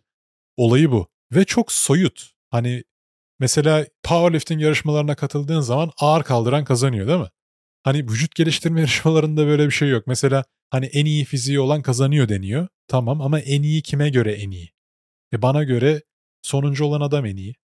olayı 0.58 0.92
bu. 0.92 1.08
Ve 1.32 1.46
çok 1.46 1.72
soyut. 1.72 2.32
Hani 2.50 2.84
mesela 3.40 3.86
powerlifting 4.04 4.62
yarışmalarına 4.62 5.16
katıldığın 5.16 5.62
zaman 5.62 5.92
ağır 6.00 6.24
kaldıran 6.24 6.66
kazanıyor 6.66 7.08
değil 7.08 7.20
mi? 7.20 7.30
Hani 7.86 8.04
vücut 8.04 8.36
geliştirme 8.36 8.80
yarışmalarında 8.82 9.48
böyle 9.48 9.66
bir 9.66 9.72
şey 9.72 9.90
yok. 9.90 10.08
Mesela 10.08 10.46
hani 10.70 10.86
en 10.86 11.06
iyi 11.06 11.26
fiziği 11.26 11.60
olan 11.60 11.82
kazanıyor 11.82 12.30
deniyor. 12.30 12.68
Tamam 12.88 13.22
ama 13.22 13.40
en 13.40 13.64
iyi 13.64 13.82
kime 13.82 14.10
göre 14.10 14.34
en 14.34 14.52
iyi? 14.52 14.70
E 15.34 15.42
bana 15.42 15.64
göre 15.64 16.02
sonuncu 16.42 16.86
olan 16.86 17.02
adam 17.02 17.26
en 17.26 17.36
iyi. 17.38 17.56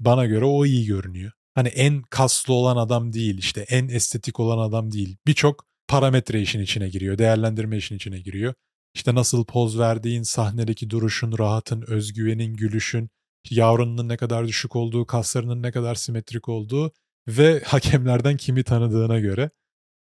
Bana 0.00 0.26
göre 0.26 0.44
o 0.44 0.66
iyi 0.66 0.86
görünüyor. 0.86 1.32
Hani 1.54 1.68
en 1.68 2.02
kaslı 2.02 2.54
olan 2.54 2.76
adam 2.76 3.12
değil 3.12 3.38
işte 3.38 3.60
en 3.60 3.88
estetik 3.88 4.40
olan 4.40 4.68
adam 4.68 4.92
değil. 4.92 5.16
Birçok 5.26 5.64
parametre 5.88 6.40
işin 6.42 6.60
içine 6.60 6.88
giriyor. 6.88 7.18
Değerlendirme 7.18 7.76
işin 7.76 7.96
içine 7.96 8.20
giriyor. 8.20 8.54
İşte 8.94 9.14
nasıl 9.14 9.44
poz 9.44 9.78
verdiğin, 9.78 10.22
sahnedeki 10.22 10.90
duruşun, 10.90 11.38
rahatın, 11.38 11.84
özgüvenin, 11.86 12.54
gülüşün, 12.54 13.10
yavrunun 13.50 14.08
ne 14.08 14.16
kadar 14.16 14.48
düşük 14.48 14.76
olduğu, 14.76 15.06
kaslarının 15.06 15.62
ne 15.62 15.72
kadar 15.72 15.94
simetrik 15.94 16.48
olduğu 16.48 16.92
ve 17.28 17.60
hakemlerden 17.66 18.36
kimi 18.36 18.64
tanıdığına 18.64 19.18
göre 19.18 19.50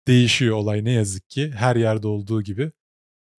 değişiyor 0.07 0.55
olay 0.55 0.85
ne 0.85 0.91
yazık 0.91 1.29
ki 1.29 1.51
her 1.51 1.75
yerde 1.75 2.07
olduğu 2.07 2.41
gibi. 2.41 2.71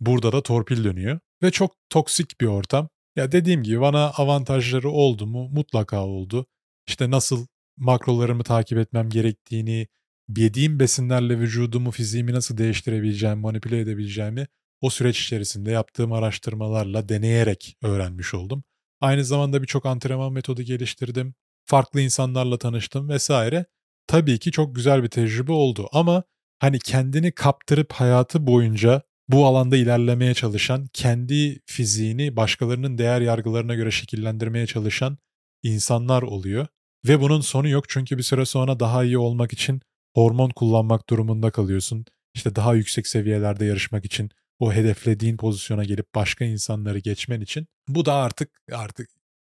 Burada 0.00 0.32
da 0.32 0.42
torpil 0.42 0.84
dönüyor 0.84 1.20
ve 1.42 1.50
çok 1.50 1.76
toksik 1.90 2.40
bir 2.40 2.46
ortam. 2.46 2.88
Ya 3.16 3.32
dediğim 3.32 3.62
gibi 3.62 3.80
bana 3.80 4.10
avantajları 4.10 4.90
oldu 4.90 5.26
mu? 5.26 5.48
Mutlaka 5.48 6.04
oldu. 6.06 6.46
İşte 6.88 7.10
nasıl 7.10 7.46
makrolarımı 7.76 8.42
takip 8.42 8.78
etmem 8.78 9.10
gerektiğini, 9.10 9.88
yediğim 10.36 10.80
besinlerle 10.80 11.38
vücudumu, 11.38 11.90
fiziğimi 11.90 12.32
nasıl 12.32 12.58
değiştirebileceğimi, 12.58 13.40
manipüle 13.40 13.80
edebileceğimi 13.80 14.46
o 14.80 14.90
süreç 14.90 15.20
içerisinde 15.20 15.70
yaptığım 15.70 16.12
araştırmalarla 16.12 17.08
deneyerek 17.08 17.76
öğrenmiş 17.82 18.34
oldum. 18.34 18.64
Aynı 19.00 19.24
zamanda 19.24 19.62
birçok 19.62 19.86
antrenman 19.86 20.32
metodu 20.32 20.62
geliştirdim. 20.62 21.34
Farklı 21.66 22.00
insanlarla 22.00 22.58
tanıştım 22.58 23.08
vesaire. 23.08 23.66
Tabii 24.06 24.38
ki 24.38 24.52
çok 24.52 24.74
güzel 24.74 25.02
bir 25.02 25.08
tecrübe 25.08 25.52
oldu 25.52 25.88
ama 25.92 26.22
hani 26.64 26.78
kendini 26.78 27.32
kaptırıp 27.32 27.92
hayatı 27.92 28.46
boyunca 28.46 29.02
bu 29.28 29.46
alanda 29.46 29.76
ilerlemeye 29.76 30.34
çalışan, 30.34 30.86
kendi 30.92 31.60
fiziğini 31.66 32.36
başkalarının 32.36 32.98
değer 32.98 33.20
yargılarına 33.20 33.74
göre 33.74 33.90
şekillendirmeye 33.90 34.66
çalışan 34.66 35.18
insanlar 35.62 36.22
oluyor. 36.22 36.66
Ve 37.08 37.20
bunun 37.20 37.40
sonu 37.40 37.68
yok 37.68 37.88
çünkü 37.88 38.18
bir 38.18 38.22
süre 38.22 38.44
sonra 38.44 38.80
daha 38.80 39.04
iyi 39.04 39.18
olmak 39.18 39.52
için 39.52 39.80
hormon 40.14 40.50
kullanmak 40.50 41.08
durumunda 41.08 41.50
kalıyorsun. 41.50 42.04
İşte 42.34 42.56
daha 42.56 42.74
yüksek 42.74 43.06
seviyelerde 43.06 43.64
yarışmak 43.64 44.04
için 44.04 44.30
o 44.58 44.72
hedeflediğin 44.72 45.36
pozisyona 45.36 45.84
gelip 45.84 46.14
başka 46.14 46.44
insanları 46.44 46.98
geçmen 46.98 47.40
için 47.40 47.66
bu 47.88 48.04
da 48.04 48.14
artık 48.14 48.50
artık 48.72 49.10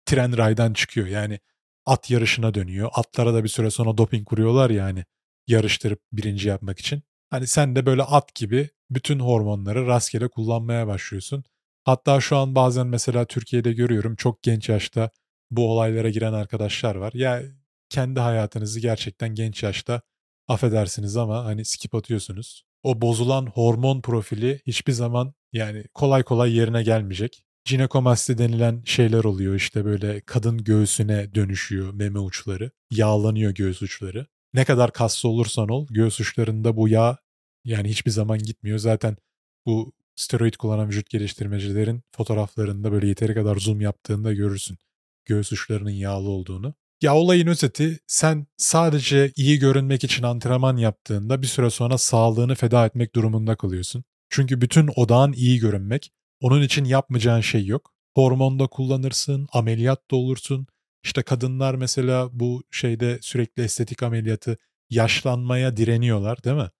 tren 0.07 0.37
raydan 0.37 0.73
çıkıyor. 0.73 1.07
Yani 1.07 1.41
at 1.87 2.11
yarışına 2.11 2.55
dönüyor. 2.55 2.91
Atlara 2.93 3.35
da 3.35 3.45
bir 3.45 3.49
süre 3.49 3.71
sonra 3.71 3.99
doping 3.99 4.29
kuruyorlar 4.29 4.71
yani 4.71 5.05
yarıştırıp 5.51 6.01
birinci 6.13 6.49
yapmak 6.49 6.79
için. 6.79 7.03
Hani 7.31 7.47
sen 7.47 7.77
de 7.77 7.87
böyle 7.87 8.03
at 8.03 8.35
gibi 8.35 8.69
bütün 8.91 9.21
hormonları 9.21 9.87
rastgele 9.87 10.29
kullanmaya 10.29 10.87
başlıyorsun. 10.87 11.45
Hatta 11.85 12.21
şu 12.21 12.37
an 12.37 12.55
bazen 12.55 12.87
mesela 12.87 13.25
Türkiye'de 13.25 13.73
görüyorum 13.73 14.17
çok 14.17 14.43
genç 14.43 14.69
yaşta 14.69 15.11
bu 15.51 15.73
olaylara 15.73 16.11
giren 16.11 16.33
arkadaşlar 16.33 16.95
var. 16.95 17.13
Ya 17.15 17.43
kendi 17.89 18.21
hayatınızı 18.21 18.81
gerçekten 18.81 19.35
genç 19.35 19.63
yaşta 19.63 20.03
affedersiniz 20.49 21.17
ama 21.17 21.45
hani 21.45 21.65
skip 21.65 21.95
atıyorsunuz. 21.95 22.65
O 22.83 23.01
bozulan 23.01 23.47
hormon 23.47 24.01
profili 24.01 24.61
hiçbir 24.67 24.93
zaman 24.93 25.35
yani 25.53 25.85
kolay 25.95 26.23
kolay 26.23 26.57
yerine 26.57 26.83
gelmeyecek. 26.83 27.45
Jinekomasti 27.65 28.39
denilen 28.39 28.83
şeyler 28.85 29.25
oluyor 29.25 29.55
işte 29.55 29.85
böyle 29.85 30.21
kadın 30.21 30.59
göğsüne 30.65 31.35
dönüşüyor 31.35 31.95
meme 31.95 32.19
uçları. 32.19 32.71
Yağlanıyor 32.91 33.51
göğüs 33.51 33.83
uçları. 33.83 34.27
Ne 34.55 34.65
kadar 34.65 34.93
kaslı 34.93 35.29
olursan 35.29 35.69
ol 35.69 35.87
göğüs 35.91 36.21
uçlarında 36.21 36.77
bu 36.77 36.89
yağ 36.89 37.17
yani 37.65 37.89
hiçbir 37.89 38.11
zaman 38.11 38.39
gitmiyor. 38.39 38.79
Zaten 38.79 39.17
bu 39.67 39.93
steroid 40.17 40.55
kullanan 40.55 40.89
vücut 40.89 41.11
geliştirmecilerin 41.11 42.03
fotoğraflarında 42.17 42.93
böyle 42.93 43.07
yeteri 43.09 43.35
kadar 43.35 43.57
zoom 43.57 43.81
yaptığında 43.81 44.33
görürsün 44.33 44.79
göğüs 45.25 45.53
uçlarının 45.53 45.91
yağlı 45.91 46.29
olduğunu. 46.29 46.75
Ya 47.03 47.15
olayın 47.17 47.47
özeti 47.47 47.99
sen 48.07 48.47
sadece 48.57 49.33
iyi 49.37 49.59
görünmek 49.59 50.05
için 50.05 50.23
antrenman 50.23 50.77
yaptığında 50.77 51.43
bir 51.43 51.47
süre 51.47 51.71
sonra 51.71 51.99
sağlığını 51.99 52.55
feda 52.55 52.87
etmek 52.87 53.15
durumunda 53.15 53.57
kalıyorsun. 53.57 54.05
Çünkü 54.31 54.61
bütün 54.61 54.91
odağın 54.97 55.33
iyi 55.33 55.59
görünmek. 55.59 56.11
Onun 56.41 56.63
için 56.63 56.85
yapmayacağın 56.85 57.41
şey 57.41 57.67
yok. 57.67 57.93
Hormon 58.15 58.59
da 58.59 58.67
kullanırsın, 58.67 59.49
ameliyat 59.53 60.11
da 60.11 60.17
olursun. 60.17 60.67
İşte 61.05 61.23
kadınlar 61.23 61.75
mesela 61.75 62.29
bu 62.33 62.63
şeyde 62.71 63.19
sürekli 63.23 63.63
estetik 63.63 64.03
ameliyatı 64.03 64.57
yaşlanmaya 64.91 65.77
direniyorlar 65.77 66.45
değil 66.45 66.57
mi? 66.57 66.71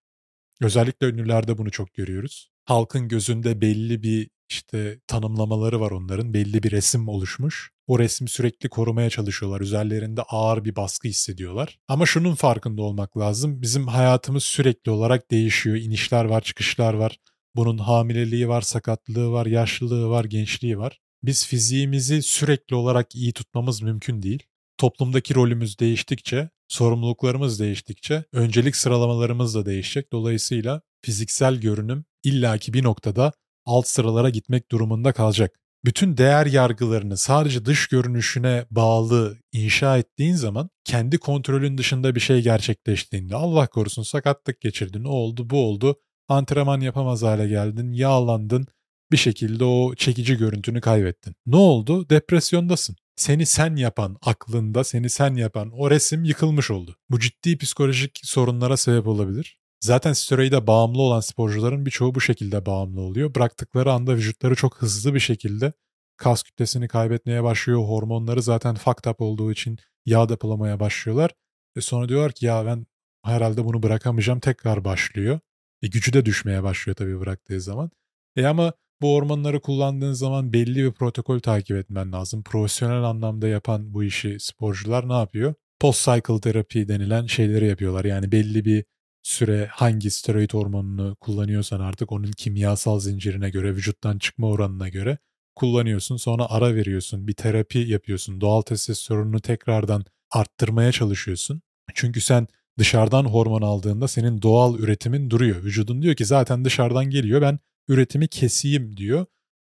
Özellikle 0.61 1.07
ünlülerde 1.07 1.59
bunu 1.59 1.71
çok 1.71 1.95
görüyoruz. 1.95 2.51
Halkın 2.65 3.09
gözünde 3.09 3.61
belli 3.61 4.03
bir 4.03 4.31
işte 4.49 5.01
tanımlamaları 5.07 5.81
var 5.81 5.91
onların. 5.91 6.35
Belli 6.35 6.63
bir 6.63 6.71
resim 6.71 7.09
oluşmuş. 7.09 7.71
O 7.87 7.99
resmi 7.99 8.29
sürekli 8.29 8.69
korumaya 8.69 9.11
çalışıyorlar. 9.11 9.61
Üzerlerinde 9.61 10.23
ağır 10.23 10.65
bir 10.65 10.77
baskı 10.77 11.09
hissediyorlar. 11.09 11.79
Ama 11.89 12.07
şunun 12.07 12.35
farkında 12.35 12.83
olmak 12.83 13.19
lazım. 13.19 13.63
Bizim 13.63 13.87
hayatımız 13.87 14.45
sürekli 14.45 14.91
olarak 14.91 15.31
değişiyor. 15.31 15.77
İnişler 15.77 16.25
var, 16.25 16.41
çıkışlar 16.41 16.95
var. 16.95 17.19
Bunun 17.57 17.79
hamileliği 17.79 18.49
var, 18.49 18.61
sakatlığı 18.61 19.31
var, 19.33 19.47
yaşlılığı 19.47 20.09
var, 20.09 20.25
gençliği 20.25 20.79
var. 20.79 21.01
Biz 21.23 21.47
fiziğimizi 21.47 22.23
sürekli 22.23 22.77
olarak 22.77 23.15
iyi 23.15 23.33
tutmamız 23.33 23.83
mümkün 23.83 24.23
değil. 24.23 24.43
Toplumdaki 24.79 25.35
rolümüz 25.35 25.79
değiştikçe, 25.79 26.51
sorumluluklarımız 26.69 27.61
değiştikçe 27.61 28.25
öncelik 28.33 28.77
sıralamalarımız 28.77 29.55
da 29.55 29.67
değişecek. 29.67 30.13
Dolayısıyla 30.13 30.83
fiziksel 31.03 31.57
görünüm 31.61 32.05
illaki 32.25 32.73
bir 32.73 32.85
noktada 32.85 33.33
alt 33.67 33.87
sıralara 33.87 34.31
gitmek 34.31 34.71
durumunda 34.71 35.13
kalacak. 35.13 35.61
Bütün 35.85 36.17
değer 36.17 36.47
yargılarını 36.47 37.17
sadece 37.17 37.65
dış 37.65 37.89
görünüşüne 37.89 38.67
bağlı 38.71 39.39
inşa 39.53 39.99
ettiğin 39.99 40.35
zaman 40.35 40.71
kendi 40.85 41.19
kontrolün 41.19 41.79
dışında 41.79 42.15
bir 42.15 42.21
şey 42.21 42.43
gerçekleştiğinde 42.43 43.37
Allah 43.37 43.67
korusun 43.67 44.03
sakatlık 44.03 44.61
geçirdin, 44.61 45.05
o 45.05 45.11
oldu, 45.11 45.51
bu 45.51 45.67
oldu, 45.67 45.97
antrenman 46.29 46.81
yapamaz 46.81 47.23
hale 47.23 47.49
geldin, 47.49 47.93
yağlandın, 47.93 48.67
bir 49.13 49.17
şekilde 49.17 49.65
o 49.65 49.95
çekici 49.95 50.37
görüntünü 50.37 50.81
kaybettin. 50.81 51.35
Ne 51.47 51.57
oldu? 51.57 52.09
Depresyondasın. 52.11 52.97
Seni 53.17 53.47
sen 53.47 53.77
yapan 53.77 54.17
aklında, 54.23 54.85
seni 54.85 55.11
sen 55.11 55.35
yapan 55.35 55.71
o 55.71 55.91
resim 55.91 56.25
yıkılmış 56.25 56.71
oldu. 56.71 56.97
Bu 57.11 57.21
ciddi 57.21 57.59
psikolojik 57.59 58.21
sorunlara 58.25 58.77
sebep 58.77 59.07
olabilir. 59.07 59.61
Zaten 59.81 60.13
steroide 60.13 60.67
bağımlı 60.67 61.03
olan 61.03 61.21
sporcuların 61.21 61.87
birçoğu 61.87 62.15
bu 62.15 62.21
şekilde 62.21 62.67
bağımlı 62.67 63.01
oluyor. 63.01 63.35
Bıraktıkları 63.35 63.93
anda 63.93 64.15
vücutları 64.17 64.55
çok 64.55 64.77
hızlı 64.77 65.15
bir 65.15 65.21
şekilde 65.21 65.73
kas 66.17 66.43
kütlesini 66.43 66.89
kaybetmeye 66.89 67.43
başlıyor. 67.43 67.81
Hormonları 67.81 68.43
zaten 68.43 68.75
fucked 68.75 69.11
up 69.11 69.21
olduğu 69.21 69.53
için 69.53 69.79
yağ 70.07 70.29
depolamaya 70.29 70.81
başlıyorlar. 70.81 71.31
Ve 71.77 71.81
sonra 71.81 72.09
diyorlar 72.09 72.33
ki 72.33 72.47
ya 72.47 72.67
ben 72.67 72.87
herhalde 73.25 73.65
bunu 73.65 73.83
bırakamayacağım 73.83 74.41
tekrar 74.41 74.85
başlıyor. 74.85 75.41
E 75.83 75.87
gücü 75.87 76.13
de 76.13 76.25
düşmeye 76.25 76.63
başlıyor 76.63 76.97
tabii 76.97 77.21
bıraktığı 77.21 77.61
zaman. 77.61 77.91
E 78.37 78.47
ama 78.47 78.73
bu 79.03 79.15
hormonları 79.15 79.61
kullandığın 79.61 80.13
zaman 80.13 80.53
belli 80.53 80.85
bir 80.85 80.93
protokol 80.93 81.41
takip 81.41 81.77
etmen 81.77 82.13
lazım. 82.13 82.43
Profesyonel 82.43 83.03
anlamda 83.03 83.49
yapan 83.49 83.95
bu 83.95 84.05
işi 84.05 84.37
sporcular 84.41 85.09
ne 85.09 85.13
yapıyor? 85.13 85.55
Post 85.81 86.05
cycle 86.05 86.41
terapi 86.41 86.89
denilen 86.89 87.27
şeyleri 87.27 87.67
yapıyorlar. 87.67 88.05
Yani 88.05 88.33
belli 88.33 88.65
bir 88.65 88.85
süre 89.23 89.69
hangi 89.73 90.11
steroid 90.11 90.51
hormonunu 90.51 91.17
kullanıyorsan 91.21 91.81
artık 91.81 92.13
onun 92.13 92.33
kimyasal 92.33 93.01
zincirine 93.01 93.51
göre, 93.51 93.75
vücuttan 93.75 94.19
çıkma 94.19 94.49
oranına 94.49 94.89
göre 94.89 95.19
kullanıyorsun. 95.57 96.17
Sonra 96.17 96.47
ara 96.51 96.75
veriyorsun, 96.75 97.29
bir 97.29 97.33
terapi 97.33 97.79
yapıyorsun. 97.79 98.41
Doğal 98.41 98.63
testosteronunu 98.63 99.41
tekrardan 99.41 100.05
arttırmaya 100.31 100.93
çalışıyorsun. 100.93 101.63
Çünkü 101.95 102.21
sen 102.21 102.47
dışarıdan 102.79 103.25
hormon 103.25 103.63
aldığında 103.63 104.09
senin 104.09 104.43
doğal 104.43 104.79
üretimin 104.79 105.31
duruyor. 105.31 105.65
Vücudun 105.65 106.03
diyor 106.03 106.15
ki 106.15 106.25
zaten 106.25 106.65
dışarıdan 106.65 107.11
geliyor 107.11 107.43
ben 107.43 107.59
üretimi 107.91 108.29
keseyim 108.29 108.97
diyor. 108.97 109.27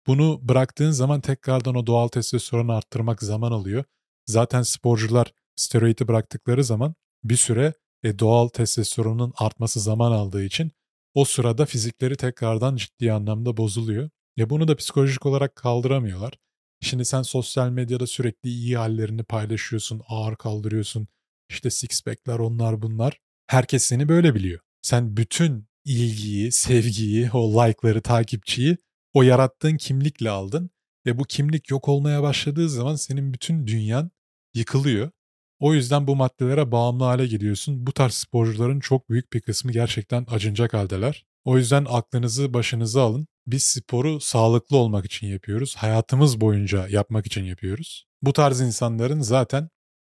Bunu 0.06 0.40
bıraktığın 0.48 0.90
zaman 0.90 1.20
tekrardan 1.20 1.74
o 1.74 1.86
doğal 1.86 2.08
testosteronu 2.08 2.72
arttırmak 2.72 3.22
zaman 3.22 3.52
alıyor. 3.52 3.84
Zaten 4.26 4.62
sporcular 4.62 5.32
steroidi 5.56 6.08
bıraktıkları 6.08 6.64
zaman 6.64 6.94
bir 7.24 7.36
süre 7.36 7.74
e, 8.02 8.18
doğal 8.18 8.48
testosteronun 8.48 9.32
artması 9.36 9.80
zaman 9.80 10.12
aldığı 10.12 10.44
için 10.44 10.72
o 11.14 11.24
sırada 11.24 11.66
fizikleri 11.66 12.16
tekrardan 12.16 12.76
ciddi 12.76 13.12
anlamda 13.12 13.56
bozuluyor. 13.56 14.10
Ya 14.36 14.50
bunu 14.50 14.68
da 14.68 14.76
psikolojik 14.76 15.26
olarak 15.26 15.56
kaldıramıyorlar. 15.56 16.38
Şimdi 16.80 17.04
sen 17.04 17.22
sosyal 17.22 17.70
medyada 17.70 18.06
sürekli 18.06 18.48
iyi 18.50 18.76
hallerini 18.76 19.22
paylaşıyorsun, 19.22 20.02
ağır 20.08 20.36
kaldırıyorsun. 20.36 21.08
İşte 21.50 21.70
six 21.70 22.02
pack'ler 22.02 22.38
onlar 22.38 22.82
bunlar. 22.82 23.20
Herkes 23.46 23.84
seni 23.84 24.08
böyle 24.08 24.34
biliyor. 24.34 24.60
Sen 24.82 25.16
bütün 25.16 25.69
ilgiyi, 25.84 26.52
sevgiyi, 26.52 27.30
o 27.32 27.66
like'ları, 27.66 28.02
takipçiyi 28.02 28.76
o 29.14 29.22
yarattığın 29.22 29.76
kimlikle 29.76 30.30
aldın. 30.30 30.70
Ve 31.06 31.18
bu 31.18 31.24
kimlik 31.24 31.70
yok 31.70 31.88
olmaya 31.88 32.22
başladığı 32.22 32.68
zaman 32.68 32.94
senin 32.94 33.32
bütün 33.32 33.66
dünyan 33.66 34.10
yıkılıyor. 34.54 35.10
O 35.58 35.74
yüzden 35.74 36.06
bu 36.06 36.16
maddelere 36.16 36.72
bağımlı 36.72 37.04
hale 37.04 37.26
geliyorsun. 37.26 37.86
Bu 37.86 37.92
tarz 37.92 38.14
sporcuların 38.14 38.80
çok 38.80 39.10
büyük 39.10 39.32
bir 39.32 39.40
kısmı 39.40 39.72
gerçekten 39.72 40.26
acınacak 40.30 40.74
haldeler. 40.74 41.24
O 41.44 41.58
yüzden 41.58 41.86
aklınızı 41.88 42.54
başınıza 42.54 43.02
alın. 43.02 43.26
Biz 43.46 43.62
sporu 43.62 44.20
sağlıklı 44.20 44.76
olmak 44.76 45.04
için 45.04 45.26
yapıyoruz. 45.26 45.76
Hayatımız 45.76 46.40
boyunca 46.40 46.88
yapmak 46.88 47.26
için 47.26 47.44
yapıyoruz. 47.44 48.06
Bu 48.22 48.32
tarz 48.32 48.60
insanların 48.60 49.20
zaten 49.20 49.68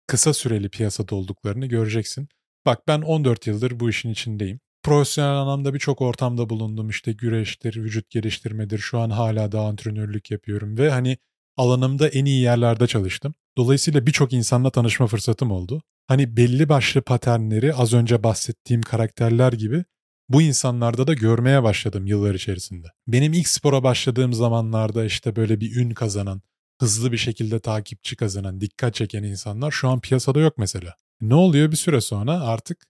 kısa 0.08 0.34
süreli 0.34 0.70
piyasada 0.70 1.16
olduklarını 1.16 1.66
göreceksin. 1.66 2.28
Bak 2.66 2.88
ben 2.88 3.02
14 3.02 3.48
yıldır 3.48 3.80
bu 3.80 3.90
işin 3.90 4.10
içindeyim. 4.10 4.60
Profesyonel 4.88 5.36
anlamda 5.36 5.74
birçok 5.74 6.02
ortamda 6.02 6.50
bulundum. 6.50 6.90
İşte 6.90 7.12
güreştir, 7.12 7.76
vücut 7.76 8.10
geliştirmedir. 8.10 8.80
Şu 8.80 9.00
an 9.00 9.10
hala 9.10 9.52
da 9.52 9.62
antrenörlük 9.62 10.32
yapıyorum 10.32 10.78
ve 10.78 10.90
hani 10.90 11.18
alanımda 11.58 12.08
en 12.08 12.26
iyi 12.26 12.42
yerlerde 12.42 12.88
çalıştım. 12.88 13.34
Dolayısıyla 13.58 14.08
birçok 14.08 14.34
insanla 14.34 14.70
tanışma 14.70 15.08
fırsatım 15.08 15.52
oldu. 15.52 15.84
Hani 16.08 16.38
belli 16.38 16.70
başlı 16.70 17.02
paternleri 17.02 17.74
az 17.74 17.94
önce 17.94 18.24
bahsettiğim 18.24 18.82
karakterler 18.82 19.54
gibi 19.54 19.86
bu 20.30 20.42
insanlarda 20.42 21.08
da 21.08 21.14
görmeye 21.14 21.64
başladım 21.64 22.06
yıllar 22.06 22.36
içerisinde. 22.36 22.88
Benim 23.08 23.34
ilk 23.34 23.48
spora 23.48 23.84
başladığım 23.84 24.34
zamanlarda 24.34 25.06
işte 25.06 25.36
böyle 25.36 25.60
bir 25.60 25.76
ün 25.76 25.90
kazanan, 25.90 26.42
hızlı 26.80 27.12
bir 27.12 27.18
şekilde 27.18 27.60
takipçi 27.60 28.16
kazanan, 28.16 28.62
dikkat 28.62 28.96
çeken 28.96 29.24
insanlar 29.24 29.72
şu 29.72 29.90
an 29.90 30.00
piyasada 30.00 30.40
yok 30.40 30.58
mesela. 30.58 30.96
Ne 31.22 31.36
oluyor 31.36 31.72
bir 31.72 31.78
süre 31.78 32.02
sonra 32.02 32.42
artık 32.42 32.86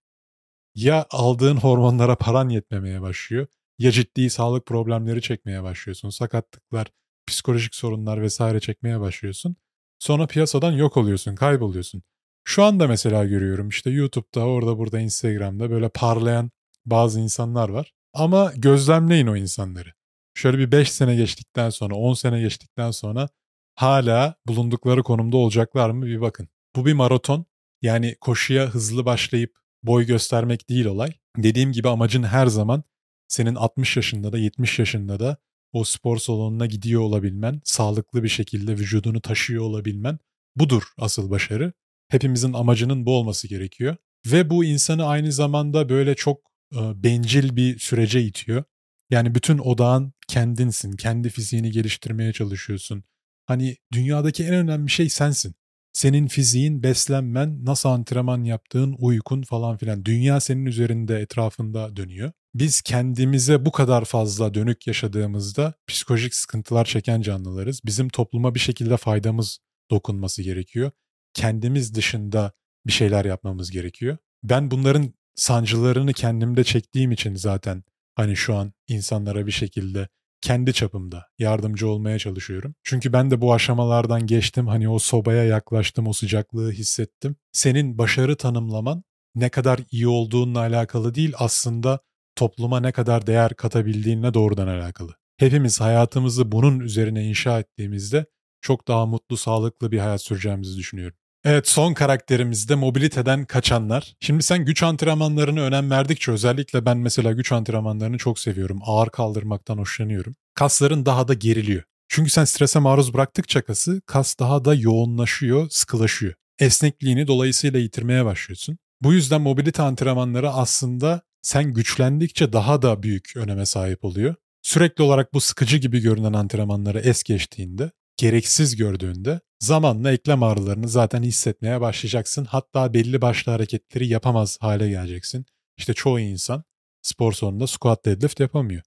ya 0.78 1.06
aldığın 1.12 1.58
hormonlara 1.58 2.16
paran 2.16 2.50
yetmemeye 2.50 3.02
başlıyor 3.02 3.48
ya 3.80 3.92
ciddi 3.92 4.30
sağlık 4.30 4.66
problemleri 4.66 5.22
çekmeye 5.22 5.64
başlıyorsun. 5.64 6.10
Sakatlıklar, 6.10 6.88
psikolojik 7.28 7.76
sorunlar 7.76 8.22
vesaire 8.22 8.60
çekmeye 8.60 9.00
başlıyorsun. 9.00 9.56
Sonra 10.00 10.28
piyasadan 10.28 10.72
yok 10.72 10.98
oluyorsun, 10.98 11.36
kayboluyorsun. 11.36 12.04
Şu 12.44 12.64
anda 12.64 12.88
mesela 12.88 13.26
görüyorum 13.26 13.70
işte 13.70 13.90
YouTube'da, 13.90 14.40
orada 14.40 14.78
burada 14.78 15.00
Instagram'da 15.00 15.70
böyle 15.70 15.90
parlayan 15.90 16.52
bazı 16.86 17.20
insanlar 17.20 17.70
var. 17.70 17.94
Ama 18.14 18.54
gözlemleyin 18.56 19.28
o 19.28 19.36
insanları. 19.36 19.94
Şöyle 20.34 20.58
bir 20.58 20.72
5 20.72 20.92
sene 20.92 21.16
geçtikten 21.16 21.70
sonra, 21.70 21.96
10 21.96 22.14
sene 22.14 22.42
geçtikten 22.42 22.92
sonra 22.92 23.30
hala 23.76 24.36
bulundukları 24.48 25.04
konumda 25.04 25.38
olacaklar 25.38 25.90
mı 25.90 26.06
bir 26.06 26.22
bakın. 26.22 26.50
Bu 26.76 26.86
bir 26.86 26.94
maraton. 26.94 27.46
Yani 27.82 28.16
koşuya 28.22 28.68
hızlı 28.68 29.06
başlayıp 29.06 29.58
boy 29.84 30.06
göstermek 30.06 30.70
değil 30.70 30.86
olay. 30.86 31.14
Dediğim 31.38 31.72
gibi 31.72 31.90
amacın 31.90 32.24
her 32.24 32.48
zaman 32.48 32.84
senin 33.28 33.56
60 33.56 33.98
yaşında 33.98 34.32
da 34.32 34.38
70 34.38 34.80
yaşında 34.80 35.20
da 35.20 35.38
o 35.72 35.84
spor 35.84 36.18
salonuna 36.18 36.66
gidiyor 36.66 37.02
olabilmen, 37.02 37.62
sağlıklı 37.64 38.24
bir 38.24 38.30
şekilde 38.30 38.72
vücudunu 38.74 39.22
taşıyor 39.22 39.64
olabilmen 39.64 40.20
budur 40.56 40.84
asıl 40.98 41.30
başarı. 41.30 41.74
Hepimizin 42.08 42.54
amacının 42.54 43.06
bu 43.06 43.18
olması 43.18 43.48
gerekiyor. 43.48 43.96
Ve 44.26 44.50
bu 44.50 44.66
insanı 44.66 45.06
aynı 45.06 45.32
zamanda 45.32 45.90
böyle 45.90 46.16
çok 46.16 46.42
e, 46.76 47.04
bencil 47.04 47.56
bir 47.56 47.80
sürece 47.80 48.22
itiyor. 48.22 48.64
Yani 49.10 49.36
bütün 49.36 49.58
odağın 49.58 50.14
kendinsin. 50.28 50.92
Kendi 50.92 51.30
fiziğini 51.30 51.72
geliştirmeye 51.72 52.34
çalışıyorsun. 52.34 53.04
Hani 53.46 53.78
dünyadaki 53.94 54.44
en 54.44 54.54
önemli 54.54 54.90
şey 54.90 55.10
sensin. 55.10 55.56
Senin 55.98 56.28
fiziğin, 56.28 56.84
beslenmen, 56.84 57.66
nasıl 57.66 57.90
antrenman 57.90 58.44
yaptığın, 58.44 58.96
uykun 59.00 59.42
falan 59.42 59.78
filan. 59.78 60.06
Dünya 60.06 60.40
senin 60.40 60.66
üzerinde, 60.66 61.20
etrafında 61.20 61.96
dönüyor. 61.96 62.32
Biz 62.56 62.82
kendimize 62.82 63.66
bu 63.66 63.72
kadar 63.72 64.06
fazla 64.06 64.54
dönük 64.54 64.88
yaşadığımızda 64.88 65.74
psikolojik 65.88 66.36
sıkıntılar 66.36 66.86
çeken 66.86 67.22
canlılarız. 67.22 67.82
Bizim 67.86 68.10
topluma 68.10 68.56
bir 68.56 68.60
şekilde 68.60 68.98
faydamız 68.98 69.60
dokunması 69.92 70.42
gerekiyor. 70.42 70.92
Kendimiz 71.34 71.96
dışında 71.96 72.52
bir 72.88 72.92
şeyler 72.92 73.26
yapmamız 73.26 73.72
gerekiyor. 73.72 74.18
Ben 74.44 74.72
bunların 74.72 75.14
sancılarını 75.36 76.14
kendimde 76.14 76.64
çektiğim 76.64 77.12
için 77.12 77.36
zaten 77.36 77.84
hani 78.16 78.36
şu 78.36 78.56
an 78.56 78.74
insanlara 78.88 79.48
bir 79.48 79.52
şekilde 79.52 80.08
kendi 80.42 80.74
çapımda 80.74 81.26
yardımcı 81.40 81.88
olmaya 81.88 82.20
çalışıyorum. 82.20 82.76
Çünkü 82.84 83.14
ben 83.14 83.32
de 83.32 83.42
bu 83.42 83.54
aşamalardan 83.54 84.28
geçtim. 84.28 84.68
Hani 84.68 84.90
o 84.90 85.00
sobaya 85.00 85.44
yaklaştım, 85.44 86.08
o 86.08 86.14
sıcaklığı 86.14 86.72
hissettim. 86.72 87.36
Senin 87.52 87.98
başarı 87.98 88.38
tanımlaman 88.38 89.04
ne 89.36 89.50
kadar 89.50 89.80
iyi 89.92 90.08
olduğunla 90.08 90.60
alakalı 90.60 91.16
değil 91.16 91.34
aslında 91.38 92.00
topluma 92.36 92.80
ne 92.80 92.92
kadar 92.92 93.28
değer 93.28 93.54
katabildiğinle 93.54 94.34
doğrudan 94.34 94.68
alakalı. 94.68 95.12
Hepimiz 95.38 95.82
hayatımızı 95.82 96.52
bunun 96.52 96.80
üzerine 96.80 97.26
inşa 97.26 97.60
ettiğimizde 97.60 98.26
çok 98.62 98.88
daha 98.88 99.06
mutlu, 99.06 99.38
sağlıklı 99.38 99.92
bir 99.92 100.00
hayat 100.00 100.22
süreceğimizi 100.22 100.78
düşünüyorum. 100.78 101.18
Evet 101.50 101.68
son 101.68 101.94
karakterimizde 101.94 102.76
mobiliteden 102.76 103.46
kaçanlar. 103.46 104.16
Şimdi 104.20 104.44
sen 104.44 104.66
güç 104.66 104.84
antrenmanlarını 104.84 105.62
önem 105.62 105.92
verdikçe 105.92 106.32
özellikle 106.32 106.86
ben 106.86 106.98
mesela 106.98 107.32
güç 107.32 107.52
antrenmanlarını 107.52 108.18
çok 108.18 108.40
seviyorum. 108.40 108.80
Ağır 108.86 109.10
kaldırmaktan 109.10 109.78
hoşlanıyorum. 109.78 110.36
Kasların 110.54 111.06
daha 111.06 111.28
da 111.28 111.34
geriliyor. 111.34 111.84
Çünkü 112.08 112.30
sen 112.30 112.46
strese 112.46 112.80
maruz 112.80 113.14
bıraktıkça 113.14 113.62
kası 113.62 114.02
kas 114.06 114.40
daha 114.40 114.66
da 114.66 114.74
yoğunlaşıyor, 114.74 115.68
sıkılaşıyor. 115.70 116.34
Esnekliğini 116.60 117.28
dolayısıyla 117.28 117.80
yitirmeye 117.80 118.26
başlıyorsun. 118.26 118.78
Bu 119.02 119.14
yüzden 119.14 119.42
mobilite 119.42 119.82
antrenmanları 119.82 120.50
aslında 120.50 121.22
sen 121.42 121.74
güçlendikçe 121.74 122.54
daha 122.54 122.82
da 122.82 123.04
büyük 123.04 123.34
öneme 123.36 123.66
sahip 123.66 124.06
oluyor. 124.06 124.36
Sürekli 124.62 125.04
olarak 125.04 125.34
bu 125.34 125.42
sıkıcı 125.42 125.78
gibi 125.78 126.00
görünen 126.00 126.34
antrenmanları 126.34 127.00
es 127.00 127.24
geçtiğinde 127.24 127.92
gereksiz 128.18 128.76
gördüğünde 128.76 129.40
zamanla 129.60 130.12
eklem 130.12 130.44
ağrılarını 130.44 130.88
zaten 130.88 131.24
hissetmeye 131.24 131.82
başlayacaksın. 131.82 132.46
Hatta 132.46 132.94
belli 132.94 133.22
başlı 133.22 133.52
hareketleri 133.52 134.08
yapamaz 134.08 134.58
hale 134.62 134.90
geleceksin. 134.90 135.46
İşte 135.78 135.94
çoğu 135.94 136.20
insan 136.20 136.64
spor 137.02 137.34
sonunda 137.34 137.68
squat 137.68 138.06
deadlift 138.06 138.40
yapamıyor. 138.40 138.82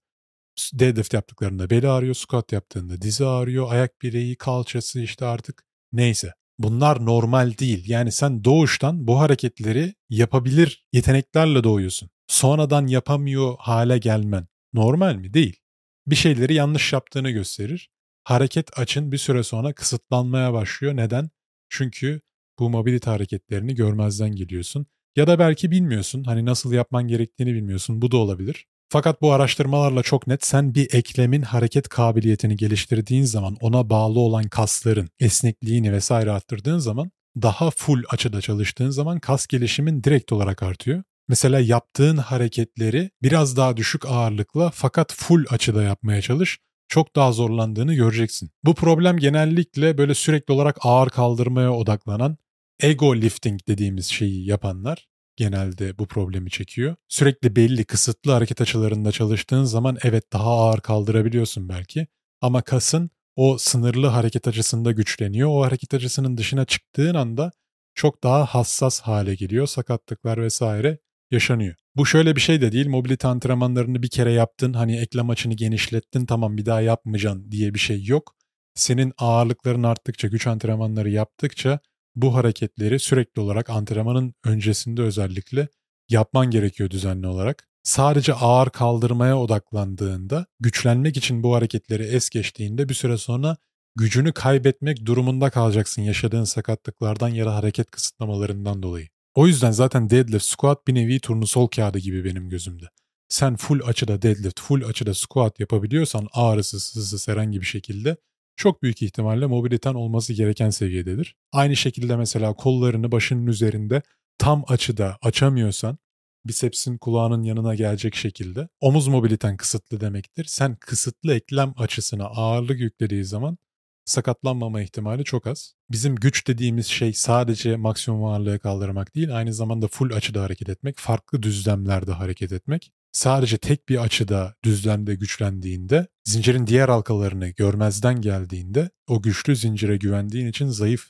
Deadlift 0.73 1.13
yaptıklarında 1.13 1.69
beli 1.69 1.87
ağrıyor, 1.87 2.15
squat 2.15 2.51
yaptığında 2.51 3.01
dizi 3.01 3.25
ağrıyor, 3.25 3.71
ayak 3.71 4.01
bileği, 4.01 4.35
kalçası 4.35 5.01
işte 5.01 5.25
artık 5.25 5.63
neyse. 5.93 6.33
Bunlar 6.59 7.05
normal 7.05 7.57
değil. 7.57 7.89
Yani 7.89 8.11
sen 8.11 8.43
doğuştan 8.43 9.07
bu 9.07 9.19
hareketleri 9.19 9.93
yapabilir 10.09 10.85
yeteneklerle 10.93 11.63
doğuyorsun. 11.63 12.09
Sonradan 12.27 12.87
yapamıyor 12.87 13.55
hale 13.59 13.97
gelmen 13.97 14.47
normal 14.73 15.15
mi? 15.15 15.33
Değil. 15.33 15.59
Bir 16.07 16.15
şeyleri 16.15 16.53
yanlış 16.53 16.93
yaptığını 16.93 17.29
gösterir 17.29 17.89
hareket 18.23 18.79
açın 18.79 19.11
bir 19.11 19.17
süre 19.17 19.43
sonra 19.43 19.73
kısıtlanmaya 19.73 20.53
başlıyor. 20.53 20.95
Neden? 20.95 21.29
Çünkü 21.69 22.21
bu 22.59 22.69
mobilite 22.69 23.09
hareketlerini 23.09 23.75
görmezden 23.75 24.35
geliyorsun. 24.35 24.85
Ya 25.15 25.27
da 25.27 25.39
belki 25.39 25.71
bilmiyorsun. 25.71 26.23
Hani 26.23 26.45
nasıl 26.45 26.73
yapman 26.73 27.07
gerektiğini 27.07 27.53
bilmiyorsun. 27.53 28.01
Bu 28.01 28.11
da 28.11 28.17
olabilir. 28.17 28.65
Fakat 28.89 29.21
bu 29.21 29.31
araştırmalarla 29.33 30.03
çok 30.03 30.27
net 30.27 30.45
sen 30.45 30.75
bir 30.75 30.93
eklemin 30.93 31.41
hareket 31.41 31.89
kabiliyetini 31.89 32.55
geliştirdiğin 32.55 33.23
zaman 33.23 33.57
ona 33.61 33.89
bağlı 33.89 34.19
olan 34.19 34.43
kasların 34.43 35.09
esnekliğini 35.19 35.93
vesaire 35.93 36.31
arttırdığın 36.31 36.77
zaman 36.77 37.11
daha 37.41 37.71
full 37.71 38.03
açıda 38.09 38.41
çalıştığın 38.41 38.89
zaman 38.89 39.19
kas 39.19 39.47
gelişimin 39.47 40.03
direkt 40.03 40.31
olarak 40.31 40.63
artıyor. 40.63 41.03
Mesela 41.27 41.59
yaptığın 41.59 42.17
hareketleri 42.17 43.11
biraz 43.23 43.57
daha 43.57 43.77
düşük 43.77 44.05
ağırlıkla 44.05 44.71
fakat 44.73 45.13
full 45.13 45.45
açıda 45.49 45.83
yapmaya 45.83 46.21
çalış 46.21 46.59
çok 46.91 47.15
daha 47.15 47.31
zorlandığını 47.31 47.93
göreceksin. 47.93 48.51
Bu 48.63 48.75
problem 48.75 49.17
genellikle 49.17 49.97
böyle 49.97 50.13
sürekli 50.13 50.53
olarak 50.53 50.77
ağır 50.81 51.09
kaldırmaya 51.09 51.73
odaklanan 51.73 52.37
ego 52.83 53.15
lifting 53.15 53.59
dediğimiz 53.67 54.05
şeyi 54.05 54.45
yapanlar 54.45 55.07
genelde 55.35 55.97
bu 55.97 56.05
problemi 56.07 56.49
çekiyor. 56.49 56.95
Sürekli 57.07 57.55
belli 57.55 57.85
kısıtlı 57.85 58.31
hareket 58.31 58.61
açılarında 58.61 59.11
çalıştığın 59.11 59.63
zaman 59.63 59.97
evet 60.03 60.33
daha 60.33 60.49
ağır 60.49 60.79
kaldırabiliyorsun 60.79 61.69
belki 61.69 62.07
ama 62.41 62.61
kasın 62.61 63.09
o 63.35 63.57
sınırlı 63.57 64.07
hareket 64.07 64.47
açısında 64.47 64.91
güçleniyor. 64.91 65.49
O 65.49 65.61
hareket 65.61 65.93
açısının 65.93 66.37
dışına 66.37 66.65
çıktığın 66.65 67.15
anda 67.15 67.51
çok 67.95 68.23
daha 68.23 68.45
hassas 68.45 69.01
hale 69.01 69.35
geliyor. 69.35 69.67
Sakatlıklar 69.67 70.41
vesaire 70.41 70.97
yaşanıyor. 71.31 71.75
Bu 71.95 72.05
şöyle 72.05 72.35
bir 72.35 72.41
şey 72.41 72.61
de 72.61 72.71
değil. 72.71 72.87
Mobilite 72.87 73.27
antrenmanlarını 73.27 74.03
bir 74.03 74.09
kere 74.09 74.31
yaptın. 74.31 74.73
Hani 74.73 74.97
eklem 74.97 75.29
açını 75.29 75.53
genişlettin. 75.53 76.25
Tamam 76.25 76.57
bir 76.57 76.65
daha 76.65 76.81
yapmayacaksın 76.81 77.51
diye 77.51 77.73
bir 77.73 77.79
şey 77.79 78.05
yok. 78.05 78.35
Senin 78.75 79.13
ağırlıkların 79.17 79.83
arttıkça, 79.83 80.27
güç 80.27 80.47
antrenmanları 80.47 81.09
yaptıkça 81.09 81.79
bu 82.15 82.35
hareketleri 82.35 82.99
sürekli 82.99 83.41
olarak 83.41 83.69
antrenmanın 83.69 84.33
öncesinde 84.45 85.01
özellikle 85.01 85.67
yapman 86.09 86.51
gerekiyor 86.51 86.89
düzenli 86.89 87.27
olarak. 87.27 87.67
Sadece 87.83 88.33
ağır 88.33 88.69
kaldırmaya 88.69 89.39
odaklandığında, 89.39 90.45
güçlenmek 90.59 91.17
için 91.17 91.43
bu 91.43 91.55
hareketleri 91.55 92.03
es 92.03 92.29
geçtiğinde 92.29 92.89
bir 92.89 92.93
süre 92.93 93.17
sonra 93.17 93.57
gücünü 93.95 94.33
kaybetmek 94.33 95.05
durumunda 95.05 95.49
kalacaksın 95.49 96.01
yaşadığın 96.01 96.43
sakatlıklardan 96.43 97.29
ya 97.29 97.45
da 97.45 97.55
hareket 97.55 97.91
kısıtlamalarından 97.91 98.83
dolayı. 98.83 99.07
O 99.35 99.47
yüzden 99.47 99.71
zaten 99.71 100.09
deadlift, 100.09 100.45
squat 100.45 100.87
bir 100.87 100.95
nevi 100.95 101.19
turnusol 101.19 101.67
kağıdı 101.67 101.99
gibi 101.99 102.25
benim 102.25 102.49
gözümde. 102.49 102.85
Sen 103.29 103.55
full 103.55 103.79
açıda 103.85 104.21
deadlift, 104.21 104.59
full 104.59 104.83
açıda 104.83 105.13
squat 105.13 105.59
yapabiliyorsan 105.59 106.27
ağrısız, 106.33 106.83
sızsız 106.83 107.27
herhangi 107.27 107.61
bir 107.61 107.65
şekilde 107.65 108.17
çok 108.55 108.83
büyük 108.83 109.01
ihtimalle 109.01 109.45
mobiliten 109.45 109.93
olması 109.93 110.33
gereken 110.33 110.69
seviyededir. 110.69 111.35
Aynı 111.51 111.75
şekilde 111.75 112.15
mesela 112.15 112.53
kollarını 112.53 113.11
başının 113.11 113.47
üzerinde 113.47 114.01
tam 114.37 114.63
açıda 114.67 115.17
açamıyorsan 115.21 115.97
bisepsin 116.45 116.97
kulağının 116.97 117.43
yanına 117.43 117.75
gelecek 117.75 118.15
şekilde 118.15 118.67
omuz 118.79 119.07
mobiliten 119.07 119.57
kısıtlı 119.57 120.01
demektir. 120.01 120.45
Sen 120.45 120.75
kısıtlı 120.75 121.33
eklem 121.33 121.73
açısına 121.77 122.25
ağırlık 122.25 122.79
yüklediği 122.79 123.25
zaman 123.25 123.57
sakatlanmama 124.05 124.81
ihtimali 124.81 125.23
çok 125.23 125.47
az. 125.47 125.73
Bizim 125.91 126.15
güç 126.15 126.47
dediğimiz 126.47 126.87
şey 126.87 127.13
sadece 127.13 127.75
maksimum 127.75 128.25
ağırlığı 128.25 128.59
kaldırmak 128.59 129.15
değil, 129.15 129.37
aynı 129.37 129.53
zamanda 129.53 129.87
full 129.87 130.11
açıda 130.11 130.43
hareket 130.43 130.69
etmek, 130.69 130.99
farklı 130.99 131.43
düzlemlerde 131.43 132.11
hareket 132.11 132.51
etmek. 132.51 132.91
Sadece 133.11 133.57
tek 133.57 133.89
bir 133.89 133.97
açıda 134.03 134.55
düzlemde 134.63 135.15
güçlendiğinde, 135.15 136.07
zincirin 136.23 136.67
diğer 136.67 136.89
halkalarını 136.89 137.47
görmezden 137.47 138.21
geldiğinde, 138.21 138.89
o 139.07 139.21
güçlü 139.21 139.55
zincire 139.55 139.97
güvendiğin 139.97 140.47
için 140.47 140.67
zayıf 140.67 141.09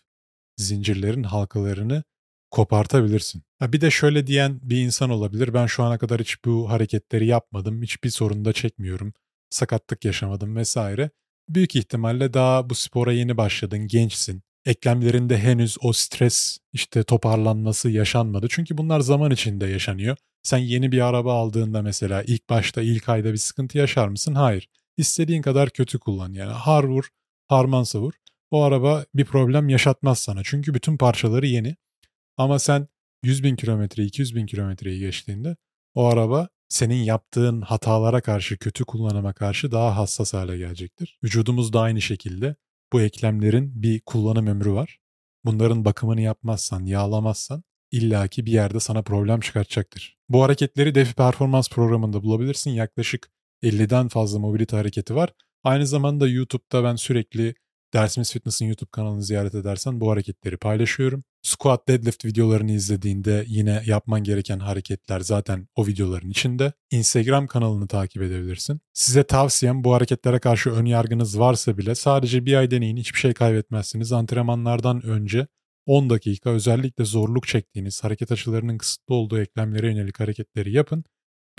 zincirlerin 0.57 1.23
halkalarını 1.23 2.03
kopartabilirsin. 2.51 3.43
Ha 3.59 3.73
bir 3.73 3.81
de 3.81 3.91
şöyle 3.91 4.27
diyen 4.27 4.59
bir 4.63 4.77
insan 4.77 5.09
olabilir. 5.09 5.53
Ben 5.53 5.65
şu 5.65 5.83
ana 5.83 5.97
kadar 5.97 6.21
hiç 6.21 6.45
bu 6.45 6.69
hareketleri 6.69 7.27
yapmadım. 7.27 7.81
Hiçbir 7.81 8.09
sorun 8.09 8.45
da 8.45 8.53
çekmiyorum. 8.53 9.13
Sakatlık 9.49 10.05
yaşamadım 10.05 10.55
vesaire. 10.55 11.09
Büyük 11.49 11.75
ihtimalle 11.75 12.33
daha 12.33 12.69
bu 12.69 12.75
spora 12.75 13.13
yeni 13.13 13.37
başladın, 13.37 13.87
gençsin. 13.87 14.43
Eklemlerinde 14.65 15.37
henüz 15.37 15.77
o 15.81 15.93
stres 15.93 16.57
işte 16.73 17.03
toparlanması 17.03 17.89
yaşanmadı. 17.89 18.47
Çünkü 18.49 18.77
bunlar 18.77 18.99
zaman 18.99 19.31
içinde 19.31 19.67
yaşanıyor. 19.67 20.17
Sen 20.43 20.57
yeni 20.57 20.91
bir 20.91 21.01
araba 21.07 21.33
aldığında 21.33 21.81
mesela 21.81 22.23
ilk 22.23 22.49
başta 22.49 22.81
ilk 22.81 23.09
ayda 23.09 23.31
bir 23.31 23.37
sıkıntı 23.37 23.77
yaşar 23.77 24.07
mısın? 24.07 24.35
Hayır. 24.35 24.69
İstediğin 24.97 25.41
kadar 25.41 25.69
kötü 25.69 25.99
kullan 25.99 26.33
yani 26.33 26.51
har 26.51 26.83
vur, 26.83 27.09
harman 27.47 27.83
savur. 27.83 28.13
O 28.51 28.63
araba 28.63 29.05
bir 29.15 29.25
problem 29.25 29.69
yaşatmaz 29.69 30.19
sana. 30.19 30.41
Çünkü 30.43 30.73
bütün 30.73 30.97
parçaları 30.97 31.47
yeni. 31.47 31.75
Ama 32.37 32.59
sen 32.59 32.87
100 33.23 33.43
bin 33.43 33.55
kilometre, 33.55 34.03
200 34.03 34.35
bin 34.35 34.45
kilometreyi 34.45 34.99
geçtiğinde 34.99 35.55
o 35.95 36.05
araba 36.05 36.49
senin 36.71 37.03
yaptığın 37.03 37.61
hatalara 37.61 38.21
karşı, 38.21 38.57
kötü 38.57 38.85
kullanıma 38.85 39.33
karşı 39.33 39.71
daha 39.71 39.97
hassas 39.97 40.33
hale 40.33 40.57
gelecektir. 40.57 41.19
Vücudumuz 41.23 41.73
da 41.73 41.81
aynı 41.81 42.01
şekilde 42.01 42.55
bu 42.93 43.01
eklemlerin 43.01 43.83
bir 43.83 44.01
kullanım 44.01 44.47
ömrü 44.47 44.71
var. 44.71 44.99
Bunların 45.45 45.85
bakımını 45.85 46.21
yapmazsan, 46.21 46.85
yağlamazsan 46.85 47.63
illaki 47.91 48.45
bir 48.45 48.51
yerde 48.51 48.79
sana 48.79 49.01
problem 49.01 49.39
çıkartacaktır. 49.39 50.17
Bu 50.29 50.43
hareketleri 50.43 50.95
Defi 50.95 51.13
Performans 51.13 51.69
programında 51.69 52.23
bulabilirsin. 52.23 52.71
Yaklaşık 52.71 53.31
50'den 53.63 54.07
fazla 54.07 54.39
mobilite 54.39 54.77
hareketi 54.77 55.15
var. 55.15 55.33
Aynı 55.63 55.87
zamanda 55.87 56.27
YouTube'da 56.27 56.83
ben 56.83 56.95
sürekli 56.95 57.55
Dersimiz 57.93 58.31
Fitness'ın 58.31 58.65
YouTube 58.65 58.89
kanalını 58.91 59.23
ziyaret 59.23 59.55
edersen 59.55 60.01
bu 60.01 60.11
hareketleri 60.11 60.57
paylaşıyorum. 60.57 61.23
Squat 61.41 61.87
deadlift 61.87 62.25
videolarını 62.25 62.71
izlediğinde 62.71 63.43
yine 63.47 63.83
yapman 63.85 64.23
gereken 64.23 64.59
hareketler 64.59 65.19
zaten 65.19 65.67
o 65.75 65.87
videoların 65.87 66.29
içinde. 66.29 66.73
Instagram 66.91 67.47
kanalını 67.47 67.87
takip 67.87 68.21
edebilirsin. 68.21 68.81
Size 68.93 69.23
tavsiyem 69.23 69.83
bu 69.83 69.93
hareketlere 69.93 70.39
karşı 70.39 70.69
ön 70.69 70.85
yargınız 70.85 71.39
varsa 71.39 71.77
bile 71.77 71.95
sadece 71.95 72.45
bir 72.45 72.53
ay 72.53 72.71
deneyin 72.71 72.97
hiçbir 72.97 73.19
şey 73.19 73.33
kaybetmezsiniz. 73.33 74.11
Antrenmanlardan 74.11 75.05
önce 75.05 75.47
10 75.85 76.09
dakika 76.09 76.49
özellikle 76.49 77.05
zorluk 77.05 77.47
çektiğiniz 77.47 78.03
hareket 78.03 78.31
açılarının 78.31 78.77
kısıtlı 78.77 79.15
olduğu 79.15 79.39
eklemlere 79.39 79.87
yönelik 79.87 80.19
hareketleri 80.19 80.71
yapın. 80.71 81.03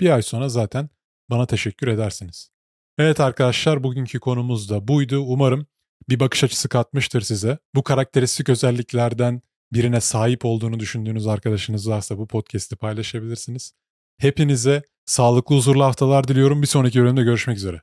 Bir 0.01 0.09
ay 0.09 0.21
sonra 0.21 0.49
zaten 0.49 0.89
bana 1.29 1.45
teşekkür 1.45 1.87
edersiniz. 1.87 2.49
Evet 2.97 3.19
arkadaşlar 3.19 3.83
bugünkü 3.83 4.19
konumuz 4.19 4.69
da 4.69 4.87
buydu. 4.87 5.19
Umarım 5.19 5.67
bir 6.09 6.19
bakış 6.19 6.43
açısı 6.43 6.69
katmıştır 6.69 7.21
size. 7.21 7.57
Bu 7.75 7.83
karakteristik 7.83 8.49
özelliklerden 8.49 9.41
birine 9.73 10.01
sahip 10.01 10.45
olduğunu 10.45 10.79
düşündüğünüz 10.79 11.27
arkadaşınız 11.27 11.89
varsa 11.89 12.17
bu 12.17 12.27
podcast'i 12.27 12.75
paylaşabilirsiniz. 12.75 13.73
Hepinize 14.17 14.81
sağlıklı 15.05 15.55
huzurlu 15.55 15.83
haftalar 15.83 16.27
diliyorum. 16.27 16.61
Bir 16.61 16.67
sonraki 16.67 17.01
bölümde 17.01 17.23
görüşmek 17.23 17.57
üzere. 17.57 17.81